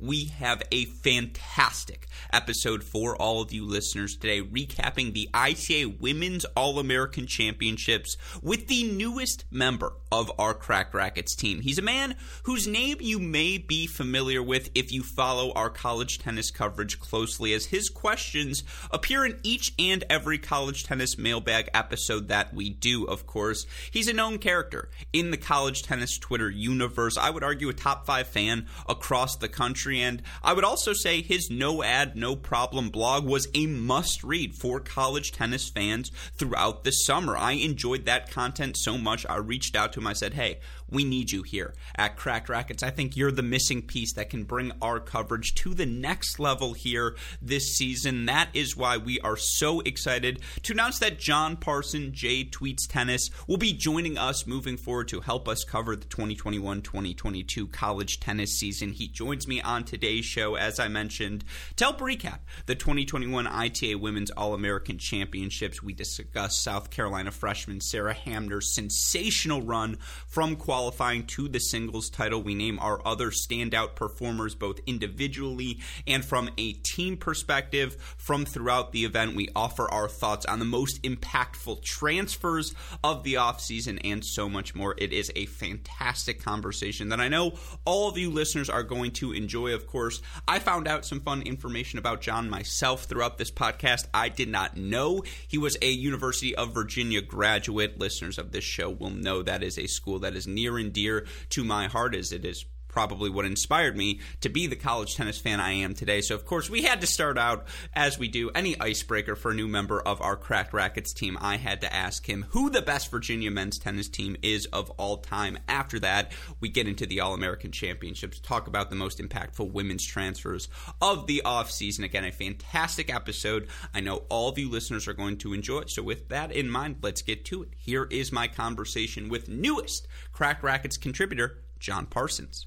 We 0.00 0.26
have 0.26 0.62
a 0.70 0.84
fantastic 0.84 2.06
episode 2.32 2.84
for 2.84 3.16
all 3.16 3.42
of 3.42 3.52
you 3.52 3.64
listeners 3.66 4.16
today, 4.16 4.40
recapping 4.40 5.12
the 5.12 5.28
ITA 5.34 5.86
Women's 5.98 6.44
All 6.56 6.78
American 6.78 7.26
Championships 7.26 8.16
with 8.40 8.68
the 8.68 8.84
newest 8.92 9.44
member 9.50 9.94
of 10.12 10.30
our 10.38 10.54
Cracked 10.54 10.94
Racquets 10.94 11.34
team. 11.34 11.60
He's 11.60 11.78
a 11.78 11.82
man 11.82 12.14
whose 12.44 12.68
name 12.68 12.98
you 13.00 13.18
may 13.18 13.58
be 13.58 13.88
familiar 13.88 14.40
with 14.40 14.70
if 14.76 14.92
you 14.92 15.02
follow 15.02 15.52
our 15.52 15.68
college 15.68 16.20
tennis 16.20 16.52
coverage 16.52 17.00
closely, 17.00 17.52
as 17.52 17.66
his 17.66 17.88
questions 17.88 18.62
appear 18.92 19.24
in 19.24 19.40
each 19.42 19.74
and 19.80 20.04
every 20.08 20.38
college 20.38 20.84
tennis 20.84 21.18
mailbag 21.18 21.70
episode 21.74 22.28
that 22.28 22.54
we 22.54 22.70
do, 22.70 23.04
of 23.04 23.26
course. 23.26 23.66
He's 23.90 24.06
a 24.06 24.12
known 24.12 24.38
character 24.38 24.90
in 25.12 25.32
the 25.32 25.36
college 25.36 25.82
tennis 25.82 26.18
Twitter 26.18 26.48
universe. 26.48 27.18
I 27.18 27.30
would 27.30 27.42
argue 27.42 27.68
a 27.68 27.74
top 27.74 28.06
five 28.06 28.28
fan 28.28 28.66
across 28.88 29.34
the 29.36 29.48
country. 29.48 29.87
And 29.92 30.22
I 30.42 30.52
would 30.52 30.64
also 30.64 30.92
say 30.92 31.22
his 31.22 31.50
no 31.50 31.82
ad, 31.82 32.16
no 32.16 32.36
problem 32.36 32.90
blog 32.90 33.24
was 33.24 33.48
a 33.54 33.66
must 33.66 34.22
read 34.22 34.54
for 34.54 34.80
college 34.80 35.32
tennis 35.32 35.68
fans 35.68 36.10
throughout 36.36 36.84
the 36.84 36.90
summer. 36.90 37.36
I 37.36 37.52
enjoyed 37.52 38.04
that 38.04 38.30
content 38.30 38.76
so 38.76 38.98
much. 38.98 39.24
I 39.28 39.36
reached 39.36 39.74
out 39.74 39.92
to 39.94 40.00
him. 40.00 40.06
I 40.06 40.12
said, 40.12 40.34
hey, 40.34 40.58
we 40.90 41.04
need 41.04 41.30
you 41.30 41.42
here 41.42 41.74
at 41.96 42.16
Cracked 42.16 42.48
Racquets. 42.48 42.82
I 42.82 42.90
think 42.90 43.16
you're 43.16 43.30
the 43.30 43.42
missing 43.42 43.82
piece 43.82 44.14
that 44.14 44.30
can 44.30 44.44
bring 44.44 44.72
our 44.80 45.00
coverage 45.00 45.54
to 45.56 45.74
the 45.74 45.86
next 45.86 46.38
level 46.38 46.72
here 46.72 47.14
this 47.42 47.74
season. 47.76 48.26
That 48.26 48.48
is 48.54 48.76
why 48.76 48.96
we 48.96 49.20
are 49.20 49.36
so 49.36 49.80
excited 49.80 50.40
to 50.62 50.72
announce 50.72 50.98
that 51.00 51.18
John 51.18 51.56
Parson, 51.56 52.12
J 52.12 52.44
Tweets 52.44 52.88
Tennis, 52.88 53.30
will 53.46 53.58
be 53.58 53.72
joining 53.72 54.16
us 54.16 54.46
moving 54.46 54.76
forward 54.76 55.08
to 55.08 55.20
help 55.20 55.48
us 55.48 55.64
cover 55.64 55.94
the 55.94 56.06
2021 56.06 56.82
2022 56.82 57.66
college 57.68 58.20
tennis 58.20 58.58
season. 58.58 58.92
He 58.92 59.08
joins 59.08 59.46
me 59.46 59.60
on 59.60 59.84
today's 59.84 60.24
show, 60.24 60.54
as 60.54 60.80
I 60.80 60.88
mentioned, 60.88 61.44
to 61.76 61.84
help 61.84 62.00
recap 62.00 62.38
the 62.66 62.74
2021 62.74 63.46
ITA 63.46 63.96
Women's 63.96 64.30
All 64.30 64.54
American 64.54 64.96
Championships. 64.98 65.82
We 65.82 65.92
discuss 65.92 66.58
South 66.58 66.90
Carolina 66.90 67.30
freshman 67.30 67.80
Sarah 67.80 68.14
Hamner's 68.14 68.74
sensational 68.74 69.62
run 69.62 69.98
from 70.26 70.56
quality 70.56 70.77
qualifying 70.78 71.26
to 71.26 71.48
the 71.48 71.58
singles 71.58 72.08
title. 72.08 72.40
We 72.40 72.54
name 72.54 72.78
our 72.78 73.04
other 73.04 73.32
standout 73.32 73.96
performers 73.96 74.54
both 74.54 74.78
individually 74.86 75.80
and 76.06 76.24
from 76.24 76.50
a 76.56 76.74
team 76.74 77.16
perspective. 77.16 77.96
From 78.16 78.44
throughout 78.44 78.92
the 78.92 79.04
event, 79.04 79.34
we 79.34 79.48
offer 79.56 79.90
our 79.90 80.08
thoughts 80.08 80.46
on 80.46 80.60
the 80.60 80.64
most 80.64 81.02
impactful 81.02 81.82
transfers 81.82 82.76
of 83.02 83.24
the 83.24 83.34
offseason 83.34 83.98
and 84.04 84.24
so 84.24 84.48
much 84.48 84.76
more. 84.76 84.94
It 84.98 85.12
is 85.12 85.32
a 85.34 85.46
fantastic 85.46 86.44
conversation 86.44 87.08
that 87.08 87.20
I 87.20 87.26
know 87.26 87.58
all 87.84 88.08
of 88.08 88.16
you 88.16 88.30
listeners 88.30 88.70
are 88.70 88.84
going 88.84 89.10
to 89.14 89.32
enjoy. 89.32 89.74
Of 89.74 89.88
course, 89.88 90.22
I 90.46 90.60
found 90.60 90.86
out 90.86 91.04
some 91.04 91.18
fun 91.18 91.42
information 91.42 91.98
about 91.98 92.20
John 92.20 92.48
myself 92.48 93.06
throughout 93.06 93.36
this 93.36 93.50
podcast. 93.50 94.06
I 94.14 94.28
did 94.28 94.48
not 94.48 94.76
know 94.76 95.24
he 95.48 95.58
was 95.58 95.76
a 95.82 95.90
University 95.90 96.54
of 96.54 96.72
Virginia 96.72 97.20
graduate. 97.20 97.98
Listeners 97.98 98.38
of 98.38 98.52
this 98.52 98.62
show 98.62 98.90
will 98.90 99.10
know 99.10 99.42
that 99.42 99.64
is 99.64 99.76
a 99.76 99.88
school 99.88 100.20
that 100.20 100.36
is 100.36 100.46
near 100.46 100.67
near 100.68 100.78
and 100.78 100.92
dear 100.92 101.26
to 101.50 101.64
my 101.64 101.86
heart 101.86 102.14
as 102.14 102.32
it 102.32 102.44
is 102.44 102.66
probably 102.98 103.30
what 103.30 103.44
inspired 103.44 103.96
me 103.96 104.18
to 104.40 104.48
be 104.48 104.66
the 104.66 104.74
college 104.74 105.14
tennis 105.14 105.38
fan 105.38 105.60
I 105.60 105.70
am 105.70 105.94
today. 105.94 106.20
So, 106.20 106.34
of 106.34 106.44
course, 106.44 106.68
we 106.68 106.82
had 106.82 107.00
to 107.02 107.06
start 107.06 107.38
out 107.38 107.68
as 107.94 108.18
we 108.18 108.26
do 108.26 108.50
any 108.56 108.76
icebreaker 108.80 109.36
for 109.36 109.52
a 109.52 109.54
new 109.54 109.68
member 109.68 110.00
of 110.00 110.20
our 110.20 110.34
Cracked 110.34 110.72
Racquets 110.72 111.12
team. 111.12 111.38
I 111.40 111.58
had 111.58 111.80
to 111.82 111.94
ask 111.94 112.28
him 112.28 112.46
who 112.48 112.70
the 112.70 112.82
best 112.82 113.08
Virginia 113.08 113.52
men's 113.52 113.78
tennis 113.78 114.08
team 114.08 114.36
is 114.42 114.66
of 114.72 114.90
all 114.98 115.18
time. 115.18 115.58
After 115.68 116.00
that, 116.00 116.32
we 116.58 116.70
get 116.70 116.88
into 116.88 117.06
the 117.06 117.20
All 117.20 117.34
American 117.34 117.70
Championships, 117.70 118.40
talk 118.40 118.66
about 118.66 118.90
the 118.90 118.96
most 118.96 119.20
impactful 119.20 119.70
women's 119.70 120.04
transfers 120.04 120.68
of 121.00 121.28
the 121.28 121.42
offseason. 121.44 122.02
Again, 122.02 122.24
a 122.24 122.32
fantastic 122.32 123.14
episode. 123.14 123.68
I 123.94 124.00
know 124.00 124.24
all 124.28 124.48
of 124.48 124.58
you 124.58 124.68
listeners 124.68 125.06
are 125.06 125.14
going 125.14 125.36
to 125.38 125.54
enjoy 125.54 125.82
it. 125.82 125.90
So, 125.90 126.02
with 126.02 126.30
that 126.30 126.50
in 126.50 126.68
mind, 126.68 126.96
let's 127.00 127.22
get 127.22 127.44
to 127.44 127.62
it. 127.62 127.68
Here 127.76 128.08
is 128.10 128.32
my 128.32 128.48
conversation 128.48 129.28
with 129.28 129.48
newest 129.48 130.08
Cracked 130.32 130.64
Racquets 130.64 130.96
contributor, 130.96 131.62
John 131.78 132.06
Parsons. 132.06 132.66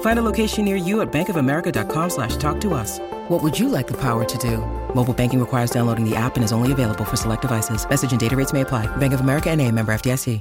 Find 0.00 0.18
a 0.18 0.22
location 0.22 0.64
near 0.64 0.76
you 0.76 1.02
at 1.02 1.12
bankofamerica.com 1.12 2.10
slash 2.10 2.36
talk 2.36 2.60
to 2.62 2.72
us. 2.72 2.98
What 3.28 3.42
would 3.42 3.58
you 3.58 3.68
like 3.68 3.86
the 3.86 4.00
power 4.00 4.24
to 4.24 4.38
do? 4.38 4.58
Mobile 4.94 5.14
banking 5.14 5.40
requires 5.40 5.70
downloading 5.70 6.08
the 6.08 6.16
app 6.16 6.36
and 6.36 6.44
is 6.44 6.52
only 6.52 6.72
available 6.72 7.04
for 7.04 7.16
select 7.16 7.42
devices. 7.42 7.86
Message 7.88 8.12
and 8.12 8.20
data 8.20 8.36
rates 8.36 8.52
may 8.54 8.62
apply. 8.62 8.86
Bank 8.96 9.12
of 9.12 9.20
America 9.20 9.50
and 9.50 9.60
a 9.60 9.70
member 9.70 9.92
FDIC. 9.92 10.40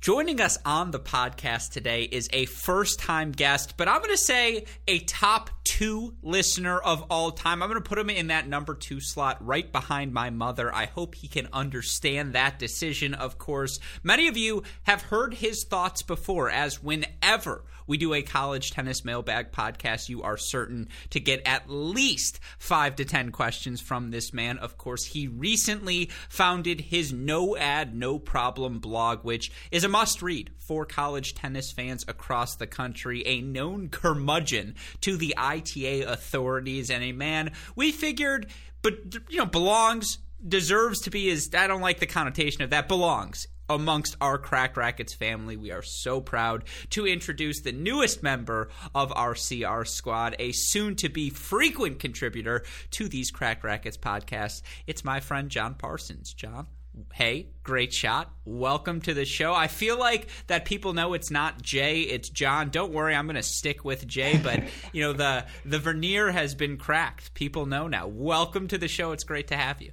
Joining 0.00 0.40
us 0.40 0.58
on 0.64 0.92
the 0.92 1.00
podcast 1.00 1.72
today 1.72 2.04
is 2.04 2.28
a 2.32 2.44
first 2.44 3.00
time 3.00 3.32
guest, 3.32 3.74
but 3.76 3.88
I'm 3.88 3.98
going 3.98 4.14
to 4.14 4.16
say 4.16 4.64
a 4.86 5.00
top 5.00 5.50
two 5.64 6.14
listener 6.22 6.78
of 6.78 7.04
all 7.10 7.32
time. 7.32 7.64
I'm 7.64 7.68
going 7.68 7.82
to 7.82 7.88
put 7.88 7.98
him 7.98 8.08
in 8.08 8.28
that 8.28 8.46
number 8.46 8.76
two 8.76 9.00
slot 9.00 9.44
right 9.44 9.70
behind 9.72 10.12
my 10.14 10.30
mother. 10.30 10.72
I 10.72 10.86
hope 10.86 11.16
he 11.16 11.26
can 11.26 11.48
understand 11.52 12.34
that 12.34 12.60
decision, 12.60 13.12
of 13.12 13.38
course. 13.38 13.80
Many 14.04 14.28
of 14.28 14.36
you 14.36 14.62
have 14.84 15.02
heard 15.02 15.34
his 15.34 15.64
thoughts 15.64 16.02
before, 16.02 16.48
as 16.48 16.80
whenever 16.80 17.64
we 17.88 17.96
do 17.96 18.14
a 18.14 18.22
college 18.22 18.70
tennis 18.70 19.04
mailbag 19.04 19.50
podcast, 19.50 20.08
you 20.08 20.22
are 20.22 20.36
certain 20.36 20.88
to 21.10 21.18
get 21.18 21.42
at 21.44 21.68
least 21.68 22.38
five 22.58 22.94
to 22.96 23.04
10 23.04 23.32
questions 23.32 23.80
from 23.80 24.10
this 24.10 24.32
man. 24.32 24.58
Of 24.58 24.78
course, 24.78 25.04
he 25.04 25.26
recently 25.26 26.10
founded 26.28 26.82
his 26.82 27.12
No 27.12 27.56
Ad, 27.56 27.96
No 27.96 28.20
Problem 28.20 28.78
blog, 28.78 29.24
which 29.24 29.50
is 29.72 29.82
a 29.82 29.88
must 29.88 30.22
read 30.22 30.50
for 30.58 30.84
college 30.84 31.34
tennis 31.34 31.72
fans 31.72 32.04
across 32.06 32.54
the 32.54 32.66
country, 32.66 33.26
a 33.26 33.40
known 33.40 33.88
curmudgeon 33.88 34.76
to 35.00 35.16
the 35.16 35.34
ITA 35.36 36.02
authorities, 36.02 36.90
and 36.90 37.02
a 37.02 37.12
man 37.12 37.52
we 37.74 37.90
figured, 37.90 38.46
but, 38.82 38.94
you 39.28 39.38
know, 39.38 39.46
belongs 39.46 40.18
deserves 40.46 41.00
to 41.00 41.10
be 41.10 41.28
is 41.28 41.50
I 41.52 41.66
don't 41.66 41.80
like 41.80 41.98
the 41.98 42.06
connotation 42.06 42.62
of 42.62 42.70
that 42.70 42.86
belongs 42.86 43.48
amongst 43.68 44.16
our 44.20 44.38
Cracked 44.38 44.76
Racquets 44.76 45.14
family. 45.14 45.56
We 45.56 45.70
are 45.70 45.82
so 45.82 46.20
proud 46.20 46.64
to 46.90 47.06
introduce 47.06 47.60
the 47.60 47.72
newest 47.72 48.22
member 48.22 48.68
of 48.94 49.12
our 49.14 49.34
CR 49.34 49.84
squad, 49.84 50.36
a 50.38 50.52
soon 50.52 50.96
to 50.96 51.08
be 51.08 51.30
frequent 51.30 51.98
contributor 51.98 52.64
to 52.92 53.08
these 53.08 53.30
Cracked 53.30 53.64
Racquets 53.64 53.98
podcasts. 53.98 54.62
It's 54.86 55.04
my 55.04 55.20
friend 55.20 55.50
John 55.50 55.74
Parsons. 55.74 56.32
John, 56.32 56.66
hey, 57.12 57.48
great 57.62 57.92
shot. 57.92 58.30
Welcome 58.44 59.00
to 59.02 59.14
the 59.14 59.24
show. 59.24 59.52
I 59.52 59.68
feel 59.68 59.98
like 59.98 60.28
that 60.46 60.64
people 60.64 60.92
know 60.94 61.14
it's 61.14 61.30
not 61.30 61.60
Jay, 61.62 62.02
it's 62.02 62.28
John. 62.28 62.70
Don't 62.70 62.92
worry, 62.92 63.14
I'm 63.14 63.26
going 63.26 63.36
to 63.36 63.42
stick 63.42 63.84
with 63.84 64.06
Jay, 64.06 64.40
but 64.42 64.62
you 64.92 65.02
know 65.02 65.12
the 65.12 65.44
the 65.64 65.78
veneer 65.78 66.30
has 66.30 66.54
been 66.54 66.76
cracked. 66.76 67.34
People 67.34 67.66
know 67.66 67.88
now. 67.88 68.06
Welcome 68.06 68.68
to 68.68 68.78
the 68.78 68.88
show. 68.88 69.12
It's 69.12 69.24
great 69.24 69.48
to 69.48 69.56
have 69.56 69.82
you. 69.82 69.92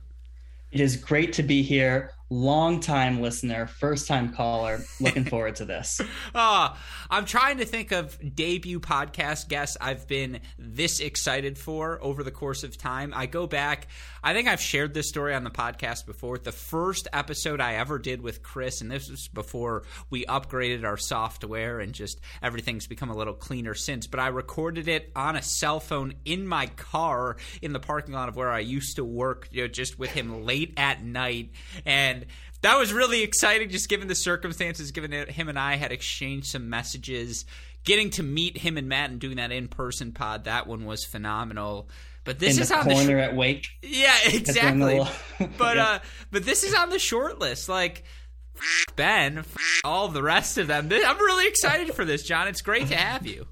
It 0.72 0.82
is 0.82 0.98
great 0.98 1.32
to 1.34 1.44
be 1.44 1.62
here. 1.64 2.12
Long 2.30 2.80
time 2.80 3.22
listener, 3.22 3.68
first 3.68 4.08
time 4.08 4.34
caller. 4.34 4.82
Looking 5.00 5.26
forward 5.26 5.58
to 5.58 5.66
this. 5.66 6.02
uh, 6.34 6.76
I'm 7.10 7.26
trying 7.26 7.58
to 7.58 7.66
think 7.66 7.92
of 7.92 8.18
debut 8.36 8.80
podcast 8.80 9.48
guests 9.48 9.78
I've 9.80 10.08
been 10.08 10.40
this 10.58 11.00
excited 11.00 11.58
for 11.58 12.02
over 12.02 12.24
the 12.24 12.32
course 12.32 12.64
of 12.64 12.78
time. 12.78 13.14
I 13.16 13.28
go 13.28 13.46
back, 13.48 13.88
I 14.24 14.34
think 14.34 14.48
I've 14.48 14.62
shared 14.62 14.94
this 14.94 15.08
story 15.08 15.36
on 15.36 15.44
the 15.44 15.52
podcast 15.52 16.06
before. 16.06 16.38
The 16.38 16.52
first 16.52 17.08
episode 17.14 17.62
I 17.62 17.76
ever 17.76 18.00
did 18.00 18.22
with 18.22 18.42
Chris, 18.42 18.82
and 18.82 18.90
this 18.90 19.10
was 19.10 19.28
before 19.28 19.84
we 20.10 20.26
upgraded 20.26 20.84
our 20.84 20.98
software 20.98 21.80
and 21.80 21.94
just 21.94 22.20
everything's 22.42 22.88
become 22.88 23.10
a 23.10 23.16
little 23.16 23.34
cleaner 23.34 23.76
since, 23.76 24.08
but 24.08 24.20
I 24.20 24.28
recorded 24.28 24.88
it 24.88 25.12
on 25.16 25.36
a 25.36 25.42
cell 25.42 25.80
phone 25.80 26.16
in 26.26 26.48
my 26.48 26.68
car 26.68 27.38
in 27.62 27.74
the 27.74 27.80
parking 27.80 28.14
lot 28.14 28.30
of 28.30 28.36
where 28.36 28.52
I 28.52 28.60
used 28.60 28.96
to 28.96 29.06
work, 29.06 29.48
you 29.52 29.62
know, 29.62 29.68
just 29.68 30.00
with 30.00 30.12
him 30.12 30.44
late 30.44 30.74
at 30.78 31.04
night. 31.04 31.52
And 31.86 32.15
that 32.62 32.78
was 32.78 32.94
really 32.94 33.22
exciting, 33.22 33.70
just 33.70 33.90
given 33.90 34.08
the 34.08 34.16
circumstances, 34.16 34.92
given 34.92 35.12
that 35.12 35.32
him 35.32 35.50
and 35.50 35.60
I 35.60 35.76
had 35.76 35.92
exchanged 35.92 36.48
some 36.48 36.70
messages. 36.70 37.46
Getting 37.84 38.10
to 38.12 38.24
meet 38.24 38.58
him 38.58 38.78
and 38.78 38.88
Matt 38.90 39.12
and 39.12 39.20
doing 39.20 39.36
that 39.38 39.52
in 39.52 39.68
person 39.68 40.12
pod, 40.12 40.46
that 40.46 40.66
one 40.66 40.86
was 40.86 41.06
phenomenal. 41.06 41.88
But 42.24 42.40
this 42.40 42.56
in 42.58 42.64
is 42.64 42.70
the 42.70 42.78
on 42.78 42.84
corner 42.86 43.16
the 43.18 43.22
sh- 43.22 43.30
at 43.30 43.36
Wake. 43.36 43.68
yeah, 43.84 44.16
exactly. 44.26 45.00
but 45.58 45.76
Yeah. 45.78 45.88
uh, 45.88 46.00
but 46.32 46.44
this 46.46 46.64
is 46.64 46.74
on 46.74 46.90
the 46.90 46.98
short 46.98 47.38
list. 47.40 47.70
Like 47.70 48.04
Ben, 48.96 49.46
all 49.84 50.08
the 50.08 50.24
rest 50.24 50.58
of 50.58 50.66
them. 50.68 50.90
I'm 50.92 51.18
really 51.18 51.48
excited 51.48 51.94
for 51.94 52.06
this, 52.06 52.24
John. 52.24 52.48
It's 52.48 52.62
great 52.62 52.88
to 52.88 52.96
have 52.96 53.28
you. 53.28 53.46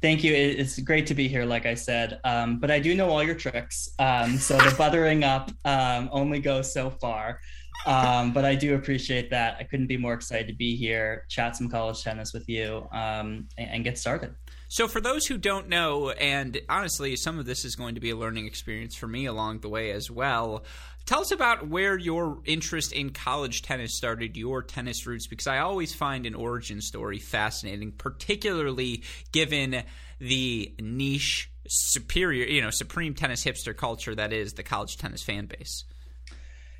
Thank 0.00 0.24
you. 0.24 0.34
It's 0.34 0.78
great 0.80 1.06
to 1.08 1.14
be 1.14 1.28
here, 1.28 1.44
like 1.44 1.64
I 1.64 1.74
said. 1.74 2.20
Um, 2.24 2.58
but 2.58 2.70
I 2.72 2.80
do 2.80 2.94
know 2.94 3.08
all 3.08 3.22
your 3.22 3.36
tricks. 3.36 3.88
Um, 4.00 4.36
so 4.36 4.56
the 4.58 4.74
buttering 4.76 5.22
up 5.22 5.50
um, 5.64 6.08
only 6.12 6.40
goes 6.40 6.72
so 6.74 6.90
far. 6.90 7.38
Um, 7.86 8.32
but 8.32 8.44
I 8.44 8.54
do 8.54 8.74
appreciate 8.74 9.30
that. 9.30 9.56
I 9.58 9.64
couldn't 9.64 9.86
be 9.86 9.96
more 9.96 10.14
excited 10.14 10.48
to 10.48 10.54
be 10.54 10.76
here, 10.76 11.24
chat 11.28 11.56
some 11.56 11.68
college 11.68 12.02
tennis 12.02 12.32
with 12.32 12.48
you, 12.48 12.88
um, 12.92 13.48
and, 13.58 13.70
and 13.70 13.84
get 13.84 13.98
started. 13.98 14.34
So, 14.68 14.88
for 14.88 15.02
those 15.02 15.26
who 15.26 15.36
don't 15.36 15.68
know, 15.68 16.10
and 16.10 16.58
honestly, 16.68 17.14
some 17.16 17.38
of 17.38 17.44
this 17.44 17.64
is 17.64 17.76
going 17.76 17.94
to 17.94 18.00
be 18.00 18.08
a 18.10 18.16
learning 18.16 18.46
experience 18.46 18.94
for 18.94 19.06
me 19.06 19.26
along 19.26 19.60
the 19.60 19.68
way 19.68 19.90
as 19.90 20.10
well. 20.10 20.64
Tell 21.04 21.20
us 21.20 21.32
about 21.32 21.68
where 21.68 21.98
your 21.98 22.38
interest 22.44 22.92
in 22.92 23.10
college 23.10 23.62
tennis 23.62 23.96
started, 23.96 24.36
your 24.36 24.62
tennis 24.62 25.06
roots, 25.06 25.26
because 25.26 25.46
I 25.46 25.58
always 25.58 25.92
find 25.92 26.24
an 26.26 26.34
origin 26.34 26.80
story 26.80 27.18
fascinating, 27.18 27.92
particularly 27.92 29.02
given 29.32 29.82
the 30.20 30.74
niche, 30.80 31.50
superior, 31.68 32.46
you 32.46 32.62
know, 32.62 32.70
supreme 32.70 33.14
tennis 33.14 33.44
hipster 33.44 33.76
culture 33.76 34.14
that 34.14 34.32
is 34.32 34.54
the 34.54 34.62
college 34.62 34.96
tennis 34.96 35.22
fan 35.22 35.46
base. 35.46 35.84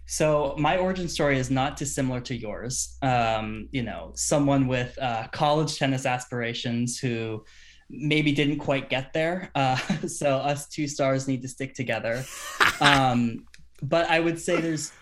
So 0.07 0.55
my 0.59 0.77
origin 0.77 1.09
story 1.09 1.39
is 1.39 1.51
not 1.51 1.77
dissimilar 1.77 2.21
to 2.23 2.37
yours. 2.37 2.97
Um, 3.03 3.69
you 3.73 3.83
know, 3.83 4.13
someone 4.15 4.67
with 4.67 4.99
uh, 5.01 5.29
college 5.29 5.79
tennis 5.79 6.07
aspirations 6.07 6.99
who 6.99 7.45
maybe 7.89 8.33
didn't 8.33 8.59
quite 8.59 8.89
get 8.89 9.13
there. 9.13 9.51
Uh, 9.63 9.77
so 10.09 10.37
us 10.39 10.67
two 10.69 10.89
stars 10.89 11.29
need 11.29 11.43
to 11.43 11.49
stick 11.49 11.75
together. 11.75 12.25
Um, 12.81 13.47
but 13.81 14.11
I 14.11 14.19
would 14.19 14.41
say 14.41 14.61
there's 14.61 14.93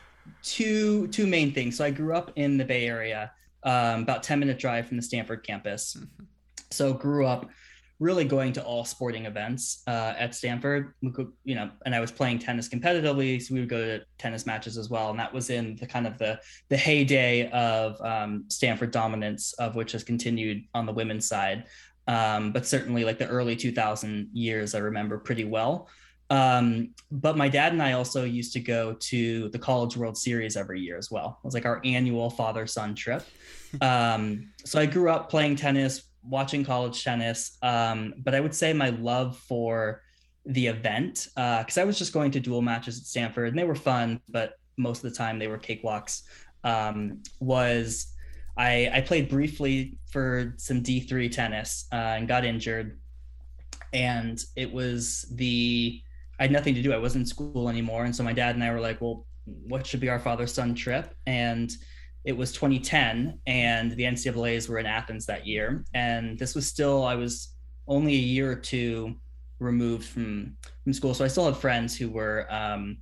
two 0.43 1.09
two 1.09 1.27
main 1.27 1.55
things. 1.55 1.77
So 1.77 1.85
I 1.85 1.91
grew 1.91 2.15
up 2.15 2.33
in 2.37 2.59
the 2.59 2.65
Bay 2.65 2.87
Area, 2.87 3.33
um, 3.63 4.03
about 4.03 4.23
ten 4.23 4.39
minute 4.39 4.59
drive 4.59 4.87
from 4.87 4.99
the 4.99 5.03
Stanford 5.03 5.47
campus. 5.47 5.97
So 6.71 6.93
grew 6.93 7.27
up 7.27 7.49
really 8.01 8.25
going 8.25 8.53
to 8.55 8.65
all 8.65 8.85
sporting 8.85 9.27
events 9.27 9.83
uh, 9.87 10.15
at 10.19 10.35
Stanford. 10.35 10.95
We 11.03 11.13
could, 11.13 11.31
you 11.45 11.55
know, 11.55 11.71
and 11.85 11.95
I 11.95 12.01
was 12.01 12.11
playing 12.11 12.41
tennis 12.41 12.69
competitively, 12.69 13.41
so 13.41 13.55
we 13.55 13.61
would 13.61 13.69
go 13.69 13.79
to 13.79 14.05
tennis 14.19 14.47
matches 14.47 14.79
as 14.79 14.89
well. 14.89 15.11
And 15.11 15.21
that 15.21 15.33
was 15.33 15.51
in 15.51 15.77
the 15.77 15.87
kind 15.87 16.07
of 16.07 16.19
the 16.19 16.41
the 16.71 16.77
heyday 16.77 17.51
of 17.51 18.01
um, 18.01 18.45
Stanford 18.49 18.91
dominance, 18.91 19.53
of 19.55 19.77
which 19.77 19.93
has 19.93 20.03
continued 20.03 20.65
on 20.75 20.87
the 20.87 20.93
women's 20.93 21.29
side. 21.29 21.67
Um, 22.09 22.53
but 22.53 22.67
certainly, 22.67 23.05
like 23.05 23.19
the 23.19 23.29
early 23.29 23.55
2000 23.55 24.31
years, 24.33 24.75
I 24.75 24.79
remember 24.79 25.19
pretty 25.19 25.45
well. 25.45 25.89
Um, 26.31 26.95
but 27.11 27.37
my 27.37 27.49
dad 27.49 27.73
and 27.73 27.83
I 27.83 27.93
also 27.93 28.25
used 28.25 28.53
to 28.53 28.61
go 28.61 28.95
to 28.95 29.49
the 29.49 29.59
College 29.59 29.97
World 29.97 30.17
Series 30.17 30.57
every 30.57 30.81
year 30.81 30.97
as 30.97 31.11
well. 31.11 31.39
It 31.43 31.47
was 31.47 31.55
like 31.55 31.67
our 31.67 31.81
annual 31.85 32.31
father 32.31 32.67
son 32.67 32.95
trip. 32.95 33.25
Um, 33.81 34.51
so 34.65 34.81
I 34.81 34.87
grew 34.87 35.11
up 35.11 35.31
playing 35.31 35.55
tennis, 35.55 36.03
watching 36.23 36.65
college 36.65 37.03
tennis. 37.03 37.57
Um, 37.63 38.15
but 38.19 38.35
I 38.35 38.41
would 38.41 38.55
say 38.55 38.73
my 38.73 38.91
love 38.91 39.37
for 39.39 40.03
the 40.47 40.67
event, 40.67 41.29
because 41.35 41.79
I 41.79 41.85
was 41.85 41.99
just 41.99 42.13
going 42.13 42.31
to 42.33 42.41
dual 42.41 42.63
matches 42.63 42.99
at 42.99 43.05
Stanford 43.05 43.49
and 43.49 43.59
they 43.59 43.65
were 43.65 43.75
fun, 43.75 44.21
but 44.29 44.59
most 44.77 45.05
of 45.05 45.11
the 45.11 45.17
time 45.17 45.39
they 45.39 45.49
were 45.49 45.59
cakewalks, 45.59 46.23
um, 46.65 47.23
was 47.41 48.15
I, 48.57 48.91
I 48.93 49.01
played 49.01 49.29
briefly 49.29 49.99
for 50.11 50.55
some 50.57 50.83
D3 50.83 51.31
tennis 51.31 51.87
uh, 51.93 51.97
and 51.97 52.29
got 52.29 52.45
injured. 52.45 52.99
And 53.93 54.39
it 54.57 54.73
was 54.73 55.27
the, 55.35 56.03
I 56.39 56.45
had 56.45 56.53
nothing 56.53 56.75
to 56.75 56.83
do. 56.83 56.93
I 56.93 56.99
wasn't 56.99 57.23
in 57.23 57.27
school 57.27 57.69
anymore. 57.69 58.05
And 58.05 58.15
so 58.15 58.23
my 58.23 58.33
dad 58.33 58.55
and 58.55 58.65
I 58.65 58.73
were 58.73 58.81
like, 58.81 59.01
well, 59.01 59.27
what 59.45 59.87
should 59.87 60.01
be 60.01 60.09
our 60.09 60.19
father 60.19 60.47
son 60.47 60.75
trip? 60.75 61.15
And 61.27 61.73
it 62.25 62.37
was 62.37 62.53
2010 62.53 63.39
and 63.47 63.93
the 63.93 64.05
NCAAs 64.05 64.69
were 64.69 64.79
in 64.79 64.87
Athens 64.87 65.27
that 65.27 65.47
year. 65.47 65.85
And 65.95 66.39
this 66.39 66.55
was 66.55 66.67
still, 66.67 67.05
I 67.05 67.15
was 67.15 67.55
only 67.89 68.13
a 68.13 68.19
year 68.19 68.51
or 68.53 68.57
two 68.57 69.17
removed 69.59 70.07
from, 70.07 70.57
from 70.85 70.93
school. 70.93 71.15
So 71.15 71.25
I 71.25 71.29
still 71.29 71.47
have 71.47 71.59
friends 71.59 71.97
who 71.97 72.11
were, 72.11 72.47
um, 72.51 72.99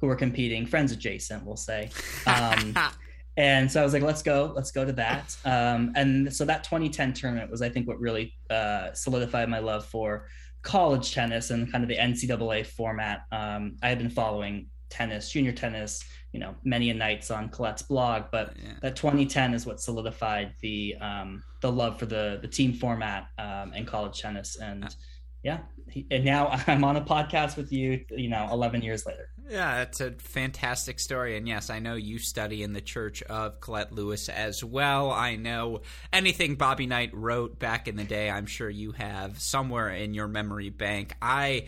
who 0.00 0.06
were 0.06 0.16
competing, 0.16 0.66
friends 0.66 0.92
adjacent, 0.92 1.44
we'll 1.44 1.56
say. 1.56 1.90
Um, 2.26 2.76
and 3.36 3.70
so 3.70 3.80
I 3.80 3.84
was 3.84 3.92
like, 3.92 4.02
let's 4.02 4.22
go, 4.22 4.52
let's 4.54 4.70
go 4.70 4.84
to 4.84 4.92
that. 4.92 5.36
Um, 5.44 5.92
and 5.96 6.32
so 6.32 6.44
that 6.44 6.64
2010 6.64 7.12
tournament 7.12 7.50
was, 7.50 7.62
I 7.62 7.68
think, 7.68 7.88
what 7.88 7.98
really 8.00 8.34
uh, 8.50 8.92
solidified 8.92 9.48
my 9.48 9.58
love 9.58 9.84
for 9.84 10.26
college 10.62 11.12
tennis 11.12 11.50
and 11.50 11.70
kind 11.70 11.82
of 11.82 11.88
the 11.88 11.96
NCAA 11.96 12.66
format. 12.66 13.22
Um, 13.32 13.76
I 13.82 13.88
had 13.88 13.98
been 13.98 14.10
following 14.10 14.66
tennis, 14.90 15.30
junior 15.30 15.52
tennis, 15.52 16.04
you 16.32 16.40
know, 16.40 16.54
many 16.64 16.90
a 16.90 16.94
nights 16.94 17.30
on 17.30 17.48
Colette's 17.48 17.82
blog, 17.82 18.24
but 18.30 18.54
Yeah. 18.62 18.72
that 18.82 18.96
2010 18.96 19.54
is 19.54 19.64
what 19.66 19.80
solidified 19.80 20.54
the 20.60 20.96
um, 21.00 21.42
the 21.60 21.70
love 21.72 21.98
for 21.98 22.06
the 22.06 22.38
the 22.42 22.48
team 22.48 22.72
format 22.74 23.28
um, 23.38 23.72
and 23.74 23.86
college 23.86 24.20
tennis. 24.20 24.56
And 24.56 24.94
yeah, 25.42 25.60
he- 25.88 26.06
and 26.10 26.24
now 26.24 26.48
I'm 26.66 26.84
on 26.84 26.96
a 26.96 27.00
podcast 27.00 27.56
with 27.56 27.72
you, 27.72 28.04
you 28.10 28.28
know, 28.28 28.48
11 28.52 28.82
years 28.82 29.06
later. 29.06 29.28
Yeah, 29.48 29.78
that's 29.78 30.00
a 30.00 30.12
fantastic 30.12 31.00
story. 31.00 31.36
And 31.36 31.48
yes, 31.48 31.70
I 31.70 31.80
know 31.80 31.94
you 31.94 32.18
study 32.20 32.62
in 32.62 32.72
the 32.72 32.80
church 32.80 33.20
of 33.22 33.58
Colette 33.60 33.90
Lewis 33.90 34.28
as 34.28 34.62
well. 34.62 35.10
I 35.10 35.34
know 35.34 35.80
anything 36.12 36.54
Bobby 36.54 36.86
Knight 36.86 37.10
wrote 37.12 37.58
back 37.58 37.88
in 37.88 37.96
the 37.96 38.04
day, 38.04 38.30
I'm 38.30 38.46
sure 38.46 38.70
you 38.70 38.92
have 38.92 39.40
somewhere 39.40 39.88
in 39.88 40.14
your 40.14 40.28
memory 40.28 40.70
bank. 40.70 41.16
I 41.20 41.66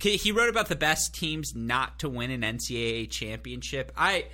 he 0.00 0.32
wrote 0.32 0.48
about 0.48 0.68
the 0.68 0.76
best 0.76 1.14
teams 1.14 1.54
not 1.54 1.98
to 2.00 2.08
win 2.08 2.30
an 2.30 2.42
NCAA 2.42 3.10
championship. 3.10 3.92
I 3.96 4.26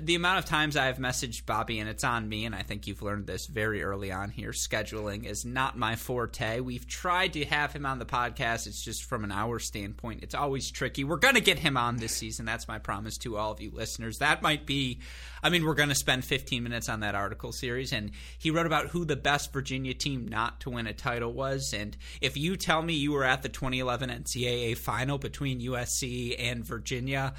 the 0.00 0.16
amount 0.16 0.38
of 0.38 0.44
times 0.44 0.76
I've 0.76 0.98
messaged 0.98 1.46
Bobby, 1.46 1.78
and 1.78 1.88
it's 1.88 2.02
on 2.02 2.28
me, 2.28 2.44
and 2.44 2.54
I 2.54 2.62
think 2.62 2.86
you've 2.86 3.02
learned 3.02 3.26
this 3.26 3.46
very 3.46 3.82
early 3.82 4.10
on 4.10 4.30
here. 4.30 4.50
Scheduling 4.50 5.24
is 5.24 5.44
not 5.44 5.78
my 5.78 5.94
forte. 5.94 6.60
We've 6.60 6.86
tried 6.86 7.34
to 7.34 7.44
have 7.44 7.72
him 7.72 7.86
on 7.86 8.00
the 8.00 8.04
podcast. 8.04 8.66
It's 8.66 8.82
just 8.82 9.04
from 9.04 9.22
an 9.22 9.30
hour 9.30 9.60
standpoint, 9.60 10.22
it's 10.22 10.34
always 10.34 10.70
tricky. 10.70 11.04
We're 11.04 11.16
going 11.16 11.36
to 11.36 11.40
get 11.40 11.60
him 11.60 11.76
on 11.76 11.96
this 11.96 12.12
season. 12.12 12.44
That's 12.44 12.66
my 12.66 12.78
promise 12.78 13.18
to 13.18 13.36
all 13.36 13.52
of 13.52 13.60
you 13.60 13.70
listeners. 13.72 14.18
That 14.18 14.42
might 14.42 14.66
be, 14.66 14.98
I 15.42 15.50
mean, 15.50 15.64
we're 15.64 15.74
going 15.74 15.90
to 15.90 15.94
spend 15.94 16.24
15 16.24 16.62
minutes 16.62 16.88
on 16.88 17.00
that 17.00 17.14
article 17.14 17.52
series, 17.52 17.92
and 17.92 18.10
he 18.38 18.50
wrote 18.50 18.66
about 18.66 18.88
who 18.88 19.04
the 19.04 19.16
best 19.16 19.52
Virginia 19.52 19.94
team 19.94 20.26
not 20.26 20.60
to 20.62 20.70
win 20.70 20.88
a 20.88 20.92
title 20.92 21.32
was. 21.32 21.72
And 21.72 21.96
if 22.20 22.36
you 22.36 22.56
tell 22.56 22.82
me 22.82 22.94
you 22.94 23.12
were 23.12 23.24
at 23.24 23.42
the 23.42 23.48
2011 23.48 24.10
NCAA 24.10 24.76
final 24.76 25.18
between 25.18 25.60
USC 25.60 26.34
and 26.36 26.64
Virginia, 26.64 27.34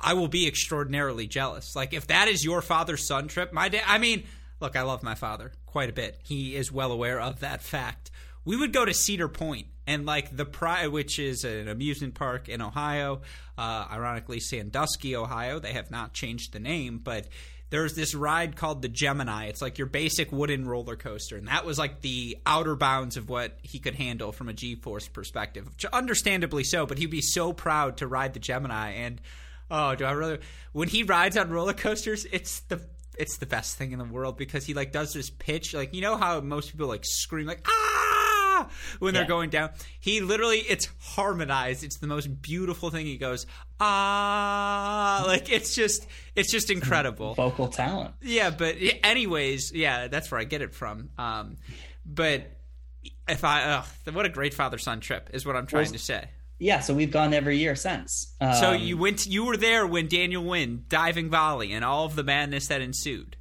I 0.00 0.14
will 0.14 0.28
be 0.28 0.46
extraordinarily 0.46 1.26
jealous. 1.26 1.76
Like 1.76 1.92
if 1.92 2.06
that 2.08 2.28
is 2.28 2.44
your 2.44 2.62
father's 2.62 3.06
son 3.06 3.28
trip, 3.28 3.52
my 3.52 3.68
dad. 3.68 3.82
I 3.86 3.98
mean, 3.98 4.24
look, 4.60 4.76
I 4.76 4.82
love 4.82 5.02
my 5.02 5.14
father 5.14 5.52
quite 5.66 5.90
a 5.90 5.92
bit. 5.92 6.18
He 6.22 6.56
is 6.56 6.72
well 6.72 6.92
aware 6.92 7.20
of 7.20 7.40
that 7.40 7.62
fact. 7.62 8.10
We 8.44 8.56
would 8.56 8.72
go 8.72 8.84
to 8.84 8.94
Cedar 8.94 9.28
Point 9.28 9.66
and 9.86 10.06
like 10.06 10.34
the 10.34 10.46
Pride, 10.46 10.88
which 10.88 11.18
is 11.18 11.44
an 11.44 11.68
amusement 11.68 12.14
park 12.14 12.48
in 12.48 12.62
Ohio. 12.62 13.20
Uh, 13.58 13.86
ironically, 13.90 14.40
Sandusky, 14.40 15.14
Ohio. 15.14 15.58
They 15.58 15.74
have 15.74 15.90
not 15.90 16.14
changed 16.14 16.52
the 16.52 16.60
name, 16.60 16.98
but 16.98 17.26
there's 17.68 17.94
this 17.94 18.14
ride 18.14 18.56
called 18.56 18.82
the 18.82 18.88
Gemini. 18.88 19.46
It's 19.46 19.62
like 19.62 19.78
your 19.78 19.86
basic 19.86 20.32
wooden 20.32 20.66
roller 20.66 20.96
coaster, 20.96 21.36
and 21.36 21.46
that 21.48 21.64
was 21.64 21.78
like 21.78 22.00
the 22.00 22.38
outer 22.46 22.74
bounds 22.74 23.16
of 23.16 23.28
what 23.28 23.58
he 23.62 23.78
could 23.78 23.94
handle 23.94 24.32
from 24.32 24.48
a 24.48 24.52
G-force 24.52 25.08
perspective. 25.08 25.68
Understandably 25.92 26.64
so, 26.64 26.86
but 26.86 26.98
he'd 26.98 27.10
be 27.10 27.20
so 27.20 27.52
proud 27.52 27.98
to 27.98 28.06
ride 28.06 28.34
the 28.34 28.40
Gemini. 28.40 28.92
And 28.92 29.20
oh, 29.70 29.94
do 29.94 30.04
I 30.04 30.12
really? 30.12 30.38
When 30.72 30.88
he 30.88 31.02
rides 31.02 31.36
on 31.36 31.50
roller 31.50 31.72
coasters, 31.72 32.26
it's 32.32 32.60
the 32.60 32.80
it's 33.18 33.36
the 33.38 33.46
best 33.46 33.76
thing 33.76 33.92
in 33.92 33.98
the 33.98 34.04
world 34.04 34.38
because 34.38 34.64
he 34.64 34.72
like 34.74 34.92
does 34.92 35.12
this 35.12 35.28
pitch, 35.30 35.74
like 35.74 35.92
you 35.94 36.00
know 36.00 36.16
how 36.16 36.40
most 36.40 36.70
people 36.72 36.86
like 36.88 37.04
scream 37.04 37.46
like 37.46 37.66
ah 37.68 38.68
when 38.98 39.12
they're 39.14 39.24
Yeah. 39.24 39.28
going 39.28 39.50
down. 39.50 39.70
He 39.98 40.20
literally 40.20 40.58
it's 40.58 40.88
harmonized. 41.00 41.84
It's 41.84 41.98
the 41.98 42.06
most 42.06 42.40
beautiful 42.42 42.90
thing. 42.90 43.04
He 43.06 43.18
goes 43.18 43.46
ah 43.78 45.24
like 45.26 45.50
it's 45.50 45.74
just 45.74 46.06
it's 46.34 46.50
just 46.50 46.70
incredible. 46.70 47.34
Vocal 47.34 47.68
talent. 47.68 48.14
Yeah, 48.22 48.50
but 48.50 48.76
anyways, 49.02 49.72
yeah, 49.74 50.08
that's 50.08 50.30
where 50.30 50.40
I 50.40 50.44
get 50.44 50.62
it 50.62 50.74
from. 50.74 51.10
Um, 51.18 51.56
but 52.06 52.50
if 53.28 53.44
I, 53.44 53.62
ugh, 53.64 53.86
what 54.12 54.26
a 54.26 54.28
great 54.28 54.54
father 54.54 54.78
son 54.78 55.00
trip 55.00 55.30
is 55.32 55.46
what 55.46 55.56
I'm 55.56 55.66
trying 55.66 55.92
to 55.92 55.98
say. 55.98 56.28
Yeah, 56.60 56.80
so 56.80 56.92
we've 56.92 57.10
gone 57.10 57.32
every 57.32 57.56
year 57.56 57.74
since. 57.74 58.34
Um, 58.40 58.54
So 58.54 58.72
you 58.72 58.98
went, 58.98 59.26
you 59.26 59.46
were 59.46 59.56
there 59.56 59.86
when 59.86 60.08
Daniel 60.08 60.44
Nguyen 60.44 60.86
diving 60.88 61.30
volley 61.30 61.72
and 61.72 61.82
all 61.84 62.04
of 62.04 62.14
the 62.16 62.22
madness 62.22 62.66
that 62.68 62.82
ensued. 62.82 63.36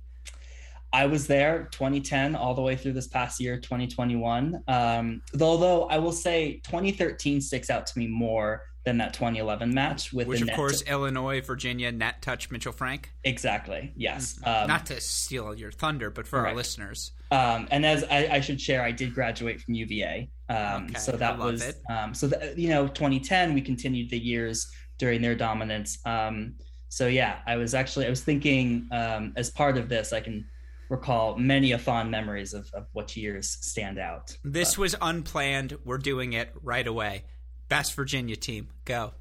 I 0.91 1.05
was 1.05 1.27
there 1.27 1.67
2010 1.71 2.35
all 2.35 2.55
the 2.55 2.61
way 2.61 2.75
through 2.77 2.93
this 2.93 3.07
past 3.07 3.39
year, 3.41 3.57
2021. 3.59 4.63
Um, 4.67 5.21
though, 5.33 5.57
though 5.57 5.83
I 5.83 5.99
will 5.99 6.13
say 6.13 6.61
2013 6.63 7.41
sticks 7.41 7.69
out 7.69 7.85
to 7.87 7.99
me 7.99 8.07
more 8.07 8.63
than 8.85 8.97
that 8.97 9.13
2011 9.13 9.73
match 9.73 10.13
with 10.13 10.27
Which, 10.27 10.39
the 10.39 10.43
of 10.43 10.47
net 10.47 10.55
course, 10.55 10.81
Illinois, 10.83 11.41
Virginia, 11.41 11.91
net 11.91 12.21
touch 12.21 12.49
Mitchell 12.49 12.71
Frank. 12.71 13.11
exactly 13.23 13.91
yes. 13.95 14.39
Um, 14.43 14.67
Not 14.67 14.85
to 14.87 14.99
steal 15.01 15.53
your 15.53 15.71
thunder, 15.71 16.09
but 16.09 16.25
for 16.27 16.45
our 16.47 16.55
listeners. 16.55 17.11
um, 17.31 17.67
and 17.71 17.85
as 17.85 18.03
I, 18.05 18.27
I 18.31 18.39
should 18.41 18.59
share, 18.61 18.81
I 18.81 18.91
did 18.91 19.13
graduate 19.13 19.59
from 19.61 19.73
UVA. 19.73 20.29
Um, 20.49 20.85
Okay, 20.85 20.93
so 20.99 21.13
I 21.13 21.17
that 21.17 21.39
love 21.39 21.51
was 21.53 21.63
it. 21.63 21.75
um, 21.89 22.13
so 22.13 22.27
that 22.27 22.57
you 22.57 22.69
know 22.69 22.87
2010 22.87 23.53
we 23.53 23.61
continued 23.61 24.09
the 24.09 24.17
years 24.19 24.67
during 24.97 25.21
their 25.21 25.35
dominance. 25.35 25.99
Um, 26.05 26.55
so 26.87 27.07
yeah, 27.07 27.39
I 27.45 27.57
was 27.57 27.73
actually 27.73 28.05
I 28.07 28.09
was 28.09 28.23
thinking 28.23 28.87
um, 28.91 29.33
as 29.35 29.49
part 29.51 29.77
of 29.77 29.89
this 29.89 30.11
I 30.13 30.21
can 30.21 30.45
recall 30.89 31.37
many 31.37 31.73
a 31.73 31.77
fond 31.77 32.09
memories 32.09 32.53
of, 32.55 32.67
of 32.73 32.87
what 32.93 33.15
years 33.15 33.57
stand 33.61 33.99
out. 33.99 34.35
This 34.43 34.75
was 34.75 34.95
unplanned. 34.99 35.77
We're 35.85 35.99
doing 35.99 36.33
it 36.33 36.49
right 36.63 36.87
away. 36.87 37.25
Best 37.69 37.95
Virginia 37.95 38.35
team, 38.35 38.69
go. 38.85 39.13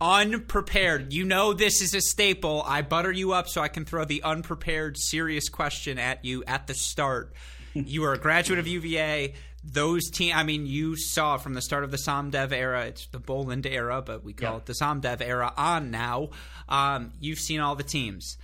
Unprepared. 0.00 1.12
You 1.14 1.24
know 1.24 1.54
this 1.54 1.80
is 1.80 1.94
a 1.94 2.02
staple. 2.02 2.62
I 2.66 2.82
butter 2.82 3.10
you 3.10 3.32
up 3.32 3.48
so 3.48 3.62
I 3.62 3.68
can 3.68 3.86
throw 3.86 4.04
the 4.04 4.22
unprepared, 4.22 4.98
serious 4.98 5.48
question 5.48 5.98
at 5.98 6.24
you 6.24 6.44
at 6.46 6.66
the 6.66 6.74
start. 6.74 7.32
you 7.74 8.04
are 8.04 8.12
a 8.12 8.18
graduate 8.18 8.58
of 8.58 8.66
UVA. 8.66 9.32
Those 9.64 10.10
team. 10.10 10.36
I 10.36 10.42
mean, 10.44 10.66
you 10.66 10.96
saw 10.96 11.38
from 11.38 11.54
the 11.54 11.62
start 11.62 11.82
of 11.82 11.90
the 11.90 11.96
Somdev 11.96 12.52
era. 12.52 12.84
It's 12.86 13.06
the 13.06 13.18
Boland 13.18 13.66
era, 13.66 14.02
but 14.02 14.22
we 14.22 14.34
call 14.34 14.52
Yeah. 14.52 14.56
it 14.58 14.66
the 14.66 14.74
Somdev 14.74 15.20
era. 15.22 15.52
On 15.56 15.90
now, 15.90 16.28
um, 16.68 17.12
you've 17.18 17.38
seen 17.40 17.60
all 17.60 17.74
the 17.74 17.82
teams. 17.82 18.36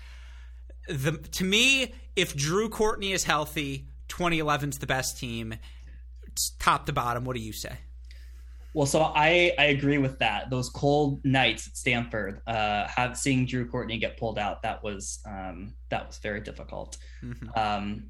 The 0.89 1.13
to 1.13 1.45
me, 1.45 1.93
if 2.17 2.35
Drew 2.35 2.71
Courtney 2.71 3.13
is 3.13 3.25
healthy, 3.25 3.89
2011's 4.09 4.79
the 4.79 4.87
best 4.87 5.19
team. 5.19 5.55
It's 6.27 6.51
top 6.59 6.87
to 6.87 6.93
bottom. 6.95 7.25
What 7.25 7.37
do 7.37 7.43
you 7.43 7.53
say? 7.53 7.77
Well, 8.75 8.87
so 8.87 9.03
I 9.03 9.53
I 9.59 9.65
agree 9.67 9.99
with 9.99 10.19
that. 10.21 10.49
Those 10.49 10.71
cold 10.71 11.25
nights 11.25 11.67
at 11.69 11.77
Stanford, 11.77 12.41
uh, 12.47 12.87
have 12.89 13.19
seeing 13.19 13.45
Drew 13.47 13.69
Courtney 13.69 13.99
get 13.99 14.17
pulled 14.17 14.39
out, 14.39 14.63
that 14.63 14.83
was 14.83 15.21
um, 15.27 15.75
that 15.91 16.07
was 16.07 16.19
very 16.19 16.41
difficult. 16.41 16.97
Mhm. 17.23 17.57
Um, 17.57 18.05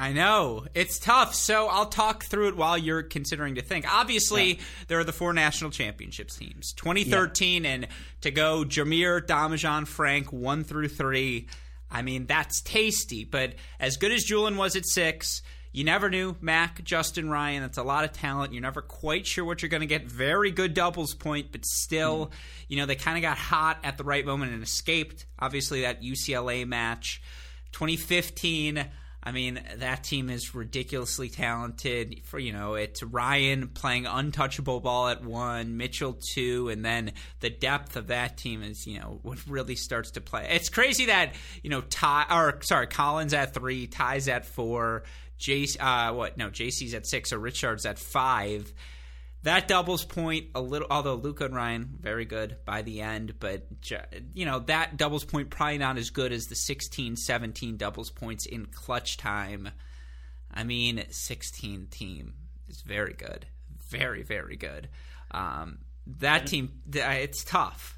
I 0.00 0.14
know 0.14 0.64
it's 0.72 0.98
tough, 0.98 1.34
so 1.34 1.68
I'll 1.68 1.84
talk 1.90 2.24
through 2.24 2.48
it 2.48 2.56
while 2.56 2.78
you're 2.78 3.02
considering 3.02 3.56
to 3.56 3.62
think. 3.62 3.84
Obviously, 3.86 4.58
there 4.88 4.98
are 4.98 5.04
the 5.04 5.12
four 5.12 5.34
national 5.34 5.70
championships 5.72 6.36
teams, 6.36 6.72
2013, 6.72 7.66
and 7.66 7.86
to 8.22 8.30
go 8.30 8.64
Jarmere, 8.64 9.20
Domijan, 9.20 9.86
Frank, 9.86 10.32
one 10.32 10.64
through 10.64 10.88
three. 10.88 11.48
I 11.90 12.02
mean, 12.02 12.26
that's 12.26 12.60
tasty. 12.62 13.24
But 13.24 13.54
as 13.78 13.96
good 13.96 14.12
as 14.12 14.22
Julian 14.22 14.56
was 14.56 14.76
at 14.76 14.86
six, 14.86 15.42
you 15.72 15.84
never 15.84 16.10
knew 16.10 16.36
Mac, 16.40 16.82
Justin 16.82 17.30
Ryan. 17.30 17.62
That's 17.62 17.78
a 17.78 17.82
lot 17.82 18.04
of 18.04 18.12
talent. 18.12 18.52
You're 18.52 18.62
never 18.62 18.82
quite 18.82 19.26
sure 19.26 19.44
what 19.44 19.62
you're 19.62 19.68
going 19.68 19.82
to 19.82 19.86
get. 19.86 20.06
Very 20.06 20.50
good 20.50 20.74
doubles 20.74 21.14
point, 21.14 21.52
but 21.52 21.64
still, 21.64 22.26
hmm. 22.26 22.32
you 22.68 22.76
know, 22.76 22.86
they 22.86 22.96
kind 22.96 23.16
of 23.16 23.22
got 23.22 23.38
hot 23.38 23.78
at 23.84 23.96
the 23.96 24.04
right 24.04 24.24
moment 24.24 24.52
and 24.52 24.62
escaped. 24.62 25.26
Obviously, 25.38 25.82
that 25.82 26.02
UCLA 26.02 26.66
match. 26.66 27.22
2015. 27.72 28.84
I 29.22 29.32
mean, 29.32 29.60
that 29.76 30.02
team 30.02 30.30
is 30.30 30.54
ridiculously 30.54 31.28
talented. 31.28 32.22
For 32.24 32.38
you 32.38 32.52
know, 32.52 32.74
it's 32.74 33.02
Ryan 33.02 33.68
playing 33.68 34.06
untouchable 34.06 34.80
ball 34.80 35.08
at 35.08 35.22
one, 35.22 35.76
Mitchell 35.76 36.14
two, 36.14 36.68
and 36.70 36.84
then 36.84 37.12
the 37.40 37.50
depth 37.50 37.96
of 37.96 38.06
that 38.06 38.38
team 38.38 38.62
is 38.62 38.86
you 38.86 38.98
know 38.98 39.20
what 39.22 39.38
really 39.46 39.76
starts 39.76 40.12
to 40.12 40.20
play. 40.20 40.48
It's 40.50 40.70
crazy 40.70 41.06
that 41.06 41.34
you 41.62 41.68
know 41.68 41.82
Ty 41.82 42.26
or 42.30 42.62
sorry 42.62 42.86
Collins 42.86 43.34
at 43.34 43.52
three, 43.52 43.86
ties 43.86 44.26
at 44.26 44.46
four, 44.46 45.02
Jace 45.38 45.76
uh 45.78 46.14
what 46.14 46.38
no 46.38 46.48
JC's 46.48 46.94
at 46.94 47.06
six 47.06 47.32
or 47.32 47.38
Ritschard's 47.38 47.84
at 47.84 47.98
five. 47.98 48.72
That 49.42 49.68
doubles 49.68 50.04
point 50.04 50.48
a 50.54 50.60
little, 50.60 50.86
although 50.90 51.14
Luca 51.14 51.46
and 51.46 51.54
Ryan 51.54 51.96
very 51.98 52.26
good 52.26 52.56
by 52.66 52.82
the 52.82 53.00
end, 53.00 53.34
but 53.40 53.66
you 54.34 54.44
know 54.44 54.58
that 54.60 54.98
doubles 54.98 55.24
point 55.24 55.48
probably 55.48 55.78
not 55.78 55.96
as 55.96 56.10
good 56.10 56.30
as 56.32 56.46
the 56.46 56.54
16, 56.54 57.16
17 57.16 57.76
doubles 57.78 58.10
points 58.10 58.44
in 58.44 58.66
clutch 58.66 59.16
time. 59.16 59.70
I 60.52 60.64
mean, 60.64 61.02
16 61.08 61.86
team 61.90 62.34
is 62.68 62.82
very 62.82 63.14
good, 63.14 63.46
very 63.88 64.22
very 64.22 64.56
good. 64.56 64.88
Um, 65.30 65.78
that 66.18 66.46
team, 66.46 66.82
it's 66.92 67.42
tough. 67.44 67.96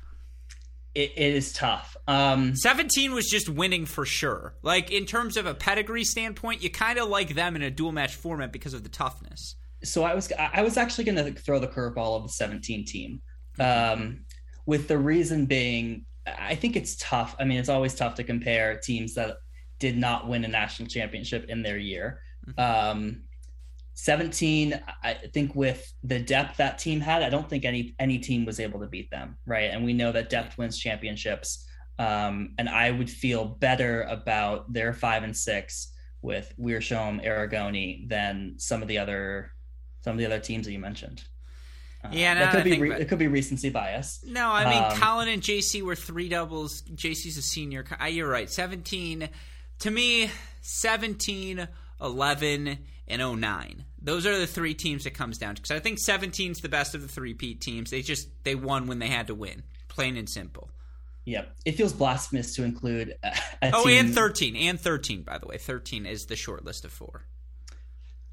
it, 0.95 1.13
it 1.17 1.35
is 1.35 1.53
tough. 1.53 1.97
Um, 2.07 2.55
17 2.55 3.15
was 3.15 3.27
just 3.27 3.49
winning 3.49 3.87
for 3.87 4.05
sure. 4.05 4.55
Like 4.63 4.91
in 4.93 5.07
terms 5.07 5.37
of 5.37 5.47
a 5.47 5.55
pedigree 5.55 6.05
standpoint, 6.05 6.63
you 6.63 6.71
kind 6.71 6.99
of 6.99 7.09
like 7.09 7.35
them 7.35 7.57
in 7.57 7.63
a 7.63 7.71
dual 7.71 7.91
match 7.93 8.15
format 8.15 8.53
because 8.53 8.75
of 8.75 8.83
the 8.83 8.89
toughness. 8.89 9.57
So 9.85 10.05
I 10.05 10.15
was 10.15 10.33
I 10.39 10.63
was 10.63 10.77
actually 10.77 11.05
going 11.05 11.17
to 11.17 11.33
throw 11.41 11.59
the 11.59 11.69
curveball 11.69 12.17
of 12.17 12.23
the 12.25 12.29
17 12.29 12.85
team, 12.85 13.21
um, 13.59 14.25
with 14.67 14.89
the 14.89 14.99
reason 14.99 15.47
being 15.47 16.05
I 16.27 16.55
think 16.55 16.77
it's 16.77 16.97
tough. 16.97 17.35
I 17.41 17.45
mean, 17.45 17.59
it's 17.59 17.69
always 17.69 17.95
tough 17.95 18.15
to 18.17 18.25
compare 18.25 18.79
teams 18.79 19.15
that 19.15 19.37
did 19.79 19.99
not 19.99 20.29
win 20.29 20.45
a 20.45 20.49
national 20.49 20.89
championship 20.89 21.47
in 21.49 21.63
their 21.63 21.79
year. 21.79 22.21
Um, 22.57 23.23
17, 23.95 24.81
I 25.03 25.15
think 25.35 25.55
with 25.55 25.93
the 26.03 26.19
depth 26.19 26.57
that 26.57 26.79
team 26.79 27.01
had, 27.01 27.23
I 27.23 27.29
don't 27.29 27.49
think 27.49 27.65
any 27.65 27.95
any 27.99 28.19
team 28.19 28.45
was 28.45 28.59
able 28.59 28.81
to 28.81 28.87
beat 28.87 29.11
them, 29.11 29.37
right? 29.47 29.71
And 29.71 29.85
we 29.85 29.93
know 29.93 30.13
that 30.13 30.31
depth 30.31 30.57
wins 30.59 30.79
championships. 30.79 31.67
Um, 31.99 32.55
and 32.59 32.69
I 32.69 32.91
would 32.91 33.11
feel 33.11 33.45
better 33.45 34.03
about 34.05 34.73
their 34.73 34.93
five 34.93 35.25
and 35.25 35.37
six 35.37 35.93
with 36.23 36.53
Wiersholm, 36.59 37.25
Aragone 37.25 38.09
than 38.09 38.55
some 38.57 38.81
of 38.81 38.89
the 38.89 38.99
other 38.99 39.52
some 40.03 40.13
of 40.13 40.19
the 40.19 40.27
other 40.27 40.39
teams 40.39 40.67
that 40.67 40.73
you 40.73 40.79
mentioned. 40.79 41.23
Uh, 42.05 42.09
Yeah, 42.13 42.35
now 42.35 42.41
that 42.53 42.53
could 42.53 42.65
be 42.65 42.81
re- 42.81 43.01
it. 43.01 43.09
could 43.09 43.19
be 43.19 43.29
recency 43.29 43.71
bias. 43.71 44.21
No, 44.27 44.49
I 44.51 44.69
mean 44.69 44.83
Um, 44.93 44.99
Colin 44.99 45.29
and 45.29 45.43
JC 45.43 45.83
were 45.83 45.95
three 45.97 46.29
doubles. 46.29 46.83
JC's 46.83 47.37
a 47.37 47.43
senior. 47.43 47.85
Uh, 48.01 48.07
You're 48.07 48.29
right. 48.29 48.51
17 48.51 49.29
to 49.81 49.91
me 49.91 50.31
17, 50.63 51.69
11 52.01 52.79
and 53.09 53.41
09. 53.41 53.85
Those 54.01 54.27
are 54.27 54.37
the 54.39 54.47
three 54.47 54.75
teams 54.75 55.07
it 55.07 55.11
comes 55.13 55.39
down 55.39 55.55
to 55.55 55.63
cuz 55.63 55.71
I 55.71 55.79
think 55.79 55.99
17's 56.05 56.61
the 56.61 56.69
best 56.69 56.95
of 56.95 57.03
the 57.03 57.09
three 57.09 57.35
Pete 57.35 57.61
teams. 57.61 57.91
They 57.91 58.03
just 58.03 58.29
they 58.43 58.55
won 58.57 58.87
when 58.89 58.99
they 58.99 59.09
had 59.09 59.29
to 59.29 59.35
win. 59.35 59.63
Plain 59.89 60.17
and 60.17 60.29
simple. 60.29 60.71
Yep, 61.25 61.55
it 61.65 61.73
feels 61.77 61.93
blasphemous 61.93 62.53
to 62.57 62.65
include 62.65 63.15
a, 63.23 63.29
a 63.63 63.71
Oh, 63.75 63.85
team. 63.87 64.07
and 64.07 64.15
13. 64.15 64.57
And 64.57 64.81
13 64.81 65.23
by 65.23 65.39
the 65.39 65.47
way. 65.47 65.57
13 65.57 66.05
is 66.07 66.27
the 66.27 66.35
short 66.35 66.65
list 66.65 66.85
of 66.85 66.91
4. 66.93 67.25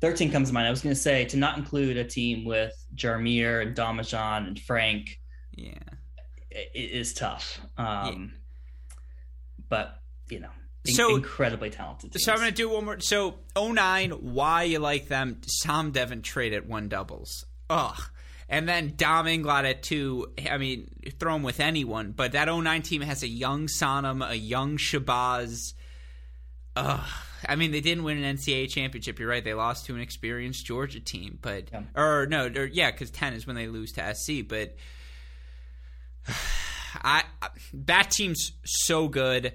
13 0.02 0.32
comes 0.32 0.48
to 0.50 0.54
mind. 0.54 0.68
I 0.68 0.70
was 0.72 0.82
going 0.82 0.96
to 0.96 1.00
say 1.02 1.26
to 1.26 1.38
not 1.38 1.58
include 1.58 1.98
a 1.98 2.04
team 2.06 2.46
with 2.46 2.74
Jarmere 2.96 3.62
and 3.62 3.76
Domijan 3.76 4.48
and 4.48 4.60
Frank 4.60 5.20
Yeah. 5.56 5.74
i- 6.54 6.58
i- 6.58 6.70
is 6.74 7.14
tough. 7.14 7.60
Um, 7.78 8.34
But, 9.68 10.02
you 10.30 10.40
know, 10.40 10.50
in- 10.86 10.94
So- 10.96 11.16
incredibly 11.16 11.70
talented. 11.70 12.12
Teams. 12.12 12.24
So 12.24 12.32
I'm 12.34 12.40
going 12.40 12.50
to 12.50 12.56
do 12.56 12.70
one 12.70 12.86
more. 12.86 13.00
So 13.02 13.40
09, 13.56 14.12
why 14.34 14.64
you 14.64 14.80
like 14.80 15.08
them? 15.10 15.42
Sam 15.46 15.92
Devon 15.92 16.22
trade 16.24 16.54
at 16.54 16.66
one 16.66 16.90
doubles. 16.90 17.46
Ugh. 17.70 18.02
And 18.48 18.68
then 18.68 18.96
Dom 18.96 19.28
Inglot 19.28 19.70
at 19.70 19.84
two. 19.84 20.34
I 20.50 20.58
mean, 20.58 20.90
throw 21.20 21.36
him 21.36 21.44
with 21.44 21.60
anyone, 21.60 22.14
but 22.14 22.32
that 22.32 22.50
09 22.50 22.82
team 22.82 23.02
has 23.02 23.22
a 23.22 23.28
young 23.28 23.68
Sanam, 23.68 24.28
a 24.28 24.34
young 24.36 24.78
Shabazz. 24.78 25.76
Ugh. 26.76 27.10
I 27.48 27.56
mean, 27.56 27.72
they 27.72 27.82
didn't 27.82 28.04
win 28.04 28.22
an 28.24 28.36
NCAA 28.38 28.70
championship. 28.70 29.20
You're 29.20 29.30
right. 29.30 29.44
They 29.44 29.54
lost 29.54 29.86
to 29.86 29.96
an 29.96 30.02
experienced 30.02 30.66
Georgia 30.66 31.00
team, 31.00 31.40
but 31.42 31.70
Yeah. 31.72 31.82
or 31.96 32.26
no, 32.28 32.48
or, 32.48 32.66
yeah, 32.66 32.92
because 32.92 33.12
10 33.12 33.34
is 33.34 33.48
when 33.48 33.56
they 33.56 33.68
lose 33.68 33.92
to 33.94 34.14
SC. 34.16 34.42
But 34.48 34.76
I 36.96 37.24
that 37.74 38.12
team's 38.12 38.52
so 38.66 39.08
good. 39.08 39.54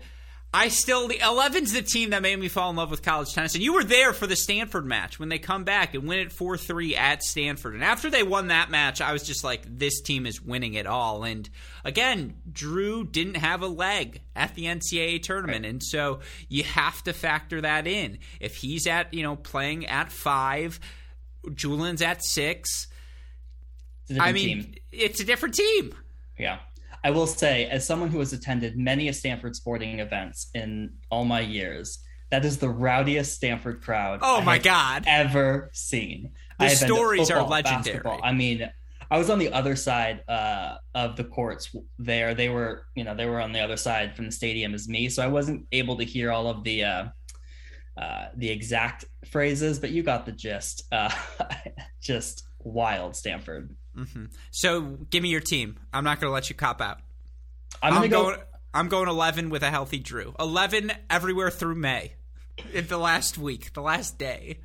I 0.55 0.69
still 0.69 1.09
the 1.09 1.17
11's 1.17 1.73
the 1.73 1.83
team 1.83 2.11
that 2.11 2.23
made 2.23 2.39
me 2.39 2.47
fall 2.47 2.71
in 2.71 2.77
love 2.77 2.89
with 2.89 3.03
college 3.03 3.35
tennis, 3.35 3.55
and 3.55 3.63
you 3.65 3.75
were 3.75 3.83
there 3.83 4.13
for 4.13 4.29
the 4.29 4.37
Stanford 4.37 4.87
match 4.87 5.19
when 5.19 5.29
they 5.29 5.41
come 5.41 5.65
back 5.65 5.95
and 5.95 6.07
win 6.07 6.21
it 6.21 6.31
four 6.31 6.57
three 6.57 6.95
at 6.95 7.25
Stanford. 7.25 7.75
And 7.75 7.83
after 7.83 8.09
they 8.09 8.23
won 8.23 8.47
that 8.47 8.71
match, 8.71 9.01
I 9.01 9.13
was 9.13 9.25
just 9.25 9.43
like, 9.43 9.63
this 9.67 10.01
team 10.01 10.27
is 10.27 10.41
winning 10.41 10.75
it 10.75 10.87
all. 10.87 11.25
And 11.25 11.51
again, 11.85 12.37
Drew 12.51 13.03
didn't 13.03 13.35
have 13.35 13.63
a 13.63 13.67
leg 13.67 14.21
at 14.37 14.55
the 14.55 14.67
NCAA 14.67 15.25
tournament, 15.25 15.65
right. 15.65 15.71
and 15.71 15.83
so 15.83 16.21
you 16.49 16.63
have 16.63 17.03
to 17.03 17.13
factor 17.13 17.61
that 17.63 17.89
in. 17.89 18.19
If 18.39 18.55
he's 18.55 18.87
at 18.87 19.13
you 19.13 19.25
know 19.25 19.35
playing 19.35 19.87
at 19.87 20.13
five, 20.13 20.79
Julian's 21.53 22.01
at 22.01 22.25
six. 22.25 22.87
I 24.21 24.31
mean, 24.31 24.63
team. 24.63 24.75
it's 24.93 25.19
a 25.19 25.25
different 25.25 25.57
team. 25.57 25.97
Yeah. 26.39 26.59
I 27.05 27.11
will 27.11 27.27
say, 27.27 27.67
as 27.67 27.87
someone 27.87 28.09
who 28.09 28.19
has 28.21 28.33
attended 28.33 28.79
many 28.79 29.09
of 29.09 29.15
Stanford 29.15 29.55
sporting 29.55 30.01
events 30.01 30.49
in 30.55 30.95
all 31.11 31.27
my 31.27 31.41
years, 31.41 31.99
that 32.31 32.47
is 32.47 32.57
the 32.57 32.71
rowdiest 32.71 33.35
Stanford 33.35 33.83
crowd. 33.83 34.21
Oh 34.23 34.41
I 34.41 34.45
my 34.45 34.59
god! 34.59 35.05
Ever 35.07 35.71
seen? 35.75 36.33
The 36.59 36.71
stories 36.71 37.29
football, 37.29 37.47
are 37.47 37.51
legendary. 37.51 37.99
Basketball. 37.99 38.21
I 38.25 38.33
mean, 38.33 38.71
I 39.11 39.19
was 39.19 39.29
on 39.29 39.39
the 39.39 39.53
other 39.53 39.77
side 39.77 40.23
uh, 40.29 40.77
of 40.95 41.17
the 41.17 41.25
courts 41.25 41.77
there. 41.99 42.35
They 42.35 42.49
were, 42.49 42.87
you 42.95 43.05
know, 43.05 43.15
they 43.15 43.27
were 43.27 43.41
on 43.41 43.53
the 43.53 43.61
other 43.61 43.77
side 43.77 44.17
from 44.17 44.25
the 44.25 44.33
stadium 44.33 44.73
as 44.75 44.89
me, 44.89 45.11
so 45.11 45.23
I 45.23 45.27
wasn't 45.27 45.67
able 45.73 45.99
to 45.99 46.05
hear 46.05 46.33
all 46.33 46.49
of 46.49 46.65
the 46.65 46.85
uh, 46.85 47.05
uh, 47.97 48.27
the 48.35 48.49
exact 48.49 49.05
phrases, 49.31 49.79
but 49.79 49.91
you 49.91 50.03
got 50.03 50.25
the 50.25 50.33
gist. 50.33 50.85
Uh, 50.91 51.11
just 52.01 52.45
wild, 52.61 53.15
Stanford. 53.15 53.77
Mm-hmm. 53.97 54.25
So 54.51 54.81
give 55.11 55.23
me 55.23 55.29
your 55.29 55.41
team. 55.41 55.79
I'm 55.93 56.05
not 56.05 56.21
going 56.21 56.31
to 56.31 56.35
let 56.35 56.49
you 56.49 56.57
cop 56.57 56.81
out. 56.81 56.99
I'm, 57.83 57.95
I'm 57.95 58.11
go- 58.11 58.23
going. 58.23 58.39
I'm 58.73 58.89
going 58.89 59.09
11 59.09 59.51
with 59.51 59.63
a 59.63 59.71
healthy 59.71 60.01
Drew. 60.01 60.35
11 60.41 60.91
everywhere 61.09 61.51
through 61.51 61.77
May. 61.77 62.15
In 62.73 62.87
the 62.89 62.99
last 62.99 63.39
week, 63.39 63.73
the 63.73 63.83
last 63.83 64.19
day. 64.19 64.59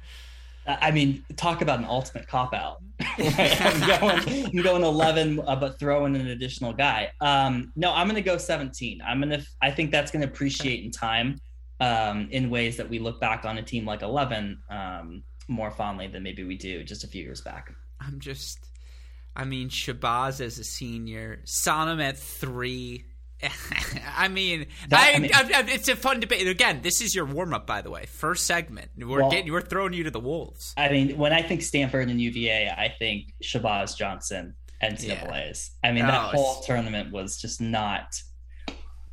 I 0.68 0.92
mean, 0.92 1.26
talk 1.36 1.62
about 1.62 1.80
an 1.80 1.86
ultimate 1.86 2.28
cop 2.28 2.54
out. 2.54 2.82
I'm, 3.18 3.88
going, 3.88 4.46
I'm 4.46 4.62
going 4.62 4.84
11, 4.84 5.40
uh, 5.40 5.56
but 5.56 5.80
throw 5.80 6.06
in 6.06 6.16
an 6.16 6.28
additional 6.28 6.74
guy. 6.74 7.12
Um, 7.22 7.72
no, 7.76 7.92
I'm 7.94 8.08
going 8.08 8.22
to 8.22 8.28
go 8.28 8.38
17. 8.38 9.02
I'm 9.06 9.22
going 9.22 9.40
to. 9.40 9.46
I 9.62 9.72
think 9.72 9.92
that's 9.92 10.12
going 10.12 10.22
to 10.22 10.28
appreciate 10.28 10.84
in 10.84 10.92
time, 10.92 11.40
um, 11.80 12.28
in 12.32 12.50
ways 12.50 12.78
that 12.78 12.88
we 12.88 13.00
look 13.00 13.20
back 13.20 13.46
on 13.46 13.58
a 13.58 13.64
team 13.64 13.86
like 13.86 14.02
11 14.04 14.60
um, 14.70 15.24
more 15.48 15.72
fondly 15.72 16.08
than 16.08 16.22
maybe 16.24 16.44
we 16.44 16.58
do 16.58 16.84
just 16.84 17.04
a 17.04 17.08
few 17.08 17.24
years 17.24 17.42
back. 17.42 17.74
I'm 18.00 18.20
just 18.20 18.60
I 19.36 19.46
mean, 19.46 19.70
Shabazz 19.70 20.42
as 20.42 20.60
a 20.60 20.64
senior, 20.64 21.42
Sanam 21.46 22.02
at 22.02 22.18
three. 22.18 23.06
I 24.18 24.28
mean, 24.28 24.68
that, 24.90 25.00
I, 25.00 25.16
I 25.16 25.20
mean 25.20 25.32
I, 25.34 25.64
it's 25.68 25.88
a 25.88 25.96
fun 25.96 26.20
debate. 26.20 26.46
Again, 26.48 26.82
this 26.82 27.02
is 27.02 27.16
your 27.16 27.26
warm 27.26 27.54
up, 27.54 27.66
by 27.66 27.82
the 27.82 27.90
way. 27.90 28.06
First 28.06 28.46
segment, 28.46 28.92
we're 28.98 29.22
well, 29.22 29.32
getting, 29.32 29.52
we're 29.52 29.62
throwing 29.62 29.94
you 29.94 30.04
to 30.04 30.12
the 30.12 30.20
wolves. 30.20 30.74
I 30.76 30.90
mean, 30.90 31.18
when 31.18 31.32
I 31.32 31.42
think 31.42 31.62
Stanford 31.62 32.10
and 32.10 32.20
UVA, 32.20 32.70
I 32.70 32.94
think 33.00 33.34
Shabazz 33.42 33.96
Johnson 33.96 34.56
NCAA's. 34.82 35.72
Yeah. 35.84 35.90
I 35.90 35.94
mean, 35.94 36.06
that 36.06 36.34
oh, 36.34 36.38
whole 36.38 36.62
tournament 36.64 37.12
was 37.12 37.38
just 37.38 37.62
not 37.62 38.22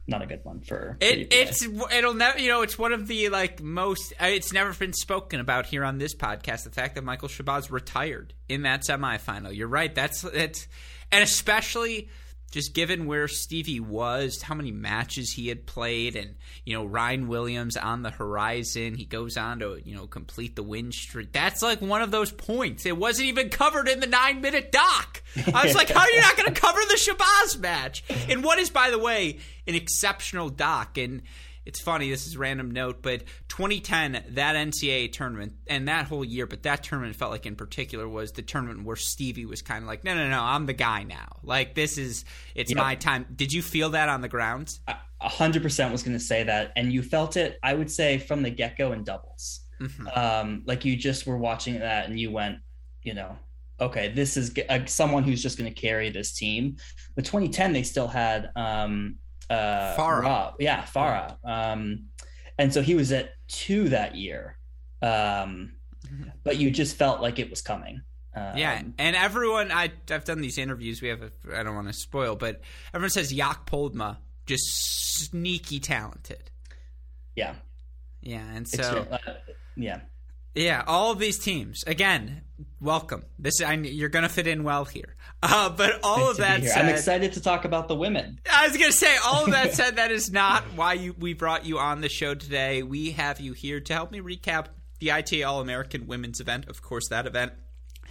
not 0.08 0.22
a 0.22 0.26
good 0.26 0.44
one 0.44 0.60
for, 0.60 0.96
it. 1.00 1.32
It's 1.32 1.66
it'll 1.92 2.14
never 2.14 2.38
you 2.38 2.48
know 2.48 2.62
it's 2.62 2.78
one 2.78 2.92
of 2.92 3.06
the 3.06 3.28
like 3.28 3.62
most 3.62 4.12
it's 4.20 4.52
never 4.52 4.72
been 4.72 4.92
spoken 4.92 5.40
about 5.40 5.66
here 5.66 5.84
on 5.84 5.98
this 5.98 6.14
podcast. 6.14 6.64
The 6.64 6.70
fact 6.70 6.94
that 6.94 7.04
Michael 7.04 7.28
Shabazz 7.28 7.70
retired 7.70 8.34
in 8.48 8.62
that 8.62 8.82
semifinal. 8.82 9.54
You're 9.54 9.68
right. 9.68 9.94
That's 9.94 10.22
it, 10.24 10.66
and 11.10 11.22
especially 11.22 12.08
just 12.56 12.72
given 12.72 13.04
where 13.04 13.28
Stevie 13.28 13.80
was, 13.80 14.40
how 14.40 14.54
many 14.54 14.70
matches 14.70 15.30
he 15.30 15.48
had 15.48 15.66
played, 15.66 16.16
and 16.16 16.36
you 16.64 16.72
know 16.72 16.86
Rhyne 16.86 17.28
Williams 17.28 17.76
on 17.76 18.00
the 18.00 18.08
horizon, 18.08 18.94
he 18.94 19.04
goes 19.04 19.36
on 19.36 19.58
to 19.58 19.78
you 19.84 19.94
know 19.94 20.06
complete 20.06 20.56
the 20.56 20.62
win 20.62 20.90
streak. 20.90 21.32
That's 21.32 21.60
like 21.60 21.82
one 21.82 22.00
of 22.00 22.10
those 22.10 22.32
points. 22.32 22.86
It 22.86 22.96
wasn't 22.96 23.28
even 23.28 23.50
covered 23.50 23.88
in 23.88 24.00
the 24.00 24.06
nine 24.06 24.40
minute 24.40 24.72
doc. 24.72 25.22
I 25.52 25.66
was 25.66 25.74
like, 25.74 25.90
how 25.90 26.00
are 26.00 26.10
you 26.10 26.20
not 26.22 26.38
going 26.38 26.54
to 26.54 26.58
cover 26.58 26.80
the 26.80 26.94
Shabazz 26.94 27.60
match? 27.60 28.02
And 28.30 28.42
what 28.42 28.58
is, 28.58 28.70
by 28.70 28.88
the 28.88 28.98
way, 28.98 29.40
an 29.66 29.74
exceptional 29.74 30.48
doc 30.48 30.96
and 30.96 31.20
it's 31.66 31.80
funny, 31.80 32.08
this 32.08 32.26
is 32.28 32.36
random 32.36 32.70
note, 32.70 33.02
but 33.02 33.24
2010, 33.48 34.24
that 34.30 34.54
NCAA 34.54 35.12
tournament 35.12 35.54
and 35.66 35.88
that 35.88 36.06
whole 36.06 36.24
year, 36.24 36.46
but 36.46 36.62
that 36.62 36.84
tournament 36.84 37.16
felt 37.16 37.32
like 37.32 37.44
in 37.44 37.56
particular 37.56 38.08
was 38.08 38.32
the 38.32 38.42
tournament 38.42 38.84
where 38.84 38.94
Stevie 38.94 39.46
was 39.46 39.62
kind 39.62 39.82
of 39.82 39.88
like, 39.88 40.04
no, 40.04 40.14
no, 40.14 40.30
no, 40.30 40.40
I'm 40.40 40.66
the 40.66 40.72
guy 40.72 41.02
now. 41.02 41.38
Like, 41.42 41.74
this 41.74 41.98
is, 41.98 42.24
it's 42.54 42.72
my 42.72 42.94
time. 42.94 43.26
Did 43.34 43.52
you 43.52 43.62
feel 43.62 43.90
that 43.90 44.08
on 44.08 44.20
the 44.20 44.28
grounds? 44.28 44.80
A 44.86 45.28
hundred 45.28 45.62
percent 45.62 45.90
was 45.90 46.04
going 46.04 46.16
to 46.16 46.22
say 46.22 46.44
that. 46.44 46.72
And 46.76 46.92
you 46.92 47.02
felt 47.02 47.36
it, 47.36 47.58
I 47.62 47.74
would 47.74 47.90
say, 47.90 48.18
from 48.18 48.42
the 48.42 48.50
get 48.50 48.78
go 48.78 48.92
in 48.92 49.02
doubles. 49.02 49.60
Mm-hmm. 49.80 50.06
Um, 50.14 50.62
like 50.66 50.84
you 50.84 50.96
just 50.96 51.26
were 51.26 51.36
watching 51.36 51.80
that 51.80 52.08
and 52.08 52.18
you 52.18 52.30
went, 52.30 52.58
you 53.02 53.14
know, 53.14 53.36
okay, 53.80 54.08
this 54.08 54.36
is 54.36 54.54
uh, 54.68 54.86
someone 54.86 55.24
who's 55.24 55.42
just 55.42 55.58
going 55.58 55.72
to 55.72 55.80
carry 55.80 56.10
this 56.10 56.32
team. 56.32 56.76
But 57.16 57.24
2010, 57.24 57.72
they 57.72 57.82
still 57.82 58.08
had 58.08 58.50
um, 58.54 59.16
uh, 59.50 59.94
Farah. 59.96 60.22
Rob. 60.22 60.54
Yeah, 60.58 60.82
Farah. 60.82 61.36
Um, 61.44 62.06
and 62.58 62.72
so 62.72 62.82
he 62.82 62.94
was 62.94 63.12
at 63.12 63.30
two 63.48 63.90
that 63.90 64.14
year. 64.14 64.58
Um, 65.02 65.74
but 66.44 66.56
you 66.56 66.70
just 66.70 66.96
felt 66.96 67.20
like 67.20 67.38
it 67.38 67.50
was 67.50 67.62
coming. 67.62 68.00
Um, 68.34 68.56
yeah, 68.56 68.82
and 68.98 69.16
everyone 69.16 69.72
I 69.72 69.90
I've 70.10 70.24
done 70.24 70.42
these 70.42 70.58
interviews. 70.58 71.00
We 71.00 71.08
have 71.08 71.22
I 71.54 71.62
don't 71.62 71.74
want 71.74 71.88
to 71.88 71.94
spoil, 71.94 72.36
but 72.36 72.60
everyone 72.92 73.10
says 73.10 73.32
Jaak 73.32 73.66
Poldma 73.66 74.18
just 74.44 74.64
sneaky 75.30 75.80
talented. 75.80 76.50
Yeah, 77.34 77.54
yeah, 78.20 78.44
and 78.54 78.68
so 78.68 79.06
uh, 79.10 79.18
yeah, 79.74 80.00
yeah, 80.56 80.82
all 80.86 81.12
of 81.12 81.18
these 81.18 81.38
teams 81.38 81.84
again. 81.84 82.42
Welcome. 82.80 83.24
This 83.38 83.60
I, 83.60 83.74
you're 83.74 84.08
going 84.08 84.22
to 84.22 84.28
fit 84.28 84.46
in 84.46 84.64
well 84.64 84.84
here. 84.84 85.14
Uh, 85.42 85.68
but 85.68 86.00
all 86.02 86.30
of 86.30 86.38
that 86.38 86.64
said, 86.64 86.84
I'm 86.84 86.88
excited 86.88 87.34
to 87.34 87.42
talk 87.42 87.66
about 87.66 87.88
the 87.88 87.94
women. 87.94 88.40
I 88.50 88.66
was 88.66 88.76
going 88.76 88.90
to 88.90 88.96
say 88.96 89.14
all 89.24 89.44
of 89.44 89.50
that 89.50 89.74
said. 89.74 89.96
That 89.96 90.10
is 90.10 90.32
not 90.32 90.62
why 90.74 90.94
you, 90.94 91.14
we 91.18 91.34
brought 91.34 91.66
you 91.66 91.78
on 91.78 92.00
the 92.00 92.08
show 92.08 92.34
today. 92.34 92.82
We 92.82 93.12
have 93.12 93.40
you 93.40 93.52
here 93.52 93.80
to 93.80 93.92
help 93.92 94.10
me 94.10 94.20
recap 94.20 94.66
the 94.98 95.12
ITA 95.12 95.42
All 95.42 95.60
American 95.60 96.06
Women's 96.06 96.40
event. 96.40 96.68
Of 96.68 96.80
course, 96.80 97.08
that 97.08 97.26
event 97.26 97.52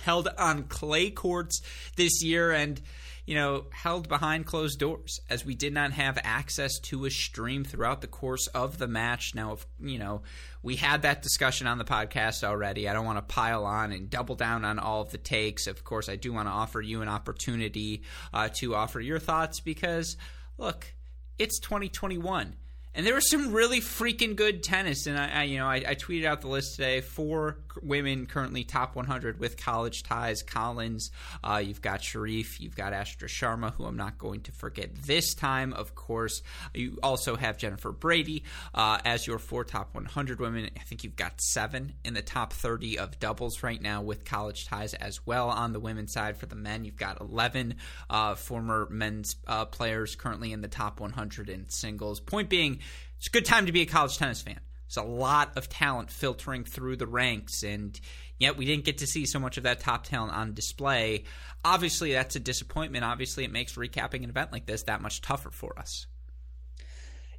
held 0.03 0.27
on 0.37 0.63
clay 0.63 1.09
courts 1.09 1.61
this 1.95 2.23
year, 2.23 2.51
and 2.51 2.79
you 3.25 3.33
know, 3.33 3.65
held 3.71 4.07
behind 4.07 4.45
closed 4.45 4.79
doors 4.79 5.19
as 5.29 5.43
we 5.43 5.55
did 5.55 5.73
not 5.73 5.91
have 5.91 6.19
access 6.23 6.77
to 6.79 7.05
a 7.05 7.09
stream 7.09 7.63
throughout 7.63 8.01
the 8.01 8.07
course 8.07 8.47
of 8.47 8.77
the 8.77 8.87
match. 8.87 9.33
Now, 9.33 9.53
if, 9.53 9.65
you 9.79 9.97
know, 9.97 10.21
we 10.65 10.75
had 10.75 11.03
that 11.03 11.21
discussion 11.21 11.67
on 11.67 11.77
the 11.77 11.83
podcast 11.85 12.43
already. 12.43 12.89
I 12.89 12.93
don't 12.93 13.05
want 13.05 13.19
to 13.19 13.33
pile 13.33 13.65
on 13.65 13.91
and 13.91 14.09
double 14.09 14.33
down 14.33 14.65
on 14.65 14.79
all 14.79 15.03
of 15.03 15.11
the 15.11 15.19
takes. 15.19 15.67
Of 15.67 15.83
course, 15.83 16.09
I 16.09 16.15
do 16.15 16.33
want 16.33 16.47
to 16.47 16.51
offer 16.51 16.81
you 16.81 17.03
an 17.03 17.07
opportunity 17.07 18.01
uh, 18.33 18.49
to 18.55 18.73
offer 18.73 18.99
your 18.99 19.19
thoughts 19.19 19.59
because, 19.59 20.17
look, 20.57 20.91
it's 21.37 21.59
2021 21.59 22.55
and 22.95 23.05
there 23.05 23.13
was 23.13 23.29
some 23.29 23.51
really 23.51 23.81
freaking 23.81 24.35
good 24.35 24.63
tennis. 24.63 25.05
And 25.05 25.17
I, 25.19 25.41
I 25.41 25.43
you 25.43 25.57
know, 25.57 25.67
I, 25.67 25.83
I, 25.87 25.95
tweeted 25.95 26.25
out 26.25 26.41
the 26.41 26.47
list 26.47 26.77
today: 26.77 27.01
four 27.01 27.57
women 27.83 28.25
currently 28.25 28.63
top 28.63 28.95
100 28.95 29.39
with 29.39 29.57
college 29.57 30.03
ties. 30.03 30.41
Collins, 30.41 31.11
uh, 31.43 31.61
you've 31.63 31.81
got 31.81 32.01
Sherif, 32.01 32.59
you've 32.59 32.75
got 32.75 32.93
Astra 32.93 33.27
Sharma, 33.27 33.73
who 33.73 33.85
I'm 33.85 33.97
not 33.97 34.17
going 34.17 34.41
to 34.41 34.53
forget 34.53 34.95
this 34.95 35.33
time. 35.33 35.73
Of 35.73 35.93
course, 35.93 36.41
you 36.73 36.97
also 37.03 37.35
have 37.35 37.57
Jennifer 37.57 37.91
Brady 37.91 38.43
uh, 38.73 38.99
as 39.03 39.27
your 39.27 39.39
four 39.39 39.65
top 39.65 39.93
100 39.93 40.39
women. 40.39 40.69
I 40.77 40.83
think 40.83 41.03
you've 41.03 41.17
got 41.17 41.41
seven 41.41 41.93
in 42.05 42.13
the 42.13 42.21
top 42.21 42.53
30 42.53 42.99
of 42.99 43.19
doubles 43.19 43.61
right 43.61 43.81
now 43.81 44.01
with 44.03 44.23
college 44.23 44.67
ties 44.67 44.93
as 44.93 45.25
well. 45.25 45.49
On 45.49 45.73
the 45.73 45.79
women's 45.81 46.13
side, 46.13 46.37
for 46.37 46.45
the 46.45 46.55
men, 46.55 46.85
you've 46.85 46.95
got 46.95 47.19
11 47.19 47.75
uh, 48.09 48.35
former 48.35 48.87
men's 48.89 49.35
uh, 49.47 49.65
players 49.65 50.15
currently 50.15 50.53
in 50.53 50.61
the 50.61 50.67
top 50.69 51.01
100 51.01 51.49
in 51.49 51.69
singles. 51.69 52.21
Point 52.21 52.49
being 52.49 52.79
it's 53.17 53.27
a 53.27 53.31
good 53.31 53.45
time 53.45 53.65
to 53.65 53.71
be 53.71 53.81
a 53.81 53.85
college 53.85 54.17
tennis 54.17 54.41
fan. 54.41 54.59
There's 54.87 55.05
a 55.05 55.09
lot 55.09 55.57
of 55.57 55.67
talent 55.67 56.11
filtering 56.11 56.63
through 56.63 56.97
the 56.97 57.07
ranks, 57.07 57.63
and 57.63 57.99
yet 58.39 58.55
we 58.55 58.65
didn't 58.65 58.85
get 58.85 58.99
to 58.99 59.07
see 59.07 59.25
so 59.25 59.39
much 59.39 59.57
of 59.57 59.63
that 59.63 59.79
top 59.79 60.05
talent 60.05 60.33
on 60.33 60.53
display. 60.53 61.23
Obviously, 61.63 62.13
that's 62.13 62.35
a 62.35 62.39
disappointment. 62.39 63.03
Obviously, 63.03 63.43
it 63.43 63.51
makes 63.51 63.75
recapping 63.75 64.23
an 64.23 64.29
event 64.29 64.51
like 64.51 64.67
this 64.67 64.83
that 64.83 65.01
much 65.01 65.21
tougher 65.21 65.49
for 65.49 65.77
us. 65.79 66.05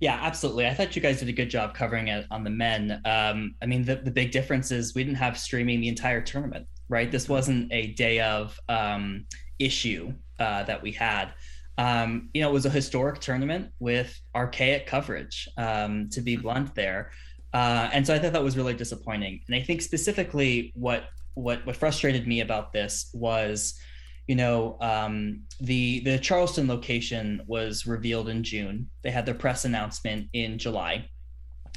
Yeah, 0.00 0.18
absolutely. 0.20 0.66
I 0.66 0.74
thought 0.74 0.94
you 0.94 1.00
guys 1.00 1.20
did 1.20 1.28
a 1.28 1.32
good 1.32 1.48
job 1.48 1.74
covering 1.74 2.08
it 2.08 2.26
on 2.30 2.44
the 2.44 2.50
men. 2.50 3.00
Um, 3.04 3.54
I 3.62 3.66
mean, 3.66 3.84
the, 3.84 3.96
the 3.96 4.10
big 4.10 4.30
difference 4.30 4.70
is 4.70 4.94
we 4.94 5.04
didn't 5.04 5.18
have 5.18 5.38
streaming 5.38 5.80
the 5.80 5.88
entire 5.88 6.20
tournament, 6.20 6.66
right? 6.88 7.10
This 7.10 7.28
wasn't 7.28 7.72
a 7.72 7.92
day 7.92 8.20
of 8.20 8.58
um, 8.68 9.26
issue 9.58 10.12
uh, 10.38 10.64
that 10.64 10.82
we 10.82 10.92
had 10.92 11.32
um, 11.78 12.30
you 12.32 12.42
know, 12.42 12.50
it 12.50 12.52
was 12.52 12.66
a 12.66 12.70
historic 12.70 13.20
tournament 13.20 13.70
with 13.78 14.18
archaic 14.34 14.86
coverage, 14.86 15.48
um, 15.56 16.08
to 16.10 16.20
be 16.20 16.36
hmm. 16.36 16.42
blunt 16.42 16.74
there. 16.74 17.10
Uh, 17.52 17.88
and 17.92 18.06
so 18.06 18.14
I 18.14 18.18
thought 18.18 18.32
that 18.32 18.42
was 18.42 18.56
really 18.56 18.74
disappointing. 18.74 19.40
And 19.46 19.56
I 19.56 19.60
think 19.62 19.82
specifically 19.82 20.72
what 20.74 21.04
what 21.34 21.64
what 21.66 21.76
frustrated 21.76 22.26
me 22.26 22.40
about 22.40 22.72
this 22.72 23.10
was, 23.12 23.78
you 24.26 24.34
know, 24.34 24.76
um, 24.80 25.42
the 25.60 26.00
the 26.00 26.18
Charleston 26.18 26.66
location 26.66 27.42
was 27.46 27.86
revealed 27.86 28.28
in 28.28 28.42
June. 28.42 28.90
They 29.02 29.10
had 29.10 29.26
their 29.26 29.34
press 29.34 29.64
announcement 29.64 30.28
in 30.32 30.58
July, 30.58 31.08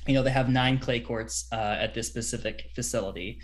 you 0.09 0.15
know 0.15 0.23
they 0.23 0.31
have 0.31 0.49
nine 0.49 0.79
clay 0.79 0.99
courts 0.99 1.47
uh, 1.51 1.77
at 1.79 1.93
this 1.93 2.07
specific 2.07 2.71
facility, 2.73 3.41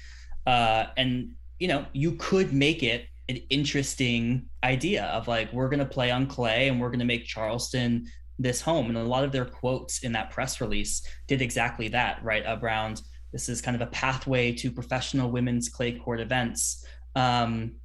uh, 0.47 0.85
and 0.97 1.31
you 1.59 1.67
know 1.67 1.85
you 1.93 2.13
could 2.13 2.53
make 2.53 2.81
it 2.81 3.05
an 3.27 3.37
interesting 3.49 4.47
idea 4.63 5.05
of 5.05 5.27
like 5.27 5.51
we're 5.51 5.69
going 5.69 5.79
to 5.79 5.85
play 5.85 6.11
on 6.11 6.27
clay 6.27 6.67
and 6.67 6.79
we're 6.79 6.89
going 6.89 6.99
to 6.99 7.05
make 7.05 7.25
Charleston 7.25 8.05
this 8.37 8.61
home. 8.61 8.87
And 8.87 8.97
a 8.97 9.03
lot 9.03 9.23
of 9.23 9.31
their 9.31 9.45
quotes 9.45 10.03
in 10.03 10.11
that 10.11 10.31
press 10.31 10.61
release 10.61 11.01
did 11.27 11.41
exactly 11.41 11.87
that 11.89 12.23
right 12.23 12.43
around 12.45 13.01
this 13.31 13.49
is 13.49 13.61
kind 13.61 13.75
of 13.75 13.81
a 13.81 13.91
pathway 13.91 14.53
to 14.53 14.71
professional 14.71 15.29
women's 15.29 15.69
clay 15.69 15.93
court 15.93 16.19
events. 16.19 16.85
Um, 17.15 17.75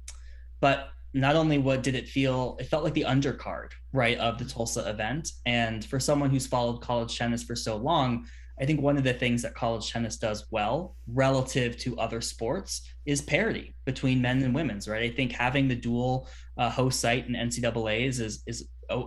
but 0.59 0.89
not 1.13 1.35
only 1.35 1.57
what 1.57 1.83
did 1.83 1.95
it 1.95 2.07
feel 2.07 2.55
it 2.59 2.65
felt 2.65 2.85
like 2.85 2.93
the 2.93 3.05
undercard 3.05 3.71
right 3.91 4.17
of 4.17 4.37
the 4.37 4.45
tulsa 4.45 4.89
event. 4.89 5.31
And 5.45 5.83
for 5.83 5.99
someone 5.99 6.29
who's 6.29 6.47
followed 6.47 6.81
college 6.81 7.17
tennis 7.17 7.43
for 7.43 7.55
so 7.55 7.75
long 7.75 8.25
I 8.59 8.65
think 8.65 8.81
one 8.81 8.97
of 8.97 9.03
the 9.03 9.13
things 9.13 9.41
that 9.41 9.55
college 9.55 9.91
tennis 9.91 10.17
does 10.17 10.45
well 10.51 10.95
relative 11.07 11.77
to 11.79 11.97
other 11.97 12.21
sports 12.21 12.81
is 13.05 13.21
parity 13.21 13.75
between 13.85 14.21
men 14.21 14.41
and 14.43 14.53
women's, 14.53 14.87
right? 14.87 15.03
I 15.03 15.13
think 15.13 15.31
having 15.31 15.67
the 15.67 15.75
dual 15.75 16.27
uh, 16.57 16.69
host 16.69 16.99
site 16.99 17.27
and 17.27 17.35
NCAA's 17.35 18.19
is 18.19 18.43
is 18.45 18.67
a, 18.89 19.03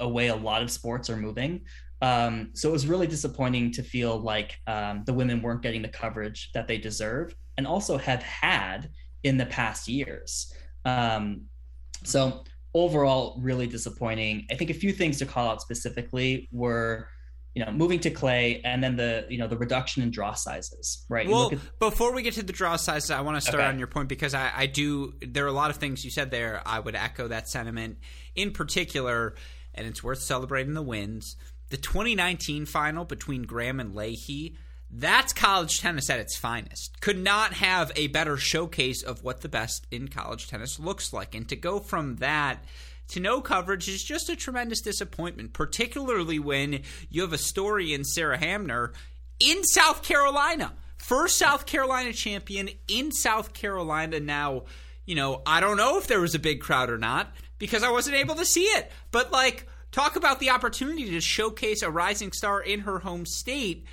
a, 0.00 0.08
way 0.08 0.28
a 0.28 0.36
lot 0.36 0.62
of 0.62 0.70
sports 0.70 1.10
are 1.10 1.16
moving. 1.16 1.62
Um, 2.02 2.50
so 2.54 2.68
it 2.68 2.72
was 2.72 2.86
really 2.86 3.06
disappointing 3.06 3.70
to 3.72 3.82
feel 3.82 4.18
like 4.18 4.58
um, 4.66 5.02
the 5.06 5.12
women 5.12 5.42
weren't 5.42 5.62
getting 5.62 5.82
the 5.82 5.88
coverage 5.88 6.50
that 6.54 6.66
they 6.66 6.78
deserve 6.78 7.34
and 7.56 7.66
also 7.66 7.98
have 7.98 8.22
had 8.22 8.90
in 9.22 9.36
the 9.36 9.46
past 9.46 9.88
years. 9.88 10.52
Um, 10.84 11.42
so 12.04 12.44
overall, 12.74 13.38
really 13.40 13.66
disappointing. 13.66 14.46
I 14.50 14.54
think 14.54 14.70
a 14.70 14.74
few 14.74 14.92
things 14.92 15.18
to 15.18 15.26
call 15.26 15.48
out 15.48 15.62
specifically 15.62 16.48
were 16.52 17.08
you 17.56 17.64
know, 17.64 17.72
moving 17.72 17.98
to 18.00 18.10
clay 18.10 18.60
and 18.64 18.84
then 18.84 18.96
the, 18.96 19.24
you 19.30 19.38
know, 19.38 19.48
the 19.48 19.56
reduction 19.56 20.02
in 20.02 20.10
draw 20.10 20.34
sizes, 20.34 21.06
right? 21.08 21.26
Well, 21.26 21.52
at- 21.52 21.78
before 21.78 22.12
we 22.12 22.20
get 22.20 22.34
to 22.34 22.42
the 22.42 22.52
draw 22.52 22.76
sizes, 22.76 23.10
I 23.10 23.22
want 23.22 23.38
to 23.38 23.40
start 23.40 23.60
okay. 23.60 23.66
on 23.66 23.78
your 23.78 23.88
point 23.88 24.10
because 24.10 24.34
I, 24.34 24.52
I 24.54 24.66
do, 24.66 25.14
there 25.26 25.46
are 25.46 25.48
a 25.48 25.52
lot 25.52 25.70
of 25.70 25.76
things 25.76 26.04
you 26.04 26.10
said 26.10 26.30
there. 26.30 26.60
I 26.66 26.78
would 26.78 26.94
echo 26.94 27.28
that 27.28 27.48
sentiment 27.48 27.96
in 28.34 28.50
particular, 28.50 29.36
and 29.74 29.86
it's 29.86 30.04
worth 30.04 30.20
celebrating 30.20 30.74
the 30.74 30.82
wins. 30.82 31.36
The 31.70 31.78
2019 31.78 32.66
final 32.66 33.06
between 33.06 33.44
Graham 33.44 33.80
and 33.80 33.94
Lahey, 33.94 34.56
that's 34.90 35.32
college 35.32 35.80
tennis 35.80 36.10
at 36.10 36.20
its 36.20 36.36
finest. 36.36 37.00
Could 37.00 37.18
not 37.18 37.54
have 37.54 37.90
a 37.96 38.08
better 38.08 38.36
showcase 38.36 39.02
of 39.02 39.24
what 39.24 39.40
the 39.40 39.48
best 39.48 39.86
in 39.90 40.08
college 40.08 40.46
tennis 40.46 40.78
looks 40.78 41.10
like. 41.10 41.34
And 41.34 41.48
to 41.48 41.56
go 41.56 41.78
from 41.80 42.16
that 42.16 42.62
to 43.08 43.20
no 43.20 43.40
coverage 43.40 43.88
is 43.88 44.02
just 44.02 44.28
a 44.28 44.36
tremendous 44.36 44.80
disappointment, 44.80 45.52
particularly 45.52 46.38
when 46.38 46.82
you 47.08 47.22
have 47.22 47.32
a 47.32 47.38
story 47.38 47.92
in 47.92 48.04
Sarah 48.04 48.38
Hamner 48.38 48.92
in 49.38 49.64
South 49.64 50.02
Carolina. 50.02 50.72
First 50.98 51.38
South 51.38 51.66
Carolina 51.66 52.12
champion 52.12 52.70
in 52.88 53.12
South 53.12 53.52
Carolina 53.52 54.18
now. 54.18 54.64
You 55.04 55.14
know, 55.14 55.42
I 55.46 55.60
don't 55.60 55.76
know 55.76 55.98
if 55.98 56.08
there 56.08 56.20
was 56.20 56.34
a 56.34 56.40
big 56.40 56.60
crowd 56.60 56.90
or 56.90 56.98
not 56.98 57.32
because 57.58 57.84
I 57.84 57.90
wasn't 57.90 58.16
able 58.16 58.34
to 58.36 58.44
see 58.44 58.64
it. 58.64 58.90
But 59.12 59.30
like, 59.30 59.68
talk 59.92 60.16
about 60.16 60.40
the 60.40 60.50
opportunity 60.50 61.10
to 61.10 61.20
showcase 61.20 61.82
a 61.82 61.90
rising 61.90 62.32
star 62.32 62.60
in 62.60 62.80
her 62.80 62.98
home 62.98 63.24
state. 63.24 63.86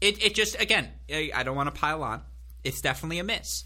It, 0.00 0.22
it 0.22 0.34
just 0.34 0.60
again, 0.60 0.88
I 1.10 1.42
don't 1.44 1.54
want 1.54 1.72
to 1.72 1.80
pile 1.80 2.02
on. 2.02 2.22
It's 2.64 2.80
definitely 2.80 3.20
a 3.20 3.24
miss. 3.24 3.64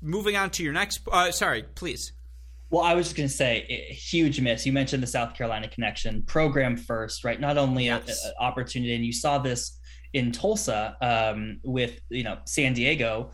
Moving 0.00 0.36
on 0.36 0.50
to 0.50 0.62
your 0.62 0.72
next. 0.72 1.00
Uh, 1.10 1.32
sorry, 1.32 1.64
please. 1.74 2.12
Well, 2.70 2.82
I 2.82 2.94
was 2.94 3.06
just 3.06 3.16
going 3.16 3.28
to 3.28 3.34
say, 3.34 3.64
a 3.68 3.94
huge 3.94 4.40
miss. 4.40 4.66
You 4.66 4.72
mentioned 4.72 5.02
the 5.02 5.06
South 5.08 5.34
Carolina 5.34 5.68
connection, 5.68 6.22
program 6.22 6.76
first, 6.76 7.24
right? 7.24 7.40
Not 7.40 7.58
only 7.58 7.88
an 7.88 8.02
opportunity, 8.40 8.94
and 8.94 9.04
you 9.04 9.12
saw 9.12 9.38
this 9.38 9.78
in 10.12 10.32
Tulsa 10.32 10.96
um, 11.00 11.60
with 11.62 12.00
you 12.08 12.24
know 12.24 12.38
San 12.46 12.72
Diego, 12.72 13.30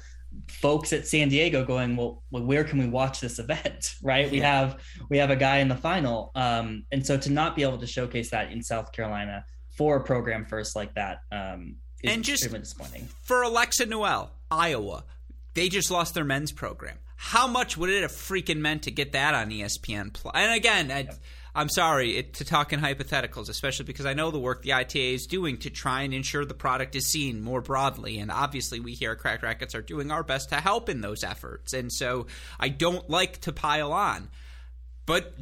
folks 0.49 0.93
at 0.93 1.07
San 1.07 1.29
Diego 1.29 1.65
going, 1.65 1.97
well, 1.97 2.23
well 2.31 2.45
where 2.45 2.65
can 2.65 2.79
we 2.79 2.89
watch 2.89 3.21
this 3.21 3.39
event? 3.39 3.95
Right? 4.05 4.31
We 4.31 4.41
have 4.41 4.83
we 5.09 5.19
have 5.19 5.31
a 5.31 5.37
guy 5.37 5.59
in 5.59 5.69
the 5.69 5.77
final, 5.77 6.33
um, 6.35 6.85
and 6.91 7.07
so 7.07 7.17
to 7.17 7.31
not 7.31 7.55
be 7.55 7.63
able 7.63 7.79
to 7.79 7.87
showcase 7.87 8.31
that 8.31 8.51
in 8.51 8.61
South 8.63 8.91
Carolina 8.91 9.45
for 9.77 9.97
a 9.97 10.03
program 10.03 10.45
first 10.45 10.75
like 10.75 10.93
that 10.95 11.21
um, 11.31 11.77
is 12.03 12.13
and 12.13 12.25
just 12.25 12.51
disappointing. 12.51 13.09
For 13.23 13.43
Alexa 13.43 13.87
Noel, 13.87 14.33
Iowa, 14.51 15.05
they 15.55 15.69
just 15.69 15.91
lost 15.91 16.15
their 16.15 16.25
men's 16.25 16.51
program 16.51 16.99
how 17.25 17.47
much 17.47 17.77
would 17.77 17.89
it 17.89 18.03
have 18.03 18.11
freaking 18.11 18.59
meant 18.59 18.83
to 18.83 18.91
get 18.91 19.13
that 19.13 19.33
on 19.33 19.49
ESPN 19.49 20.13
Plus? 20.13 20.35
And 20.35 20.53
again, 20.53 20.91
I, 20.91 21.61
am 21.61 21.69
sorry 21.69 22.17
it, 22.17 22.35
to 22.35 22.45
talk 22.45 22.73
in 22.73 22.81
hypotheticals, 22.81 23.49
especially 23.49 23.85
because 23.85 24.07
I 24.07 24.13
know 24.13 24.33
the 24.33 24.41
work 24.41 24.63
the 24.63 24.73
ITA 24.73 25.15
is 25.15 25.27
doing 25.27 25.59
to 25.59 25.71
try 25.71 26.03
and 26.03 26.13
ensure 26.13 26.45
the 26.45 26.53
product 26.53 26.97
is 26.97 27.07
seen 27.07 27.41
more 27.41 27.61
broadly. 27.61 28.19
And 28.19 28.33
obviously, 28.33 28.81
we 28.81 28.95
here 28.95 29.13
at 29.13 29.19
Cracked 29.19 29.45
Racquets 29.45 29.77
are 29.77 29.83
doing 29.83 30.11
our 30.11 30.25
best 30.25 30.49
to 30.49 30.57
help 30.57 30.89
in 30.89 31.01
those 31.01 31.23
efforts. 31.23 31.73
And 31.73 31.93
so 31.93 32.27
I 32.59 32.71
don't 32.71 33.09
like 33.09 33.41
to 33.43 33.53
pile 33.53 33.93
on. 33.93 34.29
But 35.07 35.33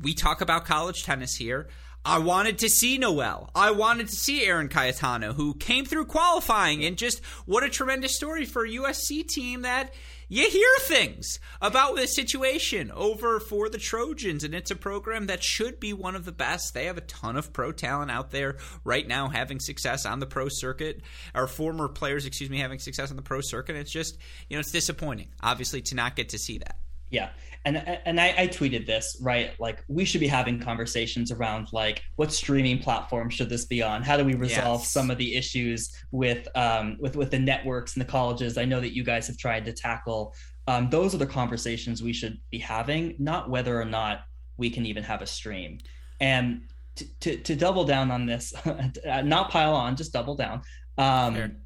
we 0.00 0.14
talk 0.14 0.40
about 0.40 0.64
college 0.64 1.04
tennis 1.04 1.34
here. 1.34 1.68
I 2.02 2.18
wanted 2.18 2.60
to 2.60 2.70
see 2.70 2.96
Noel. 2.96 3.50
I 3.54 3.72
wanted 3.72 4.08
to 4.08 4.16
see 4.16 4.46
Eryn 4.46 4.70
Cayetano, 4.70 5.34
who 5.34 5.52
came 5.52 5.84
through 5.84 6.06
qualifying, 6.06 6.82
and 6.82 6.96
just 6.96 7.22
what 7.44 7.62
a 7.62 7.68
tremendous 7.68 8.16
story 8.16 8.46
for 8.46 8.64
a 8.64 8.70
USC 8.70 9.28
team 9.28 9.62
that 9.62 9.92
you 10.28 10.48
hear 10.50 10.68
things 10.80 11.38
about 11.60 11.96
the 11.96 12.06
situation 12.06 12.90
over 12.90 13.38
for 13.38 13.68
the 13.68 13.78
Trojans, 13.78 14.42
and 14.42 14.54
it's 14.54 14.70
a 14.70 14.76
program 14.76 15.26
that 15.26 15.42
should 15.42 15.78
be 15.78 15.92
one 15.92 16.16
of 16.16 16.24
the 16.24 16.32
best. 16.32 16.74
They 16.74 16.86
have 16.86 16.98
a 16.98 17.02
ton 17.02 17.36
of 17.36 17.52
pro 17.52 17.72
talent 17.72 18.10
out 18.10 18.30
there 18.32 18.56
right 18.84 19.06
now 19.06 19.28
having 19.28 19.60
success 19.60 20.04
on 20.04 20.18
the 20.18 20.26
pro 20.26 20.48
circuit, 20.48 21.02
or 21.34 21.46
former 21.46 21.88
players, 21.88 22.26
excuse 22.26 22.50
me, 22.50 22.58
having 22.58 22.78
success 22.78 23.10
on 23.10 23.16
the 23.16 23.22
pro 23.22 23.40
circuit. 23.40 23.76
It's 23.76 23.92
just, 23.92 24.18
you 24.48 24.56
know, 24.56 24.60
it's 24.60 24.72
disappointing, 24.72 25.28
obviously, 25.42 25.82
to 25.82 25.94
not 25.94 26.16
get 26.16 26.30
to 26.30 26.38
see 26.38 26.58
that. 26.58 26.78
Yeah. 27.10 27.30
And 27.64 27.76
and 28.04 28.20
I, 28.20 28.34
I, 28.38 28.46
tweeted 28.48 28.86
this, 28.86 29.16
right? 29.20 29.52
Like 29.58 29.84
we 29.88 30.04
should 30.04 30.20
be 30.20 30.26
having 30.26 30.60
conversations 30.60 31.32
around 31.32 31.68
like 31.72 32.02
what 32.16 32.32
streaming 32.32 32.78
platform 32.78 33.28
should 33.28 33.48
this 33.48 33.64
be 33.64 33.82
on? 33.82 34.02
How 34.02 34.16
do 34.16 34.24
we 34.24 34.34
resolve 34.34 34.80
yes. 34.80 34.90
some 34.90 35.10
of 35.10 35.18
the 35.18 35.34
issues 35.34 35.92
with 36.10 36.48
um 36.56 36.96
with 37.00 37.16
with 37.16 37.30
the 37.30 37.38
networks 37.38 37.94
and 37.94 38.04
the 38.04 38.10
colleges? 38.10 38.58
I 38.58 38.64
know 38.64 38.80
that 38.80 38.94
you 38.94 39.04
guys 39.04 39.26
have 39.26 39.36
tried 39.36 39.64
to 39.66 39.72
tackle. 39.72 40.34
Um, 40.68 40.90
those 40.90 41.14
are 41.14 41.18
the 41.18 41.26
conversations 41.26 42.02
we 42.02 42.12
should 42.12 42.38
be 42.50 42.58
having, 42.58 43.14
not 43.18 43.50
whether 43.50 43.80
or 43.80 43.84
not 43.84 44.20
we 44.56 44.70
can 44.70 44.86
even 44.86 45.02
have 45.04 45.22
a 45.22 45.26
stream. 45.26 45.78
And 46.20 46.62
to, 46.96 47.04
to, 47.20 47.36
to 47.36 47.56
double 47.56 47.84
down 47.84 48.10
on 48.10 48.26
this, 48.26 48.52
not 49.04 49.50
pile 49.50 49.74
on, 49.74 49.96
just 49.96 50.12
double 50.12 50.34
down. 50.34 50.62
Um, 50.98 51.56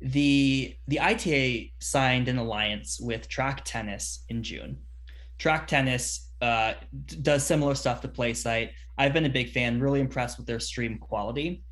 the 0.00 0.76
the 0.88 1.00
ITA 1.00 1.72
signed 1.78 2.28
an 2.28 2.38
alliance 2.38 2.98
with 3.00 3.28
Track 3.28 3.62
Tennis 3.64 4.24
in 4.28 4.42
June 4.42 4.78
track 5.40 5.66
tennis 5.66 6.30
uh, 6.42 6.74
does 7.22 7.44
similar 7.44 7.74
stuff 7.74 8.02
to 8.02 8.08
PlaySight. 8.08 8.70
I've 8.98 9.14
been 9.14 9.24
a 9.24 9.30
big 9.30 9.50
fan, 9.50 9.80
really 9.80 10.00
impressed 10.00 10.36
with 10.36 10.46
their 10.46 10.60
stream 10.60 10.98
quality. 10.98 11.64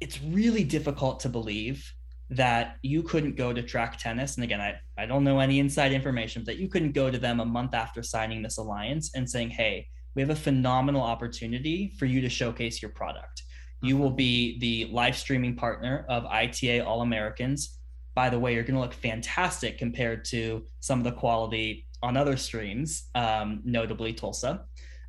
It's 0.00 0.20
really 0.20 0.64
difficult 0.64 1.20
to 1.20 1.28
believe 1.28 1.90
that 2.30 2.76
you 2.82 3.02
couldn't 3.02 3.36
go 3.36 3.52
to 3.52 3.62
track 3.62 3.98
tennis. 3.98 4.34
And 4.34 4.44
again, 4.44 4.60
I, 4.60 4.74
I 4.98 5.06
don't 5.06 5.24
know 5.24 5.38
any 5.38 5.60
inside 5.60 5.92
information, 5.92 6.42
but 6.44 6.58
you 6.58 6.68
couldn't 6.68 6.92
go 6.92 7.10
to 7.10 7.18
them 7.18 7.40
a 7.40 7.44
month 7.44 7.72
after 7.72 8.02
signing 8.02 8.42
this 8.42 8.58
alliance 8.58 9.12
and 9.14 9.30
saying, 9.30 9.50
hey, 9.50 9.86
we 10.14 10.22
have 10.22 10.30
a 10.30 10.36
phenomenal 10.36 11.02
opportunity 11.02 11.94
for 11.98 12.06
you 12.06 12.20
to 12.20 12.28
showcase 12.28 12.82
your 12.82 12.90
product. 12.90 13.44
You 13.80 13.96
will 13.96 14.10
be 14.10 14.58
the 14.58 14.92
live 14.92 15.16
streaming 15.16 15.56
partner 15.56 16.04
of 16.08 16.24
ITA 16.26 16.80
All 16.80 17.02
Americans. 17.02 17.78
By 18.14 18.28
the 18.30 18.38
way, 18.38 18.54
you're 18.54 18.64
going 18.64 18.74
to 18.74 18.80
look 18.80 18.94
fantastic 18.94 19.78
compared 19.78 20.24
to 20.26 20.64
some 20.80 20.98
of 20.98 21.04
the 21.04 21.12
quality 21.12 21.86
on 22.02 22.16
other 22.16 22.36
streams, 22.36 23.08
um, 23.14 23.60
notably 23.64 24.12
Tulsa. 24.12 24.64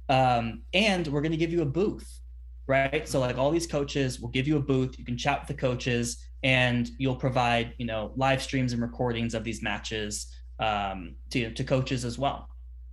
Um, 0.10 0.64
and 0.74 1.08
we're 1.08 1.22
going 1.22 1.32
to 1.32 1.38
give 1.38 1.52
you 1.52 1.62
a 1.62 1.66
booth, 1.66 2.20
right? 2.68 3.08
So 3.08 3.20
like 3.20 3.38
all 3.38 3.52
these 3.52 3.68
coaches 3.68 4.20
will 4.20 4.30
give 4.30 4.48
you 4.48 4.58
a 4.58 4.62
booth. 4.62 4.98
You 4.98 5.06
can 5.06 5.18
chat 5.18 5.42
with 5.42 5.48
the 5.48 5.62
coaches, 5.62 6.24
and 6.44 6.90
you'll 6.98 7.16
provide 7.16 7.74
you 7.78 7.86
know 7.86 8.12
live 8.16 8.42
streams 8.42 8.74
and 8.74 8.82
recordings 8.82 9.34
of 9.34 9.44
these 9.44 9.62
matches 9.62 10.34
um, 10.60 11.16
to 11.32 11.52
to 11.54 11.64
coaches 11.64 12.06
as 12.06 12.18
well. 12.18 12.50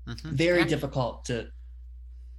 Mm-hmm. 0.07 0.31
Very 0.31 0.59
yeah. 0.61 0.67
difficult 0.67 1.25
to 1.27 1.49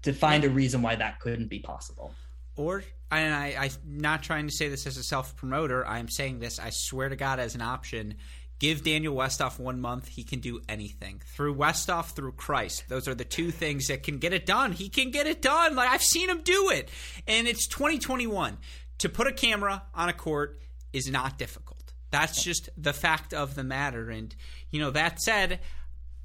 to 0.03 0.13
find 0.13 0.43
a 0.43 0.49
reason 0.49 0.81
why 0.81 0.95
that 0.95 1.19
couldn't 1.19 1.49
be 1.49 1.59
possible. 1.59 2.13
Or 2.55 2.83
and 3.11 3.33
I, 3.33 3.55
I'm 3.59 3.71
not 3.85 4.23
trying 4.23 4.47
to 4.47 4.53
say 4.53 4.69
this 4.69 4.85
as 4.85 4.97
a 4.97 5.03
self 5.03 5.35
promoter. 5.35 5.85
I'm 5.85 6.09
saying 6.09 6.39
this, 6.39 6.59
I 6.59 6.69
swear 6.71 7.09
to 7.09 7.15
God, 7.15 7.39
as 7.39 7.55
an 7.55 7.61
option. 7.61 8.15
Give 8.59 8.83
Daniel 8.83 9.15
Westoff 9.15 9.59
one 9.59 9.79
month. 9.79 10.07
He 10.07 10.23
can 10.23 10.39
do 10.39 10.61
anything. 10.67 11.21
Through 11.35 11.55
Westoff, 11.55 12.15
through 12.15 12.31
Christ. 12.31 12.85
Those 12.89 13.07
are 13.07 13.13
the 13.13 13.23
two 13.23 13.51
things 13.51 13.87
that 13.87 14.01
can 14.01 14.17
get 14.17 14.33
it 14.33 14.47
done. 14.47 14.71
He 14.71 14.89
can 14.89 15.11
get 15.11 15.27
it 15.27 15.43
done. 15.43 15.75
Like 15.75 15.91
I've 15.91 16.03
seen 16.03 16.27
him 16.27 16.41
do 16.41 16.71
it. 16.71 16.89
And 17.27 17.47
it's 17.47 17.67
2021. 17.67 18.57
To 18.99 19.09
put 19.09 19.27
a 19.27 19.31
camera 19.31 19.83
on 19.93 20.09
a 20.09 20.13
court 20.13 20.59
is 20.91 21.07
not 21.07 21.37
difficult. 21.37 21.93
That's 22.09 22.43
just 22.43 22.69
the 22.75 22.93
fact 22.93 23.31
of 23.31 23.53
the 23.53 23.63
matter. 23.63 24.09
And, 24.09 24.35
you 24.71 24.79
know, 24.79 24.89
that 24.89 25.21
said, 25.21 25.59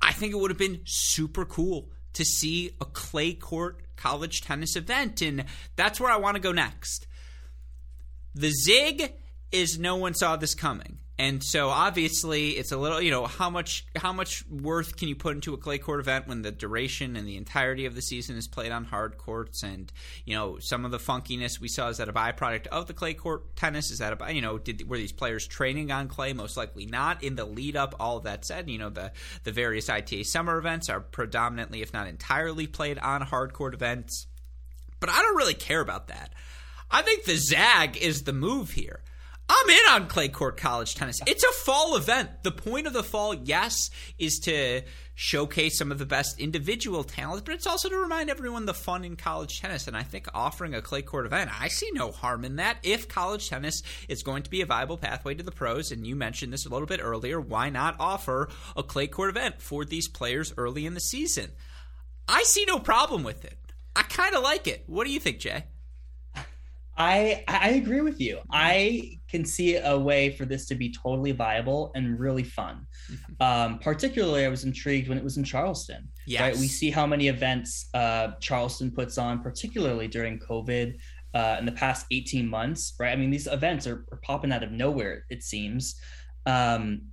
I 0.00 0.12
think 0.12 0.32
it 0.32 0.36
would 0.36 0.50
have 0.50 0.58
been 0.58 0.80
super 0.84 1.44
cool 1.44 1.90
to 2.14 2.24
see 2.24 2.70
a 2.80 2.86
clay 2.86 3.34
court 3.34 3.82
college 4.02 4.40
tennis 4.40 4.74
event. 4.74 5.22
And 5.22 5.44
that's 5.76 6.00
where 6.00 6.10
I 6.10 6.16
want 6.16 6.34
to 6.34 6.42
go 6.42 6.52
next. 6.52 7.06
The 8.34 8.50
Zig 8.50 9.12
is 9.52 9.78
no 9.78 9.96
one 9.96 10.14
saw 10.14 10.36
this 10.36 10.54
coming. 10.54 10.98
And 11.18 11.44
so 11.44 11.68
obviously 11.68 12.50
it's 12.50 12.72
a 12.72 12.76
little, 12.78 13.00
you 13.00 13.10
know, 13.10 13.26
how 13.26 13.50
much 13.50 13.84
how 13.94 14.12
much 14.12 14.44
worth 14.48 14.96
can 14.96 15.08
you 15.08 15.14
put 15.14 15.34
into 15.34 15.52
a 15.52 15.58
clay 15.58 15.76
court 15.78 16.00
event 16.00 16.26
when 16.26 16.40
the 16.40 16.50
duration 16.50 17.16
and 17.16 17.28
the 17.28 17.36
entirety 17.36 17.84
of 17.84 17.94
the 17.94 18.00
season 18.00 18.36
is 18.36 18.48
played 18.48 18.72
on 18.72 18.84
hard 18.84 19.18
courts 19.18 19.62
and, 19.62 19.92
you 20.24 20.34
know, 20.34 20.58
some 20.58 20.86
of 20.86 20.90
the 20.90 20.98
funkiness 20.98 21.60
we 21.60 21.68
saw 21.68 21.88
is 21.88 21.98
that 21.98 22.08
a 22.08 22.12
byproduct 22.12 22.66
of 22.68 22.86
the 22.86 22.94
clay 22.94 23.12
court 23.12 23.54
tennis 23.56 23.90
is 23.90 23.98
that 23.98 24.20
a, 24.20 24.32
you 24.32 24.40
know, 24.40 24.56
did 24.56 24.88
were 24.88 24.96
these 24.96 25.12
players 25.12 25.46
training 25.46 25.92
on 25.92 26.08
clay 26.08 26.32
most 26.32 26.56
likely 26.56 26.86
not 26.86 27.22
in 27.22 27.36
the 27.36 27.44
lead 27.44 27.76
up 27.76 27.94
all 28.00 28.16
of 28.16 28.24
that 28.24 28.46
said, 28.46 28.70
you 28.70 28.78
know, 28.78 28.90
the 28.90 29.12
the 29.44 29.52
various 29.52 29.90
ITA 29.90 30.24
summer 30.24 30.56
events 30.56 30.88
are 30.88 31.00
predominantly 31.00 31.82
if 31.82 31.92
not 31.92 32.06
entirely 32.08 32.66
played 32.66 32.98
on 32.98 33.20
hard 33.20 33.52
court 33.52 33.74
events. 33.74 34.26
But 34.98 35.10
I 35.10 35.20
don't 35.20 35.36
really 35.36 35.54
care 35.54 35.80
about 35.80 36.08
that. 36.08 36.32
I 36.90 37.02
think 37.02 37.24
the 37.24 37.36
zag 37.36 37.96
is 37.96 38.22
the 38.22 38.32
move 38.32 38.70
here. 38.70 39.02
I'm 39.54 39.68
in 39.68 39.90
on 39.90 40.06
clay 40.08 40.28
court 40.28 40.56
college 40.56 40.94
tennis. 40.94 41.20
It's 41.26 41.44
a 41.44 41.52
fall 41.52 41.96
event. 41.96 42.42
The 42.42 42.50
point 42.50 42.86
of 42.86 42.94
the 42.94 43.02
fall, 43.02 43.34
yes, 43.34 43.90
is 44.18 44.38
to 44.40 44.80
showcase 45.14 45.76
some 45.76 45.92
of 45.92 45.98
the 45.98 46.06
best 46.06 46.40
individual 46.40 47.04
talents, 47.04 47.42
but 47.44 47.54
it's 47.54 47.66
also 47.66 47.90
to 47.90 47.96
remind 47.96 48.30
everyone 48.30 48.64
the 48.64 48.72
fun 48.72 49.04
in 49.04 49.14
college 49.14 49.60
tennis. 49.60 49.86
And 49.86 49.96
I 49.96 50.04
think 50.04 50.26
offering 50.32 50.74
a 50.74 50.80
clay 50.80 51.02
court 51.02 51.26
event, 51.26 51.50
I 51.60 51.68
see 51.68 51.90
no 51.92 52.12
harm 52.12 52.46
in 52.46 52.56
that. 52.56 52.78
If 52.82 53.08
college 53.08 53.50
tennis 53.50 53.82
is 54.08 54.22
going 54.22 54.44
to 54.44 54.50
be 54.50 54.62
a 54.62 54.66
viable 54.66 54.96
pathway 54.96 55.34
to 55.34 55.42
the 55.42 55.52
pros, 55.52 55.92
and 55.92 56.06
you 56.06 56.16
mentioned 56.16 56.52
this 56.52 56.64
a 56.64 56.70
little 56.70 56.86
bit 56.86 57.00
earlier, 57.02 57.38
why 57.38 57.68
not 57.68 57.96
offer 58.00 58.48
a 58.74 58.82
clay 58.82 59.06
court 59.06 59.28
event 59.28 59.60
for 59.60 59.84
these 59.84 60.08
players 60.08 60.54
early 60.56 60.86
in 60.86 60.94
the 60.94 61.00
season? 61.00 61.50
I 62.26 62.44
see 62.44 62.64
no 62.64 62.78
problem 62.78 63.22
with 63.22 63.44
it. 63.44 63.58
I 63.94 64.02
kind 64.04 64.34
of 64.34 64.42
like 64.42 64.66
it. 64.66 64.84
What 64.86 65.06
do 65.06 65.12
you 65.12 65.20
think, 65.20 65.40
Jay? 65.40 65.64
I 66.96 67.44
I 67.48 67.70
agree 67.70 68.00
with 68.00 68.20
you. 68.20 68.40
I 68.50 69.18
can 69.28 69.44
see 69.44 69.76
a 69.76 69.98
way 69.98 70.30
for 70.30 70.44
this 70.44 70.66
to 70.66 70.74
be 70.74 70.92
totally 70.92 71.32
viable 71.32 71.90
and 71.94 72.18
really 72.18 72.42
fun. 72.42 72.86
Mm-hmm. 73.10 73.42
Um, 73.42 73.78
particularly, 73.78 74.44
I 74.44 74.48
was 74.48 74.64
intrigued 74.64 75.08
when 75.08 75.18
it 75.18 75.24
was 75.24 75.36
in 75.36 75.44
Charleston. 75.44 76.08
Yes. 76.26 76.40
Right, 76.40 76.56
we 76.56 76.68
see 76.68 76.90
how 76.90 77.06
many 77.06 77.28
events 77.28 77.88
uh, 77.94 78.32
Charleston 78.40 78.90
puts 78.90 79.18
on, 79.18 79.42
particularly 79.42 80.08
during 80.08 80.38
COVID. 80.38 80.98
Uh, 81.34 81.56
in 81.58 81.64
the 81.64 81.72
past 81.72 82.04
18 82.10 82.46
months, 82.46 82.92
right? 83.00 83.10
I 83.10 83.16
mean, 83.16 83.30
these 83.30 83.46
events 83.46 83.86
are, 83.86 84.04
are 84.12 84.20
popping 84.22 84.52
out 84.52 84.62
of 84.62 84.70
nowhere, 84.70 85.24
it 85.30 85.42
seems. 85.42 85.98
Um, 86.44 87.04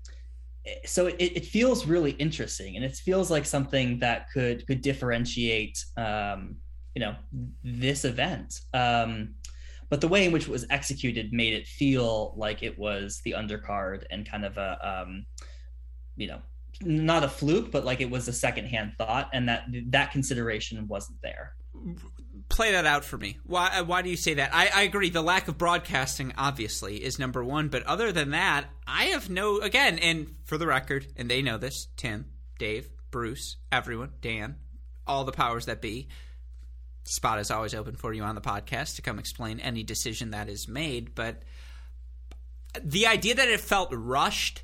so 0.85 1.07
it, 1.07 1.15
it 1.19 1.45
feels 1.45 1.85
really 1.85 2.11
interesting 2.11 2.75
and 2.75 2.83
it 2.83 2.95
feels 2.95 3.31
like 3.31 3.45
something 3.45 3.99
that 3.99 4.29
could 4.31 4.65
could 4.67 4.81
differentiate 4.81 5.83
um, 5.97 6.57
you 6.95 7.01
know 7.01 7.15
this 7.63 8.05
event 8.05 8.59
um, 8.73 9.29
but 9.89 10.01
the 10.01 10.07
way 10.07 10.25
in 10.25 10.31
which 10.31 10.43
it 10.47 10.51
was 10.51 10.65
executed 10.69 11.33
made 11.33 11.53
it 11.53 11.67
feel 11.67 12.33
like 12.37 12.63
it 12.63 12.77
was 12.77 13.21
the 13.23 13.31
undercard 13.31 14.03
and 14.09 14.29
kind 14.29 14.45
of 14.45 14.57
a 14.57 15.03
um, 15.05 15.25
you 16.15 16.27
know 16.27 16.41
not 16.81 17.23
a 17.23 17.29
fluke 17.29 17.71
but 17.71 17.83
like 17.83 17.99
it 17.99 18.09
was 18.09 18.27
a 18.27 18.33
secondhand 18.33 18.93
thought 18.97 19.29
and 19.33 19.49
that 19.49 19.65
that 19.87 20.11
consideration 20.11 20.87
wasn't 20.87 21.21
there. 21.21 21.53
Play 22.49 22.71
that 22.71 22.85
out 22.85 23.05
for 23.05 23.17
me. 23.17 23.37
Why 23.45 23.79
uh, 23.79 23.83
why 23.83 24.01
do 24.01 24.09
you 24.09 24.17
say 24.17 24.35
that? 24.35 24.51
I, 24.53 24.69
I 24.73 24.81
agree. 24.83 25.09
The 25.09 25.21
lack 25.21 25.47
of 25.47 25.57
broadcasting 25.57 26.33
obviously 26.37 27.03
is 27.03 27.19
number 27.19 27.43
one 27.43 27.69
but 27.69 27.83
other 27.83 28.11
than 28.11 28.31
that 28.31 28.65
i 28.87 29.05
have 29.05 29.29
no 29.29 29.59
again 29.59 29.99
and 29.99 30.35
for 30.43 30.57
the 30.57 30.67
record 30.67 31.07
and 31.15 31.29
they 31.29 31.41
know 31.41 31.57
this 31.57 31.87
tim 31.95 32.25
dave 32.57 32.89
bruce 33.11 33.57
everyone 33.71 34.11
dan 34.21 34.55
all 35.05 35.23
the 35.23 35.31
powers 35.31 35.65
that 35.65 35.81
be 35.81 36.07
spot 37.09 37.39
is 37.39 37.51
always 37.51 37.73
open 37.73 37.95
for 37.95 38.13
you 38.13 38.23
on 38.23 38.35
the 38.35 38.41
podcast 38.41 38.95
to 38.95 39.01
come 39.01 39.19
explain 39.19 39.59
any 39.59 39.83
decision 39.83 40.31
that 40.31 40.47
is 40.47 40.67
made. 40.67 41.15
But 41.15 41.41
the 42.81 43.07
idea 43.07 43.35
that 43.35 43.47
it 43.47 43.59
felt 43.59 43.89
rushed, 43.91 44.63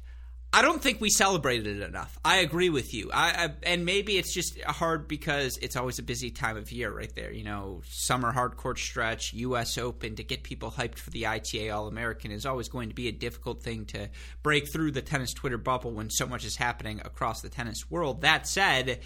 I 0.53 0.62
don't 0.62 0.81
think 0.81 1.01
we 1.01 1.10
celebrated 1.10 1.67
it 1.67 1.81
enough. 1.81 2.17
I 2.23 2.38
agree 2.38 2.69
with 2.69 2.93
you. 2.93 3.10
I, 3.12 3.45
I, 3.45 3.49
and 3.63 3.84
maybe 3.84 4.17
it's 4.17 4.34
just 4.34 4.62
hard 4.62 5.08
because 5.08 5.58
it's 5.58 5.75
always 5.75 5.99
a 5.99 6.03
busy 6.03 6.29
time 6.29 6.55
of 6.55 6.71
year, 6.71 6.95
right 6.95 7.13
there. 7.15 7.31
You 7.31 7.43
know, 7.43 7.81
summer 7.89 8.31
hard 8.31 8.55
court 8.58 8.77
stretch, 8.77 9.34
U.S. 9.34 9.77
Open 9.77 10.15
to 10.15 10.23
get 10.23 10.43
people 10.43 10.71
hyped 10.71 10.99
for 10.99 11.10
the 11.10 11.27
ITA 11.27 11.71
All 11.71 11.88
American 11.88 12.31
is 12.31 12.45
always 12.45 12.69
going 12.69 12.89
to 12.89 12.95
be 12.95 13.08
a 13.08 13.12
difficult 13.12 13.63
thing 13.63 13.86
to 13.88 14.10
break 14.43 14.71
through 14.71 14.91
the 14.91 15.01
tennis 15.01 15.34
Twitter 15.34 15.58
bubble 15.58 15.91
when 15.91 16.10
so 16.10 16.27
much 16.27 16.45
is 16.45 16.55
happening 16.55 17.01
across 17.03 17.41
the 17.41 17.49
tennis 17.49 17.89
world. 17.89 18.21
That 18.21 18.47
said, 18.47 18.99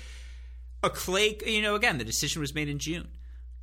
a 0.83 0.89
clay, 0.89 1.37
you 1.45 1.61
know, 1.61 1.75
again, 1.75 1.97
the 1.97 2.03
decision 2.03 2.41
was 2.41 2.53
made 2.53 2.69
in 2.69 2.79
June 2.79 3.07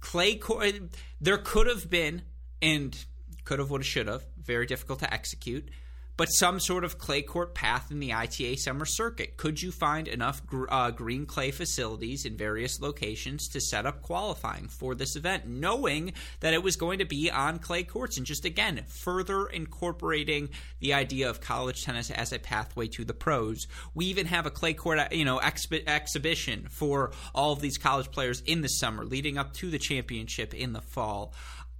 clay 0.06 0.36
court. 0.36 0.72
There 1.20 1.38
could 1.38 1.66
have 1.66 1.90
been, 1.90 2.22
and 2.62 2.96
could 3.44 3.58
have, 3.58 3.70
would 3.70 3.80
have, 3.80 3.86
should 3.86 4.06
have. 4.06 4.24
Very 4.40 4.64
difficult 4.66 5.00
to 5.00 5.12
execute 5.12 5.68
but 6.16 6.26
some 6.26 6.58
sort 6.60 6.84
of 6.84 6.98
clay 6.98 7.22
court 7.22 7.54
path 7.54 7.90
in 7.90 8.00
the 8.00 8.12
ITA 8.12 8.56
summer 8.56 8.84
circuit. 8.86 9.36
Could 9.36 9.60
you 9.60 9.70
find 9.70 10.08
enough 10.08 10.44
gr- 10.46 10.66
uh, 10.70 10.90
green 10.90 11.26
clay 11.26 11.50
facilities 11.50 12.24
in 12.24 12.36
various 12.36 12.80
locations 12.80 13.48
to 13.48 13.60
set 13.60 13.86
up 13.86 14.02
qualifying 14.02 14.68
for 14.68 14.94
this 14.94 15.16
event, 15.16 15.46
knowing 15.46 16.12
that 16.40 16.54
it 16.54 16.62
was 16.62 16.76
going 16.76 16.98
to 16.98 17.04
be 17.04 17.30
on 17.30 17.58
clay 17.58 17.82
courts? 17.82 18.16
And 18.16 18.26
just 18.26 18.44
again, 18.44 18.84
further 18.88 19.46
incorporating 19.46 20.48
the 20.80 20.94
idea 20.94 21.28
of 21.28 21.40
college 21.40 21.84
tennis 21.84 22.10
as 22.10 22.32
a 22.32 22.38
pathway 22.38 22.86
to 22.88 23.04
the 23.04 23.14
pros. 23.14 23.66
We 23.94 24.06
even 24.06 24.26
have 24.26 24.46
a 24.46 24.50
clay 24.50 24.74
court, 24.74 24.98
uh, 24.98 25.08
you 25.10 25.24
know, 25.24 25.40
exhibition 25.40 26.66
for 26.70 27.12
all 27.34 27.52
of 27.52 27.60
these 27.60 27.78
college 27.78 28.10
players 28.10 28.42
in 28.46 28.62
the 28.62 28.68
summer, 28.68 29.04
leading 29.04 29.38
up 29.38 29.52
to 29.54 29.70
the 29.70 29.78
championship 29.78 30.54
in 30.54 30.72
the 30.72 30.80
fall. 30.80 31.34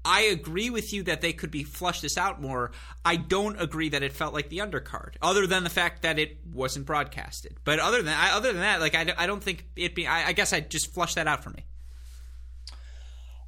I 0.06 0.22
agree 0.22 0.70
with 0.70 0.92
you 0.92 1.02
that 1.02 1.20
they 1.20 1.32
could 1.32 1.50
be 1.50 1.64
flushed 1.64 2.02
this 2.02 2.16
out 2.16 2.40
more. 2.40 2.70
I 3.04 3.16
don't 3.16 3.60
agree 3.60 3.88
that 3.88 4.04
it 4.04 4.12
felt 4.12 4.32
like 4.32 4.48
the 4.48 4.58
undercard, 4.58 5.14
other 5.20 5.48
than 5.48 5.64
the 5.64 5.70
fact 5.70 6.02
that 6.02 6.18
it 6.18 6.38
wasn't 6.52 6.86
broadcasted. 6.86 7.58
But 7.64 7.80
other 7.80 8.02
than 8.02 8.16
other 8.32 8.52
than 8.52 8.62
that, 8.62 8.80
like 8.80 8.94
I, 8.94 9.12
I 9.18 9.26
don't 9.26 9.42
think 9.42 9.66
it 9.74 9.96
be. 9.96 10.06
I, 10.06 10.28
I 10.28 10.32
guess 10.32 10.52
I 10.52 10.60
just 10.60 10.94
flushed 10.94 11.16
that 11.16 11.26
out 11.26 11.42
for 11.42 11.50
me. 11.50 11.64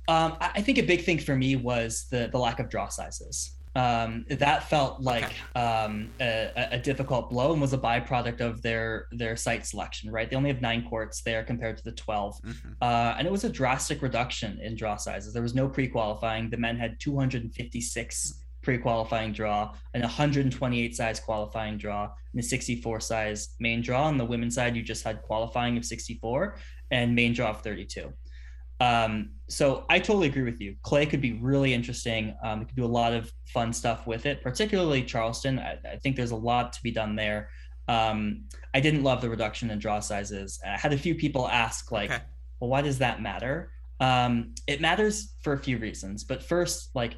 Um, 0.09 0.37
I 0.40 0.62
think 0.62 0.79
a 0.79 0.83
big 0.83 1.05
thing 1.05 1.18
for 1.18 1.37
me 1.37 1.55
was 1.55 2.07
the 2.11 2.29
the 2.31 2.38
lack 2.38 2.59
of 2.59 2.68
draw 2.68 2.88
sizes 2.88 3.53
um, 3.79 4.25
that 4.29 4.69
felt 4.69 5.01
like 5.01 5.33
um, 5.55 6.11
a, 6.21 6.69
a, 6.73 6.79
difficult 6.79 7.31
blow 7.31 7.53
and 7.53 7.61
was 7.61 7.73
a 7.73 7.79
byproduct 7.79 8.41
of 8.41 8.61
their 8.61 9.07
their 9.12 9.37
site 9.37 9.64
selection. 9.64 10.11
Right, 10.11 10.29
they 10.29 10.35
only 10.35 10.51
have 10.51 10.61
nine 10.61 10.88
courts 10.88 11.23
there 11.23 11.45
compared 11.45 11.77
to 11.79 11.85
the 11.85 11.93
12 11.93 12.43
mm-hmm. 12.43 12.69
uh, 12.83 13.14
and 13.17 13.27
it 13.27 13.31
was 13.31 13.45
a 13.45 13.49
drastic 13.49 14.03
reduction 14.03 14.59
in 14.61 14.75
draw 14.75 14.97
sizes. 14.97 15.33
There 15.33 15.43
was 15.43 15.55
no 15.55 15.69
pre-qualifying. 15.69 16.51
The 16.51 16.57
men 16.57 16.77
had 16.77 16.99
256 16.99 18.43
pre-qualifying 18.62 19.33
draw, 19.33 19.73
an 19.95 20.01
128 20.01 20.97
size 20.97 21.21
qualifying 21.21 21.79
draw, 21.79 22.11
and 22.33 22.41
a 22.41 22.43
64 22.43 22.99
size 22.99 23.51
main 23.61 23.81
draw. 23.81 24.07
On 24.07 24.19
the 24.19 24.25
women's 24.25 24.57
side, 24.57 24.75
you 24.75 24.83
just 24.83 25.05
had 25.05 25.23
qualifying 25.23 25.77
of 25.77 25.85
64 25.85 26.57
and 26.91 27.14
main 27.14 27.33
draw 27.33 27.51
of 27.51 27.62
32. 27.62 28.12
Um, 28.81 29.31
so 29.49 29.85
I 29.88 29.99
totally 29.99 30.29
agree 30.29 30.43
with 30.43 30.61
you. 30.61 30.77
Clay 30.83 31.07
could 31.07 31.21
be 31.21 31.33
really 31.33 31.75
interesting. 31.75 32.37
Um, 32.45 32.61
we 32.61 32.67
could 32.67 32.77
do 32.77 32.85
a 32.85 32.87
lot 32.87 33.12
of 33.12 33.33
fun 33.47 33.73
stuff 33.73 34.07
with 34.07 34.27
it, 34.27 34.43
particularly 34.43 35.03
Charleston. 35.03 35.59
I, 35.59 35.79
I 35.91 35.97
think 35.97 36.17
there's 36.17 36.31
a 36.31 36.37
lot 36.37 36.73
to 36.75 36.83
be 36.83 36.91
done 36.91 37.17
there. 37.17 37.49
Um, 37.88 38.45
I 38.75 38.81
didn't 38.81 39.03
love 39.03 39.21
the 39.21 39.31
reduction 39.31 39.71
in 39.71 39.79
draw 39.79 40.01
sizes. 40.01 40.61
I 40.64 40.77
had 40.77 40.93
a 40.93 40.99
few 40.99 41.14
people 41.14 41.49
ask, 41.49 41.91
like, 41.91 42.11
okay. 42.11 42.23
well, 42.61 42.71
why 42.71 42.83
does 42.83 42.99
that 42.99 43.23
matter? 43.23 43.73
Um, 43.99 44.55
it 44.67 44.81
matters 44.81 45.35
for 45.43 45.55
a 45.55 45.59
few 45.59 45.79
reasons. 45.79 46.23
But 46.23 46.43
first, 46.43 46.91
like, 46.95 47.17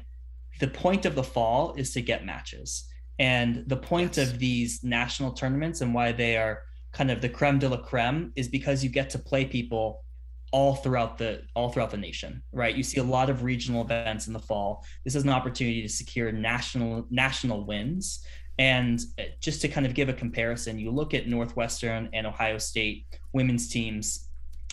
the 0.59 0.67
point 0.67 1.05
of 1.05 1.15
the 1.15 1.23
fall 1.23 1.73
is 1.75 1.93
to 1.93 2.01
get 2.01 2.25
matches. 2.25 2.85
And 3.19 3.65
the 3.67 3.77
point 3.77 4.17
yes. 4.17 4.29
of 4.29 4.39
these 4.39 4.83
national 4.83 5.33
tournaments 5.33 5.81
and 5.81 5.93
why 5.93 6.11
they 6.11 6.37
are 6.37 6.63
kind 6.93 7.11
of 7.11 7.21
the 7.21 7.29
creme 7.29 7.59
de 7.59 7.69
la 7.69 7.77
creme 7.77 8.31
is 8.35 8.47
because 8.47 8.83
you 8.83 8.89
get 8.89 9.09
to 9.11 9.19
play 9.19 9.45
people 9.45 10.03
all 10.51 10.75
throughout 10.75 11.17
the 11.17 11.43
all 11.55 11.69
throughout 11.69 11.91
the 11.91 11.97
nation 11.97 12.41
right? 12.51 12.75
You 12.75 12.83
see 12.83 12.99
a 12.99 13.03
lot 13.03 13.29
of 13.29 13.43
regional 13.43 13.81
events 13.81 14.27
in 14.27 14.33
the 14.33 14.39
fall. 14.39 14.85
This 15.03 15.15
is 15.15 15.23
an 15.23 15.29
opportunity 15.29 15.81
to 15.81 15.89
secure 15.89 16.31
national 16.31 17.05
national 17.09 17.65
wins. 17.65 18.25
And 18.59 18.99
uh, 19.17 19.23
just 19.39 19.61
to 19.61 19.67
kind 19.67 19.85
of 19.85 19.93
give 19.93 20.09
a 20.09 20.13
comparison 20.13 20.77
you 20.77 20.91
look 20.91 21.13
at 21.13 21.27
northwestern 21.27 22.09
and 22.13 22.27
ohio 22.27 22.57
state 22.57 23.05
women's 23.33 23.69
teams 23.69 24.27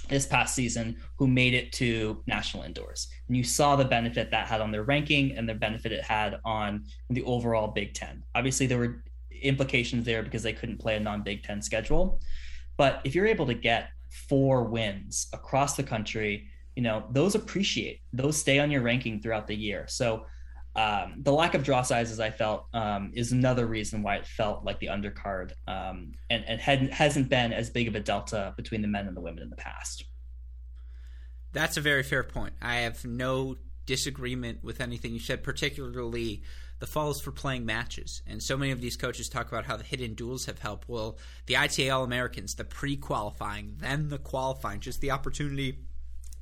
this 0.08 0.26
past 0.26 0.54
season 0.54 0.96
who 1.18 1.26
made 1.26 1.54
it 1.54 1.70
to 1.70 2.22
national 2.26 2.62
indoors. 2.62 3.08
And 3.28 3.36
you 3.36 3.44
saw 3.44 3.76
the 3.76 3.84
benefit 3.84 4.30
that 4.30 4.46
had 4.46 4.60
on 4.60 4.72
their 4.72 4.82
ranking 4.82 5.36
and 5.36 5.48
the 5.48 5.54
benefit 5.54 5.92
it 5.92 6.02
had 6.02 6.38
on 6.44 6.84
the 7.10 7.22
overall 7.24 7.68
big 7.68 7.94
10 7.94 8.22
obviously 8.34 8.66
there 8.66 8.78
were 8.78 9.02
implications 9.42 10.04
there 10.04 10.22
because 10.22 10.42
they 10.42 10.52
couldn't 10.52 10.78
play 10.78 10.96
a 10.96 11.00
non-big 11.00 11.42
10 11.42 11.62
schedule. 11.62 12.20
But 12.76 13.00
if 13.04 13.14
you're 13.14 13.26
able 13.26 13.46
to 13.46 13.54
get 13.54 13.90
four 14.28 14.64
wins 14.64 15.28
across 15.32 15.76
the 15.76 15.82
country, 15.82 16.48
you 16.76 16.82
know, 16.82 17.04
those 17.10 17.34
appreciate, 17.34 18.00
those 18.12 18.36
stay 18.36 18.58
on 18.58 18.70
your 18.70 18.82
ranking 18.82 19.20
throughout 19.20 19.46
the 19.46 19.54
year. 19.54 19.86
So 19.88 20.26
um, 20.76 21.14
the 21.22 21.32
lack 21.32 21.54
of 21.54 21.64
draw 21.64 21.82
sizes, 21.82 22.20
I 22.20 22.30
felt, 22.30 22.66
um, 22.72 23.10
is 23.14 23.32
another 23.32 23.66
reason 23.66 24.02
why 24.02 24.16
it 24.16 24.26
felt 24.26 24.64
like 24.64 24.78
the 24.78 24.86
undercard 24.86 25.52
um, 25.66 26.12
and, 26.30 26.44
and 26.46 26.60
had, 26.60 26.92
hasn't 26.92 27.28
been 27.28 27.52
as 27.52 27.70
big 27.70 27.88
of 27.88 27.94
a 27.94 28.00
delta 28.00 28.54
between 28.56 28.82
the 28.82 28.88
men 28.88 29.08
and 29.08 29.16
the 29.16 29.20
women 29.20 29.42
in 29.42 29.50
the 29.50 29.56
past. 29.56 30.04
That's 31.52 31.76
a 31.76 31.80
very 31.80 32.02
fair 32.02 32.22
point. 32.22 32.54
I 32.62 32.76
have 32.76 33.04
no 33.04 33.56
disagreement 33.86 34.62
with 34.62 34.80
anything 34.80 35.12
you 35.12 35.18
said, 35.18 35.42
particularly 35.42 36.42
the 36.78 36.86
falls 36.86 37.20
for 37.20 37.32
playing 37.32 37.66
matches. 37.66 38.22
And 38.26 38.42
so 38.42 38.56
many 38.56 38.70
of 38.70 38.80
these 38.80 38.96
coaches 38.96 39.28
talk 39.28 39.48
about 39.48 39.64
how 39.64 39.76
the 39.76 39.84
hidden 39.84 40.14
duals 40.14 40.46
have 40.46 40.58
helped. 40.58 40.88
Well, 40.88 41.18
the 41.46 41.56
ITA 41.56 41.90
All 41.90 42.04
Americans, 42.04 42.54
the 42.54 42.64
pre 42.64 42.96
qualifying, 42.96 43.76
then 43.78 44.08
the 44.08 44.18
qualifying, 44.18 44.80
just 44.80 45.00
the 45.00 45.10
opportunity, 45.10 45.78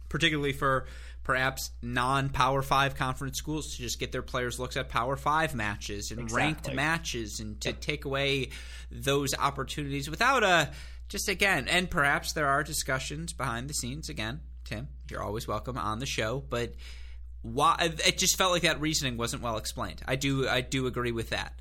particularly 0.09 0.53
for 0.53 0.87
perhaps 1.25 1.70
non 1.83 2.29
Power 2.29 2.62
Five 2.62 2.94
conference 2.96 3.38
schools, 3.38 3.75
to 3.75 3.83
just 3.83 3.99
get 3.99 4.12
their 4.12 4.22
players 4.22 4.59
looks 4.59 4.77
at 4.77 4.88
Power 4.88 5.16
Five 5.16 5.55
matches 5.55 6.11
and 6.11 6.20
exactly. 6.20 6.46
ranked 6.46 6.75
matches 6.75 7.40
and 7.40 7.61
to 7.62 7.72
take 7.72 8.05
away 8.05 8.51
those 8.90 9.35
opportunities 9.35 10.09
without 10.11 10.44
a 10.44 10.70
just 11.09 11.29
again, 11.29 11.68
and 11.68 11.90
perhaps 11.90 12.33
there 12.33 12.49
are 12.49 12.62
discussions 12.64 13.33
behind 13.33 13.70
the 13.70 13.75
scenes. 13.75 14.09
Again, 14.09 14.40
Tim, 14.64 14.88
you're 15.11 15.22
always 15.22 15.46
welcome 15.46 15.79
on 15.79 16.01
the 16.01 16.07
show, 16.07 16.42
but 16.49 16.75
why 17.54 17.76
it 18.06 18.18
just 18.18 18.37
felt 18.37 18.52
like 18.52 18.62
that 18.62 18.80
reasoning 18.80 19.16
wasn't 19.16 19.42
well 19.42 19.56
explained. 19.56 20.02
I 20.06 20.16
do 20.16 20.48
I 20.48 20.61
do 20.61 20.87
agree 20.87 21.12
with 21.12 21.30
that. 21.30 21.61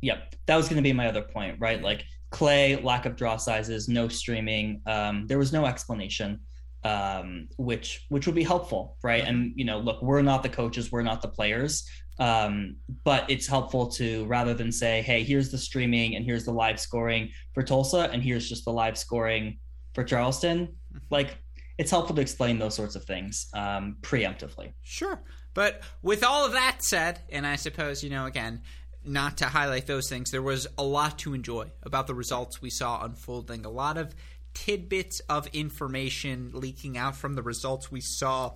Yep, 0.00 0.36
that 0.46 0.56
was 0.56 0.66
going 0.66 0.76
to 0.76 0.82
be 0.82 0.92
my 0.92 1.08
other 1.08 1.22
point, 1.22 1.56
right? 1.58 1.82
Like 1.82 2.04
clay, 2.30 2.76
lack 2.76 3.06
of 3.06 3.16
draw 3.16 3.36
sizes, 3.36 3.88
no 3.88 4.08
streaming. 4.08 4.82
Um, 4.86 5.26
there 5.26 5.38
was 5.38 5.52
no 5.52 5.66
explanation, 5.66 6.40
um, 6.82 7.48
which 7.56 8.04
which 8.08 8.26
would 8.26 8.34
be 8.34 8.42
helpful, 8.42 8.96
right? 9.02 9.24
And 9.24 9.52
you 9.56 9.64
know, 9.64 9.78
look, 9.78 10.02
we're 10.02 10.22
not 10.22 10.42
the 10.42 10.48
coaches, 10.48 10.92
we're 10.92 11.02
not 11.02 11.22
the 11.22 11.28
players, 11.28 11.88
um, 12.18 12.76
but 13.02 13.28
it's 13.30 13.46
helpful 13.46 13.86
to 13.92 14.24
rather 14.26 14.54
than 14.54 14.70
say, 14.70 15.02
hey, 15.02 15.22
here's 15.22 15.50
the 15.50 15.58
streaming 15.58 16.16
and 16.16 16.24
here's 16.24 16.44
the 16.44 16.52
live 16.52 16.78
scoring 16.78 17.30
for 17.54 17.62
Tulsa, 17.62 18.10
and 18.12 18.22
here's 18.22 18.48
just 18.48 18.64
the 18.64 18.72
live 18.72 18.98
scoring 18.98 19.58
for 19.94 20.04
Charleston. 20.04 20.66
Mm-hmm. 20.66 20.98
Like 21.10 21.38
it's 21.78 21.90
helpful 21.90 22.14
to 22.16 22.22
explain 22.22 22.58
those 22.58 22.74
sorts 22.74 22.94
of 22.94 23.04
things 23.04 23.48
um, 23.54 23.96
preemptively. 24.00 24.72
Sure. 24.82 25.20
But 25.54 25.82
with 26.02 26.24
all 26.24 26.44
of 26.46 26.52
that 26.52 26.82
said, 26.82 27.20
and 27.30 27.46
I 27.46 27.56
suppose, 27.56 28.02
you 28.02 28.10
know, 28.10 28.26
again, 28.26 28.62
not 29.04 29.38
to 29.38 29.46
highlight 29.46 29.86
those 29.86 30.08
things, 30.08 30.30
there 30.30 30.42
was 30.42 30.66
a 30.78 30.82
lot 30.82 31.18
to 31.20 31.34
enjoy 31.34 31.70
about 31.82 32.06
the 32.06 32.14
results 32.14 32.60
we 32.60 32.70
saw 32.70 33.04
unfolding. 33.04 33.64
A 33.64 33.70
lot 33.70 33.96
of 33.96 34.14
tidbits 34.54 35.20
of 35.28 35.46
information 35.48 36.50
leaking 36.54 36.96
out 36.96 37.16
from 37.16 37.34
the 37.34 37.42
results 37.42 37.90
we 37.90 38.00
saw 38.00 38.54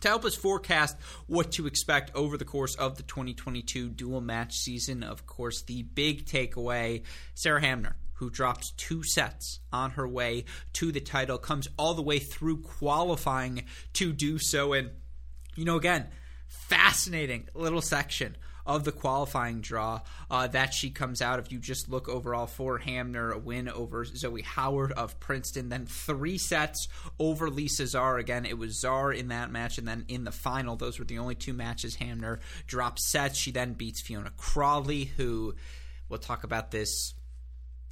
to 0.00 0.08
help 0.08 0.24
us 0.24 0.34
forecast 0.34 0.96
what 1.26 1.52
to 1.52 1.66
expect 1.66 2.14
over 2.14 2.36
the 2.36 2.44
course 2.44 2.74
of 2.76 2.96
the 2.96 3.02
2022 3.04 3.88
dual 3.88 4.20
match 4.20 4.54
season. 4.54 5.02
Of 5.02 5.26
course, 5.26 5.62
the 5.62 5.82
big 5.82 6.26
takeaway 6.26 7.02
Sarah 7.34 7.60
Hamner 7.60 7.96
who 8.14 8.30
drops 8.30 8.72
two 8.72 9.02
sets 9.02 9.60
on 9.72 9.92
her 9.92 10.08
way 10.08 10.44
to 10.74 10.92
the 10.92 11.00
title, 11.00 11.38
comes 11.38 11.68
all 11.76 11.94
the 11.94 12.02
way 12.02 12.18
through 12.18 12.62
qualifying 12.62 13.64
to 13.94 14.12
do 14.12 14.38
so. 14.38 14.72
And, 14.72 14.90
you 15.56 15.64
know, 15.64 15.76
again, 15.76 16.08
fascinating 16.46 17.48
little 17.54 17.82
section 17.82 18.36
of 18.66 18.84
the 18.84 18.92
qualifying 18.92 19.60
draw 19.60 20.00
uh, 20.30 20.46
that 20.46 20.72
she 20.72 20.90
comes 20.90 21.20
out. 21.20 21.38
If 21.38 21.52
you 21.52 21.58
just 21.58 21.90
look 21.90 22.08
overall 22.08 22.46
for 22.46 22.78
Hamner, 22.78 23.30
a 23.32 23.38
win 23.38 23.68
over 23.68 24.04
Zoe 24.04 24.42
Howard 24.42 24.92
of 24.92 25.20
Princeton, 25.20 25.68
then 25.68 25.86
three 25.86 26.38
sets 26.38 26.88
over 27.18 27.50
Lisa 27.50 27.82
Zaar. 27.82 28.18
Again, 28.18 28.46
it 28.46 28.56
was 28.56 28.80
Zaar 28.80 29.14
in 29.14 29.28
that 29.28 29.50
match, 29.50 29.76
and 29.76 29.86
then 29.86 30.04
in 30.08 30.24
the 30.24 30.32
final, 30.32 30.76
those 30.76 30.98
were 30.98 31.04
the 31.04 31.18
only 31.18 31.34
two 31.34 31.52
matches 31.52 31.96
Hamner 31.96 32.40
dropped 32.66 33.00
sets. 33.00 33.36
She 33.38 33.50
then 33.50 33.74
beats 33.74 34.00
Fiona 34.00 34.30
Crawley, 34.36 35.04
who 35.04 35.54
we'll 36.08 36.18
talk 36.18 36.44
about 36.44 36.70
this 36.70 37.12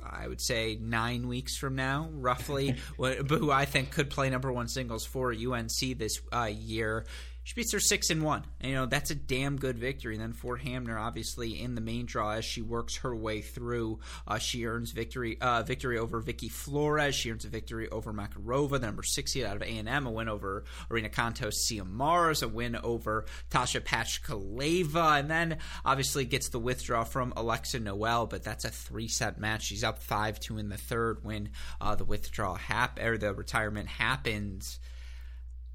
I 0.04 0.28
would 0.28 0.40
say 0.40 0.78
nine 0.80 1.28
weeks 1.28 1.56
from 1.56 1.76
now, 1.76 2.08
roughly, 2.12 2.76
who 2.96 3.50
I 3.50 3.64
think 3.64 3.90
could 3.90 4.10
play 4.10 4.30
number 4.30 4.52
one 4.52 4.68
singles 4.68 5.04
for 5.04 5.32
UNC 5.32 5.98
this 5.98 6.20
uh, 6.32 6.50
year. 6.52 7.06
She 7.44 7.55
beats 7.55 7.72
her 7.72 7.81
six 7.81 8.11
and 8.11 8.22
one. 8.22 8.44
And, 8.61 8.70
you 8.70 8.76
know 8.76 8.87
that's 8.87 9.11
a 9.11 9.16
damn 9.16 9.57
good 9.57 9.76
victory. 9.76 10.14
And 10.14 10.22
then 10.22 10.33
for 10.33 10.57
Hamner, 10.57 10.96
obviously 10.96 11.61
in 11.61 11.74
the 11.74 11.81
main 11.81 12.07
draw, 12.07 12.33
as 12.33 12.44
she 12.44 12.62
works 12.62 12.98
her 12.98 13.14
way 13.16 13.40
through, 13.40 13.98
uh, 14.28 14.38
she 14.38 14.64
earns 14.64 14.92
victory 14.92 15.38
uh, 15.40 15.64
victory 15.64 15.98
over 15.98 16.20
Vicky 16.20 16.48
Flores. 16.48 17.16
She 17.16 17.33
earns 17.33 17.44
a 17.44 17.48
victory 17.48 17.88
over 17.90 18.12
Makarova, 18.12 18.81
the 18.81 18.87
number 18.87 19.02
sixty 19.02 19.44
out 19.44 19.57
of 19.57 19.62
A 19.62 19.66
and 19.66 19.88
M, 19.88 20.07
a 20.07 20.11
win 20.11 20.28
over 20.28 20.64
Irina 20.88 21.09
Cantos 21.09 21.55
Siemers, 21.55 22.44
a 22.44 22.48
win 22.48 22.76
over 22.76 23.26
Tasha 23.50 23.81
Pachkaleva, 23.81 25.18
and 25.18 25.28
then 25.28 25.59
obviously 25.85 26.24
gets 26.24 26.48
the 26.48 26.61
withdrawal 26.61 27.05
from 27.05 27.33
Alexa 27.37 27.81
Noel. 27.81 28.26
But 28.26 28.44
that's 28.44 28.64
a 28.64 28.70
three 28.70 29.09
set 29.09 29.40
match. 29.40 29.64
She's 29.64 29.83
up 29.83 29.98
five 29.98 30.38
two 30.38 30.59
in 30.59 30.68
the 30.68 30.76
third 30.78 31.24
when 31.24 31.50
uh, 31.81 31.96
the 31.96 32.05
withdrawal 32.05 32.55
hap- 32.55 33.02
or 33.02 33.18
the 33.18 33.35
retirement 33.35 33.88
happens. 33.88 34.78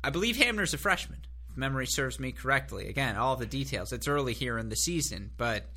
I 0.01 0.12
believe 0.12 0.38
Hamner's 0.38 0.73
a 0.73 0.77
freshman 0.77 1.19
memory 1.57 1.87
serves 1.87 2.19
me 2.19 2.31
correctly. 2.31 2.89
Again, 2.89 3.15
all 3.15 3.35
the 3.35 3.45
details. 3.45 3.91
It's 3.91 4.07
early 4.07 4.33
here 4.33 4.57
in 4.57 4.69
the 4.69 4.75
season, 4.75 5.31
but 5.37 5.69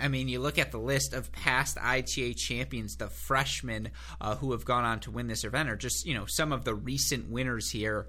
I 0.00 0.08
mean, 0.08 0.28
you 0.28 0.38
look 0.38 0.58
at 0.58 0.72
the 0.72 0.78
list 0.78 1.12
of 1.12 1.32
past 1.32 1.76
ITA 1.80 2.34
champions, 2.34 2.96
the 2.96 3.08
freshmen 3.08 3.90
uh, 4.20 4.36
who 4.36 4.52
have 4.52 4.64
gone 4.64 4.84
on 4.84 5.00
to 5.00 5.10
win 5.10 5.26
this 5.26 5.44
event, 5.44 5.68
are 5.68 5.76
just 5.76 6.06
you 6.06 6.14
know 6.14 6.26
some 6.26 6.52
of 6.52 6.64
the 6.64 6.74
recent 6.74 7.30
winners 7.30 7.70
here. 7.70 8.06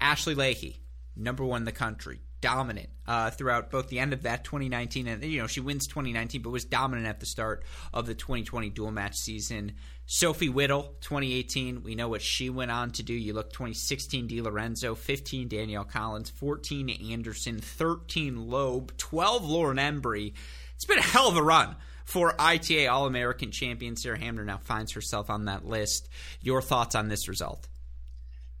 Ashley 0.00 0.34
Lahey, 0.34 0.76
number 1.16 1.44
one 1.44 1.62
in 1.62 1.64
the 1.64 1.72
country 1.72 2.20
dominant 2.40 2.88
uh, 3.06 3.30
throughout 3.30 3.70
both 3.70 3.88
the 3.88 3.98
end 3.98 4.12
of 4.12 4.22
that 4.22 4.44
2019 4.44 5.08
and 5.08 5.22
you 5.24 5.40
know 5.40 5.46
she 5.46 5.60
wins 5.60 5.86
2019 5.86 6.42
but 6.42 6.50
was 6.50 6.64
dominant 6.64 7.06
at 7.06 7.20
the 7.20 7.26
start 7.26 7.64
of 7.92 8.06
the 8.06 8.14
2020 8.14 8.70
dual 8.70 8.90
match 8.90 9.16
season. 9.16 9.72
Sophie 10.06 10.48
whittle 10.48 10.94
2018 11.00 11.82
we 11.82 11.94
know 11.94 12.08
what 12.08 12.22
she 12.22 12.50
went 12.50 12.70
on 12.70 12.90
to 12.92 13.02
do. 13.02 13.12
You 13.12 13.32
look 13.32 13.52
2016 13.52 14.26
di 14.26 14.40
lorenzo 14.40 14.94
15 14.94 15.48
danielle 15.48 15.84
collins 15.84 16.30
14 16.30 17.12
anderson 17.12 17.58
13 17.58 18.48
loeb 18.48 18.96
12 18.96 19.44
lauren 19.44 19.78
embree. 19.78 20.32
It's 20.74 20.84
been 20.84 20.98
a 20.98 21.02
hell 21.02 21.28
of 21.28 21.36
a 21.36 21.42
run 21.42 21.76
for 22.04 22.34
ita 22.40 22.86
all-american 22.86 23.50
champion 23.50 23.96
sarah 23.96 24.18
hamner. 24.18 24.44
Now 24.44 24.58
finds 24.58 24.92
herself 24.92 25.28
on 25.28 25.46
that 25.46 25.66
list. 25.66 26.08
Your 26.40 26.62
thoughts 26.62 26.94
on 26.94 27.08
this 27.08 27.28
result 27.28 27.68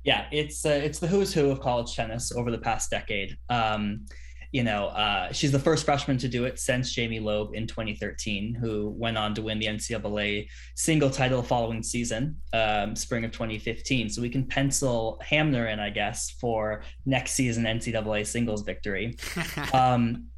yeah, 0.04 0.26
it's 0.32 0.64
uh, 0.64 0.70
it's 0.70 0.98
the 0.98 1.06
who's 1.06 1.32
who 1.32 1.50
of 1.50 1.60
college 1.60 1.94
tennis 1.94 2.32
over 2.32 2.50
the 2.50 2.58
past 2.58 2.90
decade. 2.90 3.36
Um, 3.48 4.06
you 4.52 4.64
know, 4.64 4.86
uh, 4.86 5.30
she's 5.30 5.52
the 5.52 5.58
first 5.58 5.84
freshman 5.84 6.16
to 6.18 6.28
do 6.28 6.44
it 6.44 6.58
since 6.58 6.92
Jamie 6.92 7.20
Loeb 7.20 7.54
in 7.54 7.66
2013, 7.66 8.54
who 8.54 8.94
went 8.96 9.18
on 9.18 9.34
to 9.34 9.42
win 9.42 9.58
the 9.58 9.66
NCAA 9.66 10.48
single 10.74 11.10
title 11.10 11.42
following 11.42 11.82
season, 11.82 12.36
um, 12.54 12.96
spring 12.96 13.24
of 13.24 13.32
2015. 13.32 14.08
So 14.08 14.22
we 14.22 14.30
can 14.30 14.46
pencil 14.46 15.20
Hamner 15.22 15.66
in, 15.66 15.80
I 15.80 15.90
guess, 15.90 16.30
for 16.40 16.82
next 17.04 17.32
season 17.32 17.64
NCAA 17.64 18.26
singles 18.26 18.62
victory. 18.62 19.18
um, 19.74 20.28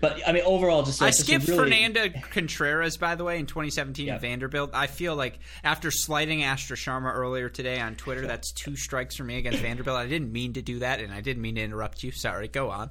but 0.00 0.20
I 0.26 0.32
mean, 0.32 0.44
overall, 0.44 0.82
just 0.82 1.02
I 1.02 1.10
skipped 1.10 1.48
really... 1.48 1.58
Fernanda 1.58 2.10
Contreras, 2.30 2.96
by 2.96 3.14
the 3.14 3.24
way, 3.24 3.38
in 3.38 3.46
2017 3.46 4.06
yep. 4.06 4.20
Vanderbilt. 4.20 4.70
I 4.72 4.86
feel 4.86 5.16
like 5.16 5.38
after 5.62 5.90
slighting 5.90 6.44
Astra 6.44 6.76
Sharma 6.76 7.12
earlier 7.14 7.48
today 7.48 7.80
on 7.80 7.94
Twitter, 7.96 8.26
that's 8.26 8.52
two 8.52 8.76
strikes 8.76 9.16
for 9.16 9.24
me 9.24 9.38
against 9.38 9.58
Vanderbilt. 9.62 9.96
I 9.96 10.06
didn't 10.06 10.32
mean 10.32 10.52
to 10.54 10.62
do 10.62 10.80
that, 10.80 11.00
and 11.00 11.12
I 11.12 11.20
didn't 11.20 11.42
mean 11.42 11.56
to 11.56 11.62
interrupt 11.62 12.02
you. 12.02 12.12
Sorry, 12.12 12.48
go 12.48 12.70
on. 12.70 12.90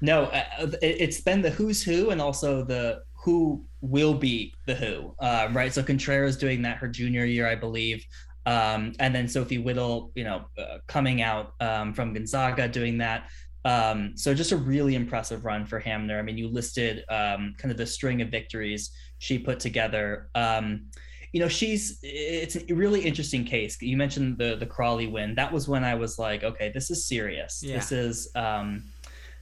No, 0.00 0.24
uh, 0.24 0.72
it's 0.82 1.20
been 1.20 1.42
the 1.42 1.50
who's 1.50 1.82
who, 1.82 2.10
and 2.10 2.20
also 2.20 2.62
the 2.62 3.02
who 3.14 3.64
will 3.80 4.14
be 4.14 4.54
the 4.66 4.74
who, 4.74 5.14
uh, 5.18 5.48
right? 5.52 5.72
So 5.72 5.82
Contreras 5.82 6.36
doing 6.36 6.62
that 6.62 6.76
her 6.78 6.88
junior 6.88 7.24
year, 7.24 7.48
I 7.48 7.54
believe. 7.54 8.06
Um, 8.46 8.92
and 9.00 9.12
then 9.12 9.26
Sophie 9.26 9.58
Whittle, 9.58 10.12
you 10.14 10.22
know, 10.22 10.44
uh, 10.56 10.78
coming 10.86 11.20
out 11.20 11.54
um, 11.60 11.92
from 11.92 12.14
Gonzaga 12.14 12.68
doing 12.68 12.98
that. 12.98 13.28
Um, 13.66 14.16
so 14.16 14.32
just 14.32 14.52
a 14.52 14.56
really 14.56 14.94
impressive 14.94 15.44
run 15.44 15.66
for 15.66 15.80
Hamner. 15.80 16.20
I 16.20 16.22
mean, 16.22 16.38
you 16.38 16.46
listed 16.46 17.04
um, 17.08 17.54
kind 17.58 17.72
of 17.72 17.76
the 17.76 17.86
string 17.86 18.22
of 18.22 18.28
victories 18.28 18.92
she 19.18 19.40
put 19.40 19.58
together. 19.58 20.28
Um, 20.36 20.86
you 21.32 21.40
know, 21.40 21.48
she's 21.48 21.98
it's 22.02 22.56
a 22.56 22.72
really 22.72 23.00
interesting 23.00 23.44
case. 23.44 23.76
You 23.82 23.96
mentioned 23.96 24.38
the 24.38 24.54
the 24.54 24.66
Crawley 24.66 25.08
win. 25.08 25.34
That 25.34 25.52
was 25.52 25.66
when 25.66 25.82
I 25.82 25.96
was 25.96 26.16
like, 26.16 26.44
okay, 26.44 26.70
this 26.72 26.92
is 26.92 27.06
serious. 27.06 27.60
Yeah. 27.60 27.76
This 27.76 27.90
is 27.90 28.30
um, 28.36 28.84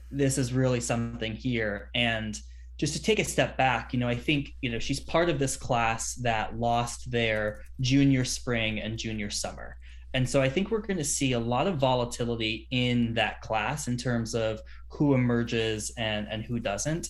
this 0.09 0.39
is 0.39 0.51
really 0.51 0.81
something 0.81 1.33
here. 1.33 1.91
And 1.93 2.35
just 2.79 2.93
to 2.93 3.01
take 3.01 3.19
a 3.19 3.23
step 3.23 3.57
back, 3.57 3.93
you 3.93 3.99
know, 3.99 4.09
I 4.09 4.15
think 4.15 4.49
you 4.61 4.71
know 4.71 4.79
she's 4.79 4.99
part 4.99 5.29
of 5.29 5.37
this 5.37 5.55
class 5.55 6.15
that 6.15 6.57
lost 6.57 7.11
their 7.11 7.61
junior 7.79 8.25
spring 8.25 8.79
and 8.79 8.97
junior 8.97 9.29
summer. 9.29 9.77
And 10.15 10.27
so 10.27 10.41
I 10.41 10.47
think 10.47 10.71
we're 10.71 10.79
going 10.79 10.95
to 10.95 11.03
see 11.03 11.33
a 11.33 11.39
lot 11.39 11.67
of 11.67 11.75
volatility 11.75 12.69
in 12.71 13.13
that 13.15 13.41
class 13.41 13.89
in 13.89 13.97
terms 13.97 14.33
of 14.33 14.61
who 14.87 15.13
emerges 15.13 15.91
and, 15.97 16.25
and 16.31 16.41
who 16.41 16.57
doesn't. 16.57 17.09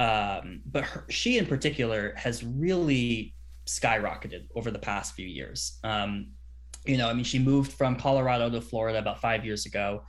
Um, 0.00 0.60
but 0.66 0.82
her, 0.82 1.06
she, 1.08 1.38
in 1.38 1.46
particular, 1.46 2.12
has 2.16 2.42
really 2.42 3.36
skyrocketed 3.66 4.48
over 4.56 4.72
the 4.72 4.80
past 4.80 5.14
few 5.14 5.28
years. 5.28 5.78
Um, 5.84 6.32
you 6.84 6.96
know, 6.96 7.08
I 7.08 7.12
mean, 7.12 7.22
she 7.22 7.38
moved 7.38 7.72
from 7.72 7.94
Colorado 7.94 8.50
to 8.50 8.60
Florida 8.60 8.98
about 8.98 9.20
five 9.20 9.44
years 9.44 9.64
ago 9.64 10.02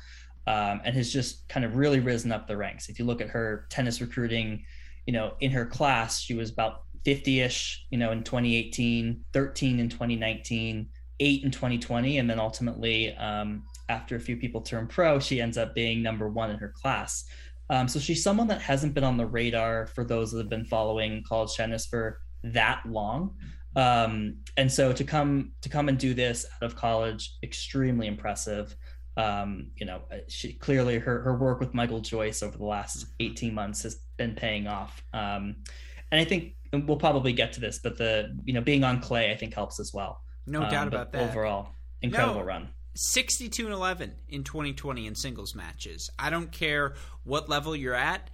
um, 0.47 0.81
and 0.83 0.95
has 0.95 1.13
just 1.13 1.47
kind 1.47 1.63
of 1.63 1.75
really 1.75 1.99
risen 1.99 2.31
up 2.31 2.47
the 2.47 2.57
ranks. 2.57 2.89
If 2.89 2.97
you 2.97 3.05
look 3.05 3.21
at 3.21 3.29
her 3.29 3.67
tennis 3.69 4.01
recruiting, 4.01 4.65
you 5.05 5.13
know, 5.13 5.35
in 5.41 5.51
her 5.51 5.67
class, 5.67 6.19
she 6.19 6.33
was 6.33 6.49
about 6.49 6.85
50 7.05 7.41
ish, 7.41 7.85
you 7.91 7.99
know, 7.99 8.11
in 8.11 8.23
2018, 8.23 9.25
13 9.31 9.79
in 9.79 9.89
2019 9.89 10.89
eight 11.21 11.43
in 11.43 11.51
2020, 11.51 12.17
and 12.17 12.29
then 12.29 12.39
ultimately, 12.39 13.15
um, 13.15 13.63
after 13.87 14.15
a 14.15 14.19
few 14.19 14.35
people 14.35 14.61
turn 14.61 14.87
pro, 14.87 15.19
she 15.19 15.39
ends 15.39 15.57
up 15.57 15.73
being 15.73 16.01
number 16.01 16.27
one 16.27 16.49
in 16.49 16.57
her 16.57 16.73
class. 16.75 17.25
Um, 17.69 17.87
so 17.87 17.99
she's 17.99 18.21
someone 18.21 18.47
that 18.47 18.61
hasn't 18.61 18.93
been 18.93 19.05
on 19.05 19.15
the 19.15 19.25
radar 19.25 19.87
for 19.87 20.03
those 20.03 20.31
that 20.31 20.39
have 20.39 20.49
been 20.49 20.65
following 20.65 21.23
college 21.25 21.53
tennis 21.55 21.85
for 21.85 22.19
that 22.43 22.81
long. 22.85 23.35
Um, 23.75 24.39
and 24.57 24.69
so 24.69 24.91
to 24.91 25.03
come 25.03 25.53
to 25.61 25.69
come 25.69 25.87
and 25.87 25.97
do 25.97 26.13
this 26.13 26.45
out 26.55 26.63
of 26.63 26.75
college, 26.75 27.37
extremely 27.43 28.07
impressive. 28.07 28.75
Um, 29.15 29.67
you 29.77 29.85
know, 29.85 30.01
uh, 30.11 30.17
she 30.27 30.53
clearly 30.53 30.97
her 30.97 31.21
her 31.21 31.37
work 31.37 31.59
with 31.59 31.73
Michael 31.73 32.01
Joyce 32.01 32.43
over 32.43 32.57
the 32.57 32.65
last 32.65 33.05
18 33.19 33.53
months 33.53 33.83
has 33.83 34.01
been 34.17 34.35
paying 34.35 34.67
off. 34.67 35.01
Um, 35.13 35.57
and 36.11 36.19
I 36.19 36.25
think 36.25 36.55
we'll 36.73 36.97
probably 36.97 37.31
get 37.31 37.53
to 37.53 37.61
this, 37.61 37.79
but 37.81 37.97
the 37.97 38.37
you 38.43 38.53
know 38.53 38.61
being 38.61 38.83
on 38.83 38.99
clay 38.99 39.31
I 39.31 39.37
think 39.37 39.53
helps 39.53 39.79
as 39.79 39.93
well. 39.93 40.21
No 40.45 40.61
doubt 40.61 40.83
um, 40.83 40.87
about 40.87 41.11
that. 41.11 41.29
Overall, 41.29 41.69
incredible 42.01 42.41
no, 42.41 42.45
run. 42.45 42.69
62 42.93 43.65
and 43.65 43.73
11 43.73 44.13
in 44.27 44.43
2020 44.43 45.07
in 45.07 45.15
singles 45.15 45.55
matches. 45.55 46.09
I 46.19 46.29
don't 46.29 46.51
care 46.51 46.95
what 47.23 47.47
level 47.47 47.75
you're 47.75 47.95
at. 47.95 48.29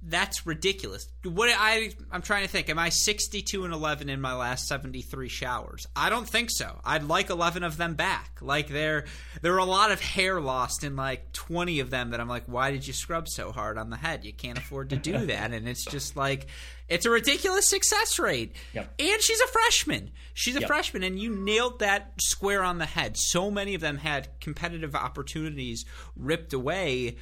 That's 0.00 0.46
ridiculous. 0.46 1.08
What 1.24 1.50
I 1.52 1.90
I'm 2.12 2.22
trying 2.22 2.42
to 2.44 2.48
think. 2.48 2.70
Am 2.70 2.78
I 2.78 2.88
62 2.88 3.64
and 3.64 3.74
11 3.74 4.08
in 4.08 4.20
my 4.20 4.34
last 4.34 4.68
73 4.68 5.28
showers? 5.28 5.88
I 5.96 6.08
don't 6.08 6.28
think 6.28 6.50
so. 6.50 6.80
I'd 6.84 7.02
like 7.02 7.30
11 7.30 7.64
of 7.64 7.76
them 7.76 7.94
back. 7.94 8.38
Like 8.40 8.68
there 8.68 9.06
there 9.42 9.54
are 9.54 9.58
a 9.58 9.64
lot 9.64 9.90
of 9.90 10.00
hair 10.00 10.40
lost 10.40 10.84
in 10.84 10.94
like 10.94 11.32
20 11.32 11.80
of 11.80 11.90
them 11.90 12.10
that 12.10 12.20
I'm 12.20 12.28
like, 12.28 12.44
why 12.46 12.70
did 12.70 12.86
you 12.86 12.92
scrub 12.92 13.28
so 13.28 13.50
hard 13.50 13.76
on 13.76 13.90
the 13.90 13.96
head? 13.96 14.24
You 14.24 14.32
can't 14.32 14.56
afford 14.56 14.90
to 14.90 14.96
do 14.96 15.12
that. 15.26 15.52
and 15.52 15.68
it's 15.68 15.84
just 15.84 16.16
like 16.16 16.46
it's 16.88 17.04
a 17.04 17.10
ridiculous 17.10 17.68
success 17.68 18.20
rate. 18.20 18.54
Yep. 18.74 18.94
And 19.00 19.20
she's 19.20 19.40
a 19.40 19.48
freshman. 19.48 20.12
She's 20.32 20.56
a 20.56 20.60
yep. 20.60 20.68
freshman 20.68 21.02
and 21.02 21.18
you 21.18 21.34
nailed 21.34 21.80
that 21.80 22.12
square 22.20 22.62
on 22.62 22.78
the 22.78 22.86
head. 22.86 23.16
So 23.16 23.50
many 23.50 23.74
of 23.74 23.80
them 23.80 23.98
had 23.98 24.28
competitive 24.40 24.94
opportunities 24.94 25.84
ripped 26.16 26.52
away 26.52 27.16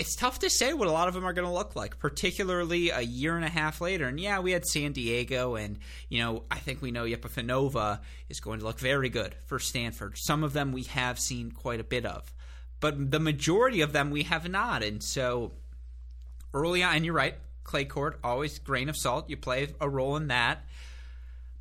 it's 0.00 0.16
tough 0.16 0.38
to 0.38 0.48
say 0.48 0.72
what 0.72 0.88
a 0.88 0.90
lot 0.90 1.08
of 1.08 1.14
them 1.14 1.26
are 1.26 1.34
going 1.34 1.46
to 1.46 1.52
look 1.52 1.76
like, 1.76 1.98
particularly 1.98 2.88
a 2.88 3.02
year 3.02 3.36
and 3.36 3.44
a 3.44 3.50
half 3.50 3.82
later. 3.82 4.08
And 4.08 4.18
yeah, 4.18 4.40
we 4.40 4.52
had 4.52 4.64
San 4.64 4.92
Diego, 4.92 5.56
and 5.56 5.78
you 6.08 6.20
know, 6.20 6.44
I 6.50 6.58
think 6.58 6.80
we 6.80 6.90
know 6.90 7.04
Yepifanova 7.04 8.00
is 8.30 8.40
going 8.40 8.60
to 8.60 8.64
look 8.64 8.78
very 8.78 9.10
good 9.10 9.34
for 9.44 9.58
Stanford. 9.58 10.16
Some 10.16 10.42
of 10.42 10.54
them 10.54 10.72
we 10.72 10.84
have 10.84 11.20
seen 11.20 11.50
quite 11.50 11.80
a 11.80 11.84
bit 11.84 12.06
of, 12.06 12.32
but 12.80 13.10
the 13.10 13.20
majority 13.20 13.82
of 13.82 13.92
them 13.92 14.10
we 14.10 14.22
have 14.22 14.48
not. 14.48 14.82
And 14.82 15.02
so 15.02 15.52
early 16.54 16.82
on, 16.82 16.96
and 16.96 17.04
you're 17.04 17.12
right, 17.12 17.34
clay 17.62 17.84
court 17.84 18.18
always 18.24 18.58
grain 18.58 18.88
of 18.88 18.96
salt. 18.96 19.28
You 19.28 19.36
play 19.36 19.68
a 19.82 19.88
role 19.88 20.16
in 20.16 20.28
that. 20.28 20.64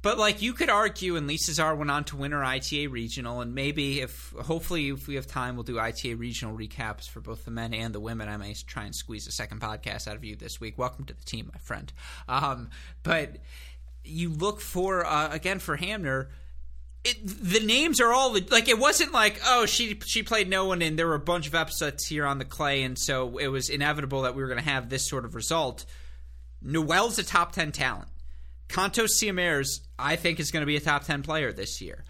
But 0.01 0.17
like 0.17 0.41
you 0.41 0.53
could 0.53 0.69
argue, 0.69 1.17
and 1.17 1.27
Lisa 1.27 1.51
Zaar 1.51 1.75
went 1.75 1.91
on 1.91 2.05
to 2.05 2.15
win 2.15 2.31
her 2.31 2.43
ITA 2.43 2.87
regional, 2.87 3.41
and 3.41 3.53
maybe 3.53 3.99
if 3.99 4.33
hopefully 4.45 4.89
if 4.89 5.07
we 5.07 5.15
have 5.15 5.27
time, 5.27 5.55
we'll 5.55 5.63
do 5.63 5.77
ITA 5.77 6.13
regional 6.15 6.57
recaps 6.57 7.07
for 7.09 7.19
both 7.19 7.43
the 7.43 7.51
men 7.51 7.73
and 7.73 7.93
the 7.93 7.99
women. 7.99 8.29
I 8.29 8.37
may 8.37 8.53
try 8.53 8.85
and 8.85 8.95
squeeze 8.95 9.27
a 9.27 9.31
second 9.31 9.59
podcast 9.59 10.07
out 10.07 10.15
of 10.15 10.23
you 10.23 10.37
this 10.37 10.61
week. 10.61 10.77
Welcome 10.77 11.03
to 11.05 11.13
the 11.13 11.23
team, 11.23 11.49
my 11.51 11.59
friend. 11.59 11.91
Um, 12.29 12.69
but 13.03 13.39
you 14.05 14.29
look 14.29 14.61
for 14.61 15.05
uh, 15.05 15.33
again 15.33 15.59
for 15.59 15.75
Hamner. 15.75 16.29
It, 17.03 17.17
the 17.25 17.61
names 17.61 17.99
are 18.01 18.13
all 18.13 18.33
like 18.49 18.67
it 18.67 18.77
wasn't 18.77 19.13
like 19.13 19.39
oh 19.45 19.65
she 19.65 19.99
she 20.05 20.21
played 20.21 20.49
no 20.49 20.65
one 20.65 20.81
and 20.81 20.99
there 20.99 21.07
were 21.07 21.15
a 21.15 21.19
bunch 21.19 21.47
of 21.47 21.55
upsets 21.55 22.05
here 22.05 22.25
on 22.25 22.39
the 22.39 22.45
clay 22.45 22.83
and 22.83 22.99
so 22.99 23.37
it 23.37 23.47
was 23.47 23.69
inevitable 23.69 24.23
that 24.23 24.35
we 24.35 24.41
were 24.41 24.49
going 24.49 24.59
to 24.59 24.69
have 24.69 24.89
this 24.89 25.07
sort 25.07 25.23
of 25.23 25.33
result. 25.33 25.85
Noel's 26.61 27.17
a 27.17 27.23
top 27.23 27.53
ten 27.53 27.71
talent. 27.71 28.09
Cantos 28.70 29.09
Siemers, 29.09 29.82
I 29.97 30.15
think, 30.15 30.39
is 30.39 30.51
going 30.51 30.61
to 30.61 30.67
be 30.67 30.78
a 30.78 30.80
top 30.80 31.03
10 31.03 31.24
player 31.24 31.51
this 31.51 31.82
year. 31.82 32.05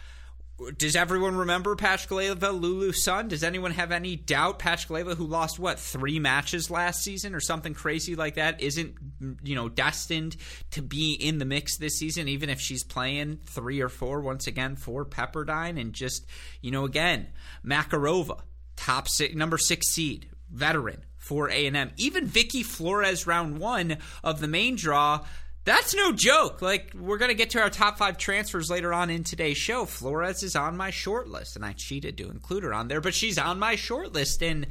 Does 0.78 0.98
everyone 0.98 1.38
remember 1.38 1.78
Pachkaleva, 1.78 2.60
Lulu 2.60 2.92
Sun? 2.92 3.30
Does 3.30 3.46
anyone 3.46 3.72
have 3.72 3.94
any 3.94 4.18
doubt 4.18 4.60
Pachkaleva, 4.60 5.16
who 5.16 5.26
lost, 5.26 5.58
what, 5.58 5.80
three 5.80 6.20
matches 6.20 6.70
last 6.70 7.02
season 7.02 7.34
or 7.34 7.40
something 7.40 7.74
crazy 7.74 8.18
like 8.18 8.36
that, 8.36 8.62
isn't, 8.62 8.96
you 9.42 9.56
know, 9.56 9.70
destined 9.70 10.36
to 10.72 10.82
be 10.82 11.14
in 11.14 11.38
the 11.38 11.46
mix 11.46 11.78
this 11.78 11.98
season, 11.98 12.28
even 12.28 12.50
if 12.50 12.60
she's 12.60 12.84
playing 12.84 13.40
three 13.46 13.80
or 13.80 13.88
four 13.88 14.20
once 14.20 14.48
again 14.48 14.76
for 14.76 15.06
Pepperdine? 15.06 15.80
And 15.80 15.94
just, 15.94 16.26
you 16.62 16.72
know, 16.72 16.84
again, 16.84 17.28
Makarova, 17.66 18.42
top 18.76 19.08
six, 19.08 19.34
number 19.34 19.58
six 19.58 19.88
seed, 19.88 20.28
veteran 20.52 21.06
for 21.16 21.50
A&M. 21.50 21.92
Even 21.96 22.26
Vicky 22.26 22.64
Flores, 22.64 23.26
round 23.26 23.60
one 23.60 23.98
of 24.26 24.42
the 24.42 24.48
main 24.48 24.76
draw– 24.76 25.26
that's 25.70 25.94
no 25.94 26.12
joke. 26.12 26.64
Like 26.64 26.94
we're 27.00 27.20
gonna 27.20 27.36
get 27.36 27.52
to 27.52 27.62
our 27.62 27.70
top 27.70 28.00
five 28.00 28.18
transfers 28.18 28.72
later 28.72 28.92
on 28.92 29.12
in 29.12 29.24
today's 29.24 29.58
show. 29.58 29.86
Flores 29.86 30.42
is 30.42 30.56
on 30.56 30.76
my 30.76 30.90
short 30.90 31.28
list, 31.28 31.56
and 31.56 31.64
I 31.64 31.74
cheated 31.74 32.18
to 32.18 32.32
include 32.32 32.64
her 32.64 32.74
on 32.74 32.88
there, 32.88 33.02
but 33.02 33.14
she's 33.14 33.38
on 33.38 33.60
my 33.60 33.76
short 33.76 34.12
list, 34.12 34.42
and 34.42 34.66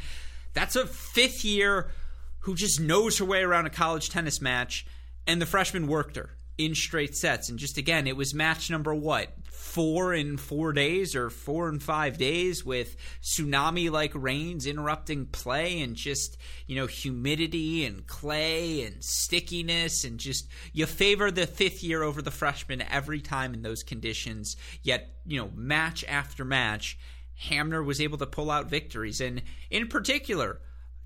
that's 0.55 0.74
a 0.74 0.86
fifth 0.86 1.44
year 1.44 1.92
who 2.40 2.57
just 2.57 2.80
knows 2.80 3.18
her 3.18 3.24
way 3.24 3.42
around 3.42 3.66
a 3.66 3.70
college 3.70 4.11
tennis 4.11 4.40
match, 4.40 4.86
and 5.26 5.40
the 5.40 5.46
freshman 5.46 5.86
worked 5.86 6.16
her 6.16 6.30
in 6.59 6.74
straight 6.74 7.16
sets. 7.16 7.48
And 7.48 7.59
just 7.59 7.78
again, 7.78 8.06
it 8.06 8.16
was 8.16 8.34
match 8.34 8.68
number 8.68 8.94
what? 8.94 9.32
Four 9.44 10.12
in 10.12 10.36
four 10.36 10.72
days 10.72 11.14
or 11.14 11.30
four 11.30 11.68
in 11.68 11.78
five 11.78 12.18
days 12.18 12.64
with 12.64 12.96
tsunami 13.22 13.90
like 13.90 14.12
rains 14.14 14.66
interrupting 14.66 15.26
play 15.26 15.80
and 15.80 15.94
just, 15.94 16.36
you 16.66 16.74
know, 16.74 16.86
humidity 16.86 17.84
and 17.84 18.06
clay 18.06 18.82
and 18.82 19.02
stickiness 19.02 20.04
and 20.04 20.18
just 20.18 20.48
you 20.72 20.86
favor 20.86 21.30
the 21.30 21.46
fifth 21.46 21.82
year 21.82 22.02
over 22.02 22.20
the 22.20 22.30
freshman 22.30 22.82
every 22.82 23.20
time 23.20 23.54
in 23.54 23.62
those 23.62 23.82
conditions. 23.82 24.56
Yet, 24.82 25.14
you 25.24 25.38
know, 25.40 25.50
match 25.54 26.04
after 26.09 26.44
match, 26.44 26.98
Hamner 27.34 27.82
was 27.82 28.00
able 28.00 28.18
to 28.18 28.26
pull 28.26 28.50
out 28.50 28.68
victories. 28.68 29.20
And 29.20 29.42
in 29.70 29.86
particular, 29.86 30.61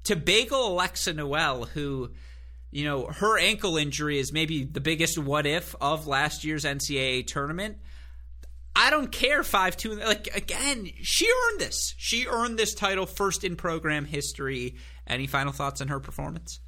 to 0.04 0.16
bagel 0.16 0.68
Alexa 0.68 1.12
Noel, 1.12 1.64
who 1.64 2.12
you 2.72 2.84
know, 2.84 3.06
her 3.06 3.38
ankle 3.38 3.76
injury 3.76 4.18
is 4.18 4.32
maybe 4.32 4.64
the 4.64 4.80
biggest 4.80 5.18
what 5.18 5.46
if 5.46 5.76
of 5.80 6.06
last 6.06 6.42
year's 6.42 6.64
NCAA 6.64 7.26
tournament. 7.26 7.76
I 8.74 8.88
don't 8.88 9.12
care 9.12 9.42
5 9.42 9.76
2. 9.76 9.94
Like, 9.96 10.34
again, 10.34 10.88
she 11.02 11.28
earned 11.28 11.60
this. 11.60 11.94
She 11.98 12.26
earned 12.26 12.58
this 12.58 12.74
title 12.74 13.04
first 13.04 13.44
in 13.44 13.56
program 13.56 14.06
history. 14.06 14.76
Any 15.06 15.26
final 15.26 15.52
thoughts 15.52 15.82
on 15.82 15.88
her 15.88 16.00
performance? 16.00 16.60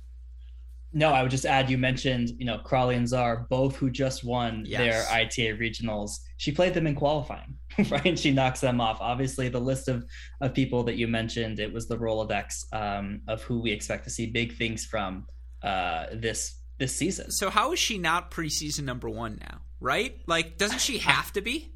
No, 0.93 1.11
I 1.11 1.23
would 1.23 1.31
just 1.31 1.47
add 1.47 1.71
you 1.71 1.79
mentioned, 1.79 2.31
you 2.39 2.45
know, 2.45 2.59
Crawley 2.59 2.95
and 2.95 3.07
Zaar, 3.07 3.49
both 3.49 3.75
who 3.75 3.91
just 3.91 4.23
won 4.23 4.65
yes. 4.67 4.79
their 4.79 5.19
ITA 5.19 5.57
regionals. 5.59 6.11
She 6.37 6.53
played 6.53 6.75
them 6.75 6.87
in 6.87 6.95
qualifying, 6.95 7.57
right? 7.91 8.17
She 8.17 8.31
knocks 8.31 8.61
them 8.61 8.81
off. 8.81 8.99
Obviously, 9.01 9.49
the 9.49 9.61
list 9.61 9.89
of, 9.89 10.05
of 10.41 10.55
people 10.55 10.85
that 10.85 10.97
you 10.97 11.09
mentioned, 11.09 11.59
it 11.59 11.73
was 11.73 11.89
the 11.89 11.97
Rolodex 11.97 12.73
um, 12.73 13.23
of 13.27 13.43
who 13.43 13.61
we 13.61 13.73
expect 13.73 14.05
to 14.05 14.11
see 14.11 14.27
big 14.27 14.57
things 14.57 14.85
from 14.85 15.27
uh, 15.65 16.07
this 16.12 16.61
this 16.79 16.95
season. 16.95 17.31
So 17.31 17.51
how 17.51 17.73
is 17.73 17.79
she 17.79 17.99
not 17.99 18.31
preseason 18.31 18.85
number 18.85 19.09
one 19.09 19.39
now? 19.41 19.62
Right? 19.81 20.21
Like, 20.27 20.59
doesn't 20.59 20.81
she 20.81 20.99
have 20.99 21.33
to 21.33 21.41
be? 21.41 21.73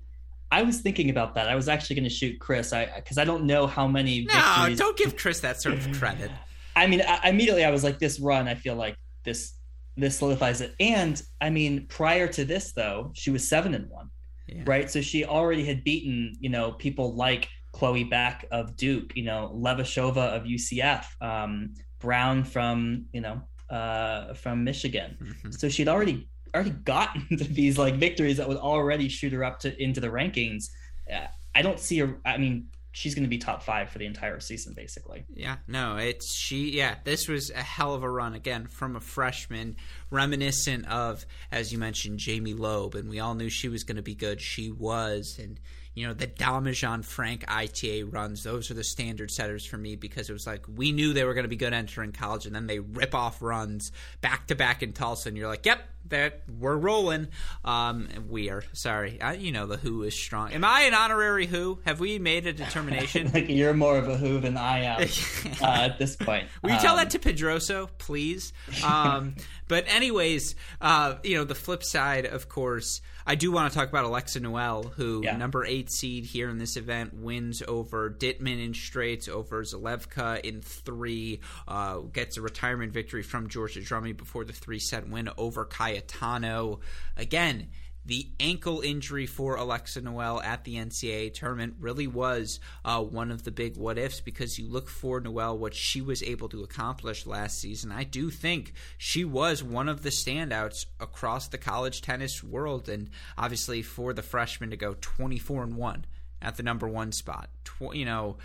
I 0.50 0.62
was 0.62 0.80
thinking 0.80 1.10
about 1.10 1.34
that. 1.34 1.48
I 1.48 1.54
was 1.54 1.68
actually 1.68 1.96
going 1.96 2.08
to 2.08 2.14
shoot 2.14 2.38
Chris, 2.40 2.72
I 2.72 2.86
because 2.96 3.18
I 3.18 3.24
don't 3.24 3.44
know 3.44 3.66
how 3.66 3.86
many. 3.86 4.24
No, 4.24 4.34
victories... 4.34 4.78
don't 4.78 4.96
give 4.96 5.16
Chris 5.16 5.40
that 5.40 5.60
sort 5.60 5.76
of 5.76 5.92
credit. 5.98 6.30
I 6.74 6.86
mean, 6.86 7.02
I, 7.06 7.28
immediately 7.28 7.64
I 7.64 7.70
was 7.70 7.84
like, 7.84 7.98
this 7.98 8.20
run. 8.20 8.48
I 8.48 8.54
feel 8.54 8.76
like 8.76 8.96
this 9.24 9.54
this 9.96 10.18
solidifies 10.18 10.60
it. 10.60 10.74
And 10.80 11.20
I 11.40 11.50
mean, 11.50 11.86
prior 11.88 12.28
to 12.28 12.44
this 12.44 12.72
though, 12.72 13.10
she 13.14 13.30
was 13.30 13.48
seven 13.48 13.74
and 13.74 13.88
one, 13.90 14.10
yeah. 14.46 14.62
right? 14.64 14.90
So 14.90 15.00
she 15.00 15.24
already 15.24 15.64
had 15.64 15.84
beaten, 15.84 16.34
you 16.40 16.50
know, 16.50 16.72
people 16.72 17.14
like 17.14 17.48
Chloe 17.72 18.04
Beck 18.04 18.46
of 18.50 18.76
Duke, 18.76 19.16
you 19.16 19.24
know, 19.24 19.52
Levashova 19.54 20.36
of 20.36 20.44
UCF, 20.44 21.04
um, 21.20 21.74
Brown 21.98 22.44
from, 22.44 23.06
you 23.12 23.20
know, 23.20 23.42
uh, 23.70 24.34
from 24.34 24.64
Michigan. 24.64 25.16
Mm-hmm. 25.20 25.50
So 25.52 25.68
she'd 25.68 25.88
already 25.88 26.28
already 26.54 26.70
gotten 26.70 27.26
to 27.38 27.44
these 27.44 27.78
like 27.78 27.94
victories 27.94 28.38
that 28.38 28.48
would 28.48 28.56
already 28.56 29.08
shoot 29.08 29.32
her 29.32 29.44
up 29.44 29.60
to 29.60 29.82
into 29.82 30.00
the 30.00 30.08
rankings. 30.08 30.64
Uh, 31.12 31.26
I 31.54 31.62
don't 31.62 31.80
see 31.80 31.98
her. 31.98 32.20
I 32.24 32.38
mean, 32.38 32.68
she's 32.92 33.14
going 33.14 33.24
to 33.24 33.28
be 33.28 33.38
top 33.38 33.62
five 33.62 33.90
for 33.90 33.98
the 33.98 34.06
entire 34.06 34.40
season, 34.40 34.74
basically. 34.74 35.24
Yeah, 35.32 35.56
no, 35.66 35.96
it's 35.96 36.34
she. 36.34 36.70
Yeah, 36.70 36.96
this 37.04 37.28
was 37.28 37.50
a 37.50 37.62
hell 37.62 37.94
of 37.94 38.02
a 38.02 38.10
run 38.10 38.34
again 38.34 38.66
from 38.66 38.96
a 38.96 39.00
freshman, 39.00 39.76
reminiscent 40.10 40.86
of, 40.88 41.24
as 41.50 41.72
you 41.72 41.78
mentioned, 41.78 42.18
Jamie 42.18 42.54
Loeb, 42.54 42.94
and 42.94 43.08
we 43.08 43.20
all 43.20 43.34
knew 43.34 43.48
she 43.48 43.68
was 43.68 43.84
going 43.84 43.96
to 43.96 44.02
be 44.02 44.14
good. 44.14 44.40
She 44.40 44.70
was, 44.70 45.38
and 45.40 45.60
you 45.98 46.06
know, 46.06 46.14
the 46.14 46.26
Domijan 46.26 47.04
Frank 47.04 47.44
ITA 47.48 48.04
runs, 48.04 48.44
those 48.44 48.70
are 48.70 48.74
the 48.74 48.84
standard 48.84 49.30
setters 49.30 49.64
for 49.64 49.76
me 49.76 49.96
because 49.96 50.30
it 50.30 50.32
was 50.32 50.46
like 50.46 50.64
we 50.72 50.92
knew 50.92 51.12
they 51.12 51.24
were 51.24 51.34
going 51.34 51.44
to 51.44 51.48
be 51.48 51.56
good 51.56 51.72
entering 51.72 52.12
college, 52.12 52.46
and 52.46 52.54
then 52.54 52.66
they 52.66 52.78
rip 52.78 53.14
off 53.14 53.42
runs 53.42 53.90
back 54.20 54.46
to 54.46 54.54
back 54.54 54.82
in 54.82 54.92
Tulsa, 54.92 55.28
and 55.28 55.36
you're 55.36 55.48
like, 55.48 55.66
yep, 55.66 55.80
that 56.10 56.42
we're 56.58 56.76
rolling. 56.76 57.28
Um, 57.64 58.08
we 58.28 58.50
are 58.50 58.62
sorry, 58.72 59.20
I, 59.20 59.34
you 59.34 59.52
know 59.52 59.66
the 59.66 59.76
Who 59.76 60.02
is 60.02 60.18
strong. 60.18 60.52
Am 60.52 60.64
I 60.64 60.82
an 60.82 60.94
honorary 60.94 61.46
Who? 61.46 61.78
Have 61.84 62.00
we 62.00 62.18
made 62.18 62.46
a 62.46 62.52
determination? 62.52 63.30
like 63.34 63.48
you're 63.48 63.74
more 63.74 63.96
of 63.96 64.08
a 64.08 64.16
Who 64.16 64.40
than 64.40 64.56
I 64.56 64.80
am 64.80 65.00
uh, 65.62 65.66
at 65.66 65.98
this 65.98 66.16
point. 66.16 66.48
Will 66.62 66.70
you 66.70 66.76
um, 66.76 66.82
tell 66.82 66.96
that 66.96 67.06
um, 67.06 67.10
to 67.10 67.18
Pedroso, 67.18 67.88
please? 67.98 68.52
Um, 68.88 69.34
but 69.66 69.84
anyways, 69.86 70.54
uh, 70.80 71.16
you 71.22 71.36
know 71.36 71.44
the 71.44 71.54
flip 71.54 71.82
side, 71.84 72.24
of 72.24 72.48
course. 72.48 73.00
I 73.28 73.34
do 73.34 73.52
want 73.52 73.70
to 73.70 73.78
talk 73.78 73.90
about 73.90 74.06
Alexa 74.06 74.40
Noel, 74.40 74.84
who 74.84 75.20
yeah. 75.22 75.36
number 75.36 75.62
eight 75.62 75.92
seed 75.92 76.24
here 76.24 76.48
in 76.48 76.56
this 76.56 76.78
event, 76.78 77.12
wins 77.12 77.62
over 77.68 78.08
Dittman 78.08 78.64
in 78.64 78.72
straights, 78.72 79.28
over 79.28 79.62
Zalewka 79.62 80.40
in 80.40 80.62
three, 80.62 81.40
uh, 81.68 81.98
gets 81.98 82.38
a 82.38 82.40
retirement 82.40 82.90
victory 82.90 83.22
from 83.22 83.50
Georgia 83.50 83.80
Drummy 83.80 84.16
before 84.16 84.46
the 84.46 84.54
three 84.54 84.78
set 84.78 85.10
win 85.10 85.28
over 85.36 85.66
Cayetano. 85.98 86.80
Again, 87.16 87.68
the 88.04 88.30
ankle 88.40 88.80
injury 88.80 89.26
for 89.26 89.56
Alexa 89.56 90.00
Noel 90.00 90.40
at 90.40 90.64
the 90.64 90.76
NCAA 90.76 91.34
tournament 91.34 91.74
really 91.78 92.06
was 92.06 92.58
uh, 92.82 93.02
one 93.02 93.30
of 93.30 93.42
the 93.42 93.50
big 93.50 93.76
what 93.76 93.98
ifs 93.98 94.20
because 94.20 94.58
you 94.58 94.66
look 94.66 94.88
for 94.88 95.20
Noel, 95.20 95.58
what 95.58 95.74
she 95.74 96.00
was 96.00 96.22
able 96.22 96.48
to 96.48 96.62
accomplish 96.62 97.26
last 97.26 97.58
season. 97.58 97.92
I 97.92 98.04
do 98.04 98.30
think 98.30 98.72
she 98.96 99.26
was 99.26 99.62
one 99.62 99.90
of 99.90 100.02
the 100.02 100.08
standouts 100.08 100.86
across 100.98 101.48
the 101.48 101.58
college 101.58 102.00
tennis 102.00 102.42
world, 102.42 102.88
and 102.88 103.10
obviously 103.36 103.82
for 103.82 104.14
the 104.14 104.22
freshman 104.22 104.70
to 104.70 104.76
go 104.76 104.96
24 104.98 105.64
and 105.64 105.76
1 105.76 106.06
at 106.40 106.56
the 106.56 106.62
number 106.62 106.88
one 106.88 107.12
spot, 107.12 107.50
tw- 107.64 107.94
you 107.94 108.06
know 108.06 108.38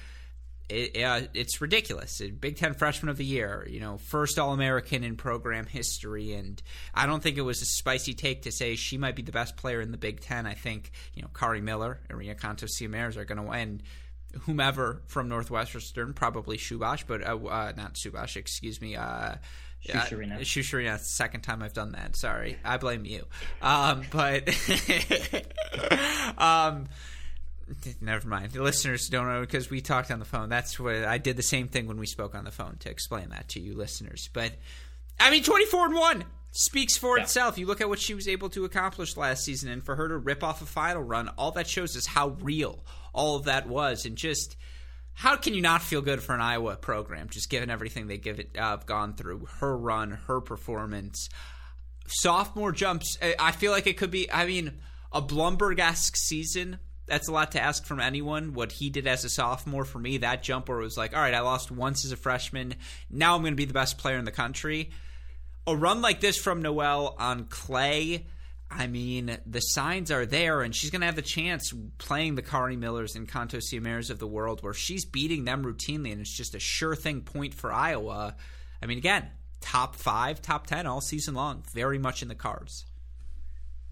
it, 0.70 1.04
uh, 1.04 1.22
it's 1.34 1.62
ridiculous. 1.62 2.22
Big 2.40 2.58
Ten 2.58 2.74
Freshman 2.74 3.10
of 3.10 3.18
the 3.18 3.26
Year, 3.26 3.68
you 3.70 3.80
know, 3.80 3.98
first 3.98 4.40
All 4.40 4.54
American 4.54 5.04
in 5.04 5.16
program 5.16 5.66
history, 5.66 6.34
and 6.34 6.62
I 6.94 7.06
don't 7.06 7.22
think 7.22 7.38
it 7.38 7.42
was 7.42 7.62
a 7.62 7.66
spicy 7.66 8.14
take 8.14 8.44
to 8.44 8.52
say 8.52 8.76
she 8.76 8.98
might 8.98 9.16
be 9.16 9.22
the 9.22 9.32
best 9.32 9.58
player 9.58 9.82
in 9.82 9.92
the 9.92 9.98
Big 9.98 10.22
Ten. 10.22 10.46
I 10.46 10.54
think 10.54 10.92
you 11.14 11.22
know 11.22 11.30
Kari 11.34 11.62
Miller, 11.62 12.00
Iria 12.10 12.36
Cantos-Siemers 12.36 13.18
are 13.18 13.26
going 13.26 13.42
to 13.42 13.50
win. 13.50 13.82
Whomever 14.42 15.04
from 15.06 15.30
Northwestern, 15.30 16.16
probably 16.16 16.58
Shubash, 16.58 17.04
but 17.06 17.22
uh, 17.22 17.36
uh, 17.36 17.74
not 17.78 17.94
Subhash, 17.94 18.36
excuse 18.36 18.82
me. 18.82 18.96
Uh, 18.96 19.36
Shusharina. 19.88 20.38
Uh, 20.38 20.40
Shusharina. 20.40 21.00
Second 21.00 21.42
time 21.42 21.62
I've 21.62 21.74
done 21.74 21.92
that. 21.92 22.16
Sorry, 22.16 22.58
I 22.64 22.78
blame 22.78 23.06
you. 23.06 23.26
Um, 23.62 24.04
but 24.12 24.48
um, 26.40 26.88
Never 28.02 28.28
mind. 28.28 28.52
The 28.52 28.62
listeners 28.62 29.08
don't 29.08 29.28
know 29.28 29.42
because 29.42 29.70
we 29.70 29.82
talked 29.82 30.12
on 30.12 30.20
the 30.20 30.26
phone. 30.26 30.50
That's 30.50 30.80
what 30.80 30.96
I 30.96 31.18
did 31.18 31.38
the 31.38 31.44
same 31.44 31.68
thing 31.68 31.88
when 31.88 31.98
we 31.98 32.06
spoke 32.06 32.36
on 32.36 32.44
the 32.44 32.52
phone 32.52 32.78
to 32.80 32.90
explain 32.90 33.30
that 33.30 33.50
to 33.50 33.60
you 33.60 33.76
listeners. 33.76 34.30
But 34.34 34.54
I 35.20 35.30
mean, 35.30 35.44
twenty 35.44 35.66
four 35.66 35.86
and 35.86 35.96
one 35.96 36.26
speaks 36.52 36.98
for 36.98 37.18
yeah. 37.18 37.24
itself. 37.24 37.58
You 37.58 37.66
look 37.66 37.82
at 37.82 37.90
what 37.90 38.00
she 38.00 38.14
was 38.14 38.28
able 38.28 38.50
to 38.50 38.66
accomplish 38.66 39.18
last 39.18 39.44
season, 39.44 39.70
and 39.70 39.84
for 39.84 39.96
her 39.96 40.08
to 40.08 40.18
rip 40.18 40.44
off 40.44 40.62
a 40.62 40.66
final 40.66 41.02
run, 41.02 41.30
all 41.38 41.52
that 41.52 41.68
shows 41.68 41.96
is 41.96 42.06
how 42.06 42.30
real 42.42 42.84
all 43.14 43.36
of 43.36 43.46
that 43.46 43.68
was, 43.68 44.06
and 44.06 44.18
just 44.18 44.56
how 45.14 45.36
can 45.36 45.54
you 45.54 45.62
not 45.62 45.82
feel 45.82 46.02
good 46.02 46.22
for 46.22 46.34
an 46.34 46.42
Iowa 46.42 46.76
program, 46.76 47.30
just 47.30 47.50
given 47.50 47.70
everything 47.70 48.08
they 48.08 48.18
give 48.18 48.40
it 48.40 48.58
uh, 48.58 48.78
gone 48.78 49.14
through, 49.14 49.48
her 49.60 49.78
run, 49.78 50.12
her 50.28 50.42
performance, 50.42 51.30
sophomore 52.08 52.72
jumps. 52.72 53.18
I 53.40 53.52
feel 53.52 53.72
like 53.72 53.88
it 53.88 53.98
could 53.98 54.12
be. 54.12 54.32
I 54.32 54.46
mean, 54.46 54.80
a 55.12 55.22
Blumberg 55.22 55.80
esque 55.80 56.18
season 56.18 56.80
that's 57.06 57.28
a 57.28 57.32
lot 57.32 57.52
to 57.54 57.62
ask 57.62 57.86
from 57.86 58.00
anyone. 58.00 58.54
What 58.54 58.72
he 58.72 58.90
did 58.90 59.08
as 59.08 59.26
a 59.26 59.30
sophomore 59.30 59.86
for 59.86 60.00
me, 60.00 60.18
that 60.18 60.44
jumper 60.44 60.78
was 60.78 60.98
like, 60.98 61.16
all 61.16 61.22
right, 61.22 61.34
I 61.34 61.42
lost 61.42 61.72
once 61.72 62.06
as 62.06 62.12
a 62.12 62.18
freshman. 62.18 62.76
Now 63.10 63.36
I'm 63.36 63.42
going 63.42 63.54
to 63.54 63.58
be 63.58 63.66
the 63.66 63.74
best 63.74 63.98
player 63.98 64.18
in 64.18 64.26
the 64.26 64.32
country. 64.32 64.92
A 65.68 65.76
run 65.76 66.02
like 66.02 66.22
this 66.22 66.38
from 66.38 66.62
Noel 66.62 67.16
on 67.18 67.46
clay, 67.46 68.26
I 68.76 68.88
mean, 68.88 69.38
the 69.46 69.60
signs 69.60 70.12
are 70.12 70.26
there, 70.26 70.62
and 70.62 70.76
she's 70.76 70.90
going 70.90 71.02
to 71.02 71.06
have 71.06 71.16
the 71.16 71.22
chance 71.22 71.74
playing 72.00 72.36
the 72.36 72.42
Kari 72.42 72.76
Millers 72.76 73.16
and 73.16 73.30
Cantos-Siemers 73.30 74.10
of 74.10 74.20
the 74.20 74.28
world 74.28 74.64
where 74.64 74.74
she's 74.74 75.06
beating 75.06 75.46
them 75.46 75.64
routinely, 75.64 76.12
and 76.12 76.22
it's 76.22 76.36
just 76.36 76.56
a 76.56 76.60
sure 76.60 76.96
thing 76.96 77.22
point 77.22 77.54
for 77.54 77.72
Iowa. 77.72 78.36
I 78.82 78.86
mean, 78.88 78.98
again, 78.98 79.28
top 79.62 79.96
five, 79.96 80.42
top 80.42 80.68
10 80.68 80.88
all 80.88 81.02
season 81.02 81.36
long, 81.36 81.64
very 81.74 82.00
much 82.00 82.22
in 82.22 82.28
the 82.28 82.36
cards. 82.36 82.86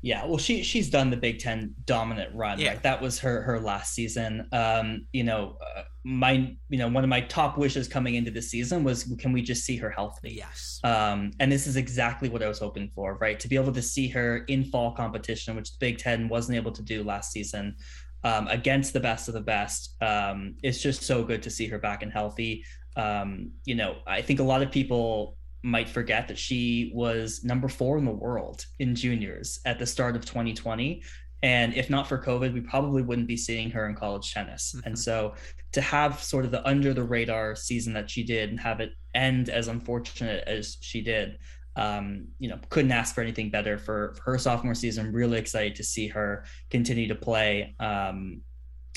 Yeah, 0.03 0.25
well, 0.25 0.37
she 0.37 0.63
she's 0.63 0.89
done 0.89 1.11
the 1.11 1.17
Big 1.17 1.39
Ten 1.39 1.75
dominant 1.85 2.33
run. 2.33 2.59
Yeah. 2.59 2.69
Right, 2.69 2.83
that 2.83 3.01
was 3.01 3.19
her 3.19 3.43
her 3.43 3.59
last 3.59 3.93
season. 3.93 4.47
Um, 4.51 5.05
you 5.13 5.23
know, 5.23 5.57
uh, 5.75 5.83
my 6.03 6.55
you 6.69 6.77
know 6.79 6.87
one 6.87 7.03
of 7.03 7.09
my 7.09 7.21
top 7.21 7.57
wishes 7.57 7.87
coming 7.87 8.15
into 8.15 8.31
the 8.31 8.41
season 8.41 8.83
was 8.83 9.03
can 9.19 9.31
we 9.31 9.43
just 9.43 9.63
see 9.63 9.77
her 9.77 9.91
healthy? 9.91 10.33
Yes. 10.33 10.79
Um, 10.83 11.31
and 11.39 11.51
this 11.51 11.67
is 11.67 11.75
exactly 11.75 12.29
what 12.29 12.41
I 12.41 12.47
was 12.47 12.57
hoping 12.59 12.89
for. 12.95 13.17
Right, 13.17 13.39
to 13.39 13.47
be 13.47 13.55
able 13.55 13.73
to 13.73 13.81
see 13.81 14.07
her 14.09 14.37
in 14.47 14.63
fall 14.63 14.93
competition, 14.93 15.55
which 15.55 15.71
the 15.71 15.77
Big 15.79 15.99
Ten 15.99 16.27
wasn't 16.27 16.55
able 16.55 16.71
to 16.71 16.81
do 16.81 17.03
last 17.03 17.31
season. 17.31 17.75
Um, 18.23 18.47
against 18.49 18.93
the 18.93 18.99
best 18.99 19.29
of 19.29 19.33
the 19.33 19.41
best. 19.41 19.95
Um, 19.99 20.53
it's 20.61 20.79
just 20.79 21.01
so 21.01 21.23
good 21.23 21.41
to 21.41 21.49
see 21.49 21.65
her 21.67 21.79
back 21.79 22.03
and 22.03 22.11
healthy. 22.11 22.63
Um, 22.95 23.51
you 23.65 23.73
know, 23.73 23.95
I 24.05 24.21
think 24.21 24.39
a 24.39 24.43
lot 24.43 24.61
of 24.61 24.69
people 24.71 25.37
might 25.63 25.89
forget 25.89 26.27
that 26.27 26.37
she 26.37 26.91
was 26.93 27.43
number 27.43 27.67
four 27.67 27.97
in 27.97 28.05
the 28.05 28.11
world 28.11 28.65
in 28.79 28.95
juniors 28.95 29.59
at 29.65 29.79
the 29.79 29.85
start 29.85 30.15
of 30.15 30.25
2020. 30.25 31.03
And 31.43 31.73
if 31.73 31.89
not 31.89 32.07
for 32.07 32.17
COVID, 32.17 32.53
we 32.53 32.61
probably 32.61 33.01
wouldn't 33.01 33.27
be 33.27 33.37
seeing 33.37 33.71
her 33.71 33.87
in 33.87 33.95
college 33.95 34.33
tennis. 34.33 34.73
Mm-hmm. 34.75 34.87
And 34.87 34.99
so 34.99 35.33
to 35.73 35.81
have 35.81 36.21
sort 36.21 36.45
of 36.45 36.51
the 36.51 36.67
under 36.67 36.93
the 36.93 37.03
radar 37.03 37.55
season 37.55 37.93
that 37.93 38.09
she 38.09 38.23
did 38.23 38.49
and 38.49 38.59
have 38.59 38.79
it 38.79 38.91
end 39.13 39.49
as 39.49 39.67
unfortunate 39.67 40.43
as 40.47 40.77
she 40.81 41.01
did, 41.01 41.37
um, 41.75 42.27
you 42.39 42.49
know, 42.49 42.59
couldn't 42.69 42.91
ask 42.91 43.15
for 43.15 43.21
anything 43.21 43.49
better 43.49 43.77
for, 43.77 44.13
for 44.15 44.31
her 44.31 44.37
sophomore 44.37 44.75
season. 44.75 45.11
Really 45.11 45.39
excited 45.39 45.75
to 45.75 45.83
see 45.83 46.07
her 46.09 46.45
continue 46.69 47.07
to 47.07 47.15
play, 47.15 47.75
um, 47.79 48.41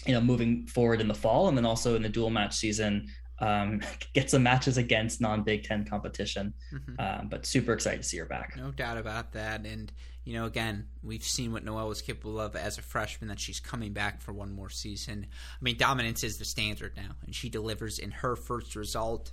you 0.07 0.13
know, 0.13 0.21
moving 0.21 0.67
forward 0.67 1.01
in 1.01 1.09
the 1.09 1.15
fall 1.15 1.49
and 1.49 1.57
then 1.57 1.65
also 1.65 1.95
in 1.95 2.03
the 2.03 2.09
dual 2.09 2.31
match 2.31 2.55
season 2.55 3.07
um, 3.45 3.81
get 4.13 4.31
some 4.31 4.43
matches 4.43 4.77
against 4.77 5.21
non 5.21 5.43
Big 5.43 5.65
Ten 5.65 5.85
competition. 5.85 6.55
Mm-hmm. 6.73 6.95
Um, 6.99 7.29
but 7.29 7.47
super 7.47 7.73
excited 7.73 8.03
to 8.03 8.09
see 8.09 8.19
her 8.19 8.25
back. 8.25 8.57
No 8.57 8.71
doubt 8.71 8.97
about 8.97 9.33
that. 9.33 9.67
And, 9.67 9.93
you 10.25 10.35
know, 10.35 10.47
again, 10.47 10.87
we've 11.03 11.23
seen 11.23 11.53
what 11.53 11.65
Noel 11.65 11.89
was 11.89 12.01
capable 12.03 12.41
of 12.41 12.57
as 12.57 12.79
a 12.79 12.83
freshman, 12.83 13.29
that 13.29 13.41
she's 13.41 13.61
coming 13.61 13.93
back 13.93 14.23
for 14.23 14.33
one 14.33 14.53
more 14.53 14.71
season. 14.71 15.27
I 15.31 15.63
mean, 15.63 15.77
dominance 15.77 16.25
is 16.25 16.39
the 16.39 16.45
standard 16.45 16.97
now, 16.97 17.17
and 17.25 17.35
she 17.35 17.49
delivers 17.49 17.99
in 17.99 18.11
her 18.11 18.37
first 18.37 18.77
result. 18.77 19.33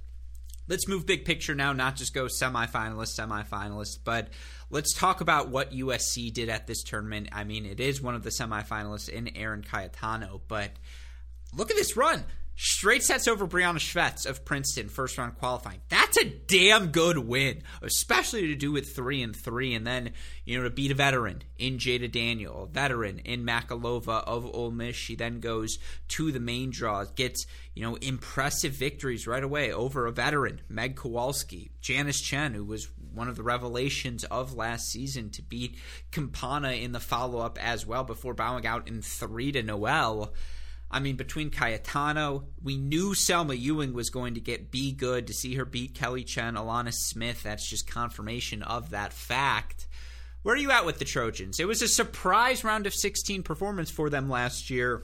Let's 0.67 0.87
move 0.87 1.05
big 1.05 1.25
picture 1.25 1.55
now, 1.55 1.73
not 1.73 1.95
just 1.95 2.13
go 2.13 2.25
semifinalist, 2.25 3.19
semifinalist, 3.19 3.99
but 4.03 4.29
let's 4.69 4.93
talk 4.93 5.19
about 5.19 5.49
what 5.49 5.71
USC 5.71 6.31
did 6.31 6.49
at 6.49 6.67
this 6.67 6.83
tournament. 6.83 7.29
I 7.31 7.43
mean, 7.43 7.65
it 7.65 7.79
is 7.79 8.01
one 8.01 8.15
of 8.15 8.23
the 8.23 8.29
semifinalists 8.29 9.09
in 9.09 9.25
Eryn 9.25 9.65
Cayetano, 9.65 10.41
but 10.47 10.71
look 11.53 11.71
at 11.71 11.77
this 11.77 11.97
run. 11.97 12.23
Straight 12.63 13.01
sets 13.01 13.27
over 13.27 13.47
Brianna 13.47 13.79
Shvets 13.79 14.27
of 14.27 14.45
Princeton, 14.45 14.87
first 14.87 15.17
round 15.17 15.35
qualifying. 15.39 15.81
That's 15.89 16.15
a 16.19 16.29
damn 16.29 16.89
good 16.89 17.17
win, 17.17 17.63
especially 17.81 18.49
to 18.49 18.55
do 18.55 18.71
with 18.71 18.95
three 18.95 19.23
and 19.23 19.35
three, 19.35 19.73
and 19.73 19.87
then 19.87 20.11
you 20.45 20.55
know 20.55 20.65
to 20.65 20.69
beat 20.69 20.91
a 20.91 20.93
veteran 20.93 21.41
in 21.57 21.79
Jada 21.79 22.11
Daniel, 22.11 22.65
a 22.65 22.67
veteran 22.67 23.17
in 23.25 23.47
Makalova 23.47 24.23
of 24.27 24.45
Ole 24.45 24.69
Miss. 24.69 24.95
She 24.95 25.15
then 25.15 25.39
goes 25.39 25.79
to 26.09 26.31
the 26.31 26.39
main 26.39 26.69
draw, 26.69 27.03
gets 27.03 27.47
you 27.73 27.81
know 27.81 27.95
impressive 27.95 28.73
victories 28.73 29.25
right 29.25 29.43
away 29.43 29.73
over 29.73 30.05
a 30.05 30.11
veteran, 30.11 30.61
Meg 30.69 30.95
Kowalski, 30.95 31.71
Janice 31.81 32.21
Chen, 32.21 32.53
who 32.53 32.63
was 32.63 32.89
one 33.11 33.27
of 33.27 33.37
the 33.37 33.43
revelations 33.43 34.23
of 34.25 34.53
last 34.53 34.91
season 34.91 35.31
to 35.31 35.41
beat 35.41 35.79
Campana 36.11 36.73
in 36.73 36.91
the 36.91 36.99
follow 36.99 37.39
up 37.39 37.57
as 37.59 37.87
well 37.87 38.03
before 38.03 38.35
bowing 38.35 38.67
out 38.67 38.87
in 38.87 39.01
three 39.01 39.51
to 39.51 39.63
Noel. 39.63 40.31
I 40.91 40.99
mean, 40.99 41.15
between 41.15 41.49
Cayetano, 41.49 42.47
we 42.61 42.75
knew 42.75 43.15
Selma 43.15 43.53
Ewing 43.53 43.93
was 43.93 44.09
going 44.09 44.33
to 44.33 44.41
get 44.41 44.71
be 44.71 44.91
good 44.91 45.27
to 45.27 45.33
see 45.33 45.55
her 45.55 45.63
beat 45.63 45.95
Kelly 45.95 46.25
Chen, 46.25 46.55
Alana 46.55 46.93
Smith. 46.93 47.43
That's 47.43 47.67
just 47.67 47.89
confirmation 47.89 48.61
of 48.61 48.89
that 48.89 49.13
fact. 49.13 49.87
Where 50.43 50.55
are 50.55 50.57
you 50.57 50.71
at 50.71 50.85
with 50.85 50.99
the 50.99 51.05
Trojans? 51.05 51.59
It 51.59 51.67
was 51.67 51.81
a 51.81 51.87
surprise 51.87 52.63
round 52.65 52.87
of 52.87 52.93
16 52.93 53.43
performance 53.43 53.89
for 53.89 54.09
them 54.09 54.29
last 54.29 54.69
year. 54.69 55.03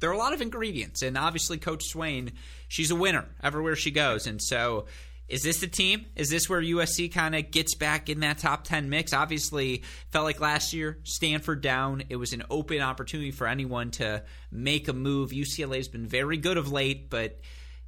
There 0.00 0.10
are 0.10 0.14
a 0.14 0.18
lot 0.18 0.34
of 0.34 0.42
ingredients, 0.42 1.00
and 1.00 1.16
obviously, 1.16 1.58
Coach 1.58 1.84
Swain, 1.84 2.32
she's 2.68 2.90
a 2.90 2.96
winner 2.96 3.24
everywhere 3.42 3.76
she 3.76 3.92
goes. 3.92 4.26
And 4.26 4.42
so 4.42 4.86
is 5.32 5.42
this 5.42 5.60
the 5.60 5.66
team? 5.66 6.04
Is 6.14 6.28
this 6.28 6.46
where 6.46 6.60
USC 6.60 7.10
kind 7.10 7.34
of 7.34 7.50
gets 7.50 7.74
back 7.74 8.10
in 8.10 8.20
that 8.20 8.36
top 8.36 8.64
10 8.64 8.90
mix? 8.90 9.14
Obviously, 9.14 9.82
felt 10.10 10.26
like 10.26 10.40
last 10.40 10.74
year, 10.74 10.98
Stanford 11.04 11.62
down. 11.62 12.02
It 12.10 12.16
was 12.16 12.34
an 12.34 12.42
open 12.50 12.82
opportunity 12.82 13.30
for 13.30 13.46
anyone 13.46 13.92
to 13.92 14.24
make 14.50 14.88
a 14.88 14.92
move. 14.92 15.30
UCLA 15.30 15.76
has 15.76 15.88
been 15.88 16.06
very 16.06 16.36
good 16.36 16.58
of 16.58 16.70
late, 16.70 17.08
but 17.08 17.40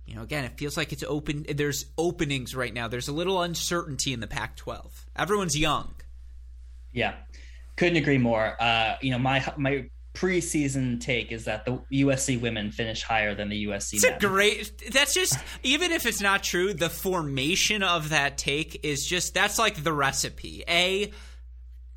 you 0.06 0.14
know, 0.14 0.22
again, 0.22 0.46
it 0.46 0.56
feels 0.56 0.78
like 0.78 0.94
it's 0.94 1.04
open. 1.06 1.44
There's 1.46 1.84
openings 1.98 2.56
right 2.56 2.72
now. 2.72 2.88
There's 2.88 3.08
a 3.08 3.12
little 3.12 3.42
uncertainty 3.42 4.14
in 4.14 4.20
the 4.20 4.26
Pac 4.26 4.56
12. 4.56 5.04
Everyone's 5.14 5.56
young. 5.56 5.94
Yeah. 6.92 7.12
Couldn't 7.76 7.96
agree 7.96 8.18
more. 8.18 8.56
Uh, 8.58 8.96
you 9.02 9.10
know, 9.10 9.18
my 9.18 9.44
my 9.58 9.90
preseason 10.14 11.00
take 11.00 11.32
is 11.32 11.44
that 11.44 11.64
the 11.64 11.72
USC 11.92 12.40
women 12.40 12.70
finish 12.70 13.02
higher 13.02 13.34
than 13.34 13.48
the 13.48 13.66
USC 13.66 13.94
it's 13.94 14.04
men. 14.04 14.14
a 14.14 14.18
great 14.18 14.92
that's 14.92 15.12
just 15.12 15.36
even 15.64 15.90
if 15.90 16.06
it's 16.06 16.20
not 16.20 16.44
true 16.44 16.72
the 16.72 16.88
formation 16.88 17.82
of 17.82 18.10
that 18.10 18.38
take 18.38 18.84
is 18.84 19.04
just 19.04 19.34
that's 19.34 19.58
like 19.58 19.82
the 19.82 19.92
recipe. 19.92 20.62
A 20.68 21.12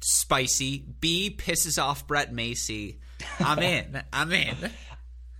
spicy. 0.01 0.85
B 0.99 1.35
pisses 1.37 1.81
off 1.81 2.07
Brett 2.07 2.33
Macy. 2.33 2.99
I'm 3.39 3.59
in. 3.59 4.01
I'm 4.11 4.31
in. 4.31 4.55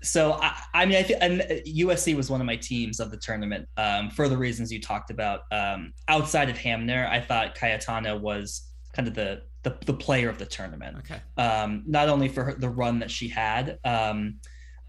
So 0.04 0.34
I, 0.34 0.56
I 0.74 0.86
mean 0.86 0.98
I 0.98 1.04
think 1.04 1.22
USC 1.68 2.16
was 2.16 2.30
one 2.30 2.40
of 2.40 2.46
my 2.46 2.56
teams 2.56 3.00
of 3.00 3.10
the 3.10 3.18
tournament 3.18 3.68
um, 3.78 4.12
for 4.12 4.30
the 4.30 4.38
reasons 4.38 4.72
you 4.72 4.80
talked 4.80 5.10
about. 5.10 5.42
Um, 5.52 5.94
outside 6.08 6.50
of 6.50 6.58
Hamner 6.58 7.08
I 7.12 7.20
thought 7.22 7.56
Cayetano 7.56 8.18
was 8.18 8.70
kind 8.94 9.08
of 9.08 9.16
the 9.16 9.42
the, 9.68 9.86
the 9.86 9.94
player 9.94 10.30
of 10.30 10.38
the 10.38 10.46
tournament. 10.46 10.98
Okay. 11.00 11.22
Um, 11.38 11.84
not 11.86 12.10
only 12.10 12.30
for 12.30 12.44
her, 12.46 12.54
the 12.54 12.70
run 12.70 13.00
that 13.00 13.12
she 13.12 13.28
had, 13.28 13.78
um, 13.84 14.36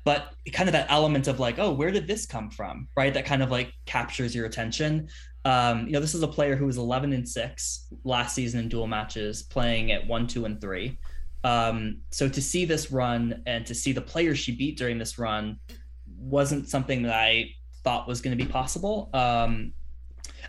but 0.04 0.34
kind 0.52 0.68
of 0.68 0.72
that 0.72 0.86
element 0.90 1.26
of 1.26 1.40
like, 1.40 1.58
oh, 1.58 1.72
where 1.72 1.90
did 1.90 2.06
this 2.06 2.26
come 2.26 2.50
from, 2.50 2.88
right? 2.96 3.12
That 3.12 3.26
kind 3.26 3.42
of 3.42 3.50
like 3.50 3.72
captures 3.86 4.34
your 4.34 4.46
attention. 4.46 5.08
Um, 5.44 5.86
you 5.86 5.92
know, 5.92 6.00
this 6.00 6.14
is 6.14 6.22
a 6.22 6.28
player 6.28 6.56
who 6.56 6.66
was 6.66 6.78
11 6.78 7.12
and 7.12 7.28
six 7.28 7.88
last 8.04 8.34
season 8.34 8.60
in 8.60 8.68
dual 8.68 8.86
matches, 8.86 9.42
playing 9.42 9.92
at 9.92 10.06
one, 10.06 10.26
two, 10.26 10.44
and 10.44 10.60
three. 10.60 10.98
Um, 11.44 11.98
so 12.10 12.28
to 12.28 12.42
see 12.42 12.64
this 12.64 12.90
run 12.90 13.42
and 13.46 13.66
to 13.66 13.74
see 13.74 13.92
the 13.92 14.00
players 14.00 14.38
she 14.38 14.54
beat 14.54 14.78
during 14.78 14.98
this 14.98 15.18
run 15.18 15.58
wasn't 16.18 16.68
something 16.68 17.02
that 17.02 17.14
I 17.14 17.50
thought 17.84 18.08
was 18.08 18.20
going 18.20 18.36
to 18.36 18.44
be 18.44 18.50
possible. 18.50 19.10
Um, 19.12 19.72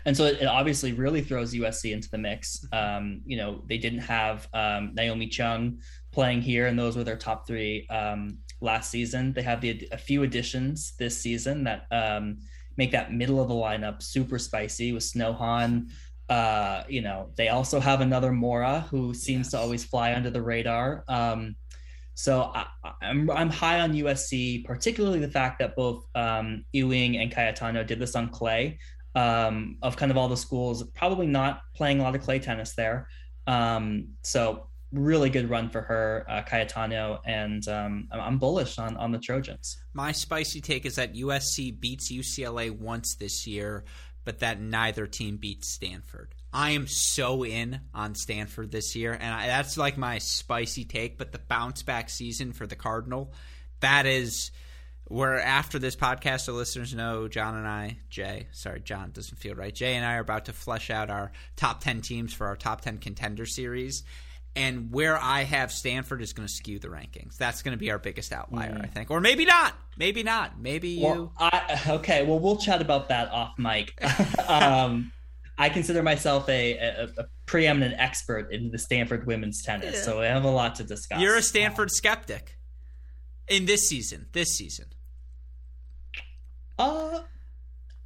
and 0.06 0.16
so 0.16 0.24
it, 0.24 0.42
it, 0.42 0.46
obviously 0.46 0.92
really 0.92 1.22
throws 1.22 1.54
USC 1.54 1.92
into 1.92 2.08
the 2.10 2.18
mix. 2.18 2.66
Um, 2.72 3.20
you 3.24 3.36
know, 3.36 3.62
they 3.66 3.78
didn't 3.78 4.00
have 4.00 4.48
um, 4.52 4.92
Naomi 4.94 5.28
Chung 5.28 5.78
playing 6.12 6.42
here, 6.42 6.66
and 6.66 6.78
those 6.78 6.96
were 6.96 7.04
their 7.04 7.16
top 7.16 7.46
three 7.46 7.86
um, 7.88 8.38
last 8.60 8.90
season. 8.90 9.32
They 9.32 9.42
have 9.42 9.60
the, 9.60 9.88
a 9.92 9.98
few 9.98 10.22
additions 10.22 10.94
this 10.98 11.20
season 11.20 11.64
that 11.64 11.86
um, 11.90 12.38
make 12.76 12.92
that 12.92 13.12
middle 13.12 13.40
of 13.40 13.48
the 13.48 13.54
lineup 13.54 14.02
super 14.02 14.38
spicy 14.38 14.92
with 14.92 15.02
Snow 15.02 15.32
Uh, 16.28 16.84
you 16.88 17.02
know, 17.02 17.30
they 17.36 17.48
also 17.48 17.80
have 17.80 18.00
another 18.00 18.32
Mora 18.32 18.86
who 18.90 19.12
seems 19.14 19.46
yes. 19.46 19.50
to 19.52 19.58
always 19.58 19.84
fly 19.84 20.14
under 20.14 20.30
the 20.30 20.42
radar. 20.42 21.04
Um, 21.08 21.56
so 22.14 22.52
I, 22.54 22.66
am 23.02 23.30
I'm, 23.30 23.30
I'm 23.30 23.50
high 23.50 23.80
on 23.80 23.94
USC, 23.94 24.64
particularly 24.64 25.20
the 25.20 25.30
fact 25.30 25.58
that 25.60 25.74
both 25.74 26.04
um, 26.14 26.64
Ewing 26.72 27.16
and 27.16 27.32
Cayetano 27.32 27.82
did 27.82 27.98
this 27.98 28.14
on 28.14 28.28
clay. 28.28 28.78
Um, 29.14 29.78
of 29.82 29.96
kind 29.96 30.12
of 30.12 30.16
all 30.16 30.28
the 30.28 30.36
schools, 30.36 30.84
probably 30.94 31.26
not 31.26 31.62
playing 31.74 31.98
a 31.98 32.04
lot 32.04 32.14
of 32.14 32.22
clay 32.22 32.38
tennis 32.38 32.74
there. 32.74 33.08
Um, 33.46 34.10
so 34.22 34.68
really 34.92 35.30
good 35.30 35.48
run 35.48 35.70
for 35.70 35.82
her, 35.82 36.26
uh, 36.28 36.42
Cayetano, 36.42 37.20
and 37.24 37.66
um, 37.68 38.08
I'm 38.10 38.38
bullish 38.38 38.78
on 38.78 38.96
on 38.96 39.12
the 39.12 39.18
Trojans. 39.18 39.78
My 39.92 40.12
spicy 40.12 40.60
take 40.60 40.86
is 40.86 40.96
that 40.96 41.14
USC 41.14 41.78
beats 41.78 42.10
UCLA 42.10 42.70
once 42.70 43.16
this 43.16 43.46
year, 43.46 43.84
but 44.24 44.40
that 44.40 44.60
neither 44.60 45.06
team 45.06 45.36
beats 45.36 45.68
Stanford. 45.68 46.34
I 46.52 46.70
am 46.70 46.86
so 46.88 47.44
in 47.44 47.80
on 47.94 48.14
Stanford 48.14 48.72
this 48.72 48.96
year, 48.96 49.12
and 49.12 49.34
I, 49.34 49.46
that's 49.46 49.78
like 49.78 49.96
my 49.96 50.18
spicy 50.18 50.84
take. 50.84 51.18
But 51.18 51.32
the 51.32 51.38
bounce 51.38 51.82
back 51.82 52.10
season 52.10 52.52
for 52.52 52.66
the 52.66 52.76
Cardinal, 52.76 53.32
that 53.80 54.06
is 54.06 54.50
where 55.10 55.40
after 55.40 55.80
this 55.80 55.96
podcast, 55.96 56.46
the 56.46 56.52
listeners 56.52 56.94
know 56.94 57.26
John 57.26 57.56
and 57.56 57.66
I, 57.66 57.98
Jay, 58.10 58.46
sorry, 58.52 58.80
John 58.80 59.10
doesn't 59.10 59.38
feel 59.38 59.56
right. 59.56 59.74
Jay 59.74 59.96
and 59.96 60.06
I 60.06 60.14
are 60.14 60.20
about 60.20 60.44
to 60.44 60.52
flesh 60.52 60.88
out 60.88 61.10
our 61.10 61.32
top 61.56 61.82
10 61.82 62.00
teams 62.00 62.32
for 62.32 62.46
our 62.46 62.54
top 62.54 62.80
10 62.82 62.98
contender 62.98 63.44
series 63.44 64.04
and 64.54 64.92
where 64.92 65.18
I 65.20 65.42
have 65.42 65.72
Stanford 65.72 66.22
is 66.22 66.32
going 66.32 66.46
to 66.46 66.52
skew 66.52 66.78
the 66.78 66.88
rankings. 66.88 67.36
That's 67.36 67.62
going 67.62 67.72
to 67.72 67.78
be 67.78 67.90
our 67.90 67.98
biggest 67.98 68.32
outlier, 68.32 68.72
mm. 68.72 68.84
I 68.84 68.86
think, 68.86 69.10
or 69.10 69.20
maybe 69.20 69.44
not. 69.44 69.74
Maybe 69.96 70.22
not. 70.22 70.60
Maybe 70.60 71.00
well, 71.02 71.14
you. 71.14 71.32
I, 71.38 71.80
okay, 71.88 72.24
well, 72.24 72.38
we'll 72.38 72.56
chat 72.56 72.80
about 72.80 73.08
that 73.08 73.32
off 73.32 73.58
mic. 73.58 74.00
um, 74.48 75.10
I 75.58 75.70
consider 75.70 76.04
myself 76.04 76.48
a, 76.48 76.78
a, 76.78 77.08
a, 77.18 77.24
preeminent 77.46 77.96
expert 77.98 78.52
in 78.52 78.70
the 78.70 78.78
Stanford 78.78 79.26
women's 79.26 79.60
tennis, 79.62 79.96
yeah. 79.96 80.02
so 80.02 80.20
I 80.20 80.26
have 80.26 80.44
a 80.44 80.50
lot 80.50 80.76
to 80.76 80.84
discuss. 80.84 81.20
You're 81.20 81.36
a 81.36 81.42
Stanford 81.42 81.90
skeptic 81.90 82.56
in 83.48 83.66
this 83.66 83.88
season. 83.88 84.26
This 84.32 84.54
season. 84.54 84.86
Uh, 86.80 87.22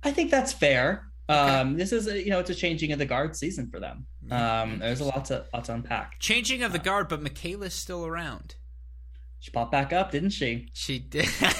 I 0.02 0.10
think 0.10 0.30
that's 0.30 0.52
fair. 0.52 1.06
Okay. 1.28 1.38
Um, 1.38 1.76
this 1.76 1.92
is 1.92 2.06
a, 2.06 2.22
you 2.22 2.30
know 2.30 2.40
it's 2.40 2.50
a 2.50 2.54
changing 2.54 2.92
of 2.92 2.98
the 2.98 3.06
guard 3.06 3.34
season 3.34 3.70
for 3.70 3.80
them. 3.80 4.06
Um, 4.30 4.78
there's 4.78 5.00
a 5.00 5.04
lot 5.04 5.24
to 5.26 5.46
lot 5.54 5.64
to 5.64 5.74
unpack. 5.74 6.18
Changing 6.20 6.62
of 6.62 6.72
the 6.72 6.80
uh, 6.80 6.82
guard, 6.82 7.08
but 7.08 7.22
Michaela's 7.22 7.74
still 7.74 8.04
around. 8.04 8.56
She 9.40 9.50
popped 9.50 9.72
back 9.72 9.92
up, 9.92 10.10
didn't 10.10 10.30
she? 10.30 10.68
She 10.72 10.98
did. 10.98 11.28
All 11.44 11.50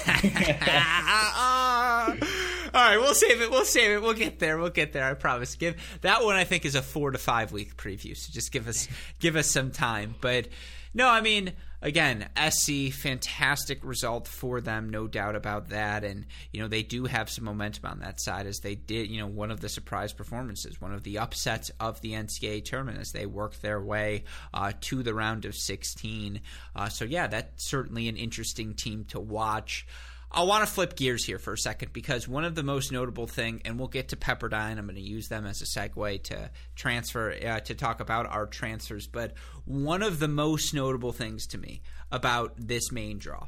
right, 2.81 2.97
we'll 2.97 3.13
save 3.13 3.41
it. 3.41 3.51
We'll 3.51 3.63
save 3.63 3.91
it. 3.91 4.01
We'll 4.01 4.13
get 4.13 4.39
there. 4.39 4.57
We'll 4.57 4.71
get 4.71 4.91
there. 4.91 5.07
I 5.07 5.13
promise. 5.13 5.55
Give 5.55 5.75
that 6.01 6.23
one. 6.23 6.35
I 6.35 6.45
think 6.45 6.65
is 6.65 6.73
a 6.73 6.81
four 6.81 7.11
to 7.11 7.19
five 7.19 7.51
week 7.51 7.77
preview. 7.77 8.17
So 8.17 8.33
just 8.33 8.51
give 8.51 8.67
us 8.67 8.87
give 9.19 9.35
us 9.35 9.47
some 9.47 9.71
time. 9.71 10.15
But 10.19 10.47
no, 10.95 11.07
I 11.07 11.21
mean 11.21 11.53
again, 11.85 12.27
SC, 12.49 12.91
fantastic 12.91 13.85
result 13.85 14.27
for 14.27 14.59
them, 14.59 14.89
no 14.89 15.07
doubt 15.07 15.35
about 15.35 15.69
that. 15.69 16.03
And, 16.03 16.25
you 16.51 16.59
know, 16.59 16.67
they 16.67 16.81
do 16.81 17.05
have 17.05 17.29
some 17.29 17.45
momentum 17.45 17.85
on 17.85 17.99
that 17.99 18.19
side 18.19 18.47
as 18.47 18.59
they 18.59 18.73
did, 18.73 19.07
you 19.09 19.19
know, 19.19 19.27
one 19.27 19.51
of 19.51 19.61
the 19.61 19.69
surprise 19.69 20.11
performances, 20.11 20.81
one 20.81 20.93
of 20.93 21.03
the 21.03 21.19
upsets 21.19 21.69
of 21.79 22.01
the 22.01 22.13
NCAA 22.13 22.65
tournament 22.65 22.97
as 22.97 23.11
they 23.11 23.27
work 23.27 23.61
their 23.61 23.79
way 23.79 24.23
uh, 24.51 24.73
to 24.81 25.03
the 25.03 25.13
round 25.13 25.45
of 25.45 25.55
16. 25.55 26.41
Uh, 26.75 26.89
so, 26.89 27.05
yeah, 27.05 27.27
that's 27.27 27.69
certainly 27.69 28.09
an 28.09 28.17
interesting 28.17 28.73
team 28.73 29.05
to 29.09 29.19
watch. 29.19 29.85
I 30.31 30.43
want 30.43 30.67
to 30.67 30.71
flip 30.71 30.95
gears 30.95 31.23
here 31.23 31.39
for 31.39 31.53
a 31.53 31.57
second 31.57 31.93
because 31.93 32.27
one 32.27 32.43
of 32.43 32.55
the 32.55 32.63
most 32.63 32.91
notable 32.91 33.27
thing, 33.27 33.61
and 33.63 33.79
we'll 33.79 33.87
get 33.87 34.09
to 34.09 34.17
Pepperdine. 34.17 34.77
I'm 34.77 34.85
going 34.85 34.95
to 34.95 35.01
use 35.01 35.27
them 35.27 35.45
as 35.45 35.61
a 35.61 35.65
segue 35.65 36.23
to 36.23 36.49
transfer 36.75 37.31
uh, 37.31 37.59
to 37.61 37.75
talk 37.75 37.99
about 37.99 38.25
our 38.27 38.45
transfers. 38.45 39.07
But 39.07 39.33
one 39.65 40.03
of 40.03 40.19
the 40.19 40.27
most 40.27 40.73
notable 40.73 41.13
things 41.13 41.47
to 41.47 41.57
me 41.57 41.81
about 42.11 42.53
this 42.57 42.91
main 42.91 43.17
draw: 43.17 43.47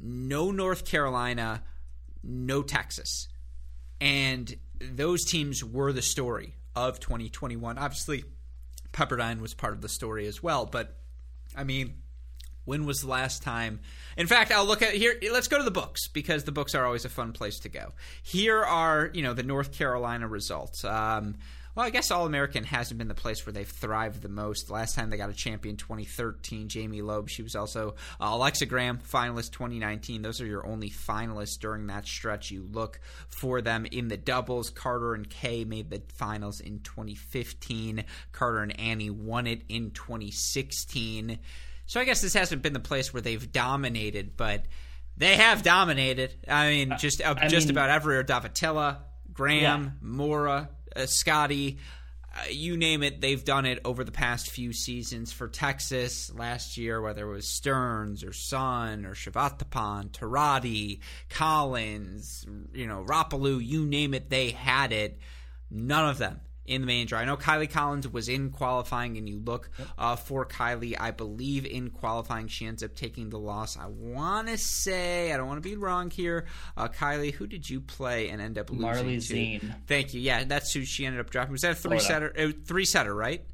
no 0.00 0.50
North 0.50 0.84
Carolina, 0.84 1.62
no 2.22 2.62
Texas, 2.62 3.28
and 4.00 4.56
those 4.80 5.24
teams 5.24 5.62
were 5.62 5.92
the 5.92 6.02
story 6.02 6.54
of 6.74 7.00
2021. 7.00 7.78
Obviously, 7.78 8.24
Pepperdine 8.92 9.40
was 9.40 9.54
part 9.54 9.74
of 9.74 9.82
the 9.82 9.88
story 9.88 10.26
as 10.26 10.42
well, 10.42 10.66
but 10.66 10.96
I 11.54 11.64
mean 11.64 12.02
when 12.66 12.84
was 12.84 13.00
the 13.00 13.08
last 13.08 13.42
time? 13.42 13.80
In 14.18 14.26
fact, 14.26 14.52
I'll 14.52 14.66
look 14.66 14.82
at 14.82 14.94
here. 14.94 15.14
Let's 15.32 15.48
go 15.48 15.56
to 15.56 15.64
the 15.64 15.70
books 15.70 16.08
because 16.08 16.44
the 16.44 16.52
books 16.52 16.74
are 16.74 16.84
always 16.84 17.06
a 17.06 17.08
fun 17.08 17.32
place 17.32 17.58
to 17.60 17.70
go. 17.70 17.92
Here 18.22 18.62
are 18.62 19.10
you 19.14 19.22
know 19.22 19.32
the 19.32 19.42
North 19.42 19.72
Carolina 19.72 20.28
results. 20.28 20.84
Um, 20.84 21.36
well, 21.76 21.84
I 21.84 21.90
guess 21.90 22.10
All 22.10 22.24
American 22.24 22.64
hasn't 22.64 22.96
been 22.96 23.08
the 23.08 23.14
place 23.14 23.44
where 23.44 23.52
they've 23.52 23.68
thrived 23.68 24.22
the 24.22 24.30
most. 24.30 24.70
last 24.70 24.94
time 24.94 25.10
they 25.10 25.18
got 25.18 25.28
a 25.28 25.34
champion, 25.34 25.76
2013, 25.76 26.68
Jamie 26.68 27.02
Loeb. 27.02 27.28
She 27.28 27.42
was 27.42 27.54
also 27.54 27.96
uh, 28.18 28.30
Alexa 28.30 28.64
Graham, 28.64 28.96
finalist 28.96 29.52
2019. 29.52 30.22
Those 30.22 30.40
are 30.40 30.46
your 30.46 30.66
only 30.66 30.88
finalists 30.88 31.60
during 31.60 31.88
that 31.88 32.06
stretch. 32.06 32.50
You 32.50 32.66
look 32.72 32.98
for 33.28 33.60
them 33.60 33.84
in 33.92 34.08
the 34.08 34.16
doubles. 34.16 34.70
Carter 34.70 35.12
and 35.12 35.28
Kay 35.28 35.64
made 35.66 35.90
the 35.90 36.00
finals 36.14 36.60
in 36.60 36.80
2015. 36.80 38.04
Carter 38.32 38.60
and 38.60 38.80
Annie 38.80 39.10
won 39.10 39.46
it 39.46 39.60
in 39.68 39.90
2016. 39.90 41.38
So 41.86 42.00
I 42.00 42.04
guess 42.04 42.20
this 42.20 42.34
hasn't 42.34 42.62
been 42.62 42.72
the 42.72 42.80
place 42.80 43.14
where 43.14 43.20
they've 43.20 43.50
dominated, 43.50 44.36
but 44.36 44.64
they 45.16 45.36
have 45.36 45.62
dominated. 45.62 46.34
I 46.48 46.70
mean, 46.70 46.92
uh, 46.92 46.98
just 46.98 47.22
uh, 47.22 47.34
just 47.48 47.68
mean, 47.68 47.76
about 47.76 47.90
every 47.90 48.22
Daavettila, 48.24 48.98
Graham, 49.32 49.84
yeah. 49.84 49.90
Morra, 50.00 50.68
uh, 50.94 51.06
Scotty, 51.06 51.78
uh, 52.34 52.48
you 52.50 52.76
name 52.76 53.02
it, 53.02 53.20
they've 53.20 53.44
done 53.44 53.66
it 53.66 53.80
over 53.84 54.02
the 54.02 54.12
past 54.12 54.50
few 54.50 54.72
seasons. 54.72 55.32
For 55.32 55.48
Texas 55.48 56.32
last 56.34 56.76
year, 56.76 57.00
whether 57.00 57.30
it 57.30 57.32
was 57.32 57.46
Stearns 57.46 58.24
or 58.24 58.32
Sun 58.32 59.06
or 59.06 59.14
Srivathapan, 59.14 60.10
Tiradi, 60.10 61.00
Collins, 61.30 62.44
you 62.74 62.86
know, 62.86 63.04
Rapolu, 63.06 63.64
you 63.64 63.86
name 63.86 64.12
it, 64.12 64.28
they 64.28 64.50
had 64.50 64.92
it. 64.92 65.18
None 65.70 66.08
of 66.08 66.18
them 66.18 66.40
in 66.66 66.80
the 66.80 66.86
main 66.86 67.06
draw. 67.06 67.20
I 67.20 67.24
know 67.24 67.36
Kylie 67.36 67.70
Collins 67.70 68.08
was 68.12 68.28
in 68.28 68.50
qualifying, 68.50 69.16
and 69.16 69.28
you 69.28 69.40
look 69.44 69.70
uh, 69.98 70.16
for 70.16 70.46
Kylie. 70.46 70.96
I 70.98 71.10
believe 71.10 71.66
in 71.66 71.90
qualifying, 71.90 72.48
she 72.48 72.66
ends 72.66 72.82
up 72.82 72.94
taking 72.94 73.30
the 73.30 73.38
loss. 73.38 73.76
I 73.76 73.86
want 73.86 74.48
to 74.48 74.58
say, 74.58 75.32
I 75.32 75.36
don't 75.36 75.46
want 75.46 75.62
to 75.62 75.68
be 75.68 75.76
wrong 75.76 76.10
here. 76.10 76.46
Uh, 76.76 76.88
Kylie, 76.88 77.32
who 77.32 77.46
did 77.46 77.68
you 77.68 77.80
play 77.80 78.28
and 78.28 78.40
end 78.40 78.58
up 78.58 78.70
losing 78.70 78.82
Marley 78.82 79.20
to? 79.20 79.34
Zine. 79.34 79.74
Thank 79.86 80.14
you. 80.14 80.20
Yeah, 80.20 80.44
that's 80.44 80.72
who 80.72 80.84
she 80.84 81.06
ended 81.06 81.20
up 81.20 81.30
dropping. 81.30 81.52
Was 81.52 81.62
that 81.62 81.72
a 81.72 81.74
three 81.74 81.98
setter? 81.98 82.32
Uh, 82.36 82.52
three 82.66 82.84
setter, 82.84 83.14
right? 83.14 83.44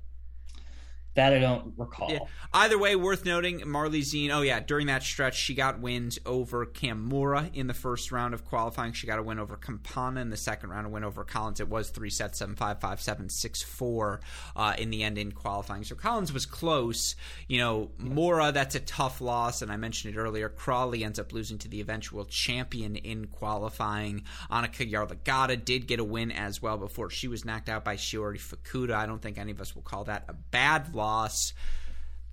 That 1.15 1.35
I 1.35 1.41
don't 1.41 1.75
recall. 1.77 2.11
Yeah. 2.11 2.21
Either 2.55 2.79
way, 2.79 2.97
worth 2.97 3.27
noting, 3.27 3.63
Marley 3.69 4.01
Zine. 4.01 4.31
Oh 4.31 4.41
yeah, 4.41 4.61
during 4.61 4.87
that 4.87 5.03
stretch, 5.03 5.37
she 5.37 5.55
got 5.55 5.79
wins 5.79 6.19
over 6.25 6.65
Cam 6.65 7.07
Morra 7.07 7.51
in 7.53 7.67
the 7.67 7.75
first 7.75 8.11
round 8.11 8.33
of 8.33 8.47
qualifying. 8.47 8.95
She 8.95 9.07
got 9.07 9.19
a 9.19 9.23
win 9.23 9.39
over 9.39 9.59
Campana 9.59 10.21
in 10.21 10.31
the 10.31 10.39
second 10.39 10.71
round, 10.71 10.87
a 10.87 10.89
win 10.89 11.05
over 11.05 11.23
Collins. 11.23 11.61
It 11.61 11.69
was 11.69 11.91
three 11.91 12.09
sets, 12.09 12.39
seven 12.39 12.57
five, 12.57 12.81
five 12.81 13.03
seven, 13.03 13.29
six 13.29 13.61
four 13.61 14.21
uh, 14.57 14.75
in 14.79 14.89
the 14.89 15.03
end 15.03 15.19
in 15.19 15.33
qualifying. 15.33 15.85
So 15.85 15.95
Collins 15.95 16.33
was 16.33 16.47
close. 16.47 17.15
You 17.47 17.59
know, 17.59 17.91
Morra, 17.99 18.51
that's 18.51 18.75
a 18.75 18.81
tough 18.81 19.21
loss, 19.21 19.61
and 19.61 19.71
I 19.71 19.77
mentioned 19.77 20.15
it 20.15 20.19
earlier. 20.19 20.49
Crawley 20.49 21.05
ends 21.05 21.19
up 21.19 21.35
losing 21.35 21.59
to 21.59 21.69
the 21.69 21.83
eventual 21.83 22.25
champion 22.25 22.97
in 22.97 23.27
qualifying. 23.27 24.25
Annika 24.51 24.91
Yarlagadda 24.91 25.63
did 25.63 25.87
get 25.87 26.01
a 26.01 26.05
win 26.05 26.33
as 26.33 26.63
well 26.63 26.79
before 26.79 27.11
she 27.11 27.29
was 27.29 27.45
knocked 27.45 27.69
out 27.69 27.85
by 27.85 27.97
Shiori 27.97 28.39
Fukuda. 28.39 28.95
I 28.95 29.05
don't 29.05 29.21
think 29.21 29.37
any 29.37 29.53
of 29.53 29.61
us 29.61 29.75
will 29.75 29.83
call 29.83 30.05
that 30.05 30.25
a 30.29 30.33
bad 30.33 30.95
loss 30.95 31.02
loss. 31.03 31.53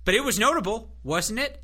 But 0.04 0.14
it 0.14 0.24
was 0.24 0.38
notable, 0.38 0.94
wasn't 1.02 1.40
it? 1.40 1.62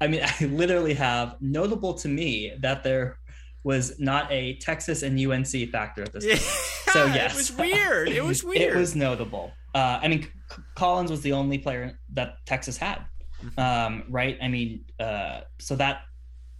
I 0.00 0.08
mean, 0.08 0.22
I 0.40 0.44
literally 0.46 0.94
have 0.94 1.36
notable 1.40 1.94
to 1.94 2.08
me 2.08 2.52
that 2.60 2.82
there 2.82 3.18
was 3.64 3.98
not 3.98 4.30
a 4.30 4.56
Texas 4.56 5.02
and 5.02 5.18
UNC 5.18 5.70
factor 5.70 6.02
at 6.02 6.12
this 6.12 6.24
point. 6.24 6.40
so 6.92 7.04
yes, 7.20 7.32
it 7.32 7.36
was 7.36 7.52
weird. 7.52 8.08
It 8.08 8.24
was 8.24 8.44
weird. 8.44 8.62
it 8.74 8.76
was 8.76 8.94
notable. 8.94 9.52
Uh, 9.74 9.98
I 10.02 10.08
mean, 10.08 10.26
Collins 10.74 11.10
was 11.10 11.20
the 11.22 11.32
only 11.32 11.58
player 11.58 11.98
that 12.14 12.36
Texas 12.46 12.76
had, 12.76 13.04
mm-hmm. 13.42 13.60
um, 13.60 14.04
right? 14.08 14.38
I 14.40 14.48
mean, 14.48 14.84
uh, 14.98 15.42
so 15.58 15.76
that 15.76 16.02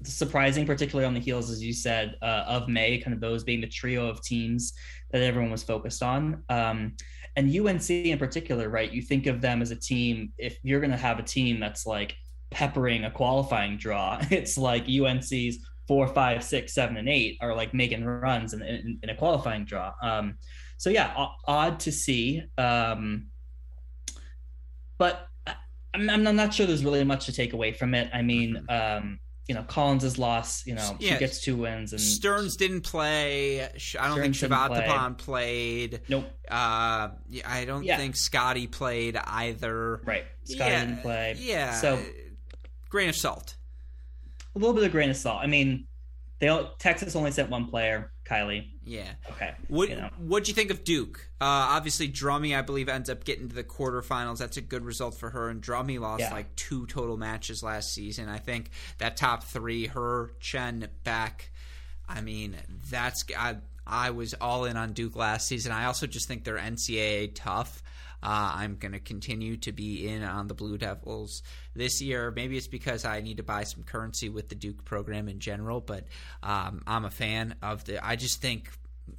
surprising, 0.04 0.66
particularly 0.66 1.06
on 1.06 1.14
the 1.14 1.20
heels, 1.20 1.50
as 1.50 1.62
you 1.62 1.72
said, 1.72 2.16
uh, 2.22 2.44
of 2.46 2.68
May, 2.68 2.98
kind 2.98 3.14
of 3.14 3.20
those 3.20 3.42
being 3.42 3.60
the 3.60 3.68
trio 3.68 4.06
of 4.06 4.22
teams 4.22 4.74
that 5.10 5.22
everyone 5.22 5.50
was 5.50 5.62
focused 5.62 6.02
on. 6.02 6.44
Um, 6.48 6.94
and 7.38 7.56
UNC 7.56 7.88
in 7.88 8.18
particular, 8.18 8.68
right? 8.68 8.90
You 8.90 9.00
think 9.00 9.28
of 9.28 9.40
them 9.40 9.62
as 9.62 9.70
a 9.70 9.76
team. 9.76 10.32
If 10.38 10.58
you're 10.64 10.80
going 10.80 10.90
to 10.90 10.96
have 10.96 11.20
a 11.20 11.22
team 11.22 11.60
that's 11.60 11.86
like 11.86 12.16
peppering 12.50 13.04
a 13.04 13.12
qualifying 13.12 13.76
draw, 13.76 14.18
it's 14.30 14.58
like 14.58 14.88
UNC's 14.88 15.64
four, 15.86 16.08
five, 16.08 16.42
six, 16.42 16.74
seven, 16.74 16.96
and 16.96 17.08
eight 17.08 17.38
are 17.40 17.54
like 17.54 17.72
making 17.72 18.04
runs 18.04 18.54
in, 18.54 18.62
in, 18.62 18.98
in 19.04 19.10
a 19.10 19.14
qualifying 19.14 19.64
draw. 19.64 19.92
Um, 20.02 20.36
so 20.78 20.90
yeah, 20.90 21.14
odd 21.46 21.78
to 21.80 21.92
see. 21.92 22.42
Um, 22.58 23.28
but 24.98 25.28
I'm, 25.94 26.10
I'm 26.10 26.34
not 26.34 26.52
sure 26.52 26.66
there's 26.66 26.84
really 26.84 27.04
much 27.04 27.26
to 27.26 27.32
take 27.32 27.52
away 27.52 27.72
from 27.72 27.94
it. 27.94 28.10
I 28.12 28.20
mean, 28.20 28.66
um, 28.68 29.20
you 29.48 29.54
know, 29.54 29.62
Collins' 29.62 30.18
loss, 30.18 30.66
you 30.66 30.74
know, 30.74 30.96
yeah. 31.00 31.14
she 31.14 31.18
gets 31.18 31.40
two 31.40 31.56
wins 31.56 31.92
and 31.92 32.00
Stearns 32.00 32.56
didn't 32.56 32.82
play. 32.82 33.62
I 33.62 33.68
don't 33.68 33.78
Stearns 33.78 34.40
think 34.40 34.52
Chavatipon 34.52 35.16
play. 35.16 35.88
played. 35.88 36.00
Nope. 36.08 36.26
Uh, 36.46 37.08
I 37.46 37.64
don't 37.66 37.82
yeah. 37.82 37.96
think 37.96 38.14
Scotty 38.14 38.66
played 38.66 39.16
either. 39.16 40.02
Right. 40.04 40.24
Scotty 40.44 40.70
yeah. 40.70 40.84
didn't 40.84 41.00
play. 41.00 41.36
Yeah. 41.38 41.72
So 41.72 41.98
grain 42.90 43.08
of 43.08 43.16
salt. 43.16 43.56
A 44.54 44.58
little 44.58 44.74
bit 44.74 44.84
of 44.84 44.92
grain 44.92 45.08
of 45.08 45.16
salt. 45.16 45.40
I 45.42 45.46
mean, 45.46 45.86
they 46.40 46.48
all, 46.48 46.74
Texas 46.78 47.16
only 47.16 47.30
sent 47.30 47.48
one 47.48 47.68
player. 47.68 48.12
Kylie. 48.28 48.66
Yeah. 48.84 49.10
Okay. 49.30 49.54
What 49.68 49.88
you 49.88 49.96
know. 49.96 50.10
What'd 50.18 50.48
you 50.48 50.54
think 50.54 50.70
of 50.70 50.84
Duke? 50.84 51.28
Uh, 51.40 51.44
obviously, 51.44 52.08
Drummy, 52.08 52.56
I 52.56 52.62
believe, 52.62 52.88
ends 52.88 53.08
up 53.08 53.24
getting 53.24 53.48
to 53.48 53.54
the 53.54 53.64
quarterfinals. 53.64 54.38
That's 54.38 54.56
a 54.56 54.60
good 54.60 54.84
result 54.84 55.14
for 55.14 55.30
her. 55.30 55.48
And 55.48 55.62
Drummy 55.62 55.98
lost 55.98 56.20
yeah. 56.20 56.32
like 56.32 56.54
two 56.56 56.86
total 56.86 57.16
matches 57.16 57.62
last 57.62 57.92
season. 57.92 58.28
I 58.28 58.38
think 58.38 58.70
that 58.98 59.16
top 59.16 59.44
three, 59.44 59.86
her, 59.86 60.32
Chen, 60.40 60.88
back. 61.04 61.50
I 62.08 62.20
mean, 62.20 62.56
that's 62.90 63.24
I, 63.36 63.56
I 63.86 64.10
was 64.10 64.34
all 64.34 64.64
in 64.64 64.76
on 64.76 64.92
Duke 64.92 65.16
last 65.16 65.46
season. 65.46 65.72
I 65.72 65.86
also 65.86 66.06
just 66.06 66.28
think 66.28 66.44
they're 66.44 66.58
NCAA 66.58 67.32
tough. 67.34 67.82
Uh, 68.22 68.52
I'm 68.56 68.76
going 68.76 68.92
to 68.92 69.00
continue 69.00 69.56
to 69.58 69.72
be 69.72 70.08
in 70.08 70.22
on 70.22 70.48
the 70.48 70.54
Blue 70.54 70.78
Devils 70.78 71.42
this 71.74 72.00
year. 72.02 72.32
Maybe 72.34 72.56
it's 72.56 72.66
because 72.66 73.04
I 73.04 73.20
need 73.20 73.36
to 73.38 73.42
buy 73.42 73.64
some 73.64 73.84
currency 73.84 74.28
with 74.28 74.48
the 74.48 74.54
Duke 74.54 74.84
program 74.84 75.28
in 75.28 75.38
general, 75.38 75.80
but 75.80 76.04
um, 76.42 76.82
I'm 76.86 77.04
a 77.04 77.10
fan 77.10 77.54
of 77.62 77.84
the. 77.84 78.04
I 78.04 78.16
just 78.16 78.40
think 78.40 78.70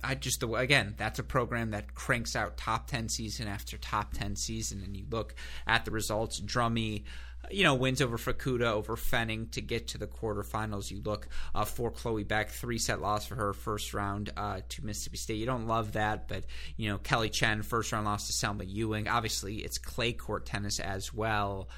I 0.04 0.16
just 0.16 0.44
again 0.44 0.96
that's 0.98 1.20
a 1.20 1.24
program 1.24 1.72
that 1.72 1.96
cranks 1.96 2.36
out 2.36 2.58
top 2.58 2.88
10 2.88 3.10
season 3.10 3.48
after 3.48 3.78
top 3.78 4.14
10 4.14 4.36
season 4.36 4.82
and 4.84 4.96
you 4.96 5.06
look 5.10 5.36
at 5.68 5.86
the 5.86 5.92
results 5.92 6.40
drummy 6.40 7.04
you 7.52 7.64
know, 7.64 7.74
wins 7.76 8.02
over 8.02 8.18
Fukuda, 8.18 8.66
over 8.66 8.96
Fenning 8.96 9.50
to 9.52 9.62
get 9.62 9.88
to 9.90 9.98
the 9.98 10.08
quarterfinals. 10.08 10.92
You 10.92 11.02
look 11.04 11.28
uh, 11.56 11.66
for 11.66 11.92
Chloe 11.92 12.24
Beck, 12.24 12.50
three 12.50 12.78
set 12.78 13.02
loss 13.02 13.26
for 13.26 13.36
her 13.36 13.54
first 13.54 13.94
round 13.94 14.32
uh, 14.38 14.62
to 14.70 14.86
Mississippi 14.86 15.18
State. 15.18 15.38
You 15.38 15.46
don't 15.46 15.68
love 15.68 15.94
that, 15.94 16.28
but 16.28 16.44
you 16.78 16.90
know, 16.90 16.98
Kelly 16.98 17.30
Chen 17.30 17.64
first 17.64 17.92
round 17.92 18.06
loss 18.06 18.28
to 18.28 18.34
Selma 18.34 18.64
Ewing. 18.64 19.08
Obviously, 19.08 19.58
it's 19.58 19.78
clay 19.78 20.14
court 20.14 20.46
tennis 20.46 20.80
as 20.80 21.14
well. 21.14 21.70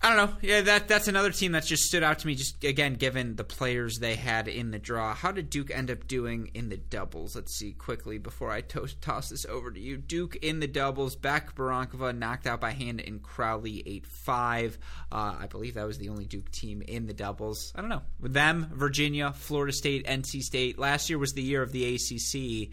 I 0.00 0.14
don't 0.14 0.30
know. 0.30 0.36
Yeah, 0.42 0.60
that 0.60 0.86
that's 0.86 1.08
another 1.08 1.32
team 1.32 1.52
that 1.52 1.64
just 1.64 1.82
stood 1.82 2.04
out 2.04 2.20
to 2.20 2.26
me. 2.28 2.36
Just 2.36 2.62
again, 2.62 2.94
given 2.94 3.34
the 3.34 3.42
players 3.42 3.98
they 3.98 4.14
had 4.14 4.46
in 4.46 4.70
the 4.70 4.78
draw, 4.78 5.12
how 5.12 5.32
did 5.32 5.50
Duke 5.50 5.72
end 5.72 5.90
up 5.90 6.06
doing 6.06 6.52
in 6.54 6.68
the 6.68 6.76
doubles? 6.76 7.34
Let's 7.34 7.52
see 7.56 7.72
quickly 7.72 8.18
before 8.18 8.52
I 8.52 8.60
to- 8.60 8.86
toss 9.00 9.28
this 9.28 9.44
over 9.46 9.72
to 9.72 9.80
you. 9.80 9.96
Duke 9.96 10.36
in 10.36 10.60
the 10.60 10.68
doubles. 10.68 11.16
back 11.16 11.56
Barankova 11.56 12.16
knocked 12.16 12.46
out 12.46 12.60
by 12.60 12.70
hand 12.70 13.00
in 13.00 13.18
Crowley 13.18 13.82
eight 13.86 14.06
five. 14.06 14.78
Uh, 15.10 15.34
I 15.40 15.46
believe 15.48 15.74
that 15.74 15.86
was 15.86 15.98
the 15.98 16.10
only 16.10 16.26
Duke 16.26 16.50
team 16.52 16.80
in 16.82 17.06
the 17.06 17.14
doubles. 17.14 17.72
I 17.74 17.80
don't 17.80 17.90
know. 17.90 18.02
With 18.20 18.32
them, 18.32 18.70
Virginia, 18.72 19.32
Florida 19.32 19.72
State, 19.72 20.06
NC 20.06 20.42
State. 20.42 20.78
Last 20.78 21.10
year 21.10 21.18
was 21.18 21.32
the 21.32 21.42
year 21.42 21.60
of 21.60 21.72
the 21.72 21.96
ACC. 21.96 22.70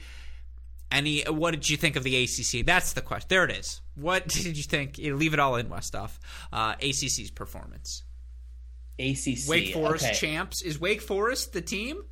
Any? 0.92 1.24
What 1.24 1.52
did 1.52 1.70
you 1.70 1.78
think 1.78 1.96
of 1.96 2.04
the 2.04 2.24
ACC? 2.24 2.66
That's 2.66 2.94
the 2.94 3.02
question. 3.02 3.28
There 3.30 3.44
it 3.44 3.52
is. 3.52 3.82
What 3.96 4.28
did 4.28 4.58
you 4.58 4.64
think? 4.64 4.98
Leave 4.98 5.34
it 5.34 5.40
all 5.40 5.56
in, 5.56 5.68
Westoff. 5.68 6.18
Uh, 6.52 6.76
ACC's 6.82 7.32
performance. 7.32 8.04
ACC. 9.00 9.48
Wake 9.48 9.74
Forest 9.74 10.06
okay. 10.06 10.14
champs. 10.14 10.62
Is 10.62 10.80
Wake 10.80 11.02
Forest 11.02 11.54
the 11.54 11.62
team? 11.62 12.04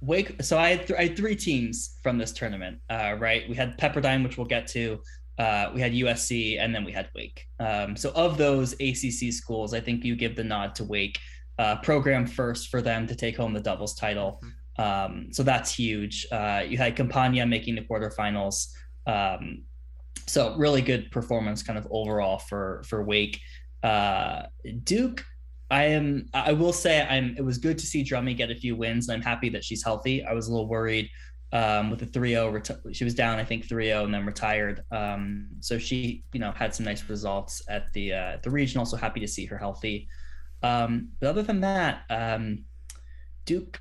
Wake. 0.00 0.42
So 0.42 0.58
I 0.58 0.70
had, 0.70 0.86
th- 0.86 0.98
I 0.98 1.02
had 1.04 1.16
three 1.16 1.36
teams 1.36 1.96
from 2.02 2.18
this 2.18 2.32
tournament. 2.32 2.80
Uh, 2.90 3.16
right. 3.18 3.48
We 3.48 3.54
had 3.54 3.78
Pepperdine, 3.78 4.22
which 4.22 4.36
we'll 4.36 4.46
get 4.46 4.66
to. 4.68 5.00
Uh, 5.38 5.70
we 5.72 5.80
had 5.80 5.92
USC, 5.92 6.60
and 6.60 6.74
then 6.74 6.84
we 6.84 6.92
had 6.92 7.08
Wake. 7.14 7.46
Um, 7.60 7.96
so 7.96 8.10
of 8.10 8.36
those 8.36 8.72
ACC 8.74 9.32
schools, 9.32 9.72
I 9.72 9.80
think 9.80 10.04
you 10.04 10.16
give 10.16 10.34
the 10.34 10.44
nod 10.44 10.74
to 10.76 10.84
Wake. 10.84 11.18
Uh, 11.58 11.76
program 11.76 12.24
first 12.24 12.68
for 12.68 12.80
them 12.80 13.06
to 13.08 13.16
take 13.16 13.36
home 13.36 13.52
the 13.52 13.60
doubles 13.60 13.94
title. 13.94 14.40
Um, 14.78 15.28
so 15.32 15.42
that's 15.42 15.74
huge. 15.74 16.26
Uh, 16.30 16.62
you 16.66 16.78
had 16.78 16.96
Campagna 16.96 17.46
making 17.46 17.74
the 17.74 17.82
quarterfinals. 17.82 18.68
Um, 19.06 19.62
so 20.26 20.54
really 20.56 20.82
good 20.82 21.10
performance 21.10 21.62
kind 21.62 21.78
of 21.78 21.86
overall 21.90 22.38
for 22.38 22.82
for 22.86 23.02
Wake. 23.02 23.40
Uh, 23.82 24.42
Duke, 24.84 25.24
I 25.70 25.84
am 25.84 26.26
I 26.34 26.52
will 26.52 26.72
say 26.72 27.02
I'm 27.02 27.34
it 27.36 27.44
was 27.44 27.58
good 27.58 27.78
to 27.78 27.86
see 27.86 28.04
Drummy 28.04 28.36
get 28.36 28.50
a 28.50 28.54
few 28.54 28.76
wins 28.76 29.08
and 29.08 29.16
I'm 29.16 29.22
happy 29.22 29.48
that 29.50 29.64
she's 29.64 29.82
healthy. 29.82 30.24
I 30.24 30.32
was 30.32 30.48
a 30.48 30.50
little 30.50 30.68
worried 30.68 31.08
um, 31.52 31.90
with 31.90 32.00
the 32.00 32.06
3-0 32.06 32.52
reti- 32.52 32.94
she 32.94 33.04
was 33.04 33.14
down 33.14 33.38
I 33.38 33.44
think 33.44 33.66
3-0 33.66 34.04
and 34.04 34.14
then 34.14 34.26
retired. 34.26 34.82
Um, 34.90 35.48
so 35.60 35.78
she, 35.78 36.24
you 36.32 36.40
know, 36.40 36.52
had 36.52 36.74
some 36.74 36.84
nice 36.84 37.08
results 37.08 37.62
at 37.68 37.92
the 37.94 38.12
uh, 38.12 38.36
the 38.42 38.50
regional 38.50 38.84
so 38.84 38.96
happy 38.96 39.20
to 39.20 39.28
see 39.28 39.46
her 39.46 39.58
healthy. 39.58 40.08
Um, 40.62 41.10
but 41.20 41.28
other 41.28 41.42
than 41.42 41.60
that, 41.60 42.02
um, 42.10 42.64
Duke 43.46 43.80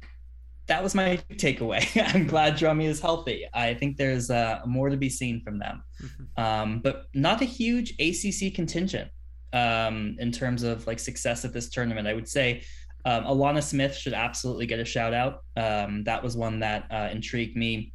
that 0.67 0.83
was 0.83 0.93
my 0.93 1.19
takeaway. 1.33 1.85
I'm 2.15 2.27
glad 2.27 2.57
Drummy 2.57 2.85
is 2.85 2.99
healthy. 2.99 3.45
I 3.53 3.73
think 3.73 3.97
there's 3.97 4.29
uh, 4.29 4.59
more 4.65 4.89
to 4.89 4.97
be 4.97 5.09
seen 5.09 5.41
from 5.41 5.59
them, 5.59 5.83
mm-hmm. 6.01 6.43
um, 6.43 6.79
but 6.79 7.05
not 7.13 7.41
a 7.41 7.45
huge 7.45 7.95
ACC 7.99 8.53
contingent 8.53 9.09
um, 9.53 10.15
in 10.19 10.31
terms 10.31 10.63
of 10.63 10.85
like 10.85 10.99
success 10.99 11.45
at 11.45 11.53
this 11.53 11.69
tournament. 11.69 12.07
I 12.07 12.13
would 12.13 12.27
say 12.27 12.63
um, 13.05 13.23
Alana 13.23 13.63
Smith 13.63 13.95
should 13.95 14.13
absolutely 14.13 14.65
get 14.65 14.79
a 14.79 14.85
shout 14.85 15.13
out. 15.13 15.43
Um, 15.55 16.03
that 16.03 16.21
was 16.21 16.35
one 16.35 16.59
that 16.59 16.87
uh, 16.91 17.09
intrigued 17.11 17.55
me. 17.55 17.93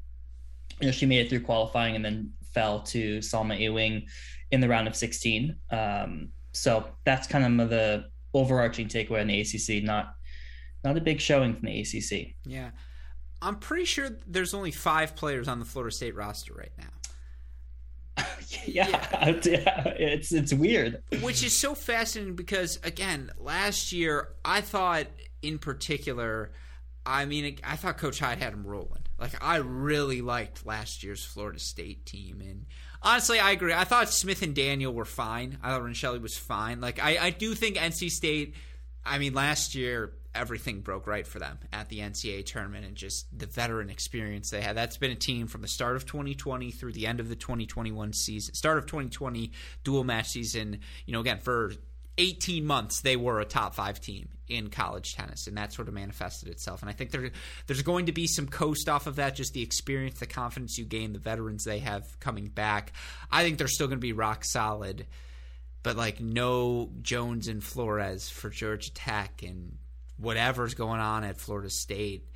You 0.80 0.86
know, 0.86 0.92
she 0.92 1.06
made 1.06 1.26
it 1.26 1.28
through 1.28 1.42
qualifying 1.42 1.96
and 1.96 2.04
then 2.04 2.32
fell 2.54 2.80
to 2.80 3.18
Salma 3.18 3.58
Ewing 3.58 4.06
in 4.50 4.60
the 4.60 4.68
round 4.68 4.88
of 4.88 4.96
16. 4.96 5.54
Um, 5.70 6.28
so 6.52 6.86
that's 7.04 7.26
kind 7.26 7.60
of 7.60 7.70
the 7.70 8.06
overarching 8.34 8.88
takeaway 8.88 9.20
in 9.20 9.28
the 9.28 9.40
ACC. 9.40 9.84
Not 9.84 10.14
not 10.84 10.96
a 10.96 11.00
big 11.00 11.20
showing 11.20 11.54
from 11.54 11.66
the 11.66 11.80
ACC. 11.80 12.34
Yeah. 12.44 12.70
I'm 13.40 13.56
pretty 13.56 13.84
sure 13.84 14.08
there's 14.26 14.54
only 14.54 14.70
five 14.70 15.16
players 15.16 15.48
on 15.48 15.58
the 15.58 15.64
Florida 15.64 15.94
State 15.94 16.14
roster 16.14 16.54
right 16.54 16.72
now. 16.78 18.24
yeah, 18.66 18.86
yeah, 19.44 19.88
it's 19.96 20.32
it's 20.32 20.52
weird. 20.52 21.02
Which 21.22 21.42
is 21.42 21.56
so 21.56 21.74
fascinating 21.74 22.36
because 22.36 22.78
again, 22.84 23.30
last 23.38 23.90
year 23.92 24.28
I 24.44 24.60
thought 24.60 25.06
in 25.40 25.58
particular, 25.58 26.52
I 27.06 27.24
mean, 27.24 27.58
I 27.64 27.76
thought 27.76 27.98
Coach 27.98 28.20
Hyde 28.20 28.38
had 28.38 28.52
him 28.52 28.66
rolling. 28.66 29.02
Like 29.18 29.42
I 29.42 29.56
really 29.56 30.20
liked 30.20 30.66
last 30.66 31.02
year's 31.02 31.24
Florida 31.24 31.58
State 31.58 32.04
team, 32.04 32.40
and 32.40 32.66
honestly, 33.02 33.40
I 33.40 33.52
agree. 33.52 33.72
I 33.72 33.84
thought 33.84 34.10
Smith 34.10 34.42
and 34.42 34.54
Daniel 34.54 34.92
were 34.92 35.04
fine. 35.04 35.58
I 35.62 35.70
thought 35.70 35.96
Shelley 35.96 36.18
was 36.18 36.36
fine. 36.36 36.80
Like 36.80 37.02
I, 37.02 37.16
I 37.18 37.30
do 37.30 37.54
think 37.54 37.76
NC 37.76 38.10
State. 38.10 38.54
I 39.04 39.18
mean, 39.18 39.32
last 39.32 39.74
year 39.74 40.12
everything 40.34 40.80
broke 40.80 41.06
right 41.06 41.26
for 41.26 41.38
them 41.38 41.58
at 41.72 41.88
the 41.88 41.98
NCAA 41.98 42.46
tournament 42.46 42.86
and 42.86 42.96
just 42.96 43.26
the 43.36 43.46
veteran 43.46 43.90
experience 43.90 44.50
they 44.50 44.62
had. 44.62 44.76
That's 44.76 44.96
been 44.96 45.10
a 45.10 45.16
team 45.16 45.46
from 45.46 45.62
the 45.62 45.68
start 45.68 45.96
of 45.96 46.06
2020 46.06 46.70
through 46.70 46.92
the 46.92 47.06
end 47.06 47.20
of 47.20 47.28
the 47.28 47.36
2021 47.36 48.12
season, 48.12 48.54
start 48.54 48.78
of 48.78 48.86
2020 48.86 49.52
dual 49.84 50.04
match 50.04 50.28
season. 50.28 50.80
You 51.06 51.12
know, 51.12 51.20
again, 51.20 51.38
for 51.38 51.72
18 52.18 52.66
months 52.66 53.00
they 53.00 53.16
were 53.16 53.40
a 53.40 53.44
top 53.44 53.74
five 53.74 54.00
team 54.00 54.28
in 54.48 54.68
college 54.68 55.14
tennis 55.14 55.46
and 55.46 55.56
that 55.56 55.72
sort 55.72 55.88
of 55.88 55.94
manifested 55.94 56.48
itself 56.48 56.82
and 56.82 56.90
i 56.90 56.92
think 56.92 57.10
there, 57.10 57.30
there's 57.66 57.80
going 57.80 58.06
to 58.06 58.12
be 58.12 58.26
some 58.26 58.46
coast 58.46 58.86
off 58.86 59.06
of 59.06 59.16
that 59.16 59.34
just 59.34 59.54
the 59.54 59.62
experience 59.62 60.18
the 60.20 60.26
confidence 60.26 60.76
you 60.76 60.84
gain 60.84 61.14
the 61.14 61.18
veterans 61.18 61.64
they 61.64 61.78
have 61.78 62.18
coming 62.20 62.48
back 62.48 62.92
i 63.30 63.42
think 63.42 63.56
they're 63.56 63.66
still 63.66 63.86
going 63.86 63.98
to 63.98 64.02
be 64.02 64.12
rock 64.12 64.44
solid 64.44 65.06
but 65.82 65.96
like 65.96 66.20
no 66.20 66.90
jones 67.00 67.48
and 67.48 67.64
flores 67.64 68.28
for 68.28 68.50
georgia 68.50 68.92
tech 68.92 69.42
and 69.42 69.78
whatever's 70.22 70.74
going 70.74 71.00
on 71.00 71.24
at 71.24 71.36
Florida 71.38 71.70
State. 71.70 72.28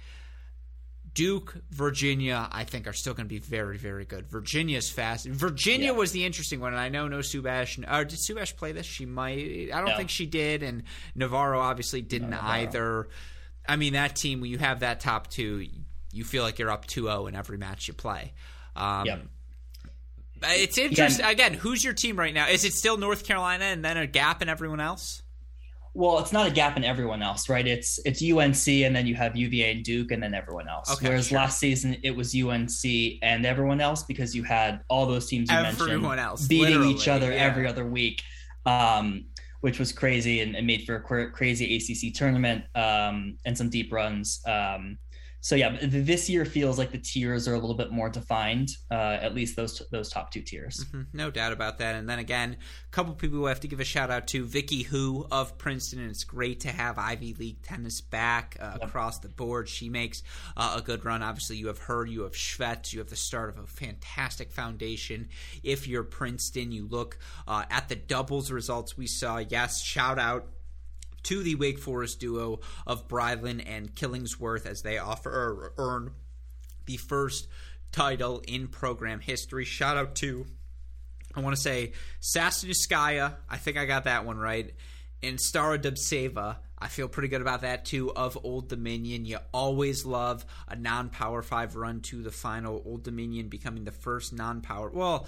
Duke, 1.15 1.57
Virginia, 1.71 2.47
I 2.53 2.65
think 2.65 2.87
are 2.87 2.93
still 2.93 3.15
going 3.15 3.25
to 3.25 3.35
be 3.35 3.39
very, 3.39 3.79
very 3.79 4.05
good. 4.05 4.27
Virginia's 4.27 4.91
fast. 4.91 5.25
Virginia 5.25 5.87
yeah. 5.87 5.93
was 5.93 6.13
the 6.13 6.27
interesting 6.27 6.61
one, 6.61 6.75
and 6.75 6.81
I 6.81 6.91
know 6.91 7.09
no 7.09 7.21
Subash. 7.21 7.79
Or 7.91 8.05
did 8.05 8.19
Subash 8.19 8.55
play 8.55 8.73
this? 8.73 8.85
She 8.85 9.07
might. 9.07 9.71
I 9.73 9.79
don't 9.79 9.87
no. 9.87 9.97
think 9.97 10.11
she 10.11 10.27
did, 10.27 10.63
and 10.63 10.83
Navarro 11.15 11.59
obviously 11.61 12.03
didn't 12.03 12.31
no, 12.31 12.41
either. 12.43 13.09
I 13.67 13.77
mean, 13.77 13.95
that 13.95 14.15
team 14.15 14.43
when 14.43 14.51
you 14.51 14.59
have 14.59 14.81
that 14.81 15.01
top 15.01 15.29
two, 15.29 15.67
you 16.13 16.25
feel 16.25 16.43
like 16.43 16.59
you're 16.59 16.71
up 16.71 16.87
2-0 16.87 17.29
in 17.29 17.35
every 17.35 17.57
match 17.57 17.89
you 17.89 17.95
play. 17.95 18.35
Um, 18.75 19.07
yep. 19.07 19.23
It's 20.43 20.77
interesting. 20.77 21.25
Again, 21.25 21.55
who's 21.55 21.83
your 21.83 21.95
team 21.95 22.19
right 22.19 22.35
now? 22.35 22.49
Is 22.49 22.65
it 22.65 22.75
still 22.75 22.99
North 22.99 23.25
Carolina 23.25 23.65
and 23.65 23.83
then 23.83 23.97
a 23.97 24.07
gap 24.07 24.43
in 24.43 24.51
everyone 24.51 24.81
else? 24.81 25.23
Well, 25.97 26.19
it's 26.19 26.33
not 26.33 26.47
a 26.47 26.51
gap 26.51 26.77
in 26.77 26.85
everyone 26.85 27.23
else, 27.23 27.49
right? 27.49 27.67
It's 27.67 27.99
it's 28.05 28.23
UNC 28.23 28.69
and 28.85 28.95
then 28.95 29.07
you 29.07 29.15
have 29.15 29.35
UVA 29.35 29.73
and 29.73 29.83
Duke 29.83 30.11
and 30.11 30.23
then 30.23 30.35
everyone 30.35 30.69
else. 30.69 30.93
Okay, 30.93 31.09
Whereas 31.09 31.29
sure. 31.29 31.39
last 31.39 31.59
season 31.59 31.97
it 32.03 32.11
was 32.15 32.35
UNC 32.35 32.85
and 33.23 33.47
everyone 33.47 33.81
else 33.81 34.03
because 34.03 34.35
you 34.37 34.43
had 34.43 34.83
all 34.91 35.07
those 35.07 35.27
teams 35.27 35.51
you 35.51 35.57
everyone 35.57 35.89
mentioned 35.89 36.21
else, 36.21 36.47
beating 36.47 36.85
each 36.85 37.09
other 37.09 37.33
yeah. 37.33 37.39
every 37.39 37.67
other 37.67 37.87
week, 37.87 38.21
um, 38.67 39.25
which 39.63 39.79
was 39.79 39.91
crazy 39.91 40.43
and, 40.43 40.55
and, 40.55 40.67
made 40.67 40.85
for 40.85 40.97
a 40.97 41.31
crazy 41.31 41.77
ACC 41.77 42.15
tournament 42.15 42.65
um, 42.75 43.39
and 43.47 43.57
some 43.57 43.71
deep 43.71 43.91
runs. 43.91 44.43
Um, 44.47 44.99
so 45.47 45.55
yeah, 45.55 45.77
this 45.81 46.29
year 46.29 46.45
feels 46.45 46.77
like 46.77 46.91
the 46.91 46.99
tiers 46.99 47.47
are 47.47 47.55
a 47.55 47.59
little 47.61 47.77
bit 47.77 47.93
more 47.93 48.09
defined. 48.09 48.71
Uh, 48.91 49.17
at 49.21 49.33
least 49.33 49.55
those 49.55 49.81
those 49.93 50.09
top 50.09 50.33
two 50.33 50.43
tiers. 50.43 50.85
Mm-hmm. 50.87 51.03
No 51.13 51.31
doubt 51.31 51.53
about 51.53 51.79
that. 51.79 51.95
And 51.95 52.09
then 52.09 52.19
again, 52.19 52.57
a 52.57 52.91
couple 52.91 53.15
people 53.15 53.39
we 53.39 53.49
have 53.49 53.61
to 53.61 53.69
give 53.69 53.79
a 53.79 53.85
shout 53.85 54.11
out 54.11 54.27
to 54.29 54.45
Vicky 54.45 54.83
Hu 54.83 55.25
of 55.31 55.57
Princeton, 55.57 56.01
and 56.01 56.11
it's 56.11 56.25
great 56.25 56.59
to 56.61 56.73
have 56.73 56.99
Ivy 56.99 57.35
League 57.35 57.63
tennis 57.63 58.01
back 58.01 58.57
uh, 58.59 58.73
yep. 58.81 58.89
across 58.89 59.21
the 59.21 59.29
board. 59.29 59.69
She 59.69 59.89
makes 59.89 60.25
uh, 60.57 60.79
a 60.79 60.83
good 60.83 61.05
run. 61.05 61.23
Obviously, 61.23 61.59
you 61.59 61.69
have 61.69 61.79
her, 61.79 62.05
you 62.05 62.23
have 62.23 62.33
Shvets, 62.33 62.93
you 62.93 62.99
have 62.99 63.09
the 63.09 63.15
start 63.15 63.49
of 63.49 63.59
a 63.63 63.69
fantastic 63.69 64.51
foundation. 64.51 65.29
If 65.63 65.87
you're 65.87 66.03
Princeton, 66.03 66.73
you 66.73 66.89
look 66.89 67.21
uh, 67.47 67.67
at 67.71 67.89
the 67.89 67.95
doubles 67.95 68.51
results 68.51 68.97
we 68.97 69.07
saw. 69.07 69.39
Yes, 69.39 69.81
shout 69.81 70.19
out 70.19 70.49
to 71.27 71.43
the 71.43 71.55
Wake 71.55 71.79
Forest 71.79 72.21
duo 72.21 72.61
of 72.87 73.09
Brylan 73.09 73.63
and 73.67 73.95
Killingsworth 73.95 74.67
as 74.67 74.83
they 74.83 74.99
offer 74.99 75.73
earn 75.77 76.13
the 76.87 76.97
first 76.97 77.49
title 77.93 78.43
in 78.47 78.69
program 78.69 79.21
history. 79.21 79.65
Shout 79.65 79.97
out 79.97 80.15
to, 80.17 80.47
I 81.35 81.41
want 81.41 81.57
to 81.57 81.61
say, 81.61 81.93
Sasnouskaya. 82.21 83.35
I 83.49 83.57
think 83.57 83.77
I 83.77 83.87
got 83.87 84.05
that 84.05 84.25
one 84.25 84.39
right. 84.39 84.73
And 85.23 85.39
Stara 85.39 85.79
Dubtseva. 85.79 86.57
I 86.79 86.89
feel 86.89 87.09
pretty 87.09 87.29
good 87.29 87.41
about 87.41 87.63
that 87.63 87.87
too. 87.87 88.13
Of 88.15 88.39
Old 88.45 88.69
Dominion, 88.69 89.25
you 89.25 89.39
always 89.53 90.05
love 90.05 90.45
a 90.69 90.77
non-power 90.77 91.43
five 91.43 91.75
run 91.75 92.03
to 92.03 92.23
the 92.23 92.31
final. 92.31 92.83
Old 92.85 93.03
Dominion 93.03 93.49
becoming 93.49 93.85
the 93.85 93.91
first 93.91 94.35
non-power, 94.35 94.91
well, 94.91 95.27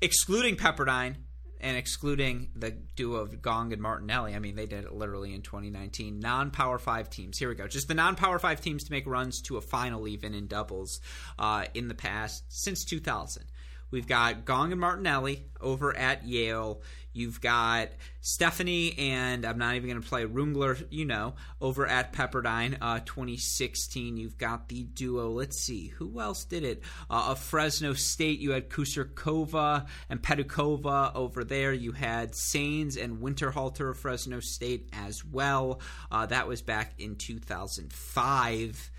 excluding 0.00 0.56
Pepperdine, 0.56 1.14
and 1.60 1.76
excluding 1.76 2.50
the 2.54 2.70
duo 2.70 3.20
of 3.20 3.42
Gong 3.42 3.72
and 3.72 3.82
Martinelli, 3.82 4.34
I 4.34 4.38
mean, 4.38 4.54
they 4.54 4.66
did 4.66 4.84
it 4.84 4.92
literally 4.92 5.34
in 5.34 5.42
2019. 5.42 6.20
Non 6.20 6.50
Power 6.50 6.78
5 6.78 7.10
teams. 7.10 7.38
Here 7.38 7.48
we 7.48 7.54
go. 7.54 7.66
Just 7.66 7.88
the 7.88 7.94
non 7.94 8.14
Power 8.14 8.38
5 8.38 8.60
teams 8.60 8.84
to 8.84 8.92
make 8.92 9.06
runs 9.06 9.42
to 9.42 9.56
a 9.56 9.60
final, 9.60 10.06
even 10.08 10.34
in 10.34 10.46
doubles, 10.46 11.00
uh, 11.38 11.66
in 11.74 11.88
the 11.88 11.94
past 11.94 12.44
since 12.48 12.84
2000. 12.84 13.44
We've 13.90 14.06
got 14.06 14.44
Gong 14.44 14.72
and 14.72 14.80
Martinelli 14.80 15.46
over 15.60 15.96
at 15.96 16.26
Yale. 16.26 16.82
You've 17.18 17.40
got 17.40 17.88
Stephanie 18.20 18.96
and 18.96 19.44
I'm 19.44 19.58
not 19.58 19.74
even 19.74 19.90
going 19.90 20.00
to 20.00 20.08
play 20.08 20.24
Rungler, 20.24 20.86
you 20.90 21.04
know, 21.04 21.34
over 21.60 21.86
at 21.86 22.12
Pepperdine 22.12 22.78
uh, 22.80 23.00
2016. 23.04 24.16
You've 24.16 24.38
got 24.38 24.68
the 24.68 24.84
duo. 24.84 25.30
Let's 25.30 25.58
see, 25.58 25.88
who 25.88 26.20
else 26.20 26.44
did 26.44 26.62
it? 26.62 26.82
Uh, 27.10 27.30
of 27.30 27.40
Fresno 27.40 27.92
State, 27.94 28.38
you 28.38 28.52
had 28.52 28.70
Kusurkova 28.70 29.86
and 30.08 30.22
Pedukova 30.22 31.14
over 31.14 31.42
there. 31.42 31.72
You 31.72 31.92
had 31.92 32.36
Sains 32.36 32.96
and 32.96 33.18
Winterhalter 33.18 33.90
of 33.90 33.98
Fresno 33.98 34.40
State 34.40 34.88
as 34.92 35.24
well. 35.24 35.80
Uh, 36.10 36.26
that 36.26 36.46
was 36.46 36.62
back 36.62 36.94
in 36.98 37.16
2005. 37.16 38.90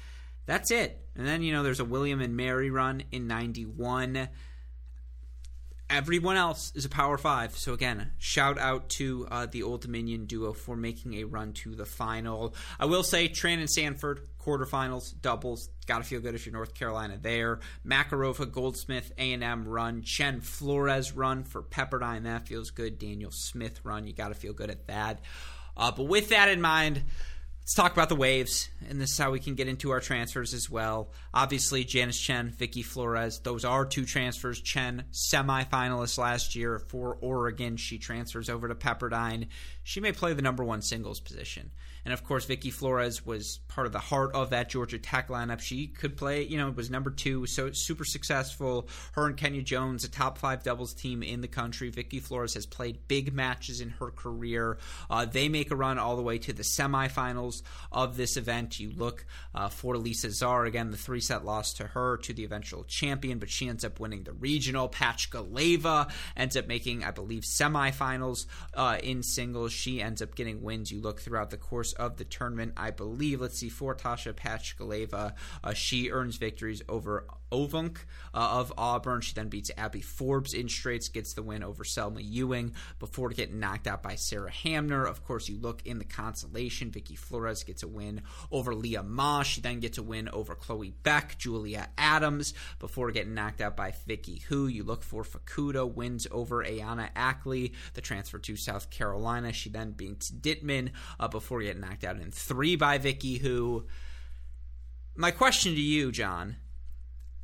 That's 0.46 0.72
it. 0.72 1.06
And 1.16 1.28
then, 1.28 1.44
you 1.44 1.54
know, 1.54 1.64
there's 1.64 1.80
a 1.80 1.86
William 1.86 2.22
and 2.22 2.36
Mary 2.36 2.72
run 2.72 3.04
in 3.12 3.28
91 3.28 4.30
everyone 5.90 6.36
else 6.36 6.72
is 6.76 6.86
a 6.86 6.90
power 6.90 7.18
five. 7.18 7.58
So 7.58 7.74
again, 7.74 8.12
shout 8.18 8.58
out 8.58 8.90
to 8.92 9.28
uh, 9.30 9.46
the 9.48 9.64
Old 9.64 9.82
Dominion 9.82 10.26
duo 10.26 10.54
for 10.54 10.76
making 10.76 11.16
a 11.16 11.24
run 11.24 11.54
to 11.54 11.76
the 11.76 11.86
final. 11.86 12.54
I 12.80 12.86
will 12.86 13.04
say 13.04 13.28
Tran 13.28 13.60
and 13.60 13.70
Sanford 13.70 14.22
quarterfinals, 14.40 15.14
doubles. 15.22 15.70
Got 15.86 16.00
to 16.00 16.04
feel 16.04 16.22
good 16.22 16.36
if 16.36 16.46
you're 16.46 16.54
North 16.54 16.74
Carolina 16.74 17.18
there. 17.22 17.60
Makarova, 17.86 18.52
Goldsmith, 18.52 19.12
A&M 19.18 19.68
run. 19.68 20.02
Chen 20.02 20.42
Flores 20.42 21.14
run 21.14 21.44
for 21.44 21.62
Pepperdine. 21.62 22.24
That 22.24 22.48
feels 22.48 22.72
good. 22.72 23.00
Daniel 23.00 23.32
Smith 23.32 23.82
run. 23.84 24.08
You 24.08 24.14
got 24.14 24.30
to 24.30 24.36
feel 24.36 24.54
good 24.54 24.70
at 24.70 24.88
that. 24.88 25.20
Uh, 25.76 25.92
but 25.92 26.04
with 26.04 26.30
that 26.30 26.50
in 26.50 26.62
mind, 26.62 27.04
Let's 27.70 27.76
talk 27.76 27.94
about 27.94 28.10
the 28.10 28.16
waves, 28.16 28.68
and 28.90 29.00
this 29.00 29.12
is 29.12 29.18
how 29.20 29.30
we 29.30 29.40
can 29.40 29.54
get 29.54 29.68
into 29.68 29.92
our 29.92 30.00
transfers 30.00 30.56
as 30.56 30.72
well. 30.72 31.12
Obviously, 31.36 31.84
Janice 31.84 32.20
Chen, 32.20 32.50
Vicky 32.50 32.82
Flores, 32.82 33.42
those 33.42 33.64
are 33.64 33.86
two 33.86 34.06
transfers. 34.06 34.60
Chen, 34.60 35.04
semifinalist 35.12 36.18
last 36.18 36.56
year 36.56 36.80
for 36.80 37.20
Oregon. 37.22 37.78
She 37.78 38.00
transfers 38.00 38.50
over 38.50 38.68
to 38.68 38.74
Pepperdine. 38.74 39.50
She 39.84 40.00
may 40.00 40.14
play 40.14 40.34
the 40.34 40.42
number 40.42 40.64
one 40.64 40.82
singles 40.82 41.20
position. 41.20 41.70
And 42.06 42.14
of 42.14 42.24
course, 42.24 42.46
Vicky 42.46 42.72
Flores 42.72 43.26
was 43.26 43.60
part 43.68 43.88
of 43.88 43.94
the 43.94 44.00
heart 44.00 44.34
of 44.34 44.52
that 44.52 44.70
Georgia 44.70 45.00
Tech 45.00 45.28
lineup. 45.28 45.60
She 45.60 45.88
could 45.88 46.18
play, 46.18 46.44
you 46.44 46.58
know, 46.58 46.70
it 46.70 46.76
was 46.76 46.90
number 46.90 47.12
two, 47.12 47.46
so 47.46 47.72
super 47.72 48.06
successful. 48.06 48.88
Her 49.14 49.28
and 49.28 49.38
Kenya 49.38 49.62
Jones, 49.62 50.04
a 50.04 50.10
top 50.10 50.38
five 50.38 50.64
doubles 50.64 50.94
team 50.94 51.24
in 51.24 51.42
the 51.42 51.48
country. 51.48 51.90
Vicky 51.90 52.20
Flores 52.20 52.54
has 52.54 52.66
played 52.66 53.08
big 53.08 53.34
matches 53.34 53.82
in 53.82 53.90
her 53.92 54.12
career. 54.12 54.78
Uh, 55.10 55.26
they 55.26 55.50
make 55.50 55.72
a 55.72 55.76
run 55.76 56.00
all 56.00 56.16
the 56.16 56.22
way 56.22 56.38
to 56.40 56.54
the 56.54 56.64
semifinals 56.64 57.62
of 57.92 58.18
this 58.18 58.38
event. 58.38 58.80
You 58.80 58.92
look 58.92 59.26
uh, 59.54 59.70
for 59.70 59.98
Lisa 59.98 60.28
Zaar 60.28 60.66
again, 60.66 60.92
the 60.92 60.98
three 60.98 61.22
set 61.22 61.46
loss 61.46 61.74
to 61.74 61.88
her 61.88 62.18
to 62.18 62.34
the 62.34 62.44
eventual 62.46 62.84
champion, 62.84 63.40
but 63.40 63.50
she 63.50 63.68
ends 63.68 63.84
up 63.84 64.00
winning 64.00 64.24
the 64.24 64.34
regional. 64.34 64.90
Pachkaleva 64.90 66.12
ends 66.36 66.56
up 66.56 66.68
making, 66.68 67.04
I 67.04 67.12
believe, 67.12 67.44
semifinals 67.44 68.46
uh, 68.74 68.98
in 69.02 69.24
singles. 69.24 69.72
She 69.72 70.02
ends 70.02 70.22
up 70.22 70.36
getting 70.36 70.62
wins. 70.62 70.92
You 70.92 71.02
look 71.02 71.22
throughout 71.22 71.50
the 71.50 71.58
course 71.58 71.89
of 71.94 72.18
the 72.18 72.26
tournament, 72.26 72.74
I 72.78 72.92
believe. 72.92 73.42
Let's 73.42 73.58
see, 73.58 73.70
for 73.70 73.96
Tasha 73.96 74.34
Pachkaleva, 74.34 75.34
uh, 75.64 75.74
she 75.74 76.12
earns 76.12 76.38
victories 76.38 76.82
over 76.88 77.26
Ovunk 77.52 77.98
uh, 78.34 78.60
of 78.60 78.72
Auburn. 78.78 79.22
She 79.22 79.34
then 79.34 79.50
beats 79.50 79.72
Abby 79.78 80.02
Forbes 80.02 80.54
in 80.54 80.70
straights, 80.70 81.10
gets 81.10 81.34
the 81.34 81.42
win 81.42 81.64
over 81.64 81.84
Selma 81.84 82.22
Ewing 82.22 82.74
before 83.00 83.30
getting 83.30 83.60
knocked 83.60 83.88
out 83.88 84.04
by 84.04 84.16
Sarah 84.16 84.52
Hamner. 84.52 85.06
Of 85.06 85.26
course, 85.26 85.50
you 85.50 85.58
look 85.60 85.82
in 85.86 85.98
the 85.98 86.06
consolation. 86.06 86.92
Vicky 86.92 87.16
Flores 87.16 87.64
gets 87.64 87.84
a 87.84 87.88
win 87.88 88.22
over 88.52 88.76
Leah 88.76 89.04
Ma. 89.04 89.44
She 89.44 89.62
then 89.62 89.80
gets 89.80 89.98
a 89.98 90.04
win 90.04 90.30
over 90.30 90.56
Chloe 90.56 90.94
Beck, 91.04 91.38
Julia 91.38 91.90
Adams 91.98 92.54
before 92.78 93.12
getting 93.12 93.34
knocked 93.34 93.62
out 93.62 93.76
by 93.76 93.94
Vicky 94.06 94.44
Hu. 94.48 94.68
You 94.68 94.84
look 94.84 95.04
for 95.04 95.24
Fukuda 95.24 95.92
wins 95.92 96.28
over 96.32 96.64
Ayana 96.64 97.10
Ackley, 97.16 97.74
the 97.94 98.02
transfer 98.02 98.38
to 98.40 98.56
South 98.56 98.90
Carolina. 98.90 99.54
She 99.54 99.70
then 99.70 99.92
beats 99.92 100.30
Dittman 100.30 100.92
uh, 101.20 101.28
before 101.28 101.62
getting 101.62 101.79
knocked 101.80 102.04
out 102.04 102.20
in 102.20 102.32
three 102.32 102.76
by 102.76 102.98
Vicky 102.98 103.38
Hu. 103.38 103.86
My 105.16 105.32
question 105.32 105.74
to 105.76 105.82
you, 105.82 106.12
John 106.12 106.58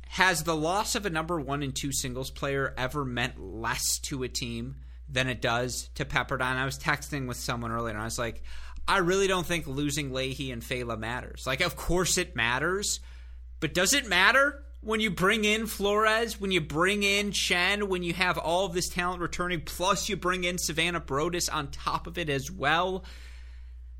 has 0.08 0.44
the 0.44 0.56
loss 0.56 0.94
of 0.94 1.04
a 1.04 1.10
number 1.10 1.40
one 1.40 1.62
and 1.62 1.74
two 1.74 1.92
singles 1.92 2.30
player 2.30 2.72
ever 2.78 3.04
meant 3.04 3.40
less 3.40 3.98
to 3.98 4.22
a 4.22 4.28
team 4.28 4.76
than 5.08 5.28
it 5.28 5.42
does 5.42 5.90
to 5.94 6.04
Pepperdine? 6.04 6.56
I 6.56 6.64
was 6.64 6.78
texting 6.78 7.26
with 7.26 7.36
someone 7.36 7.72
earlier 7.72 7.92
and 7.92 8.00
I 8.00 8.04
was 8.04 8.18
like, 8.18 8.42
I 8.88 8.98
really 8.98 9.26
don't 9.26 9.46
think 9.46 9.66
losing 9.66 10.10
Lahey 10.10 10.52
and 10.52 10.62
Fela 10.62 10.98
matters. 10.98 11.44
Like, 11.46 11.60
of 11.60 11.76
course 11.76 12.18
it 12.18 12.36
matters, 12.36 13.00
but 13.60 13.74
does 13.74 13.94
it 13.94 14.08
matter 14.08 14.62
when 14.80 15.00
you 15.00 15.10
bring 15.10 15.44
in 15.44 15.66
Flores, 15.66 16.40
when 16.40 16.52
you 16.52 16.60
bring 16.60 17.02
in 17.02 17.32
Chen, 17.32 17.88
when 17.88 18.04
you 18.04 18.12
have 18.14 18.38
all 18.38 18.66
of 18.66 18.72
this 18.72 18.88
talent 18.88 19.20
returning, 19.20 19.62
plus 19.62 20.08
you 20.08 20.16
bring 20.16 20.44
in 20.44 20.58
Savannah 20.58 21.00
Broadus 21.00 21.48
on 21.48 21.72
top 21.72 22.06
of 22.06 22.18
it 22.18 22.30
as 22.30 22.50
well? 22.50 23.04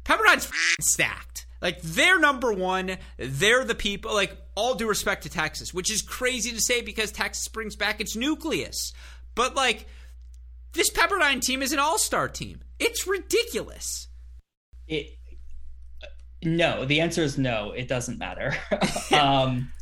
Pepperdine's 0.07 0.51
stacked. 0.81 1.47
Like 1.61 1.83
they're 1.83 2.21
number 2.21 2.53
one. 2.53 2.97
They're 3.19 3.65
the 3.65 3.75
people. 3.75 4.15
Like 4.15 4.37
all 4.55 4.75
due 4.75 4.89
respect 4.89 5.25
to 5.25 5.29
Texas, 5.29 5.75
which 5.75 5.91
is 5.91 6.01
crazy 6.01 6.53
to 6.53 6.61
say 6.61 6.81
because 6.81 7.11
Texas 7.11 7.49
brings 7.49 7.75
back 7.75 8.01
its 8.01 8.15
nucleus. 8.15 8.93
But 9.35 9.57
like 9.57 9.87
this 10.75 10.91
Pepperdine 10.91 11.41
team 11.41 11.63
is 11.63 11.73
an 11.73 11.79
all-star 11.79 12.29
team. 12.29 12.61
It's 12.79 13.07
ridiculous. 13.07 14.09
It 14.87 15.19
no. 16.45 16.85
The 16.85 17.01
answer 17.01 17.23
is 17.23 17.37
no. 17.37 17.73
It 17.73 17.89
doesn't 17.89 18.19
matter. 18.19 18.55
um, 19.13 19.73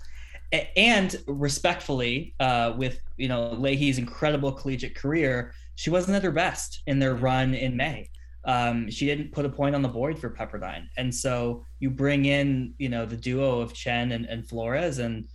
and 0.76 1.14
respectfully, 1.26 2.34
uh, 2.40 2.72
with 2.78 2.98
you 3.18 3.28
know 3.28 3.54
Lahey's 3.58 3.98
incredible 3.98 4.52
collegiate 4.52 4.94
career, 4.94 5.52
she 5.74 5.90
wasn't 5.90 6.16
at 6.16 6.22
her 6.22 6.30
best 6.30 6.80
in 6.86 6.98
their 6.98 7.14
run 7.14 7.52
in 7.52 7.76
May 7.76 8.08
um, 8.45 8.90
she 8.90 9.07
didn't 9.07 9.32
put 9.32 9.47
a 9.47 9.49
point 9.49 9.74
on 9.74 9.82
the 9.82 9.88
board 9.88 10.18
for 10.18 10.30
Pepperdine. 10.30 10.88
And 10.97 11.14
so 11.14 11.64
you 11.78 11.90
bring 11.90 12.26
in, 12.26 12.74
you 12.78 12.88
know, 12.88 13.07
the 13.07 13.16
duo 13.16 13.61
of 13.61 13.72
Chen 13.72 14.12
and, 14.12 14.26
and 14.26 14.47
Flores, 14.47 14.99
and 14.99 15.26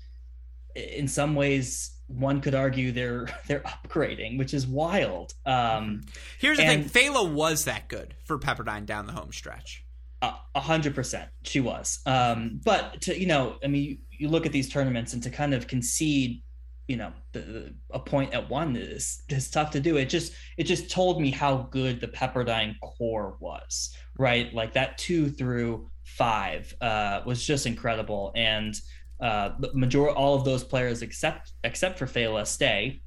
in 0.75 1.07
some 1.07 1.35
ways, 1.35 1.91
one 2.07 2.41
could 2.41 2.55
argue 2.55 2.91
they're 2.91 3.27
they're 3.47 3.61
upgrading, 3.61 4.37
which 4.37 4.53
is 4.53 4.67
wild. 4.67 5.33
Um, 5.45 6.01
Here's 6.39 6.57
the 6.57 6.63
and, 6.63 6.89
thing: 6.89 7.11
Fela 7.13 7.31
was 7.31 7.65
that 7.65 7.87
good 7.87 8.15
for 8.25 8.37
Pepperdine 8.37 8.85
down 8.85 9.07
the 9.07 9.13
home 9.13 9.31
stretch. 9.31 9.85
A 10.21 10.59
hundred 10.59 10.95
percent, 10.95 11.29
she 11.43 11.61
was. 11.61 11.99
Um, 12.05 12.59
but 12.65 13.01
to 13.03 13.17
you 13.17 13.25
know, 13.25 13.55
I 13.63 13.67
mean, 13.67 13.83
you, 13.83 13.97
you 14.11 14.27
look 14.27 14.45
at 14.45 14.51
these 14.51 14.67
tournaments 14.67 15.13
and 15.13 15.23
to 15.23 15.29
kind 15.29 15.53
of 15.53 15.67
concede 15.67 16.41
you 16.89 16.97
know 16.97 17.13
the, 17.33 17.39
the, 17.39 17.75
a 17.91 17.99
point 17.99 18.33
at 18.33 18.49
one 18.49 18.75
is 18.75 19.21
is 19.29 19.51
tough 19.51 19.69
to 19.71 19.79
do. 19.79 19.97
It 19.97 20.09
just 20.09 20.33
it 20.57 20.63
just 20.63 20.89
told 20.89 21.21
me 21.21 21.29
how 21.29 21.69
good 21.69 22.01
the 22.01 22.07
Pepperdine 22.07 22.75
core 22.81 23.37
was, 23.39 23.95
right? 24.17 24.51
Like 24.51 24.73
that 24.73 24.97
two 24.97 25.29
through 25.29 25.91
five 26.03 26.73
uh, 26.81 27.21
was 27.27 27.45
just 27.45 27.67
incredible, 27.67 28.31
and 28.35 28.75
uh, 29.21 29.51
major 29.75 30.09
all 30.09 30.33
of 30.33 30.43
those 30.43 30.63
players 30.63 31.03
except 31.03 31.53
except 31.63 31.99
for 31.99 32.07
Fela 32.07 32.45
stay, 32.47 33.03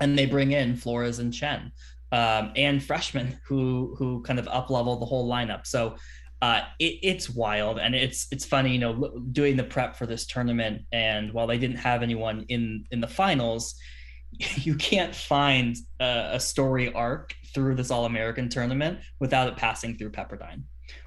and 0.00 0.18
they 0.18 0.26
bring 0.26 0.52
in 0.52 0.76
Flores 0.76 1.18
and 1.18 1.32
Chen. 1.32 1.72
Um, 2.12 2.52
and 2.54 2.80
freshmen 2.80 3.40
who 3.46 3.96
who 3.98 4.22
kind 4.22 4.38
of 4.38 4.46
up 4.48 4.68
level 4.68 4.96
the 4.96 5.06
whole 5.06 5.28
lineup. 5.28 5.66
So 5.66 5.96
uh, 6.44 6.60
it, 6.78 6.98
it's 7.02 7.30
wild 7.30 7.78
and 7.78 7.94
it's 7.94 8.26
it's 8.30 8.44
funny, 8.44 8.70
you 8.70 8.78
know, 8.78 9.18
doing 9.32 9.56
the 9.56 9.64
prep 9.64 9.96
for 9.96 10.04
this 10.04 10.26
tournament. 10.26 10.82
And 10.92 11.32
while 11.32 11.46
they 11.46 11.56
didn't 11.56 11.78
have 11.78 12.02
anyone 12.02 12.44
in 12.50 12.84
in 12.90 13.00
the 13.00 13.08
finals, 13.08 13.76
you 14.56 14.74
can't 14.74 15.14
find 15.14 15.74
a, 16.00 16.32
a 16.32 16.40
story 16.40 16.92
arc 16.92 17.34
through 17.54 17.76
this 17.76 17.90
All 17.90 18.04
American 18.04 18.50
tournament 18.50 18.98
without 19.20 19.48
it 19.48 19.56
passing 19.56 19.96
through 19.96 20.10
Pepperdine. 20.10 20.64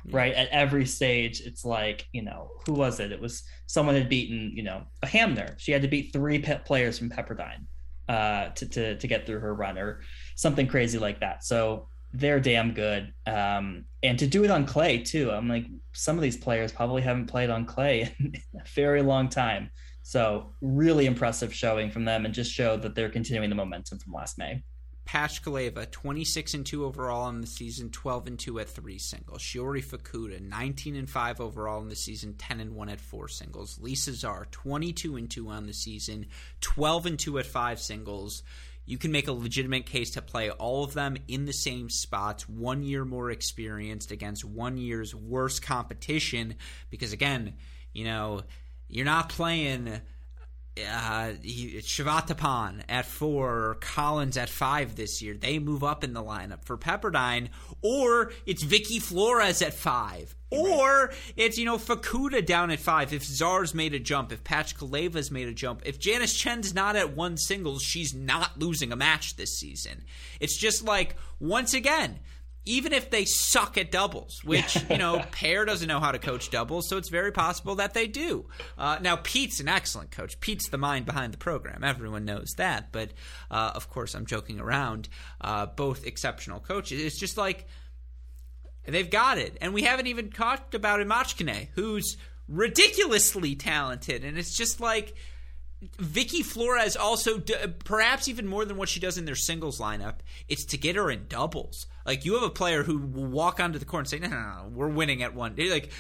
Right 0.10 0.34
at 0.34 0.50
every 0.50 0.88
stage, 0.88 1.42
it's 1.42 1.64
like 1.64 2.08
you 2.14 2.24
know 2.24 2.50
who 2.66 2.74
was 2.74 3.00
it? 3.00 3.12
It 3.12 3.22
was 3.22 3.44
someone 3.68 3.94
had 3.94 4.10
beaten 4.10 4.52
you 4.56 4.64
know 4.64 4.86
a 5.04 5.08
Hamner. 5.08 5.56
She 5.60 5.72
had 5.72 5.84
to 5.84 5.88
beat 5.88 6.14
three 6.14 6.40
players 6.40 6.98
from 6.98 7.12
Pepperdine 7.12 7.66
uh, 8.10 8.50
to, 8.56 8.68
to 8.70 8.98
to 8.98 9.08
get 9.08 9.28
through 9.28 9.42
her 9.42 9.54
run 9.54 9.78
or 9.78 10.02
something 10.36 10.66
crazy 10.66 10.98
like 10.98 11.20
that. 11.20 11.44
So 11.44 11.90
they're 12.18 12.40
damn 12.40 12.74
good. 12.74 13.14
Um, 13.26 13.86
and 14.02 14.18
to 14.20 14.28
do 14.28 14.44
it 14.44 14.52
on 14.52 14.66
clay 14.66 15.00
too, 15.00 15.32
I'm 15.32 15.48
like, 15.48 15.66
some 15.94 16.16
of 16.18 16.22
these 16.22 16.38
players 16.38 16.72
probably 16.72 17.02
haven't 17.02 17.28
played 17.28 17.50
on 17.50 17.66
clay 17.66 18.14
in 18.20 18.34
a 18.56 18.68
very 18.74 19.02
long 19.02 19.30
time. 19.30 19.70
So 20.02 20.54
really 20.62 21.06
impressive 21.06 21.54
showing 21.54 21.92
from 21.92 22.06
them 22.06 22.26
and 22.26 22.34
just 22.34 22.52
show 22.52 22.78
that 22.78 22.96
they're 22.96 23.10
continuing 23.10 23.50
the 23.50 23.56
momentum 23.56 24.00
from 24.00 24.14
last 24.14 24.38
May. 24.38 24.64
Pachkaleva, 25.06 25.90
26 25.90 26.54
and 26.54 26.66
2 26.66 26.86
overall 26.86 27.30
in 27.30 27.40
the 27.40 27.48
season, 27.48 27.90
12 27.90 28.28
and 28.28 28.40
2 28.40 28.60
at 28.60 28.70
three 28.70 28.98
singles. 28.98 29.42
Shiori 29.42 29.84
Fukuda, 29.84 30.42
19 30.42 30.98
and 30.98 31.10
5 31.10 31.40
overall 31.40 31.82
in 31.82 31.88
the 31.88 31.96
season, 31.96 32.34
10 32.34 32.60
and 32.60 32.76
1 32.76 32.90
at 32.90 33.00
four 33.00 33.30
singles. 33.30 33.80
Lisa 33.82 34.12
Zaar, 34.12 34.46
22 34.52 35.16
and 35.16 35.30
2 35.30 35.48
on 35.48 35.66
the 35.66 35.74
season, 35.74 36.26
12 36.60 37.06
and 37.06 37.20
2 37.20 37.40
at 37.40 37.46
five 37.46 37.80
singles 37.80 38.44
you 38.88 38.98
can 38.98 39.12
make 39.12 39.28
a 39.28 39.34
legitimate 39.34 39.86
case 39.86 40.12
to 40.12 40.22
play 40.22 40.50
all 40.50 40.86
of 40.86 40.94
them 40.94 41.18
in 41.28 41.46
the 41.46 41.52
same 41.52 41.90
spots, 41.90 42.48
one 42.48 42.84
year 42.84 43.04
more 43.04 43.30
experienced 43.30 44.12
against 44.12 44.46
one 44.46 44.78
year's 44.78 45.14
worse 45.14 45.60
competition. 45.60 46.56
Because 46.90 47.12
again, 47.12 47.56
you 47.94 48.06
know, 48.06 48.44
you're 48.88 49.06
not 49.06 49.28
playing 49.28 50.02
uh, 50.86 51.34
Shivatapan 51.44 52.82
at 52.90 53.06
four 53.06 53.78
Collins 53.80 54.38
at 54.38 54.50
five 54.50 54.96
this 54.96 55.22
year. 55.22 55.36
They 55.36 55.60
move 55.60 55.84
up 55.84 56.04
in 56.04 56.14
the 56.14 56.24
lineup 56.24 56.66
for 56.66 56.78
Pepperdine, 56.78 57.50
or 57.82 58.32
it's 58.46 58.64
Vicky 58.64 59.00
Flores 59.00 59.62
at 59.62 59.74
five, 59.74 60.36
or 60.50 61.12
it's 61.36 61.58
you 61.58 61.66
know 61.66 61.78
Fukuda 61.78 62.46
down 62.46 62.72
at 62.72 62.80
five. 62.80 63.14
If 63.14 63.24
Zaar's 63.24 63.74
made 63.74 63.94
a 63.94 64.00
jump, 64.00 64.32
if 64.32 64.44
Pachkaleva's 64.44 65.32
made 65.32 65.48
a 65.48 65.54
jump, 65.54 65.82
if 65.86 66.00
Janice 66.00 66.38
Tjen's 66.38 66.74
not 66.74 66.96
at 66.96 67.16
one 67.16 67.38
singles, 67.38 67.82
she's 67.82 68.14
not 68.14 68.60
losing 68.60 68.92
a 68.92 68.96
match 68.96 69.36
this 69.36 69.58
season. 69.58 70.04
It's 70.40 70.58
just 70.58 70.84
like 70.84 71.16
once 71.40 71.74
again 71.74 72.20
even 72.68 72.94
if 72.94 73.10
they 73.10 73.26
suck 73.26 73.78
at 73.78 73.92
doubles, 73.92 74.44
which, 74.44 74.78
you 74.90 74.98
know, 74.98 75.24
Per 75.32 75.66
doesn't 75.66 75.88
know 75.88 76.00
how 76.00 76.12
to 76.12 76.20
coach 76.20 76.50
doubles, 76.50 76.90
so 76.90 76.98
it's 76.98 77.10
very 77.10 77.32
possible 77.32 77.76
that 77.76 77.94
they 77.94 78.08
do. 78.08 78.46
Uh, 78.78 78.98
now, 79.02 79.16
Pete's 79.16 79.60
an 79.60 79.68
excellent 79.68 80.12
coach. 80.12 80.40
Pete's 80.40 80.70
the 80.70 80.78
mind 80.78 81.06
behind 81.06 81.34
the 81.34 81.38
program. 81.38 81.84
Everyone 81.84 82.26
knows 82.26 82.54
that. 82.58 82.92
But, 82.92 83.12
uh, 83.50 83.72
of 83.74 83.90
course, 83.90 84.14
I'm 84.14 84.26
joking 84.26 84.60
around. 84.60 85.10
Uh, 85.40 85.66
both 85.66 86.06
exceptional 86.06 86.60
coaches. 86.60 87.04
It's 87.04 87.20
just 87.20 87.38
like 87.38 87.68
they've 88.86 89.10
got 89.10 89.38
it. 89.38 89.58
And 89.62 89.74
we 89.74 89.84
haven't 89.84 90.08
even 90.08 90.30
talked 90.30 90.76
about 90.76 91.00
Imachkine, 91.00 91.70
who's 91.76 92.18
ridiculously 92.48 93.56
talented. 93.56 94.24
And 94.24 94.38
it's 94.38 94.56
just 94.56 94.80
like 94.80 95.16
Vicky 96.00 96.42
Flores 96.42 96.96
also, 96.96 97.40
perhaps 97.86 98.28
even 98.28 98.48
more 98.48 98.66
than 98.66 98.78
what 98.78 98.90
she 98.90 99.00
does 99.00 99.18
in 99.18 99.26
their 99.26 99.36
singles 99.36 99.80
lineup, 99.80 100.16
it's 100.48 100.66
to 100.66 100.78
get 100.78 100.96
her 100.96 101.12
in 101.12 101.28
doubles. 101.28 101.86
Like 102.06 102.26
you 102.26 102.34
have 102.34 102.44
a 102.44 102.50
player 102.50 102.84
who 102.84 102.98
will 102.98 103.28
walk 103.28 103.60
onto 103.60 103.78
the 103.78 103.86
court 103.86 104.02
and 104.02 104.10
say, 104.10 104.20
"No, 104.20 104.30
no, 104.30 104.40
no, 104.40 104.72
we're 104.74 104.88
winning 104.88 105.22
at 105.22 105.36
one." 105.36 105.56
Like 105.58 105.92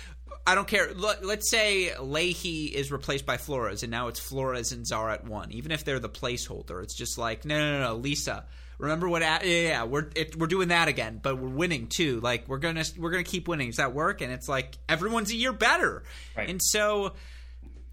I 0.47 0.55
don't 0.55 0.67
care. 0.67 0.93
Let's 0.93 1.49
say 1.49 1.91
Lahey 1.99 2.71
is 2.71 2.91
replaced 2.91 3.25
by 3.25 3.37
Flores, 3.37 3.83
and 3.83 3.91
now 3.91 4.07
it's 4.07 4.19
Flores 4.19 4.71
and 4.71 4.85
Zaar 4.85 5.11
at 5.11 5.25
one. 5.25 5.51
Even 5.51 5.71
if 5.71 5.83
they're 5.83 5.99
the 5.99 6.09
placeholder, 6.09 6.81
it's 6.81 6.95
just 6.95 7.17
like, 7.17 7.43
no, 7.45 7.57
no, 7.59 7.79
no, 7.79 7.87
no 7.89 7.95
Lisa. 7.95 8.45
Remember 8.77 9.09
what? 9.09 9.21
Yeah, 9.21 9.43
yeah, 9.43 9.83
we're 9.83 10.09
it, 10.15 10.35
we're 10.37 10.47
doing 10.47 10.69
that 10.69 10.87
again, 10.87 11.19
but 11.21 11.37
we're 11.37 11.49
winning 11.49 11.87
too. 11.87 12.21
Like 12.21 12.47
we're 12.47 12.59
gonna 12.59 12.85
we're 12.97 13.11
gonna 13.11 13.23
keep 13.23 13.47
winning. 13.47 13.67
Does 13.67 13.77
that 13.77 13.93
work? 13.93 14.21
And 14.21 14.31
it's 14.31 14.47
like 14.47 14.77
everyone's 14.87 15.31
a 15.31 15.35
year 15.35 15.51
better, 15.51 16.03
right. 16.35 16.49
and 16.49 16.61
so 16.63 17.13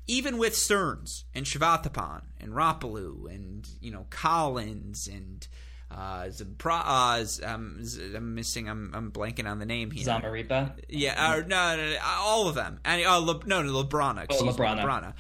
even 0.07 0.39
with 0.39 0.57
Stearns 0.57 1.25
and 1.35 1.47
Shivatapan 1.47 2.23
and 2.41 2.53
Rapolu 2.53 3.33
and 3.33 3.69
you 3.81 3.91
know 3.91 4.07
Collins 4.11 5.09
and 5.09 5.47
uh, 5.91 6.25
Zabra, 6.25 6.83
uh, 6.85 7.47
um, 7.47 7.85
I'm 8.17 8.35
missing. 8.35 8.69
I'm, 8.69 8.91
I'm 8.95 9.13
blanking 9.13 9.49
on 9.49 9.59
the 9.59 9.67
name 9.67 9.91
here. 9.91 10.05
Zamarripa. 10.05 10.73
Yeah, 10.89 11.15
uh, 11.17 11.37
no, 11.47 11.77
no, 11.77 11.91
no, 11.91 11.97
all 12.05 12.49
of 12.49 12.55
them. 12.55 12.81
And 12.85 13.05
uh, 13.05 13.19
Le, 13.19 13.41
no, 13.47 13.63
no, 13.63 13.85
Lebrana. 13.85 14.27
Oh, 14.29 14.43
Lebrana. 14.43 14.83
Lebrana. 14.83 15.15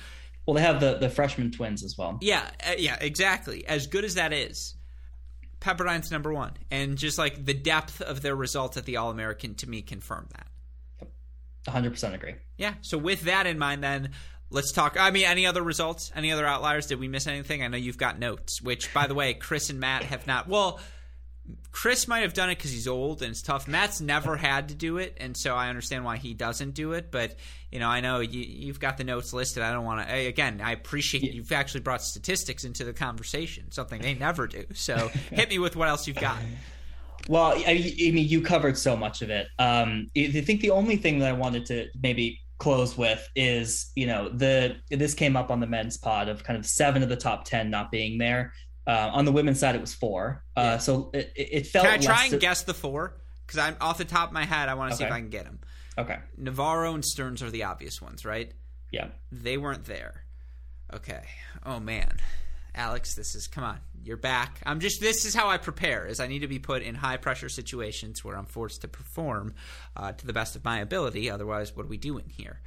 Well, 0.46 0.54
they 0.54 0.62
have 0.62 0.80
the 0.80 0.94
the 0.94 1.08
freshman 1.08 1.50
twins 1.52 1.84
as 1.84 1.96
well. 1.96 2.18
Yeah, 2.20 2.48
uh, 2.66 2.72
yeah, 2.76 2.96
exactly. 3.00 3.66
As 3.66 3.86
good 3.86 4.04
as 4.04 4.16
that 4.16 4.32
is, 4.32 4.74
Pepperdine's 5.60 6.10
number 6.10 6.32
one, 6.32 6.52
and 6.70 6.98
just 6.98 7.18
like 7.18 7.44
the 7.44 7.54
depth 7.54 8.00
of 8.00 8.20
their 8.20 8.34
results 8.34 8.76
at 8.76 8.84
the 8.84 8.96
All 8.96 9.10
American 9.10 9.54
to 9.56 9.68
me 9.68 9.80
confirmed 9.80 10.30
that. 10.32 10.48
100% 11.66 12.14
agree. 12.14 12.34
Yeah. 12.58 12.74
So 12.82 12.98
with 12.98 13.22
that 13.22 13.46
in 13.46 13.58
mind, 13.58 13.82
then 13.82 14.10
let's 14.54 14.72
talk. 14.72 14.96
I 14.98 15.10
mean, 15.10 15.24
any 15.24 15.46
other 15.46 15.62
results? 15.62 16.12
Any 16.16 16.32
other 16.32 16.46
outliers? 16.46 16.86
Did 16.86 17.00
we 17.00 17.08
miss 17.08 17.26
anything? 17.26 17.62
I 17.62 17.68
know 17.68 17.76
you've 17.76 17.98
got 17.98 18.18
notes, 18.18 18.62
which, 18.62 18.94
by 18.94 19.06
the 19.06 19.14
way, 19.14 19.34
Chris 19.34 19.68
and 19.68 19.80
Matt 19.80 20.04
have 20.04 20.26
not. 20.26 20.48
Well, 20.48 20.80
Chris 21.72 22.08
might 22.08 22.20
have 22.20 22.32
done 22.32 22.48
it 22.48 22.56
because 22.56 22.70
he's 22.70 22.88
old 22.88 23.20
and 23.20 23.32
it's 23.32 23.42
tough. 23.42 23.68
Matt's 23.68 24.00
never 24.00 24.36
had 24.36 24.68
to 24.68 24.74
do 24.74 24.96
it, 24.96 25.18
and 25.20 25.36
so 25.36 25.54
I 25.54 25.68
understand 25.68 26.04
why 26.04 26.16
he 26.16 26.32
doesn't 26.32 26.70
do 26.70 26.92
it. 26.92 27.10
But 27.10 27.34
you 27.70 27.80
know, 27.80 27.88
I 27.88 28.00
know 28.00 28.20
you, 28.20 28.68
have 28.68 28.80
got 28.80 28.96
the 28.96 29.04
notes 29.04 29.32
listed. 29.32 29.62
I 29.62 29.72
don't 29.72 29.84
want 29.84 30.08
to. 30.08 30.14
Again, 30.14 30.60
I 30.64 30.72
appreciate 30.72 31.34
you've 31.34 31.52
actually 31.52 31.80
brought 31.80 32.02
statistics 32.02 32.64
into 32.64 32.84
the 32.84 32.92
conversation, 32.92 33.72
something 33.72 34.00
they 34.00 34.14
never 34.14 34.46
do. 34.46 34.64
So 34.72 35.08
hit 35.30 35.50
me 35.50 35.58
with 35.58 35.74
what 35.74 35.88
else 35.88 36.06
you've 36.06 36.16
got. 36.16 36.38
Well, 37.28 37.54
I, 37.56 37.94
I 38.06 38.10
mean, 38.10 38.28
you 38.28 38.40
covered 38.42 38.78
so 38.78 38.96
much 38.96 39.22
of 39.22 39.30
it. 39.30 39.48
Um, 39.58 40.10
I 40.16 40.42
think 40.42 40.60
the 40.60 40.70
only 40.70 40.96
thing 40.96 41.18
that 41.18 41.28
I 41.28 41.32
wanted 41.32 41.66
to 41.66 41.88
maybe 42.00 42.40
close 42.64 42.96
with 42.96 43.28
is 43.36 43.92
you 43.94 44.06
know 44.06 44.30
the 44.30 44.74
this 44.90 45.12
came 45.12 45.36
up 45.36 45.50
on 45.50 45.60
the 45.60 45.66
men's 45.66 45.98
pod 45.98 46.30
of 46.30 46.42
kind 46.42 46.58
of 46.58 46.64
seven 46.64 47.02
of 47.02 47.10
the 47.10 47.16
top 47.16 47.44
10 47.44 47.68
not 47.68 47.90
being 47.90 48.16
there. 48.16 48.54
Uh, 48.86 49.10
on 49.12 49.26
the 49.26 49.32
women's 49.32 49.60
side 49.60 49.74
it 49.74 49.80
was 49.82 49.94
four. 49.94 50.42
Uh, 50.56 50.60
yeah. 50.60 50.78
so 50.78 51.10
it, 51.12 51.30
it 51.36 51.66
felt 51.66 51.84
can 51.84 51.94
i 51.94 51.98
try 51.98 52.22
and 52.22 52.32
to... 52.32 52.38
guess 52.38 52.62
the 52.62 52.72
four? 52.72 53.20
Because 53.46 53.58
i'm 53.58 53.76
off 53.82 53.98
the 53.98 54.06
top 54.06 54.28
of 54.28 54.32
my 54.32 54.46
head 54.46 54.70
i 54.70 54.74
want 54.74 54.90
to 54.90 54.94
okay. 54.94 55.04
see 55.04 55.06
if 55.06 55.12
i 55.12 55.20
can 55.20 55.28
get 55.28 55.44
them 55.44 55.60
okay. 55.98 56.18
Navarro 56.38 56.94
and 56.94 57.04
stearns 57.04 57.42
are 57.42 57.50
the 57.50 57.64
obvious 57.64 58.00
ones 58.00 58.24
right? 58.24 58.50
Yeah. 58.90 59.08
They 59.30 59.58
weren't 59.58 59.84
there. 59.84 60.24
Okay. 60.94 61.24
Oh 61.66 61.80
man 61.80 62.16
alex 62.74 63.14
this 63.14 63.34
is 63.34 63.46
come 63.46 63.64
on 63.64 63.78
you're 64.04 64.16
back. 64.18 64.60
I'm 64.66 64.80
just 64.80 65.00
this 65.00 65.24
is 65.24 65.34
how 65.34 65.48
I 65.48 65.56
prepare. 65.56 66.06
Is 66.06 66.20
I 66.20 66.26
need 66.26 66.40
to 66.40 66.48
be 66.48 66.58
put 66.58 66.82
in 66.82 66.94
high 66.94 67.16
pressure 67.16 67.48
situations 67.48 68.22
where 68.22 68.36
I'm 68.36 68.44
forced 68.44 68.82
to 68.82 68.88
perform 68.88 69.54
uh, 69.96 70.12
to 70.12 70.26
the 70.26 70.32
best 70.32 70.56
of 70.56 70.64
my 70.64 70.80
ability. 70.80 71.30
Otherwise, 71.30 71.74
what 71.74 71.86
are 71.86 71.88
we 71.88 71.96
doing 71.96 72.28
here? 72.28 72.60